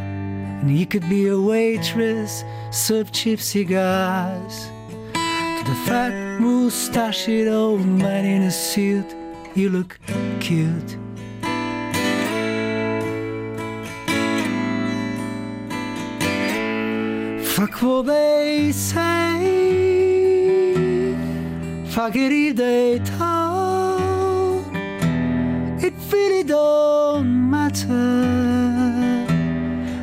and 0.60 0.78
you 0.78 0.86
could 0.86 1.08
be 1.08 1.28
a 1.28 1.40
waitress, 1.40 2.44
serve 2.72 3.14
cheap 3.14 3.40
cigars. 3.40 4.70
To 5.14 5.64
the 5.66 5.76
fat 5.86 6.40
mustached 6.42 7.48
old 7.48 7.86
man 7.86 8.26
in 8.26 8.42
a 8.44 8.52
suit. 8.52 9.16
You 9.56 9.70
look 9.70 9.98
cute. 10.42 10.98
Fuck 17.46 17.82
what 17.82 18.08
they 18.08 18.72
say. 18.74 19.39
It 21.92 22.32
if 22.32 22.56
they 22.56 23.00
talk. 23.00 24.66
It 25.84 25.94
really 26.12 26.44
don't 26.44 27.50
matter. 27.50 29.26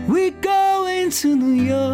We're 0.06 0.32
going 0.32 1.10
to 1.10 1.36
New 1.36 1.62
York. 1.62 1.86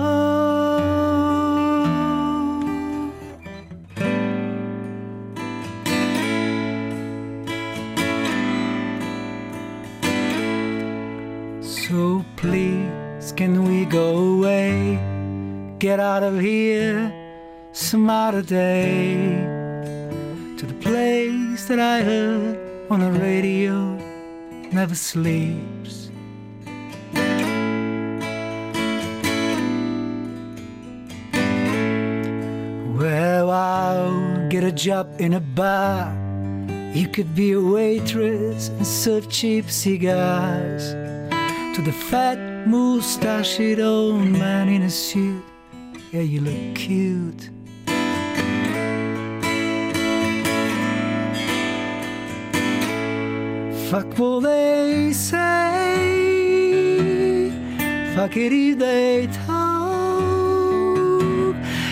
So 11.62 12.24
please, 12.36 13.32
can 13.36 13.64
we 13.64 13.84
go 13.84 14.16
away? 14.36 14.98
Get 15.78 16.00
out 16.00 16.22
of 16.22 16.40
here 16.40 17.12
some 17.72 18.10
other 18.10 18.42
day 18.42 19.51
that 21.76 21.80
I 21.80 22.02
heard 22.02 22.90
on 22.90 23.00
the 23.00 23.10
radio 23.10 23.96
never 24.72 24.94
sleeps. 24.94 26.10
Well, 33.00 33.50
I'll 33.50 34.48
get 34.50 34.64
a 34.64 34.72
job 34.72 35.18
in 35.18 35.32
a 35.32 35.40
bar. 35.40 36.12
You 36.92 37.08
could 37.08 37.34
be 37.34 37.52
a 37.52 37.60
waitress 37.60 38.68
and 38.68 38.86
serve 38.86 39.30
cheap 39.30 39.70
cigars 39.70 40.92
to 41.74 41.82
the 41.82 41.92
fat 42.10 42.68
mustached 42.68 43.78
old 43.78 44.26
man 44.26 44.68
in 44.68 44.82
a 44.82 44.90
suit. 44.90 45.42
Yeah, 46.12 46.20
you 46.20 46.42
look 46.42 46.74
cute. 46.74 47.48
Fuck 53.92 54.16
what 54.18 54.40
they 54.44 55.12
say. 55.12 55.36
Fuck 58.14 58.36
it 58.38 58.50
if 58.50 58.78
they 58.78 59.28
talk. 59.46 60.72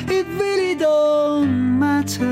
It 0.09 0.27
really 0.40 0.74
don't 0.77 1.78
matter. 1.78 2.24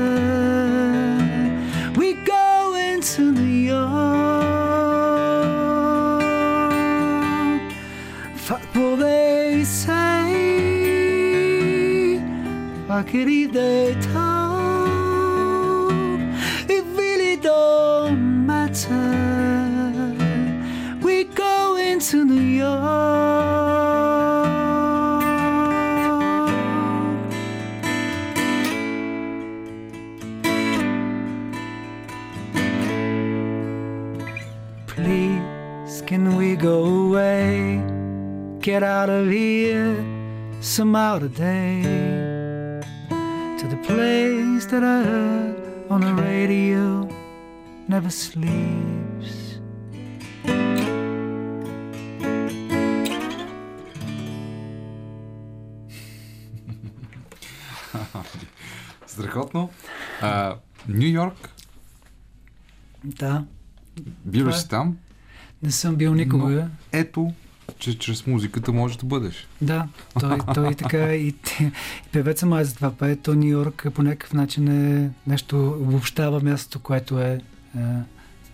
We 1.95 2.13
go 2.13 2.73
into 2.73 3.31
New 3.31 3.43
York. 3.43 3.83
Fuck 8.37 8.65
what 8.73 8.95
they 9.01 9.63
say. 9.65 10.49
Fuck 12.87 13.13
it 13.13 13.27
if 13.27 13.51
they 13.51 13.93
talk. 14.01 14.08
Get 38.79 38.87
out 38.87 39.09
of 39.09 39.27
here 39.29 39.93
some 40.61 40.95
other 40.95 41.27
day 41.27 41.81
to 43.59 43.65
the 43.67 43.75
place 43.83 44.65
that 44.67 44.85
I 44.85 45.03
heard 45.03 45.91
on 45.91 45.99
the 45.99 46.13
radio 46.13 47.09
never 47.89 48.09
sleeps. 48.09 49.59
Страхотно. 59.07 59.69
Нью 60.87 61.11
Йорк, 61.11 61.49
Да, 63.03 63.45
Това 64.33 64.51
е. 64.51 64.67
там? 64.69 64.97
не 65.63 65.71
съм 65.71 65.95
бил 65.95 66.13
никога. 66.15 66.67
Ето, 66.91 67.33
че 67.79 67.97
чрез 67.97 68.27
музиката 68.27 68.71
можеш 68.71 68.97
да 68.97 69.05
бъдеш. 69.05 69.47
Да, 69.61 69.87
той, 70.19 70.37
той 70.53 70.75
така 70.75 71.15
и, 71.15 71.27
и 71.27 71.35
певеца 72.11 72.45
май 72.45 72.63
за 72.63 72.75
това 72.75 72.91
пее. 72.91 73.15
То 73.15 73.35
Нью 73.35 73.47
Йорк 73.47 73.87
по 73.93 74.03
някакъв 74.03 74.33
начин 74.33 74.67
е 74.67 75.11
нещо, 75.27 75.77
обобщава 75.81 76.41
мястото, 76.41 76.79
което 76.79 77.19
е, 77.19 77.41
е 77.77 77.79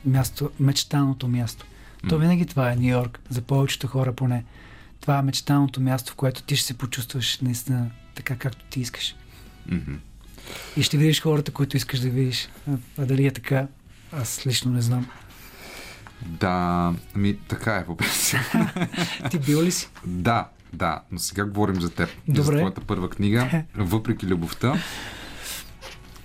място, 0.06 0.50
мечтаното 0.60 1.28
място. 1.28 1.66
То 2.10 2.18
винаги 2.18 2.46
това 2.46 2.72
е 2.72 2.76
Нью 2.76 2.90
Йорк, 2.90 3.20
за 3.30 3.42
повечето 3.42 3.88
хора 3.88 4.14
поне. 4.14 4.44
Това 5.02 5.20
е 5.20 5.22
мечтаното 5.22 5.82
място, 5.82 6.12
в 6.12 6.16
което 6.16 6.44
ти 6.44 6.56
ще 6.56 6.68
се 6.68 6.74
почувстваш 6.74 7.40
наистина 7.40 7.92
така, 8.16 8.36
както 8.36 8.66
ти 8.70 8.80
искаш. 8.80 9.16
Мгм. 9.72 9.94
И 10.78 10.84
ще 10.84 10.98
видиш 10.98 11.22
хората, 11.22 11.52
които 11.52 11.78
искаш 11.78 12.00
да 12.00 12.10
видиш. 12.10 12.50
А 12.98 13.06
дали 13.06 13.26
е 13.26 13.32
така, 13.32 13.68
аз 14.12 14.48
лично 14.48 14.72
не 14.72 14.82
знам. 14.82 15.08
Да, 16.22 16.94
ами 17.16 17.38
така 17.48 17.76
е 17.76 17.86
по. 17.86 17.98
Ти 19.32 19.40
бил 19.40 19.62
ли 19.62 19.72
си? 19.72 19.90
Да, 20.06 20.48
да, 20.74 21.02
но 21.12 21.20
сега 21.20 21.46
говорим 21.46 21.82
за 21.82 21.90
теб. 21.90 22.10
И 22.10 22.36
За 22.36 22.44
Добре. 22.44 22.58
твоята 22.58 22.82
първа 22.82 23.10
книга, 23.10 23.64
Въпреки 23.76 24.26
любовта. 24.28 24.82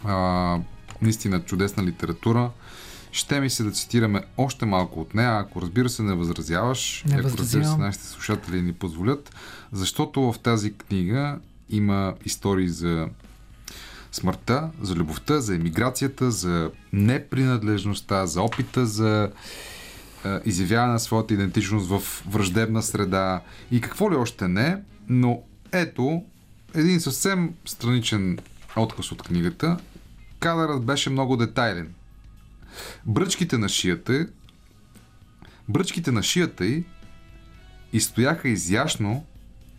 А, 0.05 0.59
наистина 1.03 1.41
чудесна 1.41 1.83
литература. 1.85 2.51
Ще 3.13 3.41
ми 3.41 3.51
се 3.51 3.63
да 3.65 3.71
цитираме 3.71 4.23
още 4.37 4.67
малко 4.67 5.01
от 5.01 5.15
нея, 5.15 5.39
ако 5.39 5.63
разбира 5.63 5.89
се 5.89 6.03
не 6.03 6.15
възразяваш, 6.15 7.05
Не 7.07 7.15
ако 7.15 7.39
разбира 7.39 7.65
се 7.65 7.77
нашите 7.77 8.07
слушатели 8.07 8.63
ни 8.63 8.73
позволят, 8.73 9.35
защото 9.73 10.33
в 10.33 10.39
тази 10.39 10.75
книга 10.75 11.39
има 11.71 12.15
истории 12.25 12.69
за 12.69 13.09
смъртта, 14.13 14.71
за 14.83 14.95
любовта, 14.95 15.41
за 15.41 15.55
емиграцията, 15.55 16.31
за 16.31 16.71
непринадлежността, 16.93 18.27
за 18.27 18.43
опита 18.43 18.87
за 18.87 19.31
изявяване 20.45 20.93
на 20.93 21.01
своята 21.01 21.35
идентичност 21.35 21.89
в 21.89 22.23
враждебна 22.29 22.83
среда 22.83 23.41
и 23.71 23.81
какво 23.81 24.13
ли 24.13 24.17
още 24.17 24.49
не, 24.49 24.77
но 25.09 25.43
ето 25.73 26.25
един 26.75 27.01
съвсем 27.01 27.55
страничен 27.65 28.39
отказ 28.77 29.13
от 29.13 29.23
книгата. 29.23 29.77
Кадърът 30.39 30.85
беше 30.85 31.11
много 31.11 31.37
детайлен. 31.37 31.95
Бръчките 33.07 33.59
на 33.59 33.69
шията 33.69 34.27
бръчките 35.71 36.13
на 36.13 36.23
шията 36.23 36.67
й 36.67 36.85
изстояха 37.93 38.49
изящно 38.49 39.25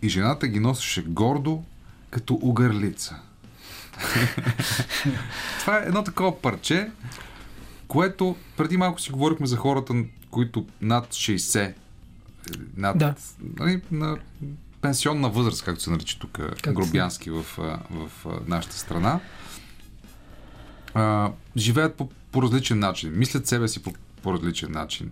и 0.01 0.09
жената 0.09 0.47
ги 0.47 0.59
носеше 0.59 1.03
гордо 1.03 1.63
като 2.09 2.39
угърлица. 2.41 3.19
Това 5.59 5.77
е 5.77 5.85
едно 5.85 6.03
такова 6.03 6.41
парче, 6.41 6.91
което 7.87 8.35
преди 8.57 8.77
малко 8.77 9.01
си 9.01 9.11
говорихме 9.11 9.47
за 9.47 9.57
хората, 9.57 9.93
които 10.31 10.65
над 10.81 11.07
60, 11.07 11.73
над, 12.77 12.97
Да. 12.97 13.15
нали, 13.55 13.81
на 13.91 14.17
пенсионна 14.81 15.29
възраст, 15.29 15.63
както 15.63 15.83
се 15.83 15.89
нарича 15.89 16.19
тук 16.19 16.39
се- 16.65 16.73
грубянски 16.73 17.29
в, 17.29 17.43
в 17.91 18.09
а, 18.25 18.29
нашата 18.47 18.75
страна, 18.75 19.19
а, 20.93 21.31
живеят 21.57 21.95
по, 21.95 22.09
по 22.31 22.41
различен 22.41 22.79
начин, 22.79 23.11
мислят 23.15 23.47
себе 23.47 23.67
си 23.67 23.83
по, 23.83 23.93
по 24.21 24.33
различен 24.33 24.71
начин. 24.71 25.11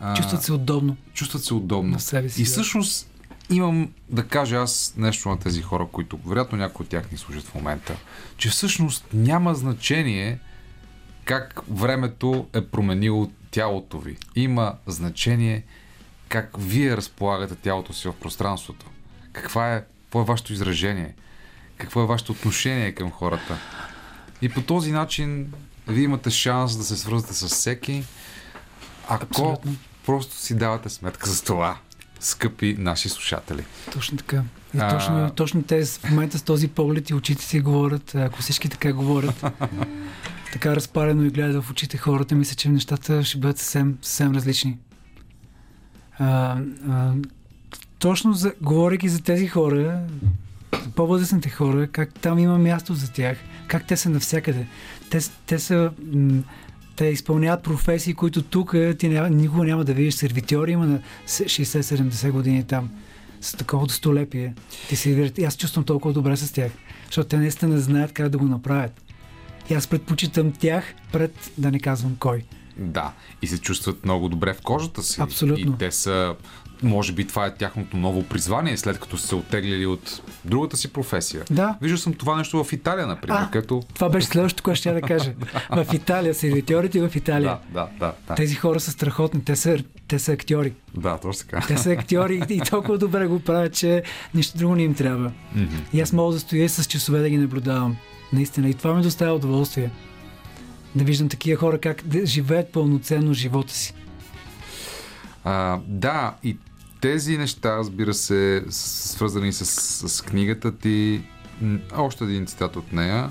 А, 0.00 0.14
Чувстват 0.14 0.42
се 0.42 0.52
удобно. 0.52 0.96
чувстват 1.14 1.44
се 1.44 1.54
удобно. 1.54 1.90
На 1.90 2.00
себе 2.00 2.28
си, 2.28 2.40
и 2.40 2.44
да. 2.44 2.50
всъщност 2.50 3.08
имам 3.50 3.88
да 4.08 4.24
кажа 4.24 4.56
аз 4.56 4.94
нещо 4.96 5.28
на 5.28 5.38
тези 5.38 5.62
хора, 5.62 5.88
които 5.92 6.16
вероятно 6.18 6.58
някои 6.58 6.84
от 6.84 6.90
тях 6.90 7.12
ни 7.12 7.18
служат 7.18 7.44
в 7.44 7.54
момента, 7.54 7.96
че 8.36 8.48
всъщност 8.48 9.04
няма 9.12 9.54
значение 9.54 10.38
как 11.24 11.60
времето 11.70 12.46
е 12.52 12.60
променило 12.62 13.30
тялото 13.54 13.98
ви. 13.98 14.16
Има 14.36 14.74
значение 14.86 15.62
как 16.28 16.50
вие 16.58 16.96
разполагате 16.96 17.54
тялото 17.54 17.92
си 17.92 18.08
в 18.08 18.12
пространството. 18.12 18.86
Каква 19.32 19.74
е, 19.74 19.84
какво 20.02 20.20
е 20.20 20.24
вашето 20.24 20.52
изражение? 20.52 21.14
Какво 21.78 22.02
е 22.02 22.06
вашето 22.06 22.32
отношение 22.32 22.92
към 22.92 23.10
хората? 23.10 23.58
И 24.42 24.48
по 24.48 24.62
този 24.62 24.92
начин 24.92 25.52
вие 25.88 26.04
имате 26.04 26.30
шанс 26.30 26.76
да 26.76 26.84
се 26.84 26.96
свързвате 26.96 27.34
с 27.34 27.48
всеки, 27.48 28.04
ако 29.08 29.24
Абсолютно. 29.24 29.76
просто 30.06 30.36
си 30.36 30.54
давате 30.56 30.88
сметка 30.88 31.30
за 31.30 31.42
това. 31.44 31.76
скъпи 32.20 32.76
наши 32.78 33.08
слушатели. 33.08 33.64
Точно 33.92 34.18
така. 34.18 34.42
И 34.74 34.78
А- 34.80 34.88
точно, 34.90 35.30
точно 35.30 35.62
те 35.62 35.84
в 35.84 36.10
момента 36.10 36.38
с 36.38 36.42
този 36.42 36.68
поглед 36.68 37.10
и 37.10 37.14
очите 37.14 37.44
си 37.44 37.60
говорят, 37.60 38.14
ако 38.14 38.38
всички 38.42 38.68
така 38.68 38.92
говорят, 38.92 39.44
така 40.54 40.76
разпарено 40.76 41.24
и 41.24 41.30
гледат 41.30 41.64
в 41.64 41.70
очите 41.70 41.96
хората, 41.96 42.34
мисля, 42.34 42.54
че 42.54 42.68
нещата 42.68 43.24
ще 43.24 43.38
бъдат 43.38 43.58
съвсем, 43.58 43.98
съвсем 44.02 44.34
различни. 44.34 44.78
А, 46.18 46.58
а, 46.88 47.12
точно 47.98 48.32
за, 48.32 48.52
говорейки 48.60 49.08
за 49.08 49.22
тези 49.22 49.46
хора, 49.46 50.00
по-възрастните 50.96 51.50
хора, 51.50 51.86
как 51.86 52.14
там 52.20 52.38
има 52.38 52.58
място 52.58 52.94
за 52.94 53.12
тях, 53.12 53.38
как 53.66 53.86
те 53.86 53.96
са 53.96 54.10
навсякъде. 54.10 54.66
Те, 55.10 55.18
те 55.46 55.58
са... 55.58 55.90
м, 56.12 56.42
те 56.96 57.04
изпълняват 57.06 57.62
професии, 57.62 58.14
които 58.14 58.42
тук 58.42 58.74
ти 58.98 59.08
няма, 59.08 59.30
никога 59.30 59.64
няма 59.64 59.84
да 59.84 59.94
видиш 59.94 60.14
сервитьори, 60.14 60.72
има 60.72 60.86
на 60.86 61.00
с- 61.26 61.44
60-70 61.44 62.30
години 62.30 62.64
там 62.64 62.90
с 63.40 63.52
такова 63.52 63.86
достолепие. 63.86 64.54
Ти 64.88 64.96
си 64.96 65.14
виждат, 65.14 65.38
и 65.38 65.44
аз 65.44 65.56
чувствам 65.56 65.84
толкова 65.84 66.14
добре 66.14 66.36
с 66.36 66.52
тях, 66.52 66.72
защото 67.06 67.28
те 67.28 67.36
наистина 67.36 67.78
знаят 67.78 68.12
как 68.12 68.28
да 68.28 68.38
го 68.38 68.44
направят. 68.44 69.03
И 69.70 69.74
аз 69.74 69.86
предпочитам 69.86 70.52
тях 70.52 70.94
пред 71.12 71.52
да 71.58 71.70
не 71.70 71.80
казвам 71.80 72.16
кой. 72.18 72.42
Да, 72.76 73.12
и 73.42 73.46
се 73.46 73.58
чувстват 73.58 74.04
много 74.04 74.28
добре 74.28 74.54
в 74.54 74.60
кожата 74.60 75.02
си. 75.02 75.20
Абсолютно. 75.20 75.74
И 75.74 75.78
те 75.78 75.92
са, 75.92 76.34
може 76.82 77.12
би 77.12 77.26
това 77.26 77.46
е 77.46 77.54
тяхното 77.54 77.96
ново 77.96 78.22
призвание, 78.24 78.76
след 78.76 78.98
като 78.98 79.18
са 79.18 79.26
се 79.26 79.34
оттеглили 79.34 79.86
от 79.86 80.22
другата 80.44 80.76
си 80.76 80.92
професия. 80.92 81.44
Да. 81.50 81.76
Виждал 81.82 81.98
съм 81.98 82.14
това 82.14 82.36
нещо 82.36 82.64
в 82.64 82.72
Италия, 82.72 83.06
например, 83.06 83.40
А, 83.40 83.50
където... 83.50 83.82
Това 83.94 84.08
беше 84.08 84.26
следващото, 84.26 84.62
което 84.62 84.78
ще 84.78 84.88
я 84.88 84.94
да 84.94 85.02
кажа. 85.02 85.32
В 85.70 85.86
Италия, 85.94 86.34
сервитьорите 86.34 87.08
в 87.08 87.16
Италия. 87.16 87.58
Да, 87.72 87.80
да, 87.80 87.88
да, 87.98 88.12
да. 88.28 88.34
Тези 88.34 88.54
хора 88.54 88.80
са 88.80 88.90
страхотни, 88.90 89.44
те 89.44 89.56
са, 89.56 89.78
те 90.08 90.18
са 90.18 90.32
актьори. 90.32 90.72
Да, 90.96 91.18
точно 91.18 91.48
така. 91.48 91.66
Те 91.66 91.76
са 91.76 91.90
актьори 91.90 92.42
и 92.50 92.60
толкова 92.60 92.98
добре 92.98 93.26
го 93.26 93.40
правят, 93.40 93.74
че 93.74 94.02
нищо 94.34 94.58
друго 94.58 94.74
не 94.74 94.82
им 94.82 94.94
трябва. 94.94 95.32
И 95.92 96.00
аз 96.00 96.12
мога 96.12 96.32
да 96.34 96.40
стоя 96.40 96.68
с 96.68 96.84
часове 96.84 97.18
да 97.18 97.30
ги 97.30 97.38
наблюдавам. 97.38 97.96
Наистина. 98.34 98.68
И 98.68 98.74
това 98.74 98.94
ми 98.94 99.02
доставя 99.02 99.34
удоволствие. 99.34 99.90
Да 100.94 101.04
виждам 101.04 101.28
такива 101.28 101.56
хора 101.60 101.78
как 101.78 102.02
да 102.04 102.26
живеят 102.26 102.72
пълноценно 102.72 103.34
живота 103.34 103.74
си. 103.74 103.94
А, 105.44 105.80
да, 105.86 106.34
и 106.42 106.56
тези 107.00 107.38
неща, 107.38 107.76
разбира 107.76 108.14
се, 108.14 108.64
свързани 108.70 109.52
с, 109.52 109.64
с 110.08 110.22
книгата 110.22 110.78
ти. 110.78 111.22
Още 111.96 112.24
един 112.24 112.46
цитат 112.46 112.76
от 112.76 112.92
нея. 112.92 113.30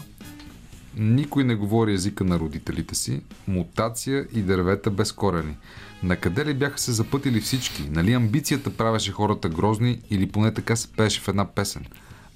Никой 0.98 1.44
не 1.44 1.56
говори 1.56 1.94
езика 1.94 2.24
на 2.24 2.40
родителите 2.40 2.96
си. 2.96 3.22
Мутация 3.48 4.28
и 4.34 4.42
дървета 4.42 4.92
без 4.92 5.12
корени. 5.12 5.58
Накъде 6.04 6.46
ли 6.46 6.54
бяха 6.54 6.80
се 6.80 6.92
запътили 6.92 7.42
всички? 7.42 7.90
Нали 7.90 8.14
амбицията 8.14 8.70
правеше 8.70 9.12
хората 9.12 9.50
грозни 9.50 10.02
или 10.10 10.32
поне 10.32 10.54
така 10.54 10.76
се 10.76 10.92
пееше 10.92 11.22
в 11.22 11.28
една 11.28 11.46
песен? 11.46 11.86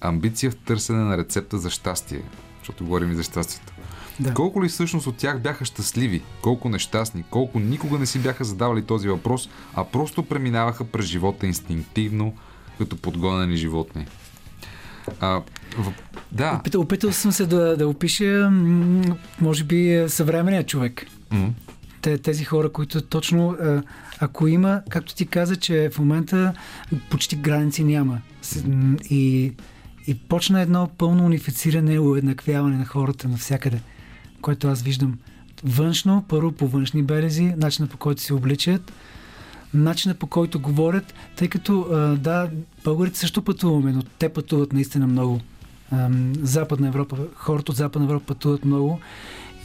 Амбиция 0.02 0.52
в 0.52 0.56
търсене 0.56 1.04
на 1.04 1.18
рецепта 1.18 1.58
за 1.58 1.70
щастие. 1.70 2.22
Защото 2.68 2.86
говорим 2.86 3.12
и 3.12 3.16
за 3.16 3.24
щастието. 3.24 3.74
Да. 4.20 4.34
Колко 4.34 4.64
ли 4.64 4.70
всъщност 4.70 5.08
от 5.08 5.18
тях 5.18 5.42
бяха 5.42 5.66
щастливи, 5.66 6.22
колко 6.42 6.70
нещастни, 6.70 7.24
колко 7.30 7.60
никога 7.60 8.00
не 8.00 8.06
си 8.06 8.20
бяха 8.20 8.44
задавали 8.44 8.82
този 8.82 9.08
въпрос, 9.08 9.50
а 9.76 9.84
просто 9.84 10.24
преминаваха 10.24 10.84
през 10.84 11.06
живота 11.06 11.48
инстинктивно, 11.48 12.34
като 12.78 12.98
подгонени 12.98 13.58
животни. 13.58 14.06
А, 15.20 15.42
в... 15.78 15.94
Да. 16.32 16.58
Опитал, 16.60 16.82
опитал 16.82 17.12
съм 17.12 17.32
се 17.32 17.46
да, 17.46 17.78
да 17.78 17.88
опиша, 17.88 18.52
може 19.42 19.64
би, 19.64 19.94
е, 19.94 20.10
съвременния 20.10 20.66
човек. 20.66 21.06
М. 21.32 21.50
Те, 22.02 22.18
тези 22.18 22.44
хора, 22.44 22.70
които 22.72 23.02
точно, 23.02 23.50
а, 23.50 23.82
ако 24.20 24.48
има, 24.48 24.82
както 24.90 25.16
ти 25.16 25.26
каза, 25.26 25.56
че 25.56 25.90
в 25.94 26.00
момента 26.00 26.54
почти 27.10 27.36
граници 27.36 27.84
няма. 27.84 28.22
И, 29.10 29.54
и 30.08 30.16
почна 30.16 30.62
едно 30.62 30.90
пълно 30.98 31.26
унифициране, 31.26 32.00
уеднаквяване 32.00 32.78
на 32.78 32.86
хората 32.86 33.28
навсякъде, 33.28 33.82
което 34.42 34.68
аз 34.68 34.82
виждам. 34.82 35.18
Външно, 35.64 36.26
първо 36.28 36.52
по 36.52 36.68
външни 36.68 37.04
белези, 37.04 37.54
начина 37.58 37.88
по 37.88 37.98
който 37.98 38.22
се 38.22 38.34
обличат, 38.34 38.92
начина 39.74 40.14
по 40.14 40.28
който 40.28 40.60
говорят, 40.60 41.14
тъй 41.36 41.48
като, 41.48 41.88
да, 42.20 42.50
българите 42.84 43.20
също 43.20 43.42
пътуваме, 43.42 43.92
но 43.92 44.04
те 44.04 44.30
пътуват 44.30 44.74
наистина 44.74 45.08
много. 45.08 45.42
Западна 46.42 46.88
Европа, 46.88 47.18
хората 47.36 47.72
от 47.72 47.78
Западна 47.78 48.06
Европа 48.06 48.26
пътуват 48.26 48.66
много 48.66 49.00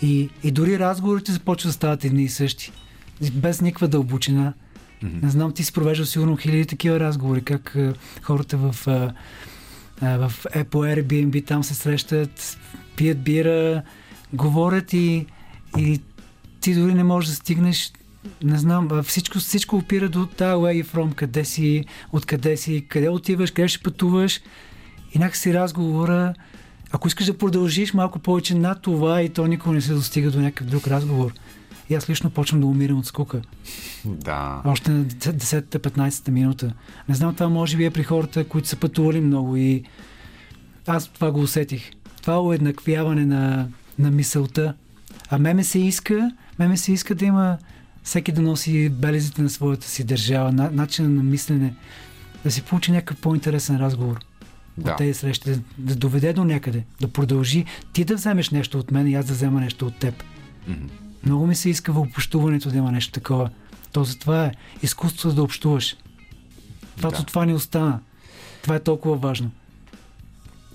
и, 0.02 0.31
и 0.43 0.51
дори 0.51 0.78
разговорите 0.78 1.32
започват 1.32 1.69
да 1.69 1.73
стават 1.73 2.05
едни 2.05 2.23
и 2.23 2.28
същи. 2.28 2.73
Без 3.32 3.60
никаква 3.60 3.89
дълбочина. 3.89 4.52
Не 5.02 5.31
знам, 5.31 5.52
ти 5.52 5.64
си 5.64 5.73
провеждал 5.73 6.06
сигурно 6.06 6.36
хиляди 6.36 6.66
такива 6.66 7.01
разговори, 7.01 7.43
как 7.43 7.77
хората 8.23 8.56
в, 8.56 8.86
в 10.02 10.32
Apple 10.44 11.02
Airbnb 11.02 11.46
там 11.46 11.64
се 11.64 11.74
срещат, 11.74 12.58
пият 12.96 13.22
бира, 13.22 13.82
говорят 14.32 14.92
и, 14.92 15.26
и 15.78 16.00
ти 16.60 16.74
дори 16.74 16.94
не 16.94 17.04
можеш 17.04 17.30
да 17.30 17.36
стигнеш 17.36 17.92
не 18.42 18.58
знам, 18.58 19.02
всичко, 19.02 19.38
всичко 19.38 19.76
опира 19.76 20.08
до 20.08 20.26
тази 20.26 20.54
way 20.54 20.84
from, 20.84 21.14
къде 21.14 21.44
си, 21.44 21.84
откъде 22.12 22.56
си, 22.56 22.86
къде 22.88 23.08
отиваш, 23.08 23.50
къде 23.50 23.68
ще 23.68 23.82
пътуваш 23.82 24.40
и 25.14 25.18
някакси 25.18 25.54
разговора, 25.54 26.34
ако 26.92 27.08
искаш 27.08 27.26
да 27.26 27.38
продължиш 27.38 27.94
малко 27.94 28.18
повече 28.18 28.54
над 28.54 28.82
това 28.82 29.22
и 29.22 29.28
то 29.28 29.46
никога 29.46 29.74
не 29.74 29.80
се 29.80 29.92
достига 29.92 30.30
до 30.30 30.40
някакъв 30.40 30.66
друг 30.66 30.86
разговор. 30.88 31.32
И 31.93 31.94
аз 31.94 32.10
лично 32.10 32.31
почвам 32.31 32.60
да 32.60 32.66
умирам 32.66 32.98
от 32.98 33.06
скука. 33.06 33.43
Да. 34.05 34.62
Още 34.64 34.90
на 34.90 35.05
10-та, 35.05 35.78
15-та 35.78 36.32
минута. 36.32 36.73
Не 37.09 37.14
знам, 37.14 37.35
това 37.35 37.48
може 37.48 37.77
би 37.77 37.85
е 37.85 37.90
при 37.90 38.02
хората, 38.02 38.44
които 38.44 38.69
са 38.69 38.77
пътували 38.77 39.20
много 39.20 39.56
и 39.56 39.82
аз 40.86 41.09
това 41.09 41.31
го 41.31 41.40
усетих. 41.40 41.90
Това 42.20 42.43
уеднаквяване 42.43 43.27
на, 43.27 43.69
на 43.98 44.10
мисълта. 44.10 44.74
А 45.31 45.39
ме 45.39 45.55
ме 45.55 45.64
се 45.64 45.78
иска, 45.78 46.31
ме 46.59 46.69
ме 46.69 46.77
се 46.77 46.93
иска 46.93 47.14
да 47.14 47.24
има 47.24 47.59
всеки 48.02 48.32
да 48.32 48.43
носи 48.43 48.89
белезите 48.89 49.43
на 49.43 49.51
своята 49.51 49.86
си 49.86 50.05
държава, 50.05 50.52
на, 50.52 50.70
начина 50.70 51.09
на 51.09 51.23
мислене, 51.23 51.74
да 52.44 52.51
си 52.51 52.62
получи 52.62 52.93
някакъв 52.93 53.16
по-интересен 53.20 53.77
разговор 53.77 54.19
Да. 54.78 54.90
от 54.90 54.97
тези 54.97 55.14
срещи, 55.14 55.51
да, 55.51 55.60
да 55.78 55.97
доведе 55.97 56.32
до 56.32 56.44
някъде, 56.44 56.85
да 57.01 57.09
продължи 57.09 57.64
ти 57.93 58.05
да 58.05 58.14
вземеш 58.14 58.51
нещо 58.51 58.78
от 58.78 58.90
мен 58.90 59.06
и 59.06 59.14
аз 59.14 59.27
да 59.27 59.32
взема 59.32 59.60
нещо 59.60 59.86
от 59.86 59.97
теб. 59.97 60.24
Мгм. 60.69 60.85
Много 61.24 61.46
ми 61.46 61.54
се 61.54 61.70
иска 61.70 61.92
в 61.92 61.98
общуването 61.98 62.70
да 62.70 62.76
има 62.76 62.92
нещо 62.92 63.12
такова. 63.12 63.50
То 63.92 64.04
затова 64.04 64.44
е 64.44 64.52
изкуството 64.82 65.34
да 65.34 65.42
общуваш. 65.42 65.96
Това, 66.96 67.10
Да. 67.10 67.24
това 67.24 67.44
ни 67.44 67.54
остана. 67.54 68.00
Това 68.62 68.74
е 68.74 68.80
толкова 68.80 69.16
важно. 69.16 69.50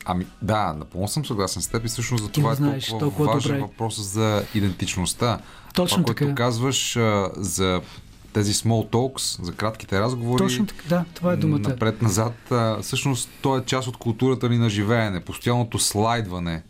Ами 0.05 0.25
да, 0.41 0.73
напълно 0.73 1.07
съм 1.07 1.25
съгласен 1.25 1.61
с 1.61 1.67
теб 1.67 1.85
и 1.85 1.87
всъщност 1.87 2.23
за 2.23 2.29
Ти 2.29 2.39
това 2.39 2.51
е 2.51 2.55
знаеш 2.55 2.85
толкова, 2.85 2.99
толкова 3.01 3.33
важен 3.33 3.51
добре. 3.51 3.61
въпрос 3.61 4.01
за 4.01 4.43
идентичността. 4.55 5.39
Точно 5.73 5.97
това, 5.97 6.07
така. 6.07 6.25
което 6.25 6.35
казваш 6.35 6.95
а, 6.95 7.29
за 7.35 7.81
тези 8.33 8.53
small 8.53 8.89
talks, 8.89 9.43
за 9.43 9.53
кратките 9.53 9.99
разговори. 10.01 10.37
Точно 10.37 10.65
така, 10.65 10.83
да, 10.89 11.05
това 11.13 11.33
е 11.33 11.37
думата. 11.37 11.59
Напред-назад, 11.59 12.51
всъщност 12.81 13.29
то 13.41 13.57
е 13.57 13.65
част 13.65 13.87
от 13.87 13.97
културата 13.97 14.49
ни 14.49 14.57
на 14.57 14.69
живеене, 14.69 15.19
постоянното 15.19 15.79
слайдване, 15.79 16.63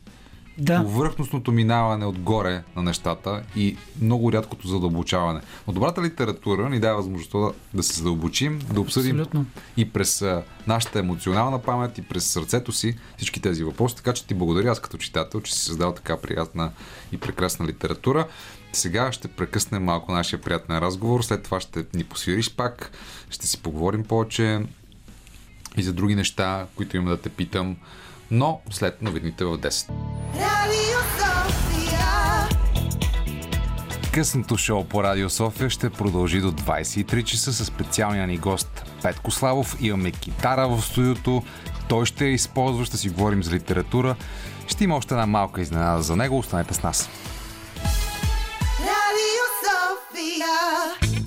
Да, 0.58 0.84
повърхностното 0.84 1.52
минаване 1.52 2.06
отгоре 2.06 2.64
на 2.76 2.84
нещата 2.84 3.44
и 3.56 3.78
много 4.02 4.32
рядкото 4.32 4.68
задълбочаване. 4.68 5.42
Но 5.68 5.74
добрата 5.74 6.02
литература 6.02 6.70
ни 6.70 6.80
дава 6.80 6.98
възможността 6.98 7.38
да, 7.38 7.52
да 7.74 7.84
се 7.84 7.94
задълбочим, 7.94 8.60
да 8.74 8.82
обсъдим 8.82 9.20
Абсолютно. 9.20 9.46
и 9.78 9.90
през 9.90 10.22
а, 10.22 10.44
нашата 10.68 11.00
емоционална 11.00 11.60
памет 11.60 11.98
и 11.98 12.02
през 12.02 12.26
сърцето 12.26 12.72
си 12.72 12.98
всички 13.18 13.42
тези 13.42 13.64
въпроси. 13.64 13.96
Така 13.96 14.14
че 14.14 14.26
ти 14.26 14.34
благодаря 14.34 14.72
аз 14.72 14.80
като 14.80 14.98
читател, 14.98 15.42
че 15.42 15.54
си 15.54 15.62
създал 15.62 15.94
така 15.94 16.18
приятна 16.18 16.72
и 17.12 17.18
прекрасна 17.18 17.68
литература. 17.68 18.28
Сега 18.74 19.12
ще 19.12 19.28
прекъснем 19.28 19.84
малко 19.84 20.12
нашия 20.12 20.42
приятен 20.42 20.78
разговор, 20.78 21.22
след 21.22 21.44
това 21.44 21.60
ще 21.60 21.86
ни 21.94 22.04
посвириш 22.04 22.56
пак, 22.56 22.92
ще 23.30 23.48
си 23.48 23.62
поговорим 23.62 24.04
повече 24.04 24.62
и 25.78 25.84
за 25.84 25.94
други 25.94 26.16
неща, 26.16 26.66
които 26.76 26.98
има 26.98 27.10
да 27.10 27.18
те 27.18 27.30
питам, 27.30 27.78
но 28.32 28.62
след 28.70 29.02
новините 29.02 29.46
в 29.46 29.58
10. 29.58 29.90
Radio 30.36 31.00
Sofia. 31.20 32.58
Късното 34.14 34.58
шоу 34.58 34.84
по 34.84 35.04
Радио 35.04 35.30
София 35.30 35.70
ще 35.70 35.90
продължи 35.90 36.40
до 36.42 36.52
23 36.52 37.24
часа 37.24 37.54
с 37.54 37.66
специалния 37.66 38.28
ни 38.28 38.38
гост 38.38 38.84
Петко 39.02 39.32
Славов. 39.32 39.78
Имаме 39.80 40.12
китара 40.12 40.68
в 40.68 40.82
студиото. 40.82 41.44
Той 41.90 42.06
ще 42.06 42.26
я 42.26 42.32
използва, 42.32 42.86
ще 42.86 42.98
си 42.98 43.10
говорим 43.10 43.44
за 43.44 43.52
литература. 43.52 44.16
Ще 44.68 44.84
има 44.84 44.96
още 44.96 45.14
една 45.14 45.26
малка 45.26 45.62
изненада 45.62 46.02
за 46.02 46.16
него. 46.16 46.38
Останете 46.38 46.74
с 46.74 46.84
нас. 46.84 47.10
Radio 48.80 49.46
Sofia. 49.64 51.27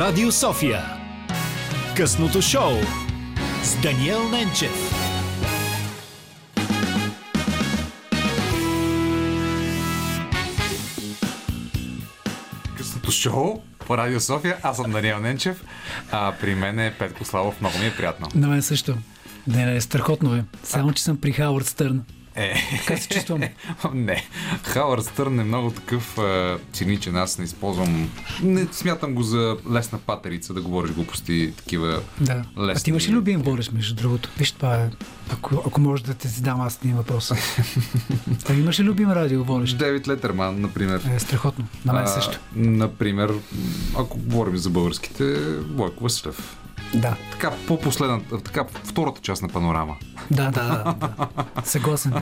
Радио 0.00 0.32
София. 0.32 0.82
Късното 1.96 2.42
шоу 2.42 2.72
с 3.62 3.82
Даниел 3.82 4.28
Ненчев. 4.28 4.70
Късното 12.76 13.10
шоу 13.10 13.62
по 13.78 13.98
Радио 13.98 14.20
София. 14.20 14.56
Аз 14.62 14.76
съм 14.76 14.90
Даниел 14.90 15.18
Ненчев. 15.18 15.64
А 16.12 16.34
при 16.40 16.54
мен 16.54 16.78
е 16.78 16.94
Петко 16.98 17.24
Славов. 17.24 17.60
Много 17.60 17.78
ми 17.78 17.86
е 17.86 17.96
приятно. 17.96 18.28
На 18.34 18.48
мен 18.48 18.62
също. 18.62 18.96
Не, 19.46 19.66
не, 19.66 19.80
страхотно 19.80 20.34
е. 20.36 20.44
Само, 20.62 20.92
че 20.92 21.02
съм 21.02 21.16
при 21.16 21.32
Хауърд 21.32 21.66
Стърн. 21.66 22.04
Е. 22.36 22.54
Така 22.78 22.96
се 22.96 23.08
чувствам. 23.08 23.40
не. 23.94 24.24
Хауърд 24.62 25.04
Стърн 25.04 25.40
е 25.40 25.44
много 25.44 25.70
такъв 25.70 26.18
а, 26.18 26.58
циничен. 26.72 27.16
Аз 27.16 27.38
не 27.38 27.44
използвам... 27.44 28.10
Не 28.42 28.66
смятам 28.72 29.14
го 29.14 29.22
за 29.22 29.56
лесна 29.72 29.98
патерица 29.98 30.54
да 30.54 30.60
говориш 30.60 30.90
глупости 30.90 31.52
такива 31.56 32.02
Да. 32.20 32.44
лесни. 32.58 32.80
А 32.80 32.84
ти 32.84 32.90
имаш 32.90 33.08
ли 33.08 33.12
любим 33.12 33.42
водещ, 33.42 33.72
между 33.72 33.94
другото? 33.94 34.30
Виж, 34.38 34.52
това 34.52 34.74
е. 34.74 34.90
Ако, 35.32 35.62
ако 35.66 35.80
може 35.80 36.04
да 36.04 36.14
те 36.14 36.28
задам 36.28 36.60
аз 36.60 36.78
един 36.82 36.96
въпрос. 36.96 37.32
а 38.48 38.52
имаш 38.52 38.80
ли 38.80 38.84
любим 38.84 39.10
радио 39.10 39.44
водещ? 39.44 39.78
Девид 39.78 40.08
Летерман, 40.08 40.60
например. 40.60 41.10
Е, 41.16 41.18
страхотно. 41.18 41.66
На 41.84 41.92
мен 41.92 42.08
също. 42.08 42.32
А, 42.32 42.38
например, 42.54 43.32
ако 43.98 44.18
говорим 44.18 44.56
за 44.56 44.70
българските, 44.70 45.36
Бойко 45.60 46.04
Василев. 46.04 46.56
Да. 46.94 47.16
Така, 47.32 47.52
по-последната, 47.66 48.40
така, 48.40 48.64
втората 48.84 49.20
част 49.20 49.42
на 49.42 49.48
панорама. 49.48 49.96
Да, 50.30 50.50
да, 50.50 50.50
да. 50.50 50.94
да. 50.94 51.28
Съгласен. 51.64 52.12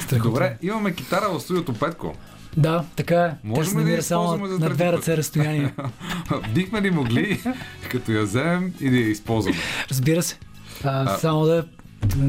Страхотно. 0.00 0.30
Добре, 0.30 0.56
имаме 0.62 0.94
китара 0.94 1.28
в 1.32 1.40
студиото 1.40 1.72
Петко. 1.74 2.14
Да, 2.56 2.84
така 2.96 3.24
е. 3.24 3.34
Можем 3.44 3.80
ли 3.80 3.84
да 3.84 3.90
я 3.90 4.02
само 4.02 4.46
за 4.46 4.58
на 4.58 4.70
две 4.70 4.92
ръце 4.92 5.16
разстояние. 5.16 5.74
Бихме 6.54 6.82
ли 6.82 6.90
могли, 6.90 7.42
като 7.90 8.12
я 8.12 8.22
вземем 8.22 8.72
и 8.80 8.90
да 8.90 8.96
я 8.96 9.08
използваме? 9.08 9.58
Разбира 9.90 10.22
се. 10.22 10.38
А, 10.84 11.14
А, 11.14 11.18
само 11.18 11.44
да... 11.44 11.64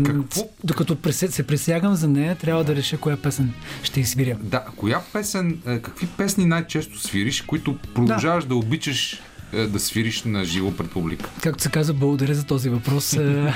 какво? 0.05 0.41
Докато 0.63 0.97
се 1.13 1.47
присягам 1.47 1.95
за 1.95 2.07
нея, 2.07 2.35
трябва 2.35 2.63
да 2.63 2.75
реша 2.75 2.97
коя 2.97 3.17
песен 3.17 3.53
ще 3.83 3.99
изсвиря. 3.99 4.37
Да, 4.41 4.65
коя 4.75 5.01
песен, 5.13 5.59
е, 5.67 5.79
какви 5.79 6.07
песни 6.07 6.45
най-често 6.45 6.99
свириш, 6.99 7.41
които 7.41 7.77
продължаваш 7.77 8.45
да, 8.45 8.55
обичаш 8.55 9.13
е, 9.13 9.19
да 9.53 9.79
свириш 9.79 10.23
на 10.23 10.45
живо 10.45 10.71
пред 10.71 10.91
публика? 10.91 11.29
Както 11.41 11.63
се 11.63 11.69
казва, 11.69 11.93
благодаря 11.93 12.35
за 12.35 12.43
този 12.43 12.69
въпрос. 12.69 13.13
Е, 13.13 13.53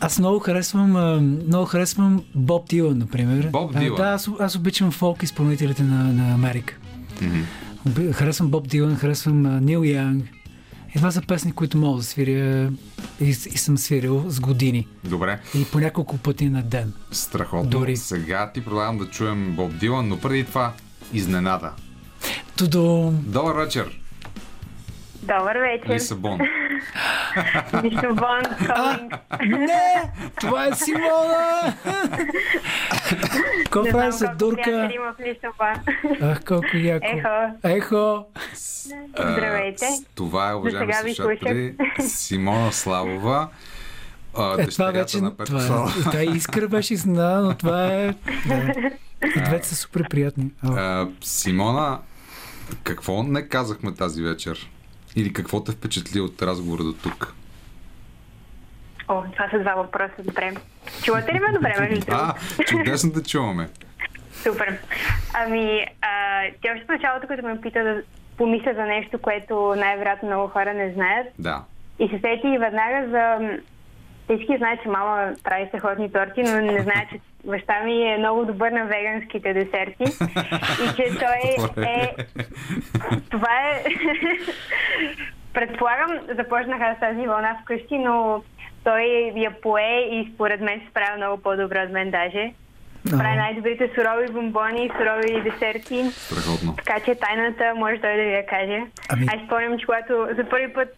Аз 0.00 0.18
много 0.18 0.38
харесвам, 0.38 0.96
а, 0.96 1.20
много 1.46 1.64
харесвам 1.64 2.22
Боб 2.34 2.68
Дилан, 2.68 2.98
например. 2.98 3.48
Боб 3.48 3.78
Дилан. 3.78 3.96
Да, 3.96 4.02
аз, 4.04 4.30
аз 4.40 4.56
обичам 4.56 4.90
фолк 4.90 5.22
изпълнителите 5.22 5.82
на, 5.82 6.04
на 6.04 6.34
Америка. 6.34 6.76
Оби- 7.86 8.12
Харесвам 8.12 8.48
Боб 8.48 8.68
Дилан, 8.68 8.96
харесвам 8.96 9.64
Нил 9.64 9.80
Янг. 9.80 10.24
И 10.88 10.94
това 10.94 11.10
са 11.10 11.22
песни, 11.22 11.52
които 11.52 11.78
мога 11.78 11.98
да 11.98 12.04
свиря 12.04 12.70
и, 13.20 13.24
и 13.28 13.34
съм 13.34 13.78
свирил 13.78 14.24
с 14.28 14.40
години. 14.40 14.86
Добре, 15.04 15.38
И 15.54 15.64
по 15.64 15.80
няколко 15.80 16.16
пъти 16.18 16.48
на 16.48 16.62
ден. 16.62 16.92
страхотно. 17.12 17.70
Дори. 17.70 17.96
Сега 17.96 18.50
ти 18.52 18.60
предлагам 18.60 18.98
да 18.98 19.06
чуем 19.06 19.52
Боб 19.52 19.72
Дилан, 19.74 20.08
но 20.08 20.18
преди 20.18 20.44
това 20.44 20.72
изненада. 21.12 21.70
Тудо... 22.56 23.12
Добър 23.16 23.54
вечер! 23.54 24.00
Добър 25.22 25.56
вечер. 25.56 25.94
Лисабон. 25.94 26.38
Лисабон. 27.84 28.42
Не! 29.48 30.02
Това 30.40 30.66
е 30.66 30.72
Симона! 30.74 31.74
Какво 33.64 33.82
Не 33.82 33.90
прави 33.92 34.12
се, 34.12 34.26
дурка? 34.28 34.90
Ах, 36.22 36.44
колко 36.44 36.76
яко. 36.76 37.06
Ехо. 37.06 37.28
Ехо! 37.64 38.24
Здравейте. 39.18 39.86
Това 40.14 40.50
е, 40.50 40.54
уважаеми 40.54 41.14
слушатели, 41.14 41.74
Симона 42.00 42.72
Славова, 42.72 43.48
а, 44.34 44.52
Е, 44.52 44.56
това 44.56 44.64
дъщерята 44.64 44.98
вече... 44.98 45.20
на 45.20 45.36
Това, 45.36 45.62
е- 45.62 46.00
това 46.00 46.20
е 46.20 46.24
искра 46.24 46.68
беше 46.68 46.94
изненада, 46.94 47.40
но 47.40 47.54
това 47.54 47.86
е... 47.86 48.14
Да. 48.46 48.72
И 49.26 49.40
двете 49.40 49.68
са 49.68 49.76
супер 49.76 50.02
приятни. 50.10 50.50
А, 50.64 51.08
Симона, 51.20 51.98
какво 52.84 53.22
не 53.22 53.42
казахме 53.42 53.94
тази 53.94 54.22
вечер? 54.22 54.70
Или 55.18 55.32
какво 55.32 55.64
те 55.64 55.72
впечатли 55.72 56.20
от 56.20 56.42
разговора 56.42 56.82
до 56.82 56.92
тук? 56.92 57.34
О, 59.08 59.22
това 59.32 59.48
са 59.50 59.58
два 59.58 59.74
въпроса. 59.74 60.22
Добре. 60.22 60.54
Чувате 61.02 61.34
ли 61.34 61.38
ме 61.38 61.52
добре, 61.52 61.74
между 61.80 62.06
А, 62.10 62.34
чудесно 62.66 63.12
да 63.12 63.22
чуваме. 63.22 63.68
Супер. 64.32 64.78
Ами, 65.34 65.86
а, 66.02 66.42
ти 66.62 66.70
още 66.70 66.84
в 66.84 66.88
началото, 66.88 67.26
като 67.28 67.46
ме 67.46 67.60
пита 67.60 67.84
да 67.84 68.02
помисля 68.36 68.74
за 68.74 68.82
нещо, 68.82 69.18
което 69.18 69.74
най-вероятно 69.76 70.28
много 70.28 70.48
хора 70.48 70.74
не 70.74 70.92
знаят, 70.92 71.26
Да. 71.38 71.64
И 71.98 72.08
се 72.08 72.20
сети 72.20 72.58
веднага 72.58 73.08
за... 73.10 73.50
Всички 74.24 74.56
знаят, 74.58 74.82
че 74.82 74.88
мама 74.88 75.34
прави 75.44 75.66
страхотни 75.68 76.12
торти, 76.12 76.42
но 76.42 76.60
не 76.60 76.82
знаят, 76.82 77.10
че 77.10 77.20
баща 77.48 77.80
ми 77.80 78.02
е 78.04 78.18
много 78.18 78.44
добър 78.44 78.70
на 78.70 78.84
веганските 78.84 79.52
десерти. 79.54 80.04
И 80.84 80.96
че 80.96 81.18
той 81.18 81.54
е... 81.84 82.14
Това 83.30 83.52
е... 83.64 83.84
Предполагам, 85.54 86.18
започнаха 86.36 86.94
с 86.96 87.00
тази 87.00 87.26
вълна 87.26 87.58
вкъщи, 87.62 87.98
но 87.98 88.42
той 88.84 89.02
я 89.36 89.60
пое 89.62 90.00
и 90.10 90.30
според 90.34 90.60
мен 90.60 90.80
се 90.80 90.90
справя 90.90 91.16
много 91.16 91.42
по-добре 91.42 91.82
от 91.82 91.90
мен 91.92 92.10
даже. 92.10 92.52
Прави 93.10 93.36
най-добрите 93.36 93.90
сурови 93.94 94.32
бомбони 94.32 94.90
сурови 94.98 95.42
десерти. 95.42 96.04
Страхотно. 96.10 96.76
Така 96.76 97.00
че 97.00 97.14
тайната 97.14 97.74
може 97.76 98.00
той 98.00 98.16
да 98.16 98.22
ви 98.22 98.32
я 98.32 98.46
каже. 98.46 98.82
Ами- 99.08 99.26
Аз 99.28 99.46
спомням, 99.46 99.78
че 99.78 99.86
когато 99.86 100.28
за 100.36 100.44
първи 100.44 100.72
път 100.72 100.88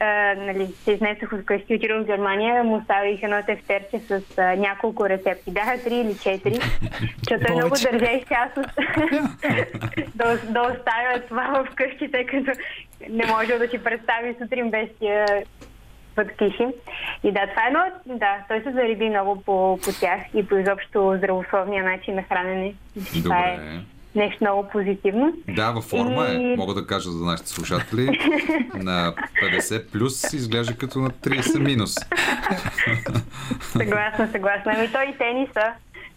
а, 0.00 0.34
нали, 0.34 0.66
се 0.66 0.92
изнесох 0.92 1.32
от 1.32 1.44
къщи, 1.44 1.74
отидох 1.74 2.02
в 2.02 2.06
Германия, 2.06 2.64
му 2.64 2.76
оставих 2.76 3.22
едно 3.22 3.42
тефтерче 3.46 3.98
с 3.98 4.38
а, 4.38 4.56
няколко 4.56 5.08
рецепти. 5.08 5.50
Бяха 5.50 5.84
три 5.84 5.94
или 5.94 6.18
четири, 6.18 6.54
защото 7.18 7.46
той 7.46 7.56
много 7.56 7.74
държеше 7.82 8.34
аз 8.34 8.56
от... 8.56 8.66
да, 10.14 10.36
да 10.36 10.60
оставя 10.62 11.20
това 11.28 11.64
в 11.64 11.74
къщи, 11.74 12.10
тъй 12.10 12.26
като 12.26 12.52
не 13.10 13.26
може 13.26 13.58
да 13.58 13.68
си 13.68 13.84
представи 13.84 14.34
сутрин 14.42 14.70
без 14.70 14.88
тия 14.98 15.26
пъткиши. 16.14 16.66
И 17.24 17.32
да, 17.32 17.46
това 17.46 17.64
е 17.64 17.66
едно... 17.66 17.80
Да, 18.06 18.36
той 18.48 18.60
се 18.60 18.72
зариби 18.72 19.08
много 19.08 19.42
по, 19.42 19.78
по 19.84 20.00
тях 20.00 20.20
и 20.34 20.46
по 20.46 20.56
изобщо 20.56 21.14
здравословния 21.16 21.84
начин 21.84 22.14
на 22.14 22.22
хранене. 22.22 22.74
Това 23.22 23.38
е 23.38 23.56
Добре. 23.56 23.99
Нещо 24.14 24.38
много 24.40 24.68
позитивно. 24.68 25.32
Да, 25.48 25.70
във 25.72 25.84
форма 25.84 26.26
е, 26.28 26.32
И- 26.34 26.56
мога 26.56 26.74
да 26.74 26.86
кажа 26.86 27.10
за 27.10 27.24
нашите 27.24 27.48
слушатели. 27.48 28.06
На 28.74 29.14
50 29.42 29.90
плюс 29.90 30.32
изглежда 30.32 30.76
като 30.76 30.98
на 30.98 31.10
30 31.10 31.58
минус. 31.58 31.94
Съгласна, 33.60 34.28
съгласна. 34.32 34.72
Ами 34.76 34.92
той 34.92 35.04
и 35.04 35.18
тениса, 35.18 35.72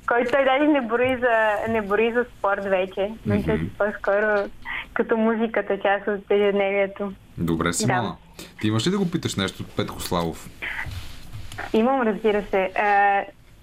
който 0.08 0.32
той 0.32 0.46
даже 0.46 0.68
не 0.68 0.82
брои 0.82 1.18
за, 1.18 1.56
не 1.72 1.82
брои 1.82 2.14
за 2.14 2.26
спорт 2.38 2.64
вече. 2.64 3.12
Мисля, 3.26 3.60
че 3.60 3.70
по-скоро 3.78 4.50
като 4.94 5.18
музиката 5.18 5.80
част 5.80 6.08
от 6.08 6.32
ежедневието. 6.32 7.14
Добре, 7.38 7.74
Симона. 7.74 8.16
Ти 8.62 8.68
имаш 8.68 8.88
ли 8.88 8.92
да 8.92 8.98
го 8.98 9.12
питаш 9.12 9.36
нещо 9.36 9.64
Петко 9.76 10.02
Славов? 10.02 10.50
Имам, 11.74 12.02
разбира 12.02 12.44
се. 12.52 12.70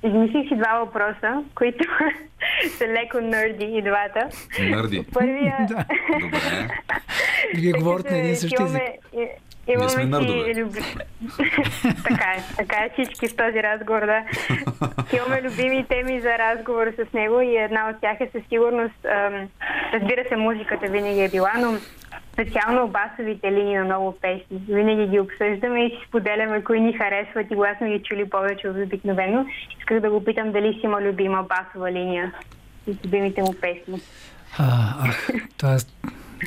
Измислих 0.05 0.49
си 0.49 0.57
два 0.57 0.79
въпроса, 0.79 1.45
които 1.55 1.85
са 2.69 2.87
леко 2.87 3.21
нърди 3.21 3.65
и 3.65 3.83
двата. 3.83 4.29
Нърди. 4.61 5.07
Първия... 5.13 5.57
Да. 5.69 5.85
Добре. 6.21 6.69
Вие 7.55 7.73
говорите 7.73 8.11
на 8.11 8.19
един 8.19 8.33
и 8.33 8.37
същи 8.37 8.63
език. 8.63 8.83
имаме- 9.67 9.89
сме 9.89 10.03
си 10.03 10.09
нърдове. 10.09 10.55
люби... 10.55 10.81
така 12.05 12.25
е, 12.29 12.43
така 12.57 12.77
е 12.77 12.91
всички 12.93 13.29
в 13.29 13.37
този 13.37 13.63
разговор, 13.63 14.01
да. 14.01 14.23
Имаме 15.17 15.43
любими 15.43 15.87
теми 15.87 16.21
за 16.21 16.39
разговор 16.39 16.87
с 16.89 17.13
него 17.13 17.41
и 17.41 17.57
една 17.57 17.91
от 17.91 18.01
тях 18.01 18.17
е 18.21 18.29
със 18.33 18.43
сигурност, 18.49 19.05
ам, 19.05 19.49
разбира 19.93 20.25
се, 20.29 20.37
музиката 20.37 20.87
винаги 20.87 21.21
е 21.21 21.29
била, 21.29 21.53
но 21.59 21.73
специално 22.33 22.89
басовите 22.89 23.53
линии 23.53 23.77
на 23.77 23.85
много 23.85 24.15
песни. 24.21 24.63
Винаги 24.69 25.07
ги 25.07 25.21
обсъждаме 25.21 25.85
и 25.85 25.91
си 25.91 25.97
споделяме 26.09 26.65
кои 26.65 26.81
ни 26.81 26.93
харесват 26.93 27.47
и 27.51 27.55
сме 27.79 27.99
ги 27.99 28.03
чули 28.05 28.31
повече 28.31 28.69
от 28.69 28.77
обикновено. 28.77 29.47
Исках 29.79 30.01
да 30.01 30.11
го 30.11 30.25
питам 30.25 30.53
дали 30.53 30.73
си 30.73 30.81
има 30.85 31.03
любима 31.03 31.43
басова 31.43 31.93
линия 31.93 32.33
от 32.89 33.05
любимите 33.05 33.43
му 33.43 33.55
песни. 33.61 34.01
А, 34.59 34.95
ах, 35.09 35.29
е... 35.65 35.77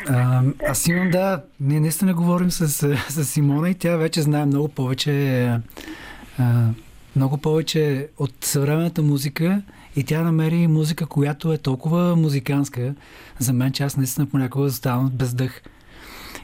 А, 0.10 0.42
аз 0.68 0.88
имам, 0.88 1.10
да, 1.10 1.44
ние 1.60 1.80
наистина 1.80 2.14
говорим 2.14 2.52
с, 2.52 2.68
с 2.98 3.26
Симона 3.26 3.70
и 3.70 3.76
тя 3.76 3.98
вече 3.98 4.22
знае 4.22 4.46
много 4.46 4.68
повече 4.68 5.46
а, 6.40 6.70
много 7.16 7.38
повече 7.38 8.08
от 8.18 8.34
съвременната 8.42 9.02
музика 9.02 9.62
и 9.96 10.04
тя 10.04 10.24
намери 10.24 10.68
музика, 10.68 11.06
която 11.06 11.54
е 11.54 11.58
толкова 11.58 12.16
музиканска 12.16 12.96
за 13.40 13.54
мен, 13.54 13.72
че 13.72 13.84
аз 13.84 13.98
наистина 13.98 14.26
понякога 14.26 14.66
оставам 14.66 15.10
без 15.10 15.34
дъх. 15.34 15.62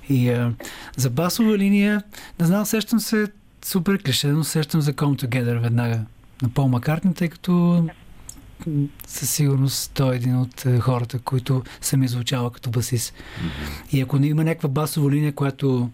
И 0.09 0.29
а, 0.29 0.53
за 0.97 1.09
басова 1.09 1.57
линия, 1.57 2.03
не 2.39 2.45
знам, 2.45 2.65
сещам 2.65 2.99
се 2.99 3.27
супер 3.65 4.03
клише, 4.03 4.27
но 4.27 4.43
сещам 4.43 4.81
за 4.81 4.93
Come 4.93 5.25
Together 5.25 5.61
веднага 5.61 5.99
на 6.41 6.49
Пол 6.49 6.67
Маккартни, 6.67 7.13
тъй 7.13 7.27
като 7.29 7.85
със 9.07 9.29
сигурност 9.29 9.91
той 9.93 10.13
е 10.13 10.15
един 10.15 10.37
от 10.37 10.65
хората, 10.79 11.19
които 11.19 11.63
съм 11.81 12.03
изучавал 12.03 12.49
като 12.49 12.69
басист. 12.69 13.13
И 13.91 14.01
ако 14.01 14.19
не 14.19 14.27
има 14.27 14.43
някаква 14.43 14.69
басова 14.69 15.11
линия, 15.11 15.33
която, 15.33 15.89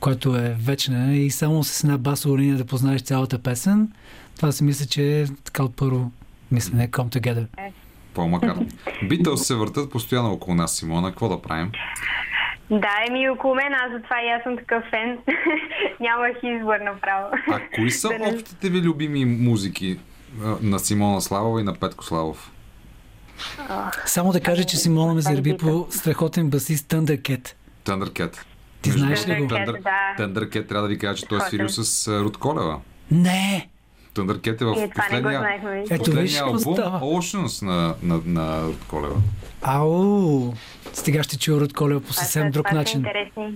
която 0.00 0.36
е 0.36 0.56
вечна 0.60 1.16
и 1.16 1.30
само 1.30 1.64
с 1.64 1.84
една 1.84 1.98
басова 1.98 2.38
линия 2.38 2.56
да 2.56 2.64
познаеш 2.64 3.02
цялата 3.02 3.38
песен, 3.38 3.92
това 4.36 4.52
си 4.52 4.64
мисля, 4.64 4.86
че 4.86 5.20
е 5.20 5.26
така 5.44 5.62
от 5.62 5.76
първо 5.76 6.10
мислене 6.52 6.88
Come 6.88 7.20
Together. 7.20 7.46
Пол 8.14 8.28
Маккартни. 8.28 8.68
Битълс 9.08 9.46
се 9.46 9.54
въртат 9.54 9.90
постоянно 9.90 10.32
около 10.32 10.54
нас, 10.54 10.76
Симона. 10.76 11.08
Какво 11.08 11.28
да 11.28 11.42
правим? 11.42 11.72
Да, 12.70 12.90
еми 13.08 13.28
около 13.28 13.54
мен, 13.54 13.72
аз 13.74 13.92
затова 13.92 14.16
и 14.22 14.28
аз 14.28 14.42
съм 14.42 14.56
такъв 14.56 14.84
фен. 14.90 15.18
Нямах 16.00 16.36
избор 16.42 16.76
направо. 16.84 17.26
А 17.50 17.60
кои 17.74 17.90
са 17.90 18.08
не- 18.20 18.26
общите 18.26 18.70
ви 18.70 18.82
любими 18.82 19.24
музики 19.24 19.98
а, 20.44 20.56
на 20.62 20.78
Симона 20.78 21.20
Славова 21.20 21.60
и 21.60 21.64
на 21.64 21.74
Петко 21.74 22.04
Славов? 22.04 22.52
Само 24.06 24.32
да 24.32 24.40
кажа, 24.40 24.64
че 24.64 24.76
Симона 24.76 25.14
ме 25.14 25.20
зареби 25.20 25.56
по 25.56 25.86
страхотен 25.90 26.50
басист 26.50 26.86
Thundercat. 26.88 27.52
Thundercat. 27.84 28.36
Ти 28.82 28.90
знаеш 28.90 29.28
ли 29.28 29.34
го? 29.34 29.48
Thundercat, 29.48 29.82
да. 29.82 30.24
Thundercat 30.24 30.68
трябва 30.68 30.82
да 30.82 30.88
ви 30.88 30.98
кажа, 30.98 31.18
че 31.18 31.26
той 31.28 31.38
е 31.38 31.40
свирил 31.40 31.68
с 31.68 32.08
а, 32.08 32.20
Руд 32.20 32.36
Колева. 32.36 32.80
Не! 33.10 33.68
Thundercat 34.18 34.60
е 34.60 34.64
в 34.64 34.68
не 34.70 34.86
го 34.86 34.92
последния. 34.92 35.60
Ето 35.90 36.04
последния 36.04 36.42
албум. 36.42 36.74
Oceans 37.02 37.62
на, 37.62 37.94
на, 38.02 38.20
на 38.26 38.62
Руд 38.62 38.84
Колева. 38.88 39.16
Ау! 39.62 40.52
Сега 40.92 41.22
ще 41.22 41.38
чуя 41.38 41.60
Род 41.60 41.72
Колева 41.72 42.00
по 42.00 42.12
съвсем 42.12 42.42
са- 42.42 42.50
друг 42.50 42.66
това 42.66 42.78
начин. 42.78 42.98
интересни. 42.98 43.54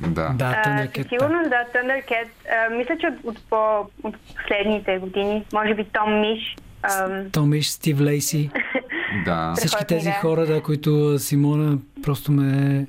Да. 0.00 0.28
Да, 0.28 0.44
А, 0.44 0.64
Thundercat. 0.64 0.96
със 0.96 1.08
сигурност, 1.08 1.50
да, 1.50 1.64
Thundercat. 1.74 2.28
А, 2.66 2.76
мисля, 2.76 2.96
че 3.00 3.06
от, 3.06 3.14
от, 3.26 3.38
по, 3.50 3.56
от 4.02 4.14
последните 4.36 4.98
години, 4.98 5.44
може 5.52 5.74
би 5.74 5.84
Том 5.84 6.20
Миш. 6.20 6.56
ам, 6.82 7.30
Томиш, 7.30 7.68
Стив 7.68 8.00
Лейси. 8.00 8.50
да. 9.24 9.54
Всички 9.56 9.84
тези 9.84 10.10
хора, 10.10 10.46
да, 10.46 10.62
които 10.62 11.18
Симона 11.18 11.78
просто 12.02 12.32
ме 12.32 12.86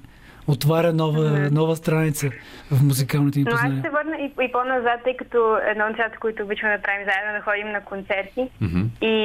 отваря 0.48 0.94
нова, 0.94 1.50
нова 1.52 1.76
страница 1.76 2.30
в 2.72 2.84
музикалните 2.84 3.40
ни 3.40 3.46
Но 3.46 3.52
аз 3.52 3.62
познания. 3.62 3.80
ще 3.80 3.88
се 3.88 3.94
върна 3.94 4.18
и, 4.18 4.46
и 4.46 4.52
по-назад, 4.52 5.00
тъй 5.04 5.18
като 5.18 5.58
едно 5.68 5.84
от 5.86 5.90
нещата, 5.90 6.18
които 6.20 6.44
обичаме 6.44 6.78
да 6.78 6.84
правим 6.84 7.06
заедно, 7.06 7.30
е 7.32 7.38
да 7.38 7.42
ходим 7.42 7.72
на 7.72 7.82
концерти. 7.82 8.50
Мгм. 8.62 8.82
И 9.02 9.16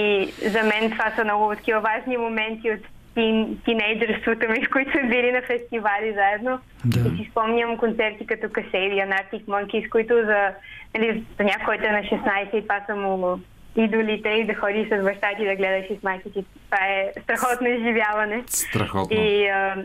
за 0.42 0.62
мен 0.62 0.90
това 0.90 1.12
са 1.16 1.24
много 1.24 1.54
такива 1.56 1.80
важни 1.80 2.16
моменти 2.16 2.70
от 2.70 2.80
тин, 3.14 3.58
тинейджерството 3.64 4.48
ми, 4.48 4.64
в 4.66 4.70
които 4.70 4.90
сме 4.90 5.08
били 5.08 5.32
на 5.32 5.42
фестивали 5.42 6.14
заедно. 6.14 6.60
Да. 6.84 7.08
И 7.08 7.16
си 7.16 7.30
спомням 7.30 7.76
концерти 7.76 8.26
като 8.26 8.48
Касейдия, 8.52 9.08
Arctic 9.08 9.44
Monkeys, 9.44 9.88
които 9.88 10.14
за, 10.14 10.40
нали, 10.94 11.24
за 11.38 11.44
някой, 11.44 11.64
който 11.64 11.84
е 11.84 11.92
на 11.92 12.02
16 12.02 12.54
и 12.54 12.62
това 12.62 12.80
са 12.86 12.96
му 12.96 13.40
идолите 13.76 14.28
и 14.28 14.46
да 14.46 14.54
ходиш 14.54 14.88
с 14.88 15.04
баща 15.04 15.28
ти 15.36 15.44
да 15.44 15.56
гледаш 15.56 15.86
16 15.86 16.20
и 16.26 16.44
това 16.64 16.86
е 16.86 17.12
страхотно 17.22 17.68
изживяване. 17.68 18.42
Страхотно. 18.46 19.16
И 19.16 19.46
а, 19.46 19.84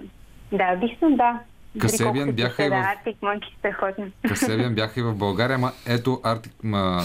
да, 0.52 0.66
съм, 1.00 1.16
да. 1.16 1.40
Касебиан 1.80 2.32
бяха 2.32 2.64
и 2.64 2.70
да, 2.70 2.76
в- 2.76 2.86
Arctic 3.06 3.16
Monkeys 3.18 3.58
страхотно. 3.60 4.06
Касебиан 4.28 4.76
бяха 4.76 5.00
и 5.00 5.04
в 5.04 5.16
България, 5.16 5.56
ама 5.56 5.72
ето 5.88 6.10
Arctic 6.16 6.52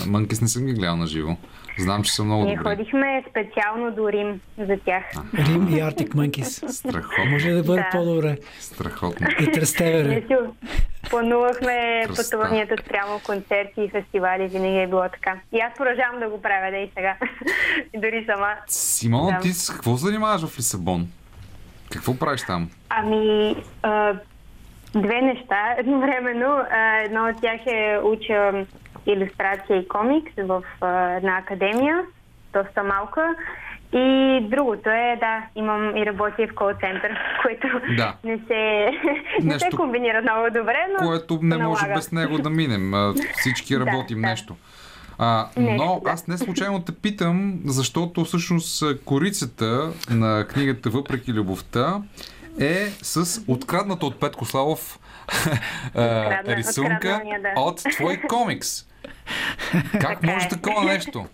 Monkeys 0.06 0.42
не 0.42 0.48
съм 0.48 0.66
ги 0.66 0.72
гледал 0.72 0.96
на 0.96 1.06
живо. 1.06 1.36
Знам, 1.78 2.02
че 2.02 2.12
са 2.12 2.24
много 2.24 2.44
Ние 2.44 2.56
добри. 2.56 2.70
ходихме 2.70 3.24
специално 3.30 3.90
до 3.90 4.12
Рим 4.12 4.40
за 4.58 4.76
тях. 4.78 5.04
Рим 5.36 5.68
и 5.68 5.72
Arctic 5.72 6.08
Monkeys. 6.08 6.68
Страхотно. 6.68 7.24
Може 7.26 7.50
да 7.50 7.62
бъде 7.62 7.80
Да. 7.82 7.88
по-добре. 7.92 8.38
Страхотно. 8.60 9.26
И 9.40 9.42
Не 9.42 9.52
Трестевере. 9.52 10.22
си, 10.22 10.36
планувахме 11.10 11.76
пътуванията 12.16 12.74
спрямо 12.80 13.20
концерти 13.20 13.80
и 13.80 13.90
фестивали, 13.90 14.48
винаги 14.48 14.76
е 14.76 14.86
било 14.86 15.02
така. 15.04 15.40
И 15.52 15.60
аз 15.60 15.72
продължавам 15.76 16.20
да 16.20 16.28
го 16.28 16.42
правя, 16.42 16.70
да 16.70 16.76
и 16.76 16.90
сега. 16.94 17.16
И 17.94 18.00
дори 18.00 18.26
сама. 18.26 18.52
Симона, 18.66 19.30
Да. 19.30 19.38
ти 19.38 19.48
с 19.48 19.70
какво 19.70 19.96
се 19.96 20.06
занимаваш 20.06 20.42
в 20.42 20.58
Лисабон? 20.58 21.08
Какво 21.92 22.18
правиш 22.18 22.42
там? 22.42 22.70
Ами, 22.88 23.56
а, 23.82 24.14
две 24.94 25.20
неща 25.20 25.74
едновременно. 25.78 26.62
А, 26.70 26.96
едно 26.96 27.28
от 27.28 27.40
тях 27.40 27.60
е 27.66 27.98
уча 28.04 28.66
иллюстрация 29.06 29.76
и 29.76 29.88
комикс 29.88 30.32
в 30.38 30.62
а, 30.80 31.10
една 31.10 31.38
академия, 31.38 32.00
доста 32.52 32.82
малка. 32.82 33.34
И 33.92 34.38
другото 34.50 34.90
е, 34.90 35.16
да, 35.20 35.42
имам 35.56 35.96
и 35.96 36.06
работя 36.06 36.46
в 36.50 36.54
кол 36.54 36.70
център, 36.80 37.18
което 37.42 37.66
Да. 37.96 38.14
не, 38.24 38.38
се, 38.38 38.90
не 39.42 39.58
се 39.58 39.64
Нещо, 39.66 39.76
комбинира 39.76 40.22
много 40.22 40.46
добре, 40.50 40.86
но 40.92 41.06
Което 41.08 41.38
не 41.42 41.56
се 41.56 41.62
може 41.62 41.82
налага. 41.82 41.94
без 41.98 42.12
него 42.12 42.38
да 42.38 42.50
минем. 42.50 42.92
Всички 43.32 43.74
Да, 43.78 43.86
работим 43.86 44.20
да. 44.20 44.28
нещо. 44.28 44.56
А, 45.22 45.48
но 45.56 46.01
да. 46.01 46.10
аз 46.10 46.26
не 46.26 46.38
случайно 46.38 46.80
те 46.80 46.92
питам, 46.92 47.60
защото 47.66 48.24
всъщност 48.24 48.84
корицата 48.97 49.92
на 50.10 50.47
книгата 50.47 50.90
Въпреки 50.90 51.32
любовта 51.32 52.02
е 52.60 52.86
с 53.02 53.42
открадната 53.48 54.06
от 54.06 54.20
Петко 54.20 54.44
Славов 54.44 54.98
Открадна- 55.94 56.56
рисунка 56.56 57.22
да. 57.42 57.60
от 57.60 57.76
твой 57.90 58.16
комикс. 58.18 58.86
Как 59.92 59.92
Така 59.92 60.26
може 60.26 60.47
е. 60.47 60.48
такова 60.48 60.84
нещо? 60.84 61.26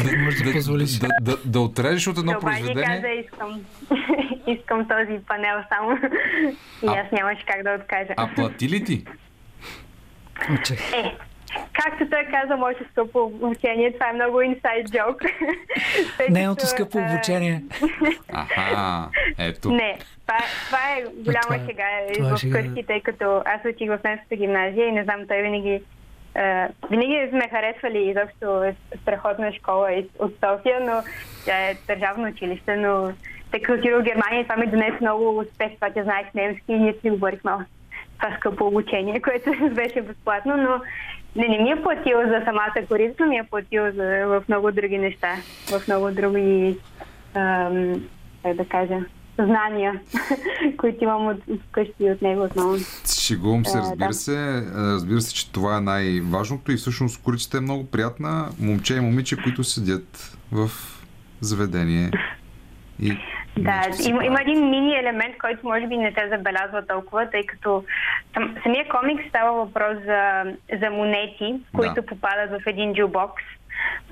Как 0.00 0.18
можеш 0.18 0.42
да 0.42 0.52
позволиш? 0.52 0.90
Да, 0.90 1.08
да, 1.20 1.36
да 1.44 1.60
отрежеш 1.60 2.06
от 2.06 2.18
едно 2.18 2.32
Това 2.32 2.50
ни 2.50 2.56
каза, 2.56 2.72
произведение, 2.74 3.24
искам, 3.24 3.60
искам 4.48 4.88
този 4.88 5.20
панел 5.26 5.56
само. 5.68 5.98
И 6.82 6.86
А- 6.88 6.92
аз 6.96 7.12
нямаше 7.12 7.44
как 7.46 7.62
да 7.62 7.70
откажа. 7.72 8.14
а 8.16 8.34
плати 8.34 8.68
ли 8.68 8.84
ти? 8.84 9.04
Е, 10.94 11.16
както 11.72 12.10
той 12.10 12.24
каза, 12.24 12.56
моето 12.56 12.84
скъпо 12.92 13.18
обучение, 13.20 13.92
това 13.92 14.08
е 14.08 14.12
много 14.12 14.40
инсайд 14.40 14.86
джок. 14.88 15.22
Нейното 16.30 16.66
скъпо 16.66 16.98
обучение. 17.00 17.62
Аха, 18.32 19.08
ето. 19.38 19.70
Не, 19.70 19.98
това, 20.20 20.36
е- 20.36 20.66
това 20.66 20.78
е 20.90 21.02
голяма 21.16 21.42
това 21.42 21.54
е- 21.56 21.66
шега 21.66 21.84
това 22.14 22.28
е 22.28 22.32
в 22.32 22.52
къщи, 22.52 22.82
тъй 22.82 23.00
като 23.00 23.42
аз 23.46 23.60
учих 23.66 23.88
в 23.88 23.98
немската 24.04 24.36
гимназия 24.36 24.86
и 24.86 24.92
не 24.92 25.04
знам, 25.04 25.20
той 25.28 25.42
винаги 25.42 25.82
Uh, 26.34 26.68
винаги 26.90 27.28
сме 27.30 27.48
харесвали 27.48 27.98
изобщо 28.00 28.64
е 28.64 28.74
страхотна 28.96 29.52
школа 29.52 29.92
из- 29.92 30.06
от 30.18 30.34
София, 30.36 30.80
но 30.80 31.02
тя 31.44 31.56
е 31.60 31.74
държавно 31.86 32.28
училище, 32.28 32.76
но 32.76 33.12
тъй 33.50 33.62
като 33.62 33.78
отидох 33.78 34.00
в 34.00 34.04
Германия, 34.04 34.42
това 34.42 34.56
ми 34.56 34.66
донесе 34.66 34.98
много 35.00 35.38
успех, 35.38 35.74
това 35.74 35.90
че 35.90 36.02
знаех 36.02 36.26
немски 36.34 36.64
и 36.68 36.74
ние 36.74 36.94
си 36.94 37.10
говорихме 37.10 37.52
това 38.20 38.36
скъпо 38.36 38.66
обучение, 38.66 39.20
което 39.20 39.50
беше 39.70 40.00
безплатно, 40.02 40.56
но 40.56 40.80
не, 41.36 41.48
не 41.48 41.58
ми 41.58 41.70
е 41.70 41.82
платил 41.82 42.18
за 42.28 42.42
самата 42.44 42.86
корица, 42.88 43.26
ми 43.26 43.36
е 43.36 43.46
платил 43.50 43.82
за, 43.94 44.26
в 44.26 44.44
много 44.48 44.72
други 44.72 44.98
неща, 44.98 45.36
в 45.70 45.88
много 45.88 46.10
други, 46.10 46.76
ам, 47.34 48.04
как 48.42 48.56
да 48.56 48.64
кажа, 48.64 48.98
знания, 49.38 50.00
които 50.76 51.04
имам 51.04 51.26
от 51.26 51.42
вкъщи 51.68 52.10
от 52.10 52.22
него 52.22 52.42
отново. 52.42 52.76
Шегувам 53.20 53.64
се, 53.64 53.78
А, 53.78 53.80
разбира 53.80 54.12
се. 54.14 54.36
А, 54.36 54.92
Разбира 54.92 55.20
се, 55.20 55.34
че 55.34 55.52
това 55.52 55.76
е 55.76 55.80
най-важното 55.80 56.72
и 56.72 56.76
всъщност 56.76 57.22
корицата 57.22 57.56
е 57.58 57.60
много 57.60 57.86
приятна. 57.86 58.48
Момче 58.60 58.94
и 58.96 59.00
момиче, 59.00 59.36
които 59.36 59.64
седят 59.64 60.36
в 60.52 60.70
заведение 61.40 62.10
и 63.02 63.18
Да, 63.58 63.82
има, 64.08 64.24
има 64.24 64.40
един 64.40 64.70
мини 64.70 64.94
елемент, 64.96 65.38
който 65.38 65.66
може 65.66 65.86
би 65.86 65.96
не 65.96 66.12
се 66.12 66.28
забелязва 66.28 66.86
толкова, 66.86 67.30
тъй 67.30 67.46
като 67.46 67.84
сам, 68.34 68.56
самия 68.62 68.88
комикс 68.88 69.28
става 69.28 69.64
въпрос 69.64 69.96
за, 70.04 70.44
за 70.80 70.90
монети, 70.90 71.54
които 71.76 71.94
Да. 71.94 72.06
попадат 72.06 72.50
в 72.50 72.66
един 72.66 72.94
джубокс 72.94 73.42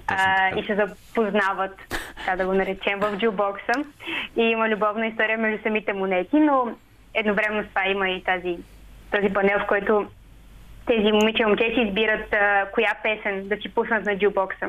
а, 0.06 0.48
и 0.58 0.64
се 0.64 0.74
запознават, 0.74 1.76
така 2.16 2.36
да 2.36 2.46
го 2.46 2.54
наречем, 2.54 3.00
в 3.00 3.16
джубокса. 3.16 3.72
И 4.36 4.42
има 4.42 4.68
любовна 4.68 5.06
история 5.06 5.38
между 5.38 5.62
самите 5.62 5.92
монети, 5.92 6.36
но 6.40 6.76
едновременно 7.14 7.64
с 7.64 7.68
това 7.68 7.86
има 7.86 8.08
и 8.08 8.24
тази, 8.24 8.58
този 9.10 9.32
панел, 9.32 9.58
в 9.58 9.66
който 9.66 10.06
тези 10.86 11.12
момиче 11.12 11.42
и 11.42 11.46
момче 11.46 11.72
си 11.74 11.80
избират 11.80 12.32
а, 12.32 12.66
коя 12.72 12.94
песен 13.02 13.48
да 13.48 13.56
си 13.56 13.68
пуснат 13.74 14.04
на 14.04 14.18
джубокса. 14.18 14.68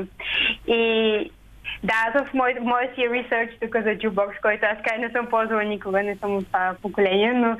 И 0.68 1.32
да, 1.84 1.94
аз 2.08 2.24
в 2.24 2.34
моя 2.62 2.96
си 2.96 3.10
ресърч 3.10 3.58
тук 3.62 3.84
за 3.84 3.98
джубокс, 3.98 4.40
който 4.42 4.66
аз 4.66 4.78
кай 4.84 4.98
не 4.98 5.10
съм 5.10 5.28
ползвала 5.28 5.64
никога, 5.64 6.04
не 6.04 6.16
съм 6.16 6.36
от 6.36 6.48
това 6.48 6.76
поколение, 6.82 7.34
но 7.34 7.58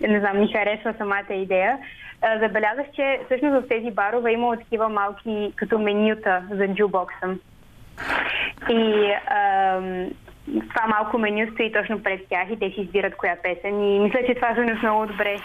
не 0.00 0.20
знам, 0.20 0.40
ми 0.40 0.52
харесва 0.52 0.94
самата 0.98 1.34
идея. 1.34 1.78
Забелязах, 2.40 2.86
че 2.94 3.20
всъщност 3.24 3.64
в 3.64 3.68
тези 3.68 3.90
барове 3.90 4.32
има 4.32 4.56
такива 4.56 4.88
малки 4.88 5.52
като 5.56 5.78
менюта 5.78 6.42
за 6.50 6.68
джубокса. 6.68 7.36
И 8.70 9.12
ам, 9.30 10.10
това 10.46 10.86
малко 10.88 11.18
меню 11.18 11.52
стои 11.52 11.72
точно 11.72 12.02
пред 12.02 12.28
тях 12.28 12.50
и 12.50 12.58
те 12.58 12.70
си 12.70 12.80
избират 12.80 13.16
коя 13.16 13.36
песен. 13.42 13.82
И 13.82 13.98
мисля, 13.98 14.18
че 14.26 14.34
това 14.34 14.52
всъщност 14.52 14.82
много 14.82 15.06
добре 15.06 15.36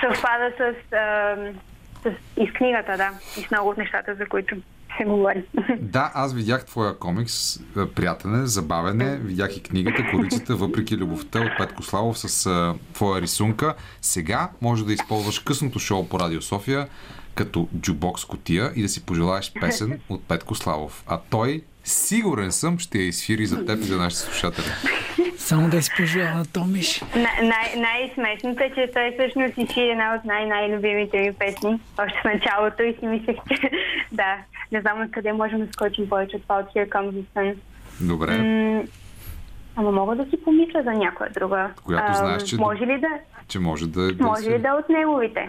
съвпада 0.00 0.52
с, 0.58 0.74
ам, 0.92 1.60
с 2.02 2.10
и 2.42 2.46
с 2.46 2.52
книгата, 2.52 2.96
да, 2.96 3.10
и 3.38 3.42
с 3.42 3.50
много 3.50 3.70
от 3.70 3.76
нещата, 3.76 4.14
за 4.14 4.26
които 4.26 4.56
се 4.98 5.04
говори. 5.04 5.44
Да, 5.80 6.12
аз 6.14 6.34
видях 6.34 6.64
твоя 6.64 6.98
комикс, 6.98 7.60
а, 7.76 7.86
приятене, 7.86 8.46
забавене, 8.46 9.16
видях 9.16 9.56
и 9.56 9.62
книгата 9.62 10.06
Корицата, 10.10 10.56
въпреки 10.56 10.96
любовта 10.96 11.40
от 11.40 11.50
Петко 11.58 11.82
Славов 11.82 12.18
с 12.18 12.46
а, 12.46 12.74
твоя 12.92 13.22
рисунка. 13.22 13.74
Сега 14.02 14.50
може 14.60 14.84
да 14.84 14.92
използваш 14.92 15.38
късното 15.38 15.78
шоу 15.78 16.08
по 16.08 16.20
Радио 16.20 16.42
София 16.42 16.88
като 17.34 17.68
джубокс 17.80 18.24
котия 18.24 18.72
и 18.76 18.82
да 18.82 18.88
си 18.88 19.06
пожелаеш 19.06 19.52
песен 19.60 20.00
от 20.08 20.22
Петко 20.22 20.54
Славов. 20.54 21.04
А 21.06 21.20
той, 21.30 21.62
сигурен 21.84 22.52
съм, 22.52 22.78
ще 22.78 22.98
я 22.98 23.06
изфири 23.06 23.46
за 23.46 23.64
теб 23.64 23.80
и 23.80 23.84
за 23.84 23.96
нашите 23.96 24.22
слушатели. 24.22 24.66
Само 25.46 25.68
да 25.70 25.82
си 25.82 25.90
пожелая 25.96 26.34
на 26.34 26.44
Томиш. 26.46 27.02
Най- 27.14 27.48
най- 27.48 27.76
най-смешното 27.76 28.62
е, 28.62 28.70
че 28.74 28.90
той 28.94 29.12
всъщност 29.12 29.58
изши 29.58 29.80
една 29.80 30.14
от 30.14 30.24
най-най-любимите 30.24 31.18
ми 31.18 31.32
песни. 31.32 31.80
Още 31.98 32.18
в 32.20 32.24
началото 32.24 32.82
и 32.82 32.96
си 33.00 33.06
мислех, 33.06 33.36
че 33.48 33.70
да, 34.12 34.36
не 34.72 34.80
знам 34.80 35.02
откъде 35.02 35.32
можем 35.32 35.66
да 35.66 35.72
скочим 35.72 36.08
повече 36.08 36.36
от 36.36 36.42
това 36.42 36.58
от 36.58 36.66
Here 36.66 36.88
Comes 36.88 37.10
the 37.10 37.24
Sun. 37.36 37.54
Добре. 38.00 38.38
М, 38.38 38.82
Ама 39.76 39.92
мога 39.92 40.16
да 40.16 40.24
си 40.24 40.44
помисля 40.44 40.82
за 40.82 40.90
някоя 40.90 41.30
друга. 41.30 41.70
Която 41.84 42.14
знаеш, 42.14 42.42
че- 42.42 42.56
Може 42.56 42.80
ли 42.80 43.00
да, 43.00 43.08
Че 43.48 43.58
може 43.58 43.86
да... 43.86 44.12
да 44.12 44.24
може 44.24 44.42
се- 44.42 44.50
ли 44.50 44.58
да 44.58 44.72
от 44.74 44.88
неговите? 44.88 45.48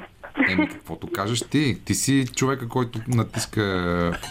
Еми, 0.49 0.67
каквото 0.67 1.07
кажеш 1.07 1.41
ти. 1.41 1.85
Ти 1.85 1.93
си 1.93 2.25
човека, 2.27 2.69
който 2.69 2.99
натиска 3.07 3.63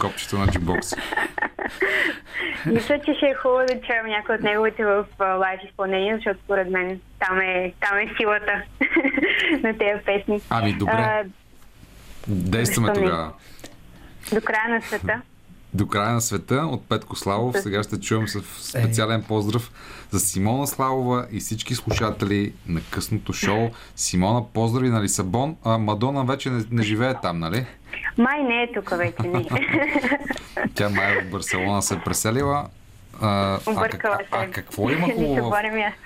копчето 0.01 0.37
на 0.37 0.47
джубокс. 0.47 0.87
Мисля, 2.65 2.99
че 2.99 3.13
ще 3.13 3.25
е 3.25 3.33
хубаво 3.33 3.59
да 3.59 3.81
чуем 3.81 4.05
някой 4.07 4.35
от 4.35 4.41
неговите 4.41 4.85
в 4.85 5.05
а, 5.19 5.25
лайв 5.25 5.59
изпълнение, 5.65 6.15
защото 6.15 6.39
според 6.39 6.69
мен 6.69 6.99
там 7.19 7.39
е, 7.39 7.73
там 7.81 7.97
е 7.97 8.13
силата 8.17 8.61
на 9.63 9.77
тези 9.77 10.05
песни. 10.05 10.41
Ами, 10.49 10.73
добре. 10.73 10.93
А, 10.93 11.23
Действаме 12.27 12.93
тогава. 12.93 13.33
до 14.33 14.41
края 14.41 14.69
на 14.69 14.81
света. 14.81 15.21
До 15.73 15.87
края 15.87 16.13
на 16.13 16.21
света 16.21 16.55
от 16.55 16.89
Петко 16.89 17.15
Славов. 17.15 17.55
Сега 17.59 17.83
ще 17.83 17.99
чуем 17.99 18.27
с 18.27 18.41
специален 18.69 19.23
поздрав 19.23 19.71
за 20.11 20.19
Симона 20.19 20.67
Славова 20.67 21.27
и 21.31 21.39
всички 21.39 21.75
слушатели 21.75 22.53
на 22.67 22.81
късното 22.91 23.33
шоу. 23.33 23.69
Симона, 23.95 24.43
поздрави 24.53 24.89
на 24.89 25.01
Лисабон. 25.03 25.55
А 25.63 25.77
Мадона 25.77 26.25
вече 26.25 26.49
не, 26.49 26.63
не 26.71 26.83
живее 26.83 27.13
там, 27.21 27.39
нали? 27.39 27.65
Май 28.17 28.43
не 28.43 28.63
е 28.63 28.71
тук 28.73 28.89
вече. 28.97 29.27
Не. 29.27 29.45
Тя 30.75 30.89
май 30.89 31.21
в 31.21 31.31
Барселона 31.31 31.81
се 31.81 31.93
е 31.93 31.99
преселила. 31.99 32.67
А, 33.21 33.27
а, 33.27 33.59
а, 33.65 33.91
се. 33.91 34.25
а 34.31 34.51
какво 34.51 34.89
има 34.89 35.07
хубаво? 35.15 35.53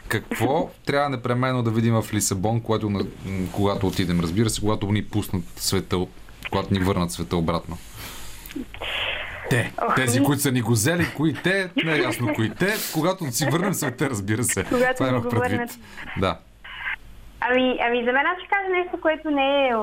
Какво 0.08 0.70
трябва 0.86 1.10
непременно 1.10 1.64
да 1.64 1.72
видим 1.72 1.94
в 1.94 2.14
Лисабон, 2.14 2.62
което, 2.62 3.06
когато 3.52 3.88
отидем? 3.88 4.20
Разбира 4.20 4.50
се, 4.50 4.62
когато 4.62 4.92
ни 4.92 5.06
пуснат 5.06 5.44
света, 5.56 6.06
когато 6.52 6.74
ни 6.74 6.80
върнат 6.80 7.12
света 7.12 7.38
обратно. 7.38 7.78
Те, 9.52 9.72
Ох, 9.82 9.95
тези, 9.95 10.23
които 10.23 10.41
са 10.41 10.52
ни 10.52 10.61
го 10.61 10.72
взели, 10.72 11.06
кои 11.18 11.34
те, 11.34 11.69
не 11.86 11.94
е 11.94 11.98
ясно 11.98 12.34
кои 12.36 12.49
те, 12.49 12.73
когато 12.94 13.32
си 13.32 13.45
върнем 13.52 13.73
света, 13.73 14.10
разбира 14.10 14.44
се. 14.44 14.64
Когато 14.64 14.95
Това 14.95 15.11
ни 15.11 15.18
имах 15.18 15.30
предвид. 15.30 15.52
върнат. 15.52 15.69
Да. 16.18 16.38
Ами, 17.41 17.78
ами 17.88 18.03
за 18.06 18.11
мен 18.11 18.26
аз 18.26 18.38
ще 18.40 18.48
кажа 18.48 18.69
нещо, 18.69 19.02
което 19.02 19.32
не 19.32 19.68
е 19.68 19.73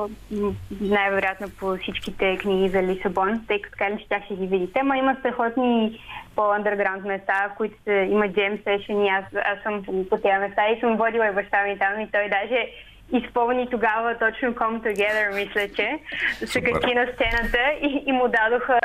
най-вероятно 0.81 1.49
по 1.59 1.77
всичките 1.77 2.37
книги 2.37 2.69
за 2.69 2.83
Лисабон, 2.83 3.45
тъй 3.47 3.61
като 3.61 3.77
така 3.77 3.91
ли 3.91 3.99
ще 3.99 4.09
тях 4.09 4.25
ще 4.25 4.35
ги 4.35 4.47
видите, 4.47 4.83
но 4.83 4.93
има 4.93 5.15
страхотни 5.19 5.99
по-underground 6.35 7.07
места, 7.07 7.49
в 7.53 7.57
които 7.57 7.75
се, 7.83 8.07
има 8.11 8.27
джем 8.27 8.59
сешени, 8.63 9.09
аз, 9.09 9.25
аз 9.45 9.63
съм 9.63 9.83
по, 10.09 10.17
тези 10.17 10.39
места 10.39 10.69
и 10.69 10.79
съм 10.79 10.97
водила 10.97 11.27
и 11.27 11.33
баща 11.33 11.63
ми 11.63 11.79
там 11.79 12.01
и 12.01 12.11
той 12.11 12.29
даже 12.29 12.67
изпълни 13.13 13.69
тогава 13.69 14.15
точно 14.19 14.53
Come 14.53 14.81
Together, 14.81 15.35
мисля, 15.35 15.75
че 15.75 15.99
се 16.45 16.61
качи 16.61 16.95
на 16.95 17.07
сцената 17.13 17.59
и, 17.81 18.03
и 18.07 18.11
му 18.11 18.27
дадоха 18.27 18.79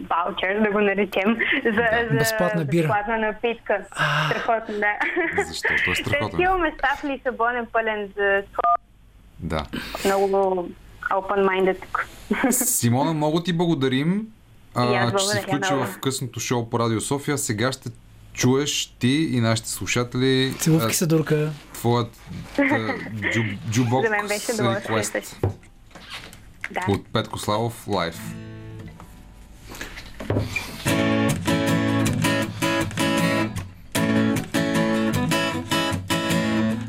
ваучер, 0.00 0.60
да 0.60 0.70
го 0.70 0.80
наречем, 0.80 1.36
за, 1.64 2.08
за 2.10 2.16
Безплатна 2.18 2.64
бира. 2.64 2.82
безплатна 2.82 3.18
напитка. 3.18 3.84
Страхотно, 4.26 4.74
да. 4.74 4.92
Защото 5.44 5.90
е 5.90 5.94
страхотно. 5.94 6.28
Такива 6.30 6.58
места 6.58 6.88
в 6.96 7.04
Лисабон 7.04 7.56
е 7.56 7.66
пълен 7.72 8.08
за 8.16 8.42
Да. 9.38 9.66
Много 10.04 10.68
open-minded. 11.10 11.78
Симона, 12.50 13.12
много 13.12 13.42
ти 13.42 13.52
благодарим, 13.52 14.26
а, 14.74 15.10
че 15.10 15.40
включила 15.42 15.76
много. 15.76 15.92
в 15.92 16.00
късното 16.00 16.40
шоу 16.40 16.70
по 16.70 16.78
Радио 16.78 17.00
София. 17.00 17.38
Сега 17.38 17.72
ще 17.72 17.88
чуеш 18.32 18.86
ти 18.86 19.28
и 19.32 19.40
нашите 19.40 19.68
слушатели 19.68 20.54
Целувки 20.58 20.86
а, 20.86 20.94
се 20.94 21.06
дурка. 21.06 21.50
твоят 21.72 22.18
а, 22.58 22.94
джу, 23.32 23.42
джубокс 23.70 24.08
За 24.08 24.10
мен 24.10 24.26
беше 24.28 24.52
удоволствие. 24.52 25.22
Да. 26.70 26.80
от 26.88 27.12
Петко 27.12 27.38
Славов 27.38 27.88
лайв. 27.88 28.34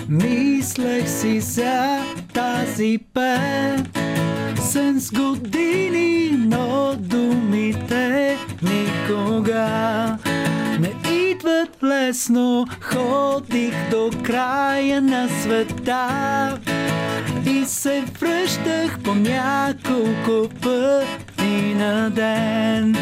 Mislih 0.07 1.07
si 1.07 1.41
se, 1.41 1.63
da 2.33 2.65
si 2.75 2.97
pe, 2.97 3.35
sem 4.61 4.99
zgodini, 4.99 6.31
no 6.49 6.95
dumite 6.95 8.37
nikogar. 8.61 10.28
Лесно. 11.83 12.67
Ходих 12.81 13.89
до 13.91 14.09
края 14.23 15.01
на 15.01 15.29
света 15.29 16.57
и 17.45 17.65
се 17.65 18.03
връщах 18.19 18.99
по 19.03 19.15
няколко 19.15 20.49
пъти 20.61 21.75
на 21.75 22.09
ден. 22.09 22.95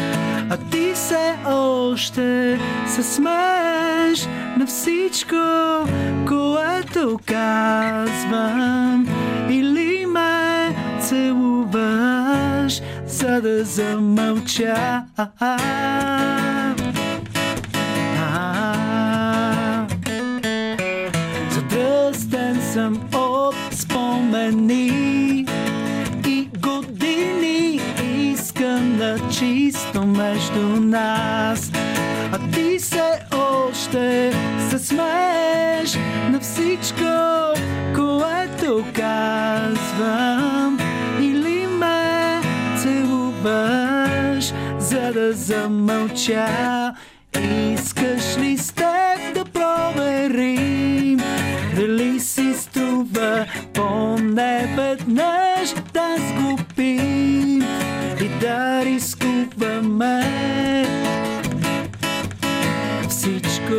А 0.50 0.56
ти 0.70 0.92
все 0.94 1.34
още 1.46 2.58
се 2.86 3.02
смееш 3.02 4.28
на 4.58 4.66
всичко, 4.66 5.36
което 6.28 7.18
казвам. 7.26 9.06
Или 9.50 10.06
ме 10.06 10.76
целуваш, 11.00 12.80
за 13.06 13.40
да 13.40 13.64
замълча. 13.64 15.02
Съм 22.78 23.00
от 23.14 23.54
спомени 23.70 25.46
и 26.26 26.48
години 26.58 27.80
искам 28.32 28.96
на 28.96 29.18
чисто 29.30 30.06
между 30.06 30.62
нас. 30.80 31.72
А 32.32 32.38
ти 32.52 32.78
се 32.78 33.18
още 33.32 34.32
се 34.70 34.78
смееш 34.78 35.98
на 36.30 36.40
всичко, 36.40 37.04
което 37.94 38.84
казвам. 38.94 40.78
Или 41.20 41.66
ме 41.66 42.40
целуваш, 42.82 44.52
за 44.78 45.12
да 45.12 45.32
замълча. 45.32 46.94
Искаш 47.74 48.38
ли 48.38 48.58
с 48.58 48.72
теб 48.72 49.34
да 49.34 49.44
проверим 49.44 51.37
дали 51.78 52.20
си 52.20 52.54
струва 52.54 53.46
поне 53.74 54.74
веднъж 54.76 55.74
да 55.92 56.16
сгубим 56.28 57.62
и 58.20 58.28
да 58.40 58.84
рискуваме 58.84 60.24
всичко. 63.08 63.74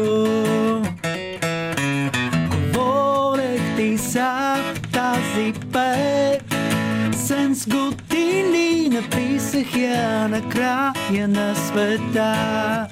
Говорех 2.50 3.62
ти 3.78 3.98
за 3.98 4.56
тази 4.92 5.54
песен 5.72 7.56
с 7.56 7.68
години 7.68 8.90
Написах 8.90 9.76
я 9.76 10.28
на 10.28 10.50
края 10.50 11.28
на 11.28 11.56
света 11.56 12.89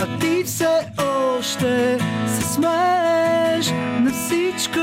А 0.00 0.18
ти 0.18 0.44
все 0.44 0.68
още 0.98 1.98
се 2.26 2.42
смееш 2.42 3.70
на 4.00 4.10
всичко, 4.10 4.80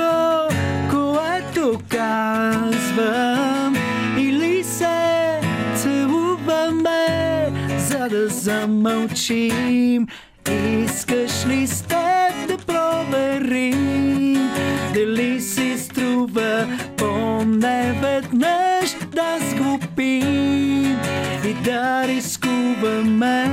което 0.91 1.79
казвам. 1.89 3.75
Или 4.17 4.63
се 4.63 5.39
целуваме, 5.75 7.51
за 7.77 8.09
да 8.09 8.27
замълчим. 8.27 10.07
Искаш 10.51 11.45
ли 11.45 11.67
с 11.67 11.81
теб 11.81 12.47
да 12.47 12.57
проверим 12.57 14.49
Дали 14.93 15.41
си 15.41 15.77
струва 15.77 16.67
поне 16.97 17.99
веднъж 18.01 18.95
да 19.15 19.37
сгубим 19.49 20.97
И 21.45 21.53
да 21.63 22.07
рискуваме 22.07 23.45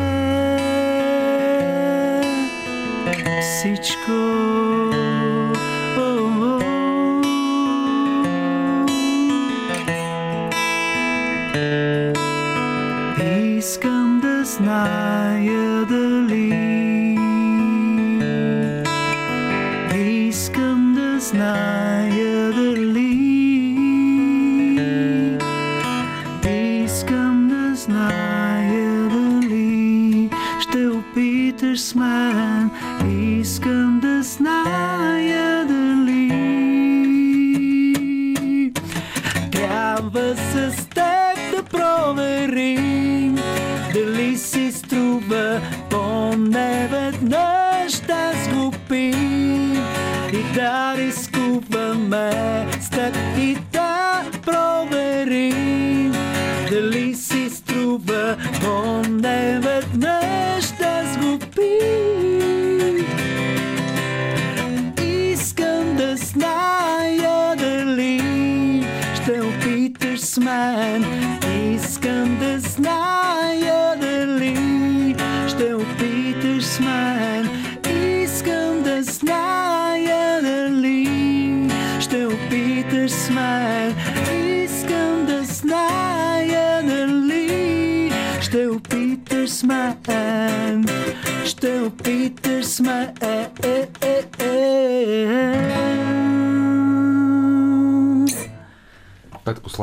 всичко 3.63 4.82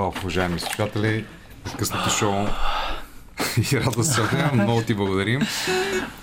Славов, 0.10 0.24
уважаеми 0.24 0.60
слушатели, 0.60 1.26
късното 1.78 2.10
шоу 2.10 2.46
и 3.72 3.80
радост 3.80 4.14
се 4.14 4.22
Много 4.54 4.82
ти 4.82 4.94
благодарим. 4.94 5.42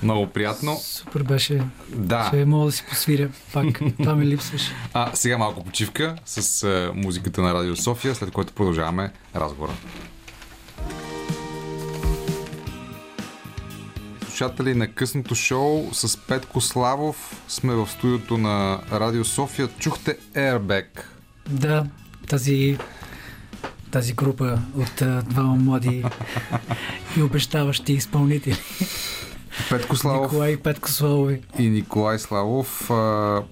Много 0.02 0.26
приятно. 0.26 0.76
Супер 0.76 1.22
беше. 1.22 1.62
Да. 1.88 2.24
Ще 2.28 2.44
мога 2.44 2.66
да 2.66 2.72
си 2.72 2.84
посвиря 2.88 3.28
пак. 3.52 3.66
Това 3.98 4.14
ми 4.14 4.26
липсваше. 4.26 4.72
А 4.94 5.10
сега 5.14 5.38
малко 5.38 5.64
почивка 5.64 6.16
с 6.24 6.64
а, 6.64 6.92
музиката 6.94 7.42
на 7.42 7.54
Радио 7.54 7.76
София, 7.76 8.14
след 8.14 8.30
което 8.30 8.52
продължаваме 8.52 9.12
разговора. 9.36 9.72
Слушатели 14.22 14.74
на 14.74 14.92
късното 14.92 15.34
шоу 15.34 15.88
с 15.92 16.16
Петко 16.16 16.60
Славов 16.60 17.42
сме 17.48 17.74
в 17.74 17.88
студиото 17.88 18.38
на 18.38 18.78
Радио 18.92 19.24
София. 19.24 19.68
Чухте 19.78 20.18
Airbag. 20.34 20.86
Да, 21.48 21.86
тази, 22.28 22.78
тази 23.90 24.12
група 24.12 24.58
от 24.76 25.02
а, 25.02 25.22
двама 25.22 25.54
млади 25.54 26.04
и 27.16 27.22
обещаващи 27.22 27.92
изпълнители. 27.92 28.56
Петко 29.70 29.96
Славов 29.96 30.22
Николай 30.22 30.52
и 30.52 30.56
Петко 30.56 30.90
Славови. 30.90 31.40
и 31.58 31.68
Николай 31.68 32.18
Славов. 32.18 32.90
А, 32.90 33.42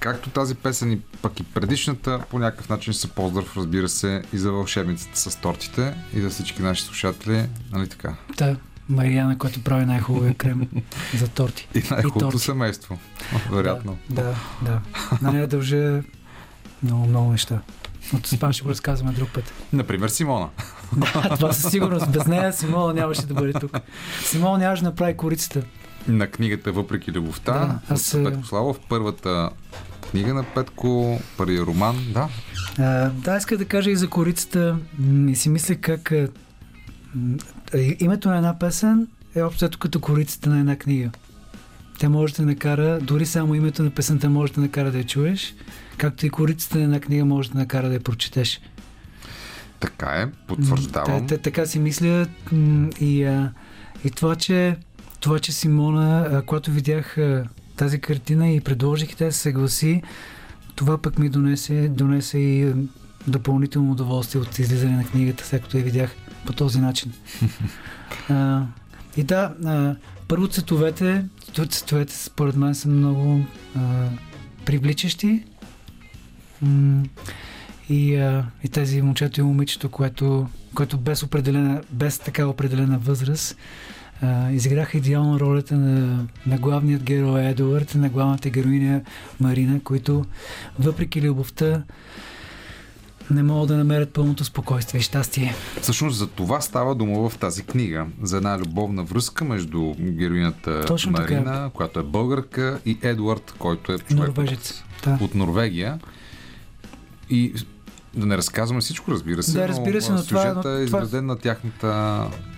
както 0.00 0.30
тази 0.30 0.54
песен 0.54 0.92
и 0.92 1.00
пък 1.22 1.40
и 1.40 1.42
предишната, 1.42 2.20
по 2.30 2.38
някакъв 2.38 2.68
начин 2.68 2.94
са 2.94 3.08
поздрав, 3.08 3.56
разбира 3.56 3.88
се, 3.88 4.22
и 4.32 4.38
за 4.38 4.52
вълшебницата 4.52 5.18
с 5.18 5.36
тортите, 5.36 5.94
и 6.14 6.20
за 6.20 6.30
всички 6.30 6.62
наши 6.62 6.82
слушатели, 6.82 7.46
нали 7.72 7.88
така? 7.88 8.14
Та, 8.36 8.56
Марияна, 8.88 9.38
която 9.38 9.62
прави 9.62 9.86
най-хубавия 9.86 10.34
крем 10.34 10.68
за 11.14 11.28
торти. 11.28 11.68
И 11.74 11.82
най-хубавото 11.90 12.38
семейство, 12.38 12.98
вероятно. 13.50 13.98
Да, 14.10 14.34
да. 14.62 14.80
На 15.22 15.32
нея 15.32 15.46
дължа 15.46 16.02
много, 16.82 17.06
много 17.06 17.30
неща. 17.32 17.60
Но 18.12 18.20
това 18.20 18.52
ще 18.52 18.62
го 18.62 18.70
разказваме 18.70 19.12
друг 19.12 19.28
път. 19.32 19.52
Например, 19.72 20.08
Симона. 20.08 20.48
Да, 20.96 21.36
това 21.36 21.52
със 21.52 21.70
сигурност. 21.70 22.10
Без 22.10 22.26
нея 22.26 22.52
Симона 22.52 22.94
нямаше 22.94 23.26
да 23.26 23.34
бъде 23.34 23.52
тук. 23.52 23.78
Симона 24.22 24.58
нямаше 24.58 24.82
да 24.82 24.88
направи 24.88 25.16
корицата. 25.16 25.62
На 26.08 26.26
книгата 26.26 26.72
Въпреки 26.72 27.12
любовта, 27.12 27.52
Да, 27.52 27.94
аз, 27.94 28.14
от 28.14 28.24
Петко 28.24 28.46
Славов, 28.46 28.80
първата 28.88 29.50
книга 30.10 30.34
на 30.34 30.44
Петко, 30.54 31.20
първият 31.36 31.66
роман, 31.66 31.96
да. 32.14 32.28
А, 32.78 33.10
да, 33.10 33.36
иска 33.36 33.58
да 33.58 33.64
кажа 33.64 33.90
и 33.90 33.96
за 33.96 34.08
корицата. 34.08 34.76
И 35.28 35.36
си 35.36 35.48
мисля 35.48 35.74
как 35.74 36.12
а, 36.12 36.28
името 38.00 38.28
на 38.28 38.36
една 38.36 38.58
песен 38.58 39.06
е 39.34 39.42
общо 39.42 39.78
като 39.78 40.00
корицата 40.00 40.50
на 40.50 40.60
една 40.60 40.76
книга. 40.76 41.10
Тя 41.98 42.08
може 42.08 42.32
да 42.32 42.36
те 42.36 42.42
накара, 42.42 42.98
дори 43.02 43.26
само 43.26 43.54
името 43.54 43.82
на 43.82 43.90
песента 43.90 44.30
може 44.30 44.52
да 44.52 44.60
накара 44.60 44.92
да 44.92 44.98
я 44.98 45.04
чуеш, 45.04 45.54
както 45.98 46.26
и 46.26 46.30
корицата 46.30 46.78
на 46.78 46.84
една 46.84 47.00
книга 47.00 47.24
може 47.24 47.50
да 47.50 47.58
накара 47.58 47.88
да 47.88 47.94
я 47.94 48.00
прочетеш. 48.00 48.60
Така 49.80 50.06
е, 50.06 50.30
потвърждавам. 50.46 51.26
Та, 51.26 51.36
та, 51.36 51.42
така 51.42 51.66
си 51.66 51.78
мисля 51.78 52.26
и, 53.00 53.24
а, 53.24 53.52
и 54.04 54.10
това, 54.10 54.36
че, 54.36 54.76
това, 55.20 55.38
че 55.38 55.52
Симона, 55.52 56.28
а, 56.32 56.42
когато 56.42 56.70
видях 56.70 57.18
а, 57.18 57.44
тази 57.76 58.00
картина 58.00 58.50
и 58.50 58.60
предложих 58.60 59.12
и 59.12 59.16
тя 59.16 59.30
се 59.30 59.38
съгласи, 59.38 60.02
това 60.74 60.98
пък 60.98 61.18
ми 61.18 61.28
донесе, 61.28 61.88
донесе 61.88 62.38
и 62.38 62.72
допълнително 63.26 63.92
удоволствие 63.92 64.40
от 64.40 64.58
излизане 64.58 64.96
на 64.96 65.04
книгата, 65.04 65.44
след 65.44 65.62
като 65.62 65.78
я 65.78 65.84
видях 65.84 66.16
по 66.46 66.52
този 66.52 66.80
начин. 66.80 67.12
а, 68.28 68.62
и 69.16 69.22
да, 69.22 69.54
а, 69.64 69.96
първо 70.28 70.48
цветовете, 70.48 71.24
цветовете 71.70 72.16
според 72.16 72.56
мен 72.56 72.74
са 72.74 72.88
много 72.88 73.44
а, 73.76 74.08
привличащи. 74.64 75.44
И, 77.88 78.16
а, 78.16 78.46
и 78.64 78.68
тези 78.68 79.02
момчето 79.02 79.40
и 79.40 79.44
момичето, 79.44 79.88
което, 79.88 80.48
което 80.74 80.98
без, 80.98 81.22
определена, 81.22 81.82
без 81.90 82.18
така 82.18 82.46
определена 82.46 82.98
възраст 82.98 83.56
а, 84.22 84.50
изиграха 84.50 84.98
идеално 84.98 85.40
ролята 85.40 85.76
на, 85.76 86.26
на 86.46 86.58
главният 86.58 87.02
герой 87.02 87.44
Едуард 87.44 87.94
и 87.94 87.98
на 87.98 88.08
главната 88.08 88.50
героиня 88.50 89.00
Марина, 89.40 89.80
които 89.84 90.24
въпреки 90.78 91.22
любовта 91.22 91.82
не 93.30 93.42
могат 93.42 93.68
да 93.68 93.76
намерят 93.76 94.12
пълното 94.12 94.44
спокойствие 94.44 94.98
и 94.98 95.02
щастие. 95.02 95.54
Всъщност 95.82 96.18
за 96.18 96.26
това 96.26 96.60
става 96.60 96.94
дума 96.94 97.28
в 97.28 97.38
тази 97.38 97.62
книга. 97.62 98.06
За 98.22 98.36
една 98.36 98.58
любовна 98.58 99.04
връзка 99.04 99.44
между 99.44 99.94
героинята 99.98 100.84
Точно 100.86 101.12
така. 101.12 101.34
Марина, 101.34 101.70
която 101.74 102.00
е 102.00 102.02
българка, 102.02 102.80
и 102.86 102.98
Едуард, 103.02 103.54
който 103.58 103.92
е 103.92 103.98
човек 103.98 104.36
Норвежец. 104.36 104.82
Да. 105.04 105.18
от 105.20 105.34
Норвегия. 105.34 105.98
И 107.30 107.52
да 108.14 108.26
не 108.26 108.36
разказваме 108.36 108.80
всичко, 108.80 109.10
разбира 109.10 109.42
се. 109.42 109.52
Да, 109.52 109.68
разбира 109.68 110.02
се, 110.02 110.12
но 110.12 110.18
но 110.18 110.24
това- 110.24 110.52
но 110.54 110.60
е 110.60 110.62
това- 110.62 110.82
изграден 110.82 111.26
на 111.26 111.38
тяхната... 111.38 111.86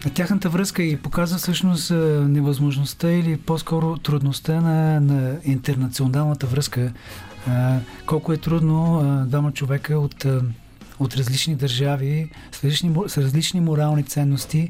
На 0.04 0.10
тяхната 0.14 0.48
връзка 0.48 0.82
и 0.82 0.96
показва 0.96 1.38
всъщност 1.38 1.90
невъзможността 2.28 3.10
или 3.10 3.36
по-скоро 3.36 3.96
трудността 3.96 4.60
на, 4.60 5.00
на 5.00 5.36
интернационалната 5.44 6.46
връзка. 6.46 6.92
А, 7.48 7.78
колко 8.06 8.32
е 8.32 8.36
трудно 8.36 9.00
а, 9.00 9.26
двама 9.26 9.52
човека 9.52 9.98
от, 9.98 10.24
а, 10.24 10.42
от 10.98 11.16
различни 11.16 11.54
държави, 11.56 12.30
с 12.52 12.64
различни, 12.64 12.94
с 13.06 13.18
различни 13.18 13.60
морални 13.60 14.02
ценности 14.04 14.68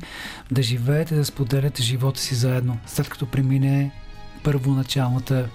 да 0.51 0.63
живеят 0.63 1.11
и 1.11 1.15
да 1.15 1.25
споделят 1.25 1.81
живота 1.81 2.21
си 2.21 2.35
заедно, 2.35 2.79
след 2.87 3.09
като 3.09 3.27
премине 3.27 3.93
първоначалната, 4.43 5.49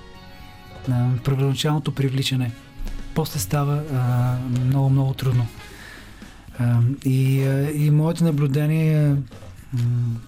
първоначалното 1.23 1.91
привличане. 1.91 2.51
После 3.15 3.39
става 3.39 3.83
а, 3.93 4.35
много, 4.65 4.89
много 4.89 5.13
трудно. 5.13 5.47
И, 7.05 7.41
и 7.75 7.91
моето 7.91 8.23
наблюдение 8.23 8.93
е 8.93 9.09
м, 9.09 9.17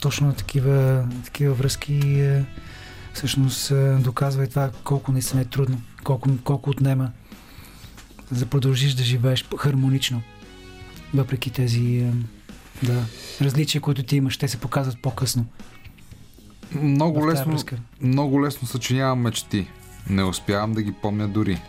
точно 0.01 0.27
на 0.27 0.33
такива, 0.33 1.07
такива 1.25 1.53
връзки 1.53 2.23
всъщност 3.13 3.73
доказва 3.99 4.43
и 4.43 4.49
това 4.49 4.71
колко 4.83 5.11
наистина 5.11 5.41
е 5.41 5.45
трудно, 5.45 5.81
колко, 6.03 6.29
колко 6.43 6.69
отнема 6.69 7.11
за 8.31 8.39
да 8.39 8.49
продължиш 8.49 8.93
да 8.93 9.03
живееш 9.03 9.45
хармонично. 9.57 10.21
Въпреки 11.13 11.49
тези 11.49 12.11
да, 12.83 13.05
различия, 13.41 13.81
които 13.81 14.03
ти 14.03 14.15
имаш, 14.15 14.37
те 14.37 14.47
се 14.47 14.57
показват 14.57 15.01
по-късно. 15.01 15.45
Много 16.71 17.27
лесно, 17.27 17.57
много 18.01 18.45
лесно 18.45 18.67
съчинявам 18.67 19.19
мечти. 19.19 19.67
Не 20.09 20.23
успявам 20.23 20.73
да 20.73 20.81
ги 20.81 20.93
помня 21.01 21.27
дори. 21.27 21.61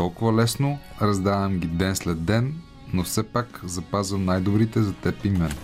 Толкова 0.00 0.42
лесно 0.42 0.78
раздавам 1.02 1.58
ги 1.58 1.66
ден 1.66 1.96
след 1.96 2.24
ден, 2.24 2.54
но 2.92 3.04
все 3.04 3.22
пак 3.22 3.60
запазвам 3.64 4.24
най-добрите 4.24 4.82
за 4.82 4.92
теб 4.92 5.24
и 5.24 5.30
мен. 5.30 5.50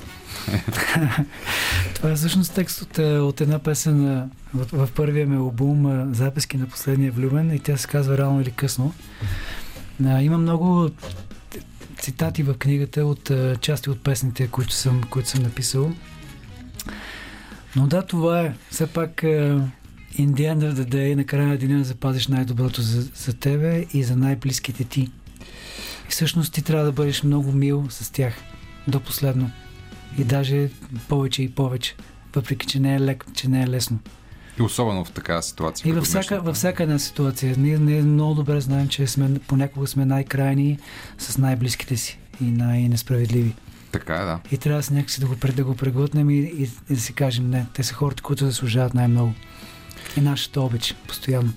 Това 1.95 2.11
е 2.11 2.15
всъщност 2.15 2.55
текст 2.55 2.83
от, 2.83 2.99
е, 2.99 3.19
от 3.19 3.41
една 3.41 3.59
песен 3.59 4.09
а, 4.09 4.29
в, 4.55 4.87
в 4.87 4.93
първия 4.93 5.27
ми 5.27 5.37
албум 5.37 5.87
а, 5.87 6.15
Записки 6.15 6.57
на 6.57 6.67
последния 6.67 7.13
влюбен 7.13 7.55
и 7.55 7.59
тя 7.59 7.77
се 7.77 7.89
казва 7.89 8.19
Рано 8.19 8.41
или 8.41 8.51
късно. 8.51 8.95
А, 10.05 10.23
има 10.23 10.39
много 10.39 10.91
цитати 11.99 12.43
в 12.43 12.55
книгата 12.55 13.05
от 13.05 13.31
части 13.61 13.91
от 13.91 14.05
песните, 14.05 14.49
които 14.49 14.73
съм, 14.73 15.03
които 15.11 15.29
съм 15.29 15.43
написал. 15.43 15.93
Но 17.77 17.87
да, 17.87 18.03
това 18.03 18.41
е. 18.41 18.55
Все 18.71 18.87
пак 18.87 19.25
in 20.19 20.33
the 20.33 20.55
end 20.55 20.63
of 20.63 20.75
the 20.75 20.85
day, 20.85 21.15
накрая 21.15 21.49
на 21.49 21.59
деня 21.59 21.79
да 21.79 21.85
запазиш 21.85 22.29
най-доброто 22.29 22.83
за, 22.83 23.03
за 23.03 23.33
тебе 23.33 23.87
и 23.93 24.03
за 24.03 24.17
най-близките 24.17 24.85
ти. 24.85 25.01
И 25.01 26.09
всъщност 26.09 26.53
ти 26.53 26.63
трябва 26.63 26.85
да 26.85 26.93
бъдеш 26.93 27.23
много 27.23 27.53
мил 27.53 27.87
с 27.91 28.11
тях 28.11 28.35
до 28.89 29.01
последно. 29.01 29.51
И 30.19 30.25
даже 30.25 30.71
повече 31.09 31.43
и 31.43 31.51
повече. 31.51 31.97
Въпреки, 32.35 32.67
че 32.67 32.81
не 32.81 32.95
е, 32.95 33.01
лек, 33.01 33.25
че 33.35 33.49
не 33.49 33.63
е 33.63 33.69
лесно. 33.69 33.99
И 34.61 34.63
особено 34.63 35.05
в 35.05 35.11
такава 35.11 35.43
ситуация. 35.43 35.91
И 35.91 35.93
във 35.93 36.05
всяка, 36.05 36.41
във 36.41 36.57
всяка 36.57 36.83
една 36.83 36.99
ситуация. 36.99 37.55
Ние, 37.59 37.79
ние 37.79 38.03
много 38.03 38.35
добре 38.35 38.61
знаем, 38.61 38.89
че 38.89 39.07
сме, 39.07 39.39
понякога 39.39 39.87
сме 39.87 40.05
най-крайни 40.05 40.79
с 41.19 41.39
най-близките 41.39 41.97
си 41.97 42.19
и 42.41 42.45
най-несправедливи. 42.45 43.55
Така 43.93 44.15
е, 44.15 44.25
да. 44.25 44.41
И 44.53 44.59
трябва 44.59 44.83
с 44.83 44.91
някакси 44.91 45.21
да 45.21 45.27
го, 45.27 45.35
да 45.57 45.65
го 45.65 45.77
преглътнем 45.77 46.31
и, 46.31 46.39
и, 46.39 46.71
и 46.91 46.95
да 46.95 47.01
си 47.01 47.13
кажем, 47.13 47.51
не, 47.51 47.67
те 47.75 47.83
са 47.83 47.95
хората, 47.95 48.23
които 48.23 48.45
заслужават 48.45 48.95
най-много. 48.95 49.33
И 50.17 50.21
нашата 50.21 50.61
обич, 50.61 50.95
постоянно. 51.07 51.53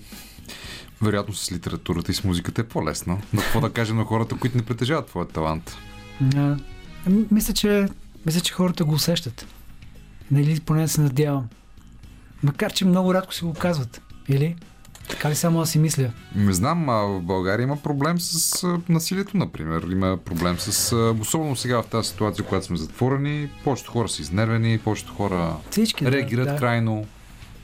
Вероятно 1.02 1.34
с 1.34 1.52
литературата 1.52 2.11
и 2.11 2.15
с 2.15 2.23
музиката 2.23 2.61
е 2.61 2.68
по-лесно. 2.68 3.22
Но 3.34 3.41
какво 3.41 3.61
да 3.61 3.73
кажем 3.73 3.98
на 3.98 4.06
хората, 4.06 4.36
които 4.36 4.57
не 4.57 4.64
притежават 4.65 5.07
твоя 5.07 5.27
талант? 5.27 5.77
А, 6.36 6.57
ами, 7.07 7.26
мисля, 7.31 7.53
че, 7.53 7.88
мисля, 8.26 8.41
че 8.41 8.53
хората 8.53 8.86
го 8.86 8.94
усещат. 8.94 9.48
Нали, 10.31 10.60
поне 10.60 10.88
се 10.88 11.02
надявам. 11.02 11.48
Макар, 12.44 12.73
че 12.73 12.86
много 12.86 13.14
рядко 13.14 13.34
си 13.34 13.44
го 13.44 13.53
казват. 13.53 14.02
Или? 14.27 14.56
Така 15.10 15.30
ли 15.30 15.36
само 15.36 15.61
аз 15.61 15.69
си 15.69 15.80
мисля? 15.80 16.11
Не 16.36 16.53
знам, 16.53 16.90
а 16.90 16.94
в 16.94 17.22
България 17.22 17.64
има 17.64 17.77
проблем 17.77 18.19
с 18.19 18.68
насилието, 18.90 19.38
например. 19.38 19.88
Има 19.91 20.18
проблем 20.26 20.60
с... 20.60 20.95
Особено 21.22 21.56
сега 21.56 21.81
в 21.81 21.86
тази 21.86 22.10
ситуация, 22.10 22.45
когато 22.45 22.65
сме 22.65 22.77
затворени, 22.77 23.49
повечето 23.64 23.91
хора 23.91 24.10
са 24.10 24.22
изнервени, 24.22 24.77
повечето 24.77 25.14
хора 25.14 25.56
Всички. 25.72 26.03
да, 26.03 26.11
реагират 26.11 26.48
да. 26.48 26.56
крайно. 26.56 27.07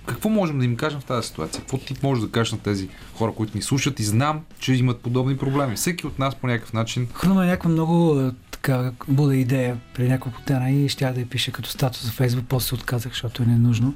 Какво 0.05 0.29
можем 0.29 0.59
да 0.59 0.65
им 0.65 0.75
кажем 0.75 0.99
в 0.99 1.05
тази 1.05 1.27
ситуация? 1.27 1.61
Какво 1.61 1.77
ти 1.77 1.95
можеш 2.03 2.23
да 2.23 2.31
кажеш 2.31 2.51
на 2.51 2.59
тези 2.59 2.89
хора, 3.13 3.31
които 3.31 3.57
ни 3.57 3.63
слушат 3.63 3.99
и 3.99 4.03
знам, 4.03 4.41
че 4.59 4.73
имат 4.73 5.01
подобни 5.01 5.37
проблеми? 5.37 5.75
Всеки 5.75 6.07
от 6.07 6.19
нас 6.19 6.35
по 6.35 6.47
някакъв 6.47 6.73
начин 6.73 7.07
Хрумна 7.13 7.45
някаква 7.45 7.69
много 7.69 8.31
така 8.51 8.91
буда 9.07 9.35
идея 9.35 9.77
преди 9.95 10.09
няколко 10.09 10.41
дена 10.47 10.71
и 10.71 10.89
ще 10.89 11.11
да 11.11 11.19
я 11.19 11.29
пише 11.29 11.51
като 11.51 11.69
статус 11.69 12.05
за 12.05 12.11
Фейсбук, 12.11 12.45
после 12.49 12.67
се 12.67 12.75
отказах, 12.75 13.11
защото 13.11 13.43
е 13.43 13.45
ненужно, 13.45 13.93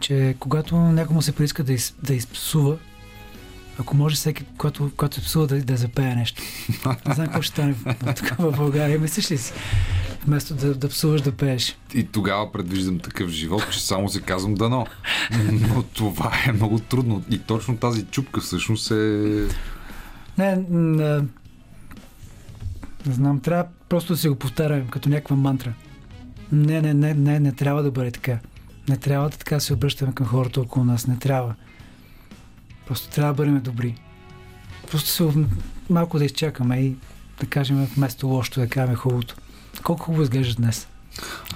че 0.00 0.36
когато 0.40 0.76
някому 0.76 1.22
се 1.22 1.32
прииска 1.32 1.64
да, 1.64 1.72
из, 1.72 1.94
да 2.02 2.14
изпсува, 2.14 2.76
ако 3.78 3.96
може 3.96 4.16
всеки, 4.16 4.44
когато, 4.58 4.90
когато 4.96 5.14
се 5.14 5.22
псува, 5.22 5.46
да, 5.46 5.62
да 5.62 5.76
запее 5.76 6.14
нещо. 6.14 6.42
Не 7.08 7.14
знам 7.14 7.26
какво 7.26 7.42
ще 7.42 7.52
стане 7.52 7.74
тук 8.16 8.28
в 8.38 8.56
България. 8.56 8.98
Мислиш 8.98 9.30
ли 9.30 9.38
си? 9.38 9.52
Вместо 10.26 10.54
да, 10.54 10.74
да 10.74 10.88
псуваш, 10.88 11.22
да 11.22 11.32
пееш. 11.32 11.76
и 11.94 12.06
тогава 12.06 12.52
предвиждам 12.52 12.98
такъв 12.98 13.30
живот, 13.30 13.70
че 13.72 13.84
само 13.84 14.08
си 14.08 14.22
казвам 14.22 14.54
дано. 14.54 14.86
Но 15.52 15.82
това 15.82 16.32
е 16.46 16.52
много 16.52 16.78
трудно. 16.78 17.22
И 17.30 17.38
точно 17.38 17.76
тази 17.76 18.04
чупка 18.04 18.40
всъщност 18.40 18.90
е... 18.90 18.94
Не, 20.38 20.56
не, 20.70 21.20
не 23.06 23.12
знам, 23.12 23.40
трябва 23.40 23.64
просто 23.88 24.12
да 24.12 24.18
си 24.18 24.28
го 24.28 24.34
повтарям 24.34 24.88
като 24.88 25.08
някаква 25.08 25.36
мантра. 25.36 25.72
Не, 26.52 26.80
не, 26.80 26.94
не, 26.94 27.14
не, 27.14 27.40
не 27.40 27.52
трябва 27.52 27.82
да 27.82 27.90
бъде 27.90 28.10
така. 28.10 28.38
Не 28.88 28.96
трябва 28.96 29.30
да 29.30 29.36
така 29.36 29.60
се 29.60 29.72
обръщаме 29.72 30.14
към 30.14 30.26
хората 30.26 30.60
около 30.60 30.84
нас. 30.84 31.06
Не 31.06 31.18
трябва. 31.18 31.54
Просто 32.86 33.08
трябва 33.08 33.32
да 33.32 33.36
бъдем 33.36 33.60
добри. 33.62 33.94
просто 34.90 35.08
се 35.08 35.46
малко 35.90 36.18
да 36.18 36.24
изчакаме 36.24 36.80
и 36.80 36.96
да 37.40 37.46
кажем 37.46 37.88
вместо 37.96 38.26
лошото 38.26 38.60
да 38.60 38.68
кажем 38.68 38.94
хубавото. 38.94 39.36
Колко 39.82 40.02
хубаво 40.02 40.22
изглежда 40.22 40.54
днес. 40.54 40.88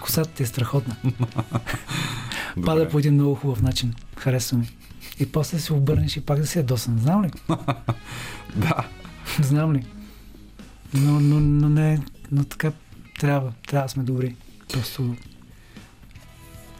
Косата 0.01 0.31
ти 0.31 0.43
е 0.43 0.47
страхотна. 0.47 0.97
Пада 2.65 2.89
по 2.89 2.99
един 2.99 3.15
много 3.15 3.35
хубав 3.35 3.63
начин. 3.63 3.95
Харесва 4.17 4.59
ми. 4.59 4.71
И 5.21 5.33
после 5.33 5.57
да 5.57 5.63
се 5.63 5.73
обърнеш 5.73 6.17
и 6.17 6.21
пак 6.21 6.41
да 6.41 6.47
си 6.47 6.59
ядосан. 6.59 6.99
Знам 6.99 7.25
ли? 7.25 7.31
Да. 8.57 8.89
Знам 9.43 9.73
ли? 9.73 9.87
Но, 10.95 11.21
но, 11.21 11.41
но 11.41 11.69
не, 11.69 12.01
но 12.33 12.45
така 12.45 12.73
трябва. 13.19 13.53
Трябва 13.67 13.87
да 13.87 13.89
сме 13.89 14.03
добри. 14.03 14.37
Просто 14.73 15.17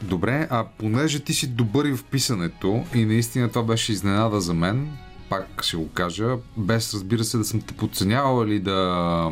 Добре, 0.03 0.47
а 0.51 0.65
понеже 0.77 1.19
ти 1.19 1.33
си 1.33 1.47
добър 1.47 1.85
и 1.85 1.93
в 1.93 2.03
писането 2.03 2.83
и 2.95 3.05
наистина 3.05 3.49
това 3.49 3.63
беше 3.63 3.91
изненада 3.91 4.41
за 4.41 4.53
мен, 4.53 4.91
пак 5.29 5.63
ще 5.63 5.77
го 5.77 5.89
кажа, 5.89 6.37
без 6.57 6.93
разбира 6.93 7.23
се 7.23 7.37
да 7.37 7.43
съм 7.43 7.61
те 7.61 7.73
подценявал 7.73 8.45
или 8.45 8.59
да, 8.59 9.31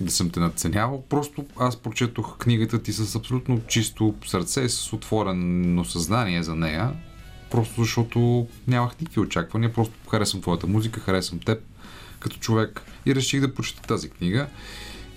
да 0.00 0.10
съм 0.10 0.30
те 0.30 0.40
надценявал, 0.40 1.04
просто 1.08 1.44
аз 1.58 1.76
прочетох 1.76 2.38
книгата 2.38 2.82
ти 2.82 2.92
с 2.92 3.16
абсолютно 3.16 3.60
чисто 3.66 4.14
сърце 4.26 4.60
и 4.60 4.68
с 4.68 4.92
отворено 4.92 5.84
съзнание 5.84 6.42
за 6.42 6.54
нея, 6.54 6.92
просто 7.50 7.80
защото 7.80 8.46
нямах 8.68 9.00
никакви 9.00 9.20
очаквания, 9.20 9.72
просто 9.72 9.94
харесвам 10.10 10.42
твоята 10.42 10.66
музика, 10.66 11.00
харесвам 11.00 11.40
теб 11.40 11.58
като 12.20 12.38
човек 12.38 12.82
и 13.06 13.14
реших 13.14 13.40
да 13.40 13.54
прочета 13.54 13.82
тази 13.82 14.10
книга. 14.10 14.46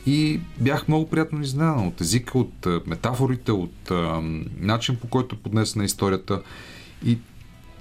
И 0.06 0.40
бях 0.60 0.88
много 0.88 1.10
приятно 1.10 1.42
изненадан 1.42 1.88
от 1.88 2.02
езика, 2.02 2.40
от 2.40 2.66
а, 2.66 2.82
метафорите, 2.86 3.52
от 3.52 3.92
а, 3.92 4.22
начин 4.58 4.96
по 4.96 5.08
който 5.08 5.36
е 5.36 5.40
поднесена 5.40 5.86
историята. 5.86 6.42
И 7.06 7.18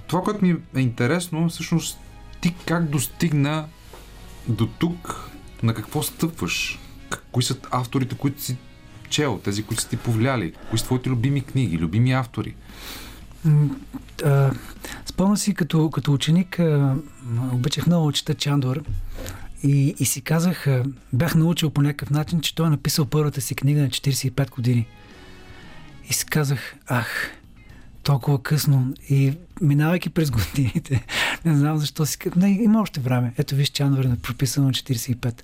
това, 0.07 0.21
което 0.21 0.45
ми 0.45 0.55
е 0.75 0.79
интересно, 0.79 1.49
всъщност 1.49 1.97
ти 2.41 2.55
как 2.65 2.89
достигна 2.89 3.65
до 4.47 4.67
тук, 4.67 5.29
на 5.63 5.73
какво 5.73 6.03
стъпваш? 6.03 6.79
Кои 7.31 7.43
са 7.43 7.57
авторите, 7.71 8.15
които 8.15 8.41
си 8.41 8.57
чел, 9.09 9.39
тези, 9.43 9.63
които 9.63 9.81
са 9.81 9.89
ти 9.89 9.97
повлияли? 9.97 10.53
Кои 10.69 10.79
са 10.79 10.85
твоите 10.85 11.09
любими 11.09 11.41
книги, 11.41 11.77
любими 11.77 12.11
автори? 12.11 12.55
Спомням 15.05 15.37
си, 15.37 15.53
като, 15.53 15.89
като 15.89 16.13
ученик 16.13 16.59
обичах 17.53 17.87
много 17.87 18.11
чета 18.11 18.33
Чандор 18.35 18.83
и, 19.63 19.95
и 19.99 20.05
си 20.05 20.21
казах, 20.21 20.67
бях 21.13 21.35
научил 21.35 21.69
по 21.69 21.81
някакъв 21.81 22.09
начин, 22.09 22.41
че 22.41 22.55
той 22.55 22.67
е 22.67 22.69
написал 22.69 23.05
първата 23.05 23.41
си 23.41 23.55
книга 23.55 23.81
на 23.81 23.87
45 23.87 24.49
години. 24.49 24.87
И 26.09 26.13
си 26.13 26.25
казах, 26.25 26.75
ах, 26.87 27.31
толкова 28.03 28.43
късно. 28.43 28.93
И 29.09 29.33
минавайки 29.61 30.09
през 30.09 30.31
годините, 30.31 31.05
не 31.45 31.57
знам 31.57 31.77
защо 31.77 32.05
си 32.05 32.17
не, 32.35 32.49
има 32.49 32.81
още 32.81 32.99
време. 32.99 33.33
Ето 33.37 33.55
виж, 33.55 33.69
Чандор 33.69 34.03
е 34.03 34.15
прописано 34.21 34.67
на 34.67 34.73
45. 34.73 35.43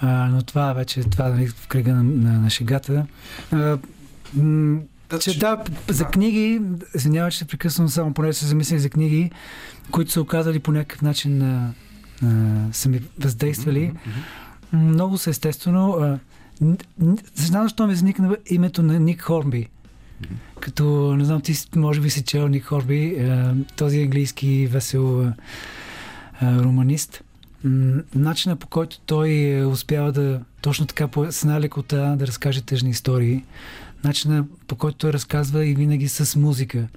А, 0.00 0.28
но 0.28 0.42
това 0.42 0.72
вече, 0.72 1.00
това 1.00 1.28
нали, 1.28 1.46
в 1.46 1.66
кръга 1.66 1.94
на, 1.94 2.02
на, 2.02 2.40
на 2.40 2.50
шегата. 2.50 3.06
А, 3.52 3.78
м, 4.34 4.80
че 5.20 5.38
да, 5.38 5.64
за 5.88 6.04
книги, 6.04 6.60
извинявай, 6.94 7.30
че 7.30 7.38
се 7.38 7.44
прекъсвам 7.44 7.88
само, 7.88 8.14
поне 8.14 8.32
се 8.32 8.46
замислях 8.46 8.80
за 8.80 8.90
книги, 8.90 9.30
които 9.90 10.10
са 10.10 10.20
оказали 10.20 10.58
по 10.58 10.72
някакъв 10.72 11.02
начин 11.02 11.38
на, 11.38 11.72
са 12.72 12.88
ми 12.88 13.00
въздействали. 13.18 13.92
М, 14.72 14.78
Много 14.78 15.18
са 15.18 15.30
естествено. 15.30 15.90
а, 15.92 16.18
Знам 17.34 17.62
защо 17.62 17.86
ми 17.86 17.92
изникна 17.92 18.36
името 18.50 18.82
на 18.82 19.00
Ник 19.00 19.22
Хорнби. 19.22 19.68
Като, 20.60 21.16
не 21.16 21.24
знам, 21.24 21.40
ти 21.40 21.54
може 21.76 22.00
би 22.00 22.10
си 22.10 22.22
чел 22.22 22.48
Ник 22.48 22.64
Хорби, 22.64 23.16
а, 23.20 23.54
този 23.76 24.00
английски 24.02 24.66
весел 24.66 25.24
а, 25.24 25.34
романист. 26.42 27.22
Начина 28.14 28.56
по 28.56 28.66
който 28.66 29.00
той 29.00 29.30
е, 29.30 29.64
успява 29.66 30.12
да 30.12 30.40
точно 30.60 30.86
така 30.86 31.08
с 31.30 31.42
една 31.42 31.60
лекота 31.60 32.16
да 32.18 32.26
разкаже 32.26 32.62
тъжни 32.62 32.90
истории, 32.90 33.44
начина 34.04 34.44
по 34.66 34.76
който 34.76 34.98
той 34.98 35.12
разказва 35.12 35.66
и 35.66 35.74
винаги 35.74 36.08
с 36.08 36.36
музика. 36.36 36.88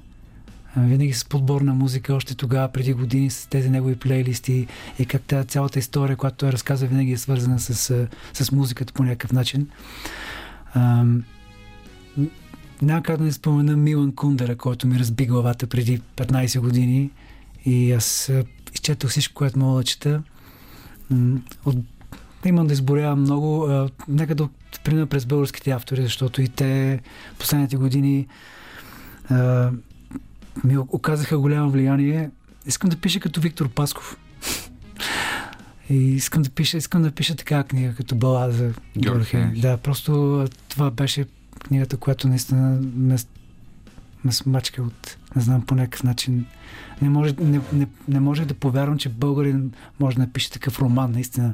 Винаги 0.78 1.14
с 1.14 1.26
подбор 1.26 1.62
на 1.62 1.74
музика, 1.74 2.14
още 2.14 2.36
тогава, 2.36 2.68
преди 2.68 2.94
години, 2.94 3.30
с 3.30 3.48
тези 3.50 3.70
негови 3.70 3.96
плейлисти 3.96 4.68
и 5.00 5.06
как 5.06 5.22
тази 5.22 5.48
цялата 5.48 5.80
история, 5.80 6.18
която 6.18 6.38
той 6.38 6.52
разказва, 6.52 6.88
винаги 6.88 7.12
е 7.12 7.18
свързана 7.18 7.60
с, 7.60 8.08
с 8.34 8.52
музиката 8.52 8.94
по 8.94 9.04
някакъв 9.04 9.32
начин. 9.32 9.68
Ам, 10.76 11.24
няма 12.82 13.04
как 13.04 13.18
да 13.18 13.24
не 13.24 13.32
спомена 13.32 13.78
Милан 13.78 14.16
Кундера, 14.16 14.56
който 14.56 14.88
ми 14.88 15.00
разби 15.00 15.26
главата 15.26 15.68
преди 15.68 16.02
15 16.16 16.60
години 16.60 17.10
и 17.66 17.92
аз 17.92 18.32
изчетох 18.74 19.10
всичко, 19.10 19.34
което 19.34 19.60
мога 19.60 19.78
да 19.78 19.84
чета. 19.84 20.24
От, 21.66 21.78
имам 22.46 22.68
да 22.68 22.74
изборявам 22.74 23.22
много. 23.22 23.68
Нека 24.08 24.36
да 24.36 24.50
премина 24.84 25.06
през 25.06 25.26
българските 25.26 25.72
автори, 25.72 26.02
защото 26.02 26.42
и 26.42 26.48
те 26.48 27.00
последните 27.40 27.78
години 27.78 28.28
ми 30.64 30.78
оказаха 30.78 31.38
голямо 31.38 31.72
влияние. 31.72 32.30
Искам 32.66 32.90
да 32.90 32.98
пиша 32.98 33.20
като 33.20 33.42
Виктор 33.42 33.70
Пасков. 33.70 34.18
И 35.90 35.96
искам 35.96 36.42
да 36.42 36.50
пиша, 36.50 36.78
искам 36.78 37.02
да 37.02 37.12
пиша 37.12 37.36
така 37.36 37.64
книга, 37.64 37.96
като 37.96 38.16
балада 38.16 38.52
за 38.54 38.64
Георги 38.64 39.00
Георги 39.00 39.26
Хенич. 39.26 39.60
Да, 39.60 39.78
просто 39.78 40.46
това 40.70 40.92
беше 40.92 41.26
книгата, 41.60 41.98
която 41.98 42.28
наистина 42.28 42.80
ме, 42.96 43.16
ме 44.26 44.32
смачка 44.32 44.82
от, 44.84 45.18
не 45.36 45.42
знам, 45.42 45.62
по 45.62 45.76
някакъв 45.76 46.04
начин. 46.04 46.46
Не 47.02 47.10
може, 47.10 47.36
не, 47.40 47.62
не, 47.74 47.88
не 48.08 48.20
може 48.20 48.46
да 48.46 48.54
повярвам, 48.54 48.98
че 48.98 49.10
българин 49.10 49.72
може 50.00 50.16
да 50.16 50.22
напише 50.22 50.52
такъв 50.52 50.80
роман, 50.80 51.12
наистина. 51.12 51.54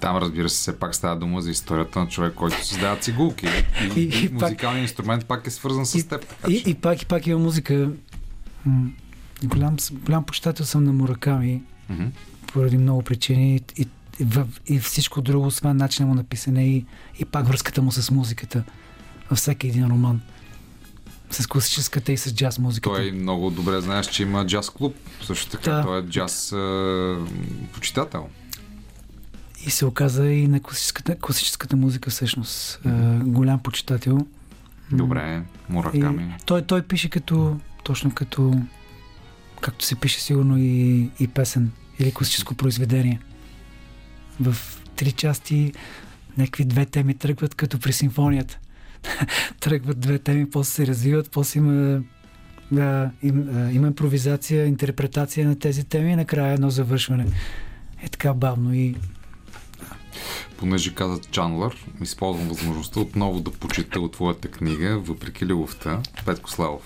Там, 0.00 0.16
разбира 0.16 0.48
се, 0.48 0.56
все 0.56 0.78
пак 0.78 0.94
става 0.94 1.16
дума 1.16 1.42
за 1.42 1.50
историята 1.50 1.98
на 1.98 2.08
човек, 2.08 2.34
който 2.34 2.66
създава 2.66 2.96
цигулки. 2.96 3.46
И, 3.46 4.00
И- 4.00 4.02
и, 4.02 4.24
и 4.24 4.28
пак- 4.28 4.42
музикалният 4.42 4.82
инструмент 4.82 5.26
пак 5.26 5.46
е 5.46 5.50
свързан 5.50 5.86
с 5.86 5.94
И- 5.94 6.08
теб. 6.08 6.26
Така, 6.26 6.52
И, 6.52 6.62
че. 6.62 6.70
и 6.70 6.74
пак, 6.74 7.02
и 7.02 7.06
пак 7.06 7.26
има 7.26 7.38
музика. 7.38 7.90
Голям, 9.44 9.76
голям 9.94 10.24
почитател 10.24 10.66
съм 10.66 10.84
на 10.84 10.92
Мураками, 10.92 11.62
Мгм. 11.90 12.04
поради 12.46 12.78
много 12.78 13.02
причини. 13.02 13.60
И, 13.78 13.86
и, 14.18 14.26
и 14.66 14.78
всичко 14.78 15.20
друго, 15.22 15.46
освен 15.46 15.76
начина 15.76 16.08
му 16.08 16.14
на 16.14 16.24
писане 16.24 16.66
и, 16.66 16.84
и 17.18 17.24
пак 17.24 17.46
връзката 17.46 17.82
му 17.82 17.92
с 17.92 18.10
музиката 18.10 18.62
във 19.30 19.38
всеки 19.38 19.68
един 19.68 19.86
роман. 19.86 20.20
С 21.30 21.46
класическата 21.46 22.12
и 22.12 22.16
с 22.16 22.34
джаз 22.34 22.58
музиката. 22.58 22.96
Той 22.96 23.12
много 23.12 23.50
добре 23.50 23.80
знаеш, 23.80 24.06
че 24.06 24.22
има 24.22 24.46
джаз 24.46 24.70
клуб. 24.70 24.94
Също 25.22 25.48
така, 25.48 25.70
Да. 25.70 25.82
той 25.82 25.98
е 25.98 26.02
джаз 26.02 26.52
а, 26.52 27.16
почитател. 27.72 28.28
И 29.66 29.70
се 29.70 29.86
оказа 29.86 30.26
и 30.26 30.46
на 30.46 30.60
класическата, 30.60 31.16
класическата 31.16 31.76
музика 31.76 32.10
всъщност. 32.10 32.80
А, 32.84 33.18
голям 33.24 33.58
почитател. 33.58 34.26
Добре, 34.92 35.42
Мураками. 35.68 36.36
И 36.40 36.44
той, 36.44 36.62
той 36.62 36.82
пише 36.82 37.08
като, 37.08 37.60
точно 37.84 38.14
като, 38.14 38.60
както 39.60 39.84
се 39.84 39.96
пише 39.96 40.20
сигурно 40.20 40.58
и, 40.58 41.10
и 41.20 41.28
песен 41.28 41.70
или 41.98 42.12
класическо 42.12 42.54
произведение. 42.54 43.20
В 44.40 44.56
три 44.96 45.12
части 45.12 45.72
някакви 46.38 46.64
две 46.64 46.86
теми 46.86 47.14
тръгват 47.14 47.54
като 47.54 47.78
при 47.78 47.92
симфонията. 47.92 48.58
тръгват 49.60 50.00
две 50.00 50.18
теми, 50.18 50.50
после 50.50 50.72
се 50.72 50.86
развиват, 50.86 51.30
после 51.30 51.58
има, 51.58 52.00
да, 52.72 53.10
им, 53.22 53.48
а, 53.54 53.70
има 53.72 53.86
импровизация, 53.86 54.66
интерпретация 54.66 55.48
на 55.48 55.58
тези 55.58 55.84
теми 55.84 56.12
и 56.12 56.16
накрая 56.16 56.54
едно 56.54 56.70
завършване. 56.70 57.26
Е 58.02 58.08
така 58.08 58.34
бавно 58.34 58.74
и 58.74 58.94
Понеже 60.56 60.94
каза 60.94 61.20
Чанлър, 61.30 61.86
използвам 62.02 62.48
възможността 62.48 63.00
отново 63.00 63.40
да 63.40 63.50
почита 63.50 64.00
от 64.00 64.12
твоята 64.12 64.48
книга, 64.48 64.98
въпреки 64.98 65.46
любовта, 65.46 66.00
Петко 66.26 66.50
Славов. 66.50 66.82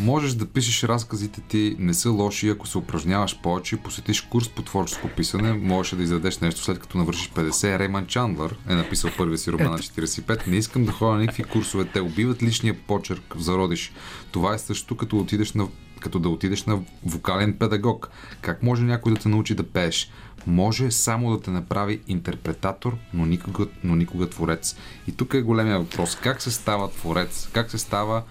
Можеш 0.00 0.32
да 0.32 0.46
пишеш 0.46 0.84
разказите 0.84 1.40
ти 1.40 1.76
не 1.78 1.94
са 1.94 2.10
лоши, 2.10 2.48
ако 2.48 2.66
се 2.66 2.78
упражняваш 2.78 3.40
повече 3.42 3.74
и 3.74 3.78
посетиш 3.78 4.20
курс 4.20 4.48
по 4.48 4.62
творческо 4.62 5.08
писане, 5.08 5.52
можеш 5.52 5.96
да 5.96 6.02
издадеш 6.02 6.38
нещо 6.38 6.60
след 6.62 6.78
като 6.78 6.98
навършиш 6.98 7.30
50. 7.30 7.78
Рейман 7.78 8.06
Чандлър 8.06 8.56
е 8.68 8.74
написал 8.74 9.10
първия 9.16 9.38
си 9.38 9.52
роман 9.52 9.70
на 9.70 9.78
45. 9.78 10.46
Не 10.46 10.56
искам 10.56 10.84
да 10.84 10.92
ходя 10.92 11.12
на 11.12 11.20
никакви 11.20 11.44
курсове, 11.44 11.84
те 11.84 12.00
убиват 12.00 12.42
личния 12.42 12.74
почерк 12.86 13.34
в 13.36 13.40
зародиш. 13.40 13.92
Това 14.30 14.54
е 14.54 14.58
също 14.58 14.96
като, 14.96 15.18
отидеш 15.18 15.52
на, 15.52 15.68
като 16.00 16.18
да 16.18 16.28
отидеш 16.28 16.64
на 16.64 16.78
вокален 17.04 17.56
педагог. 17.58 18.10
Как 18.40 18.62
може 18.62 18.82
някой 18.82 19.14
да 19.14 19.20
те 19.20 19.28
научи 19.28 19.54
да 19.54 19.62
пееш? 19.62 20.10
Може 20.46 20.90
само 20.90 21.30
да 21.30 21.40
те 21.42 21.50
направи 21.50 22.00
интерпретатор, 22.08 22.96
но 23.14 23.26
никога, 23.26 23.66
но 23.84 23.96
никога 23.96 24.30
творец. 24.30 24.76
И 25.08 25.12
тук 25.12 25.34
е 25.34 25.42
големия 25.42 25.78
въпрос. 25.78 26.16
Как 26.16 26.42
се 26.42 26.50
става 26.50 26.90
творец? 26.90 27.48
Как 27.52 27.70
се 27.70 27.78
става... 27.78 28.22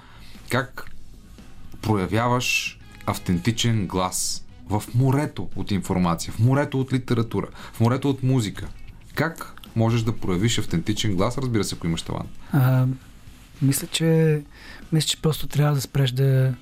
Как 0.49 0.91
проявяваш 1.81 2.79
автентичен 3.05 3.87
глас 3.87 4.45
в 4.69 4.83
морето 4.95 5.49
от 5.55 5.71
информация, 5.71 6.33
в 6.33 6.39
морето 6.39 6.79
от 6.79 6.93
литература, 6.93 7.47
в 7.73 7.79
морето 7.79 8.09
от 8.09 8.23
музика. 8.23 8.67
Как 9.15 9.61
можеш 9.75 10.01
да 10.01 10.17
проявиш 10.17 10.57
автентичен 10.57 11.15
глас, 11.15 11.37
разбира 11.37 11.63
се, 11.63 11.75
ако 11.75 11.87
имаш 11.87 12.01
талант? 12.01 12.29
А, 12.51 12.85
мисля, 13.61 13.87
че, 13.87 14.41
мисля, 14.91 15.07
че 15.07 15.21
просто 15.21 15.47
трябва 15.47 15.75
да 15.75 15.81
спреш 15.81 16.11
да, 16.11 16.53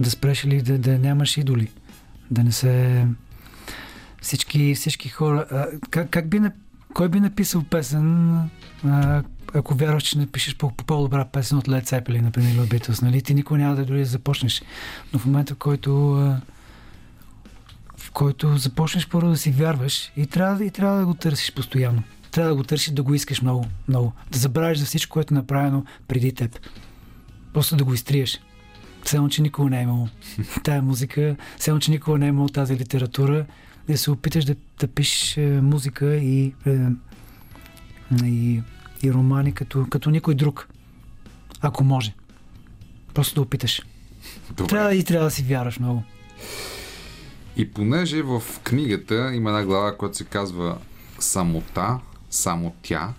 да 0.00 0.10
спреш 0.10 0.44
или 0.44 0.62
да, 0.62 0.78
да 0.78 0.98
нямаш 0.98 1.36
идоли. 1.36 1.70
Да 2.30 2.44
не 2.44 2.52
се... 2.52 3.06
всички, 4.24 4.74
всички 4.74 5.08
хора. 5.08 5.46
А, 5.50 5.66
как, 5.90 6.10
как 6.10 6.28
би, 6.28 6.40
кой 6.94 7.08
би 7.08 7.20
написал 7.20 7.62
песен, 7.62 8.36
а, 8.84 9.22
ако 9.54 9.74
вярваш, 9.74 10.02
че 10.02 10.18
напишеш 10.18 10.56
по, 10.56 10.70
по 10.70 10.84
по-добра 10.84 11.24
песен 11.24 11.58
от 11.58 11.68
Led 11.68 11.84
Zeppelin, 11.84 12.20
например, 12.20 12.50
или 12.50 12.60
от 12.60 12.68
Beatles, 12.68 13.02
нали? 13.02 13.22
Ти 13.22 13.34
никога 13.34 13.58
няма 13.58 13.76
да 13.76 13.84
дори 13.84 13.98
да 13.98 14.04
започнеш. 14.04 14.62
Но 15.12 15.18
в 15.18 15.26
момента, 15.26 15.54
в 15.54 15.58
който 15.58 16.12
а, 16.12 16.40
в 17.96 18.10
който 18.10 18.56
започнеш 18.56 19.08
първо 19.08 19.30
да 19.30 19.36
си 19.36 19.50
вярваш 19.50 20.12
и 20.16 20.26
трябва, 20.26 20.64
и 20.64 20.70
трябва 20.70 20.98
да 20.98 21.06
го 21.06 21.14
търсиш 21.14 21.54
постоянно. 21.54 22.02
Трябва 22.30 22.50
да 22.50 22.56
го 22.56 22.64
търсиш, 22.64 22.90
да 22.92 23.02
го 23.02 23.14
искаш 23.14 23.42
много, 23.42 23.66
много. 23.88 24.12
Да 24.30 24.38
забравиш 24.38 24.78
за 24.78 24.86
всичко, 24.86 25.12
което 25.12 25.34
е 25.34 25.36
направено 25.36 25.84
преди 26.08 26.34
теб. 26.34 26.58
Просто 27.52 27.76
да 27.76 27.84
го 27.84 27.94
изтриеш. 27.94 28.40
Само, 29.04 29.28
че 29.28 29.42
никога 29.42 29.70
не 29.70 29.78
е 29.78 29.82
имало 29.82 30.08
тая 30.64 30.82
музика, 30.82 31.36
само, 31.58 31.80
че 31.80 31.90
никога 31.90 32.18
не 32.18 32.26
е 32.26 32.28
имало 32.28 32.48
тази 32.48 32.76
литература, 32.76 33.46
да 33.88 33.98
се 33.98 34.10
опиташ 34.10 34.44
да, 34.44 34.54
да 34.80 34.88
пишеш 34.88 35.36
е, 35.36 35.60
музика 35.62 36.16
и, 36.16 36.54
е, 36.66 36.78
и, 38.24 38.62
и 39.02 39.12
романи 39.12 39.52
като, 39.52 39.86
като 39.90 40.10
никой 40.10 40.34
друг. 40.34 40.68
Ако 41.60 41.84
може. 41.84 42.14
Просто 43.14 43.34
да 43.34 43.40
опиташ. 43.40 43.82
Добре. 44.56 44.68
Трябва 44.68 44.94
и 44.94 45.04
трябва 45.04 45.24
да 45.24 45.30
си 45.30 45.42
вярваш 45.42 45.78
много. 45.78 46.02
И 47.56 47.70
понеже 47.70 48.22
в 48.22 48.42
книгата 48.62 49.34
има 49.34 49.50
една 49.50 49.64
глава, 49.64 49.96
която 49.96 50.16
се 50.16 50.24
казва 50.24 50.78
Самота, 51.18 51.98
само 52.30 52.74
тя. 52.82 53.12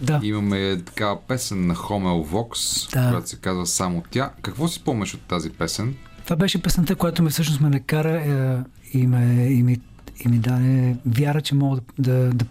Да. 0.00 0.20
Имаме 0.22 0.82
такава 0.86 1.20
песен 1.20 1.66
на 1.66 1.74
Хомел 1.74 2.22
Вокс, 2.22 2.88
Да. 2.92 3.10
която 3.10 3.28
се 3.28 3.36
казва 3.36 3.66
Само 3.66 4.04
тя. 4.10 4.32
Какво 4.42 4.68
си 4.68 4.74
спомняш 4.74 5.14
от 5.14 5.20
тази 5.20 5.50
песен? 5.50 5.96
Това 6.24 6.36
беше 6.36 6.62
песента, 6.62 6.96
която 6.96 7.22
ме 7.22 7.30
всъщност 7.30 7.60
ме 7.60 7.68
накара 7.68 8.20
е, 8.20 8.58
и, 8.98 9.06
ме, 9.06 9.46
и, 9.50 9.62
ми, 9.62 9.80
и 10.24 10.28
ми 10.28 10.38
даде 10.38 10.96
вяра, 11.06 11.40
че 11.40 11.54
мога 11.54 11.80
да, 11.98 12.12
да, 12.12 12.34
да 12.34 12.44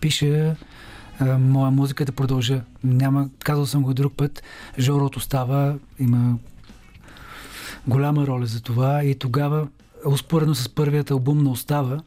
пиша 0.00 0.26
е, 0.26 1.24
моя 1.24 1.70
музика 1.70 2.04
да 2.04 2.12
продължа. 2.12 2.62
Няма, 2.84 3.28
казал 3.44 3.66
съм 3.66 3.82
го 3.82 3.90
и 3.90 3.94
друг 3.94 4.12
път, 4.16 4.42
Жорото 4.78 5.20
става, 5.20 5.78
има 5.98 6.38
голяма 7.86 8.26
роля 8.26 8.46
за 8.46 8.62
това 8.62 9.04
и 9.04 9.14
тогава, 9.14 9.68
успоредно 10.06 10.54
с 10.54 10.68
първият 10.68 11.10
албум 11.10 11.42
на 11.42 11.50
Остава, 11.50 12.00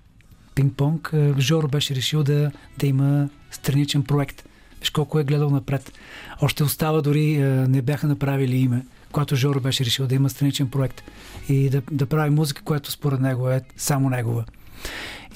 Пинг-понг, 0.56 1.14
Жоро 1.40 1.68
беше 1.68 1.96
решил 1.96 2.24
да, 2.24 2.52
да 2.80 2.88
има 2.88 3.30
страничен 3.52 4.04
проект. 4.04 4.44
Виж 4.80 4.90
колко 4.90 5.20
е 5.20 5.24
гледал 5.24 5.50
напред. 5.50 5.94
Още 6.42 6.64
Остава 6.64 7.02
дори 7.02 7.38
не 7.68 7.82
бяха 7.82 8.08
направили 8.08 8.58
име, 8.58 8.86
когато 9.12 9.36
Жоро 9.36 9.60
беше 9.60 9.86
решил 9.86 10.08
да 10.08 10.16
има 10.16 10.30
страничен 10.30 10.70
проект 10.70 11.02
и 11.50 11.70
да, 11.70 11.82
да 11.92 12.06
прави 12.06 12.30
музика, 12.30 12.62
която 12.62 12.92
според 12.92 13.20
него 13.20 13.50
е 13.50 13.62
само 13.78 14.10
негова. 14.10 14.46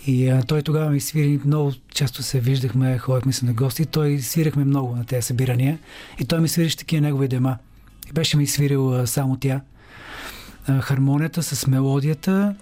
И 0.07 0.30
а, 0.30 0.44
той 0.44 0.61
тогава 0.61 0.90
ми 0.90 0.99
свири, 0.99 1.40
много 1.45 1.74
често 1.94 2.24
се 2.24 2.40
виждахме, 2.40 2.98
ходихме 2.98 3.34
се 3.34 3.45
на 3.45 3.53
гости, 3.53 3.86
той 3.86 4.20
свирахме 4.20 4.65
много 4.65 4.95
на 4.95 5.06
тези 5.06 5.22
събирания 5.22 5.80
и 6.20 6.26
той 6.26 6.41
ми 6.41 6.48
свирише 6.48 6.78
такива 6.78 7.02
негови 7.02 7.28
дема. 7.28 7.57
И 8.10 8.14
беше 8.14 8.38
ми 8.38 8.48
свирил 8.48 8.95
а, 8.95 9.07
само 9.07 9.38
тя. 9.38 9.61
А, 10.68 10.82
хармонията 10.82 11.44
с 11.44 11.68
мелодията 11.68 12.56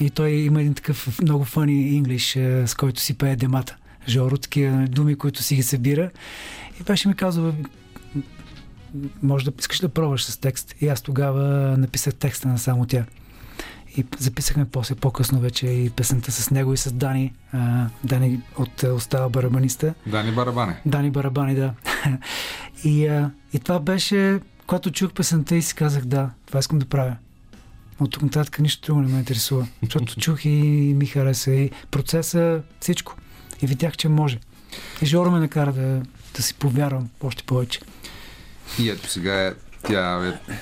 и 0.00 0.10
той 0.10 0.30
има 0.30 0.60
един 0.60 0.74
такъв 0.74 1.20
много 1.22 1.44
фъни 1.44 1.88
инглиш, 1.88 2.32
с 2.66 2.74
който 2.76 3.00
си 3.00 3.18
пее 3.18 3.36
демата. 3.36 3.76
Жоро, 4.08 4.36
такива 4.36 4.86
думи, 4.88 5.14
които 5.14 5.42
си 5.42 5.54
ги 5.54 5.62
събира. 5.62 6.10
И 6.80 6.82
беше 6.82 7.08
ми 7.08 7.14
казал, 7.14 7.52
може 9.22 9.44
да 9.44 9.52
искаш 9.58 9.80
да 9.80 9.88
пробваш 9.88 10.24
с 10.24 10.36
текст. 10.36 10.74
И 10.80 10.88
аз 10.88 11.02
тогава 11.02 11.76
написах 11.78 12.14
текста 12.14 12.48
на 12.48 12.58
само 12.58 12.86
тя. 12.86 13.04
И 13.96 14.04
записахме 14.18 14.64
после 14.64 14.94
по-късно 14.94 15.40
вече 15.40 15.66
и 15.66 15.90
песента 15.90 16.32
с 16.32 16.50
него 16.50 16.72
и 16.72 16.76
с 16.76 16.92
Дани. 16.92 17.32
А, 17.52 17.86
Дани 18.04 18.40
от 18.58 18.84
а, 18.84 18.94
Остава 18.94 19.28
барабаниста. 19.28 19.94
Дани 20.06 20.32
Барабане. 20.32 20.80
Дани 20.86 21.10
Барабани, 21.10 21.54
да. 21.54 21.74
и, 22.84 23.06
а, 23.06 23.30
и 23.52 23.58
това 23.58 23.80
беше, 23.80 24.40
когато 24.66 24.90
чух 24.90 25.12
песента 25.12 25.56
и 25.56 25.62
си 25.62 25.74
казах, 25.74 26.04
да, 26.04 26.30
това 26.46 26.60
искам 26.60 26.78
да 26.78 26.86
правя. 26.86 27.16
От 28.00 28.10
тук 28.10 28.22
нататък 28.22 28.58
нищо 28.58 28.86
друго 28.86 29.00
не 29.00 29.12
ме 29.12 29.18
интересува. 29.18 29.66
Защото 29.82 30.20
чух 30.20 30.44
и 30.44 30.50
ми 30.96 31.06
хареса 31.06 31.50
и 31.50 31.70
процеса, 31.90 32.62
всичко. 32.80 33.16
И 33.62 33.66
видях, 33.66 33.96
че 33.96 34.08
може. 34.08 34.38
И 35.02 35.06
Жоро 35.06 35.30
ме 35.30 35.38
накара 35.38 35.72
да, 35.72 36.02
да 36.36 36.42
си 36.42 36.54
повярвам 36.54 37.08
още 37.20 37.42
повече. 37.42 37.80
И 38.78 38.90
ето 38.90 39.10
сега 39.10 39.46
е, 39.46 39.54
тя 39.88 40.26
е 40.26 40.54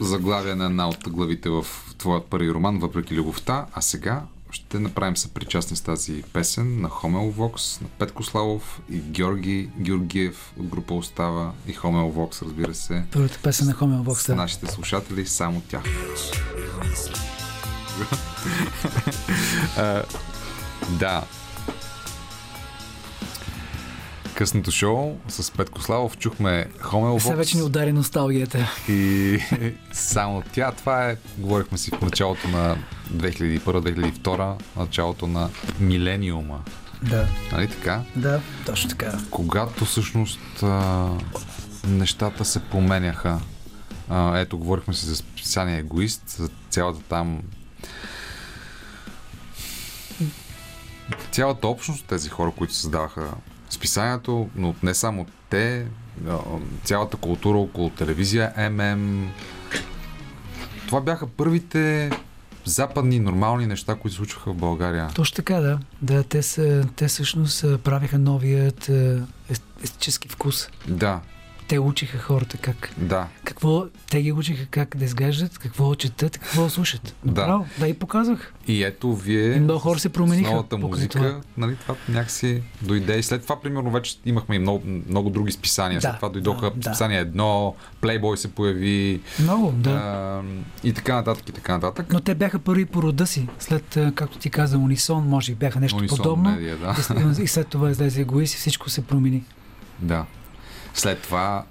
заглавие 0.00 0.54
на 0.54 0.64
една 0.64 0.88
от 0.88 1.08
главите 1.08 1.48
в 1.48 1.66
твоят 2.00 2.24
първи 2.24 2.50
роман, 2.50 2.78
въпреки 2.78 3.14
любовта, 3.14 3.66
а 3.72 3.80
сега 3.80 4.22
ще 4.50 4.78
направим 4.78 5.16
съпричастни 5.16 5.76
с 5.76 5.80
тази 5.80 6.22
песен 6.32 6.80
на 6.80 6.88
Хомел 6.88 7.30
Вокс, 7.30 7.80
на 7.80 7.88
Петко 7.88 8.22
Славов 8.22 8.80
и 8.90 8.98
Георги 8.98 9.70
Георгиев 9.78 10.52
от 10.58 10.66
група 10.66 10.94
Остава 10.94 11.52
и 11.66 11.72
Хомел 11.72 12.08
Вокс, 12.08 12.42
разбира 12.42 12.74
се. 12.74 13.04
Първата 13.12 13.38
песен 13.42 13.66
на 13.66 13.72
Хомел 13.72 14.00
С 14.00 14.04
Бокса. 14.04 14.36
нашите 14.36 14.66
слушатели, 14.66 15.26
само 15.26 15.62
тя. 15.68 15.82
А, 19.76 20.02
да. 20.90 21.24
Късното 24.34 24.70
шоу 24.70 25.18
с 25.28 25.50
Петко 25.50 25.82
Славов 25.82 26.18
чухме 26.18 26.66
Хомел 26.80 27.20
Сега 27.20 27.34
вече 27.34 27.56
ни 27.56 27.62
удари 27.62 27.92
носталгията. 27.92 28.70
и 28.88 29.38
само 29.92 30.42
тя. 30.52 30.72
Това 30.72 31.10
е, 31.10 31.16
говорихме 31.38 31.78
си 31.78 31.90
в 31.90 32.00
началото 32.02 32.48
на 32.48 32.76
2001-2002, 33.14 34.54
началото 34.76 35.26
на 35.26 35.50
милениума. 35.80 36.60
Да, 37.02 37.28
Нали 37.52 37.68
така? 37.68 38.02
да, 38.16 38.40
точно 38.66 38.90
така. 38.90 39.18
когато 39.30 39.84
всъщност 39.84 40.62
а, 40.62 41.08
нещата 41.86 42.44
се 42.44 42.60
променяха. 42.60 43.40
А, 44.08 44.38
ето, 44.38 44.58
говорихме 44.58 44.94
си 44.94 45.06
за 45.06 45.16
специалния 45.16 45.78
егоист, 45.78 46.22
за 46.28 46.48
цялата 46.70 47.00
там 47.08 47.40
цялата 51.32 51.68
общност, 51.68 52.04
тези 52.06 52.28
хора, 52.28 52.52
които 52.58 52.74
създаваха 52.74 53.30
списанието, 53.70 54.48
но 54.56 54.74
не 54.82 54.94
само 54.94 55.26
те, 55.50 55.86
цялата 56.84 57.16
култура 57.16 57.58
около 57.58 57.90
телевизия, 57.90 58.70
ММ. 58.70 59.30
Това 60.86 61.00
бяха 61.00 61.26
първите 61.26 62.10
западни 62.64 63.20
нормални 63.20 63.66
неща, 63.66 63.94
които 63.94 64.16
случваха 64.16 64.52
в 64.52 64.56
България. 64.56 65.08
Точно 65.14 65.36
така, 65.36 65.54
да. 65.54 65.78
Да, 66.02 66.22
те, 66.22 66.42
са, 66.42 66.86
те 66.96 67.08
всъщност 67.08 67.64
правиха 67.84 68.18
новият 68.18 68.90
естетически 69.82 70.28
вкус. 70.28 70.68
Да, 70.88 71.20
Те 71.70 71.78
учиха 71.78 72.18
хората 72.18 72.56
как. 72.56 72.90
да. 72.96 73.26
Какво, 73.44 73.84
те 74.10 74.22
ги 74.22 74.32
учиха 74.32 74.66
как 74.66 74.96
да 74.96 75.04
изглеждат, 75.04 75.58
какво 75.58 75.94
четат, 75.94 76.38
какво 76.38 76.68
слушат. 76.68 77.14
Да. 77.24 77.40
Направо, 77.40 77.66
да, 77.78 77.88
и 77.88 77.94
показвах. 77.94 78.54
И 78.66 78.84
ето 78.84 79.16
вие 79.16 79.54
И 79.54 79.60
много 79.60 79.78
хора 79.80 79.98
се 79.98 80.08
промениха 80.08 80.48
с 80.48 80.52
новата 80.52 80.78
музика, 80.78 81.18
това. 81.18 81.40
нали, 81.56 81.76
това 81.76 81.94
някакси 82.08 82.62
дойде 82.82 83.18
и 83.18 83.22
след 83.22 83.42
това, 83.42 83.60
примерно, 83.60 83.90
вече 83.90 84.16
имахме 84.26 84.56
и 84.56 84.58
много, 84.58 84.82
много 85.08 85.30
други 85.30 85.52
списания. 85.52 86.00
След 86.00 86.12
Да, 86.12 86.16
това 86.16 86.28
дойдоха 86.28 86.70
да, 86.70 86.76
да. 86.76 86.88
списание 86.88 87.18
едно, 87.18 87.74
Playboy 88.02 88.34
се 88.34 88.48
появи 88.48 89.20
Много, 89.40 89.72
да. 89.72 89.90
а, 89.90 90.42
и 90.84 90.92
така 90.92 91.14
нататък, 91.14 91.48
и 91.48 91.52
така 91.52 91.72
нататък. 91.72 92.12
Но 92.12 92.20
те 92.20 92.34
бяха 92.34 92.58
първи 92.58 92.86
по 92.86 93.02
рода 93.02 93.26
си. 93.26 93.48
След, 93.58 93.98
както 94.14 94.38
ти 94.38 94.50
каза, 94.50 94.78
Унисон, 94.78 95.28
може 95.28 95.52
би 95.52 95.56
бяха 95.56 95.80
нещо 95.80 95.96
Унисон 95.98 96.16
подобно. 96.16 96.50
медия, 96.50 96.76
да. 96.76 96.96
И 97.42 97.46
след 97.46 97.68
това 97.68 97.90
излезе 97.90 98.20
егоист 98.20 98.54
и 98.54 98.58
всичко 98.58 98.90
се 98.90 99.02
промени. 99.02 99.44
да. 99.98 100.24
След 100.94 101.22
това 101.22 101.64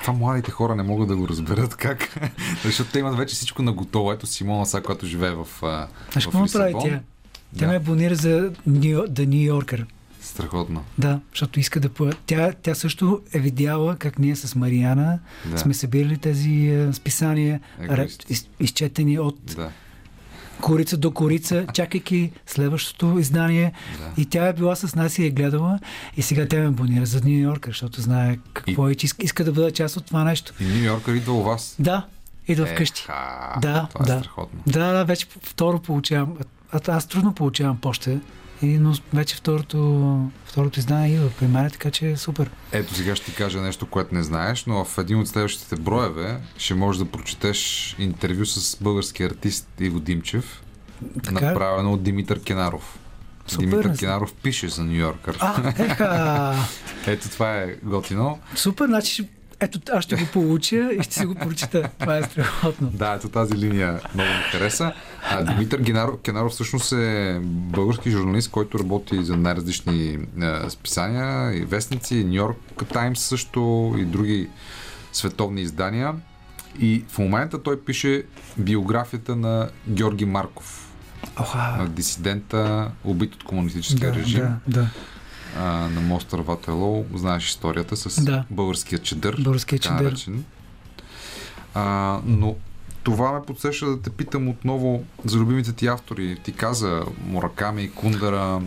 това 0.00 0.12
младите 0.12 0.50
хора 0.50 0.74
не 0.74 0.82
могат 0.82 1.08
да 1.08 1.16
го 1.16 1.28
разберат 1.28 1.76
как. 1.76 2.20
Защото 2.62 2.92
те 2.92 2.98
имат 2.98 3.16
вече 3.16 3.34
всичко 3.34 3.62
на 3.62 3.72
готово. 3.72 4.12
Ето 4.12 4.26
Симона, 4.26 4.66
сега, 4.66 4.82
която 4.82 5.06
живее 5.06 5.30
в, 5.30 5.40
а, 5.62 5.86
Знаеш 6.12 6.24
в 6.24 6.26
какво 6.26 6.38
направи 6.38 6.74
тя? 6.74 6.80
Тя 6.80 7.00
Да, 7.56 7.66
ме 7.66 7.76
абонира 7.76 8.14
за 8.14 8.50
The 8.68 9.08
New 9.26 9.52
Yorker. 9.52 9.84
страхотно. 10.20 10.84
Да, 10.98 11.20
защото 11.30 11.60
иска 11.60 11.80
да... 11.80 11.90
Тя, 12.26 12.52
тя 12.54 12.74
също 12.74 13.20
е 13.32 13.38
видяла 13.38 13.96
как 13.96 14.18
ние 14.18 14.36
с 14.36 14.54
Мариана 14.54 15.18
Да. 15.46 15.58
сме 15.58 15.74
събирали 15.74 16.18
тези 16.18 16.86
списания, 16.92 17.60
Егоист. 17.80 18.22
ре- 18.22 18.30
из, 18.30 18.48
изчетени 18.60 19.18
от 19.18 19.38
Да, 19.46 19.70
корица 20.60 20.96
до 20.96 21.10
корица, 21.10 21.66
чакайки 21.74 22.30
следващото 22.46 23.18
издание. 23.18 23.72
да. 23.98 24.22
И 24.22 24.26
тя 24.26 24.46
е 24.46 24.52
била 24.52 24.76
с 24.76 24.94
нас 24.94 25.18
и 25.18 25.24
е 25.26 25.30
гледала. 25.30 25.78
И 26.16 26.22
сега 26.22 26.48
тя 26.48 26.56
ме 26.56 26.66
абонира 26.66 27.06
за 27.06 27.20
Нью 27.24 27.38
Йорка, 27.40 27.70
защото 27.70 28.00
знае 28.00 28.38
какво 28.52 28.88
е, 28.88 28.94
че 28.94 29.06
иска, 29.22 29.44
да 29.44 29.52
бъде 29.52 29.70
част 29.70 29.96
от 29.96 30.06
това 30.06 30.24
нещо. 30.24 30.52
И 30.60 30.64
Нью 30.64 30.84
Йоркър 30.84 31.14
идва 31.14 31.32
у 31.32 31.42
вас. 31.42 31.76
Да, 31.78 32.06
идва 32.48 32.66
вкъщи. 32.66 33.02
Еха, 33.02 33.60
Да, 33.60 33.88
това 33.92 34.04
е 34.04 34.08
да. 34.08 34.18
страхотно. 34.20 34.60
Да, 34.66 34.92
да, 34.92 35.04
вече 35.04 35.26
второ 35.42 35.78
получавам. 35.78 36.36
А, 36.72 36.80
аз 36.86 37.06
трудно 37.06 37.34
получавам 37.34 37.76
почта, 37.76 38.18
и, 38.64 38.78
но 38.78 38.94
вече 39.14 39.36
второто, 39.36 40.20
второто 40.44 40.78
издание 40.78 41.14
идва 41.14 41.30
при 41.38 41.46
мен, 41.46 41.70
така 41.70 41.90
че 41.90 42.10
е 42.10 42.16
супер. 42.16 42.50
Ето 42.72 42.94
сега 42.94 43.16
ще 43.16 43.26
ти 43.26 43.34
кажа 43.34 43.60
нещо, 43.60 43.86
което 43.86 44.14
не 44.14 44.22
знаеш, 44.22 44.64
но 44.64 44.84
в 44.84 44.98
един 44.98 45.18
от 45.18 45.28
следващите 45.28 45.76
броеве 45.76 46.38
ще 46.58 46.74
можеш 46.74 46.98
да 46.98 47.04
прочетеш 47.04 47.94
интервю 47.98 48.46
с 48.46 48.82
български 48.82 49.22
артист 49.22 49.68
Иво 49.80 50.00
Димчев, 50.00 50.62
Така. 51.24 51.40
Направено 51.46 51.92
от 51.92 52.02
Димитър 52.02 52.42
Кенаров. 52.42 52.98
Супер, 53.46 53.66
Димитър. 53.66 53.96
Кенаров 53.96 54.34
пише 54.34 54.68
за 54.68 54.84
Нью 54.84 54.94
Йоркър. 54.94 55.36
А, 55.40 55.72
еха! 55.78 56.54
Ето 57.06 57.28
това 57.28 57.56
е 57.56 57.76
готино. 57.82 58.38
Супер, 58.54 58.86
значи 58.86 59.28
ето 59.60 59.80
аз 59.92 60.04
ще 60.04 60.16
го 60.16 60.26
получа 60.32 60.90
и 60.92 61.02
ще 61.02 61.14
си 61.14 61.26
го 61.26 61.34
прочита. 61.34 61.88
Това 61.98 62.16
е 62.16 62.22
страхотно. 62.22 62.90
Да, 62.92 63.12
ето 63.12 63.28
тази 63.28 63.54
линия 63.58 64.00
много 64.14 64.30
ми 64.30 64.42
хареса. 64.50 64.92
А, 65.30 65.44
Димитър 65.44 65.80
Генаров, 65.80 66.20
Кенаров 66.22 66.52
всъщност 66.52 66.92
е 66.92 67.40
български 67.44 68.10
журналист, 68.10 68.50
който 68.50 68.78
работи 68.78 69.24
за 69.24 69.36
най-различни 69.36 70.18
е, 70.42 70.70
списания 70.70 71.56
и 71.56 71.64
вестници, 71.64 72.24
Нью 72.24 72.34
Йорк 72.34 72.88
Таймс 72.92 73.20
също 73.20 73.94
и 73.98 74.04
други 74.04 74.48
световни 75.12 75.60
издания. 75.60 76.14
И 76.80 77.04
в 77.08 77.18
момента 77.18 77.62
той 77.62 77.80
пише 77.80 78.24
биографията 78.58 79.36
на 79.36 79.68
Георги 79.88 80.24
Марков, 80.24 80.92
Оха, 81.40 81.58
на 81.58 81.88
дисидента, 81.88 82.90
убит 83.04 83.34
от 83.34 83.44
комунистическия 83.44 84.12
да, 84.12 84.18
режим 84.18 84.44
да, 84.68 84.80
да. 84.80 84.88
а, 85.58 85.64
на 85.88 86.00
Мостър 86.00 86.38
Ватело. 86.38 87.04
Знаеш 87.14 87.48
историята 87.48 87.96
с 87.96 88.24
Да. 88.24 88.44
българския 88.50 88.98
чедър. 88.98 89.36
Българския 89.40 89.80
наречен. 89.92 90.44
А, 91.74 92.20
но 92.24 92.56
това 93.04 93.32
ме 93.32 93.42
подсеща 93.42 93.86
да 93.86 94.00
те 94.00 94.10
питам 94.10 94.48
отново 94.48 95.04
за 95.24 95.38
любимите 95.38 95.72
ти 95.72 95.86
автори. 95.86 96.36
Ти 96.42 96.52
каза 96.52 97.02
Мураками, 97.26 97.90
Кундара, 97.90 98.60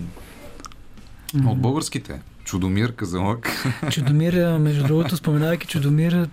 Мгм. 1.34 1.48
от 1.48 1.60
българските. 1.60 2.22
Чудомир, 2.44 2.92
Казалък. 2.92 3.50
Чудомир, 3.92 4.58
между 4.58 4.84
другото, 4.84 5.18
споменавайки 5.18 5.68
Чудомир, 5.68 6.30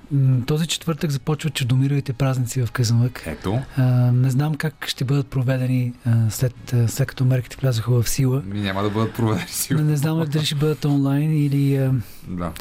този 0.47 0.66
четвъртък 0.66 1.10
започват 1.10 1.55
Чудомировите 1.55 2.12
празници 2.12 2.62
в 2.62 2.72
Казанлък. 2.72 3.22
Ето. 3.26 3.60
А, 3.76 3.82
не 4.12 4.31
знам 4.31 4.55
как 4.55 4.86
ще 4.86 5.05
бъдат 5.05 5.26
проведени 5.26 5.93
а, 6.06 6.31
след, 6.31 6.55
след 6.86 7.09
като 7.09 7.24
мерките 7.24 7.56
влязоха 7.60 7.93
в 7.93 8.09
сила. 8.09 8.43
Няма 8.47 8.82
да 8.82 8.90
бъдат 8.90 9.14
проведени 9.14 9.43
Не, 9.43 9.48
сигурно. 9.48 9.86
не 9.86 9.97
знам 9.97 10.24
дали 10.28 10.44
ще 10.44 10.55
бъдат 10.55 10.85
онлайн 10.85 11.36
или 11.36 11.76
а, 11.76 11.93
Да. 12.28 12.52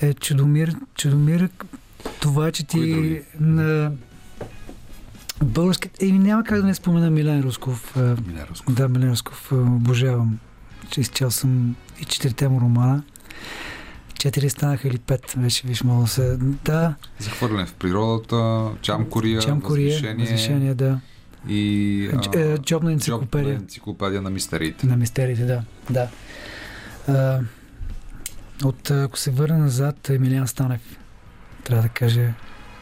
е, 0.00 0.14
Чудомир. 0.14 0.74
Чудомир, 0.94 1.48
това, 2.20 2.52
че 2.52 2.66
ти 2.66 3.20
на 3.40 3.92
български... 5.44 5.90
Еми, 6.00 6.18
няма 6.18 6.44
как 6.44 6.60
да 6.60 6.66
не 6.66 6.74
спомена 6.74 7.10
Милен 7.10 7.40
Русков. 7.40 7.96
Милен 7.96 8.44
Русков. 8.50 8.74
да, 8.74 8.88
Милен 8.88 9.10
Русков, 9.10 9.52
обожавам. 9.52 10.38
Че 10.90 11.00
изчел 11.00 11.30
съм 11.30 11.76
и 12.00 12.04
четирите 12.04 12.48
му 12.48 12.60
романа. 12.60 13.02
Четири 14.18 14.50
станаха 14.50 14.88
или 14.88 14.98
пет, 14.98 15.34
вече 15.36 15.66
виж 15.66 15.82
мога 15.82 16.02
да 16.02 16.08
се... 16.08 16.36
Да, 16.64 16.94
Захвърлен 17.18 17.66
в 17.66 17.74
природата, 17.74 18.70
Чам 18.82 19.10
Кория, 19.10 19.40
Чам 19.40 19.60
Кория, 19.60 19.86
възвишение, 19.86 20.24
възвишение, 20.24 20.74
да. 20.74 21.00
и 21.48 22.10
а, 22.12 22.40
е, 22.40 22.58
Джобна 22.58 22.92
енциклопедия. 22.92 23.52
Джобна 23.52 23.62
енциклопедия 23.62 24.22
на 24.22 24.30
мистериите. 24.30 24.86
На 24.86 24.96
мистериите, 24.96 25.44
да. 25.44 25.62
да. 25.90 26.08
А, 27.08 27.40
от, 28.64 28.90
ако 28.90 29.18
се 29.18 29.30
върна 29.30 29.58
назад, 29.58 30.10
Емилиан 30.10 30.48
Станев, 30.48 30.98
трябва 31.64 31.82
да 31.82 31.88
кажа, 31.88 32.32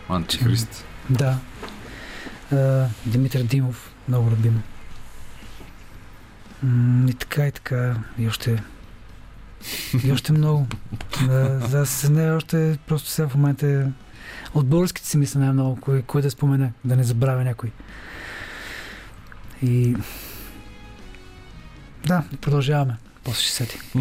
Антихрист. 0.08 0.84
да. 1.10 1.38
Димитър 3.06 3.42
Димов, 3.42 3.94
много 4.08 4.30
любим. 4.30 4.62
И 7.08 7.14
така, 7.14 7.46
и 7.46 7.52
така, 7.52 7.96
и 8.18 8.28
още, 8.28 8.62
и 10.04 10.12
още 10.12 10.32
много. 10.32 10.66
За 11.60 12.10
не 12.10 12.32
още, 12.32 12.78
просто 12.86 13.08
сега 13.08 13.28
в 13.28 13.34
момента 13.34 13.66
е- 13.66 13.86
от 14.54 14.66
българските 14.66 15.08
си 15.08 15.16
мисля 15.16 15.40
най-много, 15.40 15.80
кой, 15.80 16.02
кой 16.02 16.22
да 16.22 16.30
спомена, 16.30 16.72
да 16.84 16.96
не 16.96 17.04
забравя 17.04 17.44
някой. 17.44 17.70
И 19.62 19.96
да, 22.06 22.22
продължаваме. 22.40 22.96
После 23.24 23.40
ще 23.42 23.52
сети. 23.52 23.78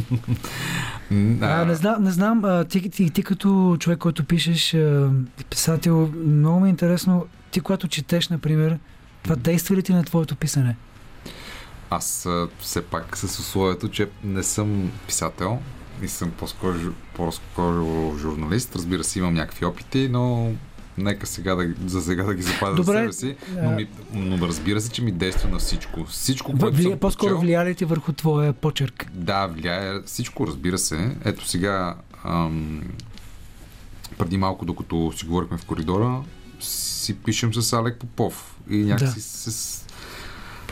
А, 1.42 1.66
не 1.66 1.76
знам, 1.76 2.04
не 2.04 2.12
знам 2.12 2.46
а, 2.46 2.66
ти, 2.66 2.90
ти, 2.90 3.10
ти 3.10 3.24
като 3.24 3.78
човек, 3.80 4.00
който 4.00 4.24
пишеш 4.24 4.74
а, 4.74 5.10
писател, 5.50 6.12
много 6.26 6.60
ми 6.60 6.68
е 6.68 6.70
интересно, 6.70 7.26
ти 7.52 7.62
когато 7.62 7.88
четеш, 7.88 8.30
например, 8.30 8.80
това 9.24 9.36
действа 9.36 9.76
ли 9.76 9.84
ти 9.84 9.94
на 9.94 10.04
твоето 10.04 10.36
писане? 10.36 10.76
Аз 11.90 12.28
все 12.60 12.82
пак 12.82 13.18
с 13.18 13.40
условието, 13.40 13.90
че 13.90 14.10
не 14.24 14.44
съм 14.44 14.92
писател 15.08 15.60
и 16.02 16.08
съм 16.08 16.32
по-скоро, 16.32 16.76
по-скоро 17.16 18.14
журналист. 18.18 18.76
Разбира 18.76 19.04
се, 19.04 19.20
имам 19.20 19.34
някакви 19.34 19.66
опити, 19.66 20.10
но 20.12 20.52
нека 20.98 21.28
сега 21.28 21.56
да, 21.56 21.74
за 21.86 22.02
сега 22.02 22.24
да 22.24 22.36
ги 22.36 22.42
запазя 22.42 22.72
за 22.72 22.76
Добре. 22.76 22.98
себе 22.98 23.14
си. 23.14 23.36
Но, 23.64 23.72
ми, 23.72 23.88
но 24.14 24.48
разбира 24.48 24.82
се, 24.82 24.92
че 24.92 25.02
ми 25.02 25.12
действа 25.12 25.50
на 25.50 25.60
всичко. 25.60 26.06
Всичко, 26.06 26.58
което 26.60 26.78
Вли, 26.78 26.84
съм 26.84 27.00
по-скоро 27.00 27.30
прочел, 27.30 27.42
влияе 27.42 27.66
ли 27.66 27.76
ти 27.76 27.86
върху 27.86 28.14
твоя 28.14 28.54
почерк? 28.54 29.12
Да, 29.14 29.48
влияе 29.48 30.02
всичко, 30.06 30.48
разбира 30.48 30.78
се. 30.78 31.16
Ето 31.26 31.48
сега, 31.48 31.96
ам, 32.24 32.82
преди 34.18 34.38
малко, 34.38 34.66
докато 34.66 35.14
си 35.18 35.26
говорихме 35.26 35.58
в 35.58 35.66
коридора, 35.66 36.22
си 36.62 37.16
пишем 37.16 37.54
с 37.54 37.74
Алек 37.74 37.98
Попов. 37.98 38.56
И 38.70 38.78
някакси 38.78 39.16
Да. 39.16 39.22
с... 39.22 39.86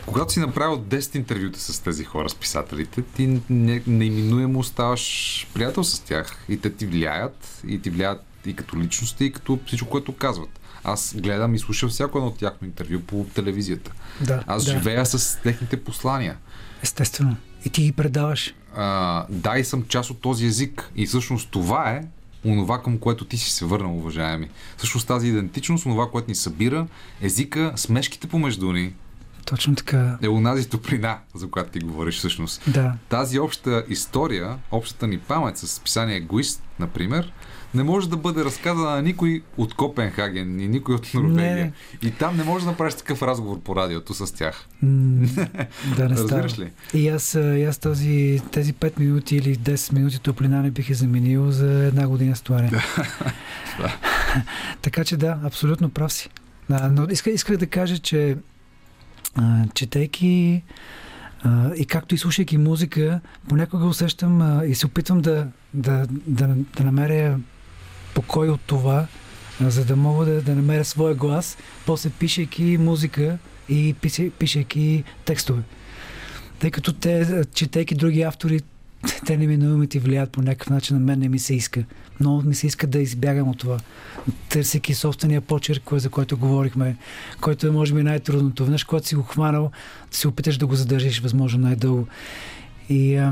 Когато 0.06 0.32
си 0.32 0.40
направил 0.40 0.78
10 0.78 1.16
интервюта 1.16 1.60
с 1.60 1.80
тези 1.80 2.04
хора, 2.04 2.28
с 2.28 2.34
писателите, 2.34 3.02
ти 3.02 3.40
не, 3.50 3.82
неиминуемо 3.86 4.58
оставаш 4.58 5.46
приятел 5.54 5.84
с 5.84 6.00
тях. 6.00 6.36
И 6.48 6.56
те 6.56 6.70
ти 6.70 6.86
влияят, 6.86 7.62
и 7.66 7.82
ти 7.82 7.90
влияят 7.90 8.24
и 8.46 8.54
като 8.56 8.76
личности, 8.78 9.24
и 9.24 9.32
като 9.32 9.58
всичко, 9.66 9.88
което 9.88 10.16
казват. 10.16 10.60
Аз 10.84 11.14
гледам 11.16 11.54
и 11.54 11.58
слушам 11.58 11.88
всяко 11.88 12.18
едно 12.18 12.28
от 12.28 12.38
тяхно 12.38 12.66
интервю 12.68 13.00
по 13.00 13.26
телевизията. 13.34 13.92
Да, 14.20 14.44
Аз 14.46 14.64
да, 14.64 14.72
живея 14.72 15.06
с 15.06 15.38
техните 15.42 15.84
послания. 15.84 16.36
естествено. 16.82 17.36
И 17.64 17.70
ти 17.70 17.82
ги 17.82 17.92
предаваш. 17.92 18.54
а, 18.76 19.26
да, 19.30 19.58
и 19.58 19.64
съм 19.64 19.82
част 19.88 20.10
от 20.10 20.20
този 20.20 20.46
език. 20.46 20.90
И 20.96 21.06
всъщност 21.06 21.50
това 21.50 21.90
е 21.90 22.02
онова, 22.44 22.82
към 22.82 22.98
което 22.98 23.24
ти 23.24 23.38
си 23.38 23.50
се 23.50 23.64
върнал, 23.64 23.96
уважаеми. 23.98 24.48
Всъщност 24.76 25.08
тази 25.08 25.28
идентичност, 25.28 25.86
онова, 25.86 26.10
което 26.10 26.30
ни 26.30 26.34
събира, 26.34 26.86
езика, 27.20 27.72
смешките 27.76 28.26
помежду 28.26 28.72
ни, 28.72 28.92
Точно 29.44 29.74
така. 29.74 30.18
е 30.22 30.28
онази 30.28 30.68
топлина, 30.68 31.18
за 31.34 31.50
която 31.50 31.70
ти 31.70 31.80
говориш 31.80 32.18
всъщност. 32.18 32.62
Да. 32.66 32.94
Тази 33.08 33.38
обща 33.38 33.84
история, 33.88 34.58
общата 34.70 35.06
ни 35.06 35.18
памет 35.18 35.58
с 35.58 35.80
писание 35.80 36.16
Егоист, 36.16 36.62
например, 36.78 37.32
не 37.74 37.82
може 37.82 38.08
да 38.08 38.16
бъде 38.16 38.44
разказана 38.44 38.90
на 38.90 39.02
никой 39.02 39.42
от 39.56 39.74
Копенхаген 39.74 40.60
и 40.60 40.68
никой 40.68 40.94
от 40.94 41.14
Норвегия. 41.14 41.72
Не. 42.02 42.08
И 42.08 42.10
там 42.10 42.36
не 42.36 42.44
можеш 42.44 42.64
да 42.64 42.70
направиш 42.70 42.94
такъв 42.94 43.22
разговор 43.22 43.60
по 43.60 43.76
радиото 43.76 44.14
с 44.14 44.34
тях. 44.34 44.66
М, 44.82 44.88
да, 45.96 46.08
не 46.08 46.16
става. 46.16 46.42
Разбираш 46.42 46.58
ли? 46.58 46.70
И 46.94 47.08
аз, 47.08 47.34
и 47.34 47.64
аз 47.64 47.78
този, 47.78 48.40
тези 48.52 48.74
5 48.74 49.00
минути 49.00 49.36
или 49.36 49.56
10 49.56 49.92
минути 49.92 50.20
топлина 50.20 50.62
не 50.62 50.70
бих 50.70 50.90
е 50.90 50.94
заменил 50.94 51.50
за 51.50 51.84
една 51.84 52.08
година 52.08 52.36
стояне. 52.36 52.70
така 54.82 55.04
че 55.04 55.16
да, 55.16 55.38
абсолютно 55.44 55.90
прав 55.90 56.12
си. 56.12 56.28
А, 56.70 56.88
но 56.88 57.06
иска, 57.10 57.30
исках 57.30 57.56
да 57.56 57.66
кажа, 57.66 57.98
че 57.98 58.36
а, 59.34 59.64
четейки 59.74 60.62
а, 61.42 61.74
и 61.74 61.86
както 61.86 62.14
и 62.14 62.18
слушайки 62.18 62.58
музика, 62.58 63.20
понякога 63.48 63.86
усещам 63.86 64.42
а, 64.42 64.64
и 64.66 64.74
се 64.74 64.86
опитвам 64.86 65.20
да, 65.20 65.46
да, 65.74 66.06
да, 66.26 66.48
да 66.76 66.84
намеря 66.84 67.38
покой 68.14 68.48
от 68.48 68.60
това, 68.60 69.06
за 69.60 69.84
да 69.84 69.96
мога 69.96 70.24
да, 70.24 70.42
да 70.42 70.54
намеря 70.54 70.84
своя 70.84 71.14
глас, 71.14 71.56
после 71.86 72.10
пишейки 72.10 72.78
музика 72.80 73.38
и 73.68 73.94
пише, 74.00 74.30
пишейки 74.30 75.04
текстове. 75.24 75.62
Тъй 76.58 76.70
като 76.70 76.92
те, 76.92 77.44
четейки 77.54 77.94
други 77.94 78.22
автори, 78.22 78.60
те 79.26 79.36
неминуемо 79.36 79.86
ти 79.86 79.98
влияят 79.98 80.30
по 80.30 80.42
някакъв 80.42 80.70
начин, 80.70 80.96
на 80.96 81.00
мен 81.00 81.18
не 81.18 81.28
ми 81.28 81.38
се 81.38 81.54
иска. 81.54 81.84
Много 82.20 82.42
ми 82.42 82.54
се 82.54 82.66
иска 82.66 82.86
да 82.86 82.98
избягам 82.98 83.48
от 83.48 83.58
това. 83.58 83.78
Търсейки 84.48 84.94
собствения 84.94 85.40
почерк, 85.40 85.90
за 85.92 86.10
който 86.10 86.36
говорихме, 86.36 86.96
който 87.40 87.66
е 87.66 87.70
може 87.70 87.94
би 87.94 88.02
най-трудното. 88.02 88.64
Веднъж, 88.64 88.84
когато 88.84 89.06
си 89.06 89.14
го 89.14 89.22
хванал, 89.22 89.70
да 90.10 90.16
се 90.16 90.28
опиташ 90.28 90.56
да 90.56 90.66
го 90.66 90.74
задържиш 90.74 91.20
възможно 91.20 91.60
най-дълго. 91.60 92.06
И, 92.88 93.30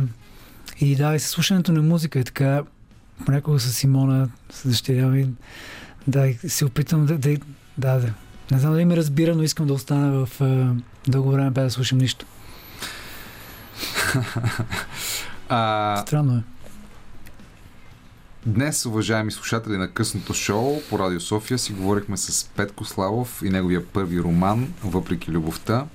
и 0.80 0.96
да, 0.96 1.14
и 1.14 1.20
със 1.20 1.30
слушането 1.30 1.72
на 1.72 1.82
музика 1.82 2.20
е 2.20 2.24
така, 2.24 2.62
понякога 3.26 3.60
с 3.60 3.72
Симона, 3.72 4.28
с 4.50 4.68
дъщеря 4.68 5.06
ми, 5.06 5.28
да, 6.06 6.34
се 6.48 6.64
опитвам 6.64 7.06
да, 7.06 7.18
да, 7.18 7.36
да, 7.78 7.98
да. 7.98 8.12
Не 8.50 8.58
знам 8.58 8.72
дали 8.72 8.84
ме 8.84 8.96
разбира, 8.96 9.34
но 9.34 9.42
искам 9.42 9.66
да 9.66 9.74
остана 9.74 10.26
в 10.26 10.40
а, 10.40 10.74
дълго 11.08 11.30
време 11.30 11.50
без 11.50 11.64
да 11.64 11.70
слушам 11.70 11.98
нищо. 11.98 12.26
А, 15.50 15.96
Странно 16.06 16.36
е. 16.36 16.42
Днес, 18.46 18.86
уважаеми 18.86 19.32
слушатели 19.32 19.76
на 19.76 19.90
късното 19.90 20.34
шоу 20.34 20.80
по 20.90 20.98
Радио 20.98 21.20
София, 21.20 21.58
си 21.58 21.72
говорихме 21.72 22.16
с 22.16 22.48
Петко 22.48 22.84
Славов 22.84 23.42
и 23.44 23.50
неговия 23.50 23.86
първи 23.86 24.20
роман 24.20 24.74
Въпреки 24.84 25.30
любовта. 25.30 25.86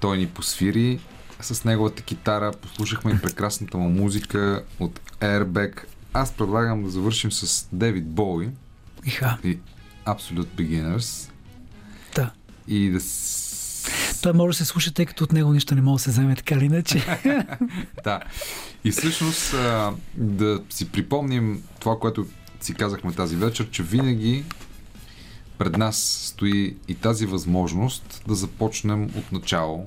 Той 0.00 0.18
ни 0.18 0.26
посвири 0.26 1.00
с 1.40 1.64
неговата 1.64 2.02
китара, 2.02 2.52
послушахме 2.62 3.12
и 3.12 3.18
прекрасната 3.18 3.78
му 3.78 3.90
музика 3.90 4.64
от 4.80 5.00
Airbag. 5.20 5.72
Аз 6.16 6.32
предлагам 6.32 6.82
да 6.82 6.90
завършим 6.90 7.32
с 7.32 7.68
Девид 7.72 8.06
Боуи 8.06 8.48
Иха. 9.06 9.38
и 9.44 9.58
Absolute 10.06 10.46
Beginners 10.46 11.30
Да. 12.14 12.30
и 12.68 12.90
да. 12.90 12.98
Той 14.22 14.32
може 14.32 14.58
да 14.58 14.64
се 14.64 14.70
слуша, 14.70 14.94
тъй 14.94 15.06
като 15.06 15.24
от 15.24 15.32
него 15.32 15.52
нищо 15.52 15.74
не 15.74 15.80
може 15.80 15.94
да 15.94 16.02
се 16.02 16.10
вземе 16.10 16.36
така 16.36 16.54
или 16.54 16.64
иначе. 16.64 17.18
Да. 18.04 18.20
И 18.84 18.90
всъщност 18.90 19.54
а, 19.54 19.92
да 20.16 20.60
си 20.70 20.88
припомним 20.88 21.62
това, 21.80 21.98
което 21.98 22.26
си 22.60 22.74
казахме 22.74 23.12
тази 23.12 23.36
вечер, 23.36 23.70
че 23.70 23.82
винаги 23.82 24.44
пред 25.58 25.76
нас 25.76 25.96
стои 26.22 26.76
и 26.88 26.94
тази 26.94 27.26
възможност 27.26 28.22
да 28.28 28.34
започнем 28.34 29.04
от 29.04 29.32
начало. 29.32 29.86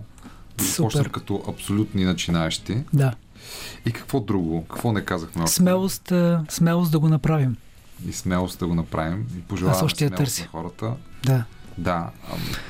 Да 0.57 0.63
започнем 0.63 1.03
Супер. 1.03 1.11
като 1.11 1.43
абсолютни 1.47 2.05
начинаещи. 2.05 2.77
да. 2.93 3.13
И 3.85 3.91
какво 3.91 4.19
друго? 4.19 4.65
Какво 4.69 4.91
не 4.91 5.01
казахме? 5.01 5.47
Смелост, 5.47 6.13
смелост 6.49 6.91
да 6.91 6.99
го 6.99 7.09
направим. 7.09 7.57
И 8.07 8.13
смелост 8.13 8.59
да 8.59 8.67
го 8.67 8.75
направим. 8.75 9.25
И 9.37 9.41
пожелаваме 9.41 9.85
Аз 9.85 9.91
смелост 9.91 10.15
търся. 10.17 10.41
на 10.41 10.47
хората. 10.47 10.93
Да. 11.25 11.43
Да, 11.77 12.09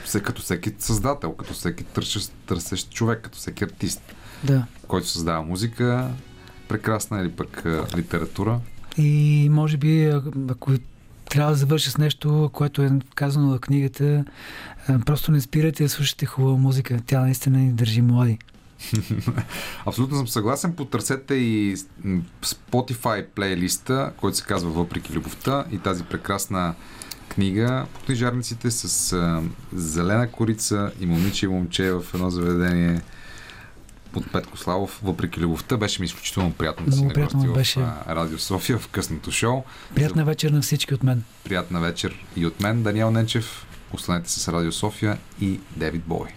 все 0.06 0.24
като 0.24 0.42
всеки 0.42 0.72
създател, 0.80 1.32
като 1.34 1.54
всеки 1.54 1.84
търсещ, 1.84 2.32
търсещ 2.46 2.92
човек, 2.92 3.22
като 3.22 3.38
всеки 3.38 3.64
артист, 3.64 4.02
Да. 4.44 4.66
който 4.88 5.08
създава 5.08 5.42
музика, 5.44 6.10
прекрасна 6.68 7.22
или 7.22 7.32
пък 7.32 7.64
литература. 7.98 8.60
И 8.98 9.48
може 9.52 9.78
би, 9.78 10.12
ако 10.50 10.72
трябва 11.30 11.52
да 11.52 11.58
завърша 11.58 11.92
с 11.92 11.98
нещо, 11.98 12.50
което 12.54 12.82
е 12.84 12.92
казано 13.16 13.48
в 13.50 13.60
книгата, 13.60 14.26
просто 15.06 15.32
не 15.32 15.42
спирайте 15.42 15.84
да 15.84 15.90
слушате 15.90 16.26
хубава 16.26 16.58
музика. 16.58 17.00
Тя 17.06 17.22
наистина 17.22 17.58
ни 17.58 17.72
държи 17.72 18.02
млади. 18.02 18.40
Абсолютно 19.86 20.18
съм 20.18 20.28
съгласен. 20.28 20.76
Потърсете 20.76 21.36
и 21.36 21.78
Spotify 22.46 23.26
плейлиста, 23.26 24.12
който 24.18 24.38
се 24.38 24.44
казва 24.44 24.72
Въпреки 24.72 25.14
любовта 25.14 25.66
и 25.72 25.78
тази 25.78 26.04
прекрасна 26.04 26.74
книга 27.30 27.86
по 27.94 28.00
книжарниците 28.00 28.72
с 28.72 29.14
а, 29.14 29.42
зелена 29.74 30.32
корица 30.32 30.92
и 31.00 31.06
момиче 31.06 31.46
и 31.46 31.50
момче 31.50 31.92
в 31.92 32.04
едно 32.14 32.30
заведение 32.30 33.02
от 34.16 34.32
Петко 34.32 34.58
Славов, 34.58 35.00
въпреки 35.04 35.40
любовта. 35.40 35.78
Беше 35.78 36.02
ми 36.02 36.06
изключително 36.06 36.54
приятно 36.54 36.86
да 36.86 36.92
си 36.92 36.98
Много 36.98 37.08
на 37.08 37.14
приятно 37.14 37.54
беше. 37.54 37.80
в 37.80 37.94
а, 38.08 38.16
Радио 38.16 38.38
София 38.40 38.78
в 38.78 38.88
късното 38.88 39.32
шоу. 39.32 39.64
Приятна 39.96 40.26
вечер 40.26 40.52
на 40.52 40.62
всички 40.62 40.94
от 40.94 41.04
мен. 41.04 41.24
Приятна 41.44 41.80
вечер 41.80 42.26
и 42.36 42.46
от 42.46 42.60
мен, 42.60 42.84
Даниел 42.84 43.12
Ненчев. 43.12 43.66
Останете 43.94 44.30
с 44.30 44.48
Радио 44.54 44.72
София 44.72 45.18
и 45.42 45.60
Девид 45.76 46.04
Бой. 46.06 46.30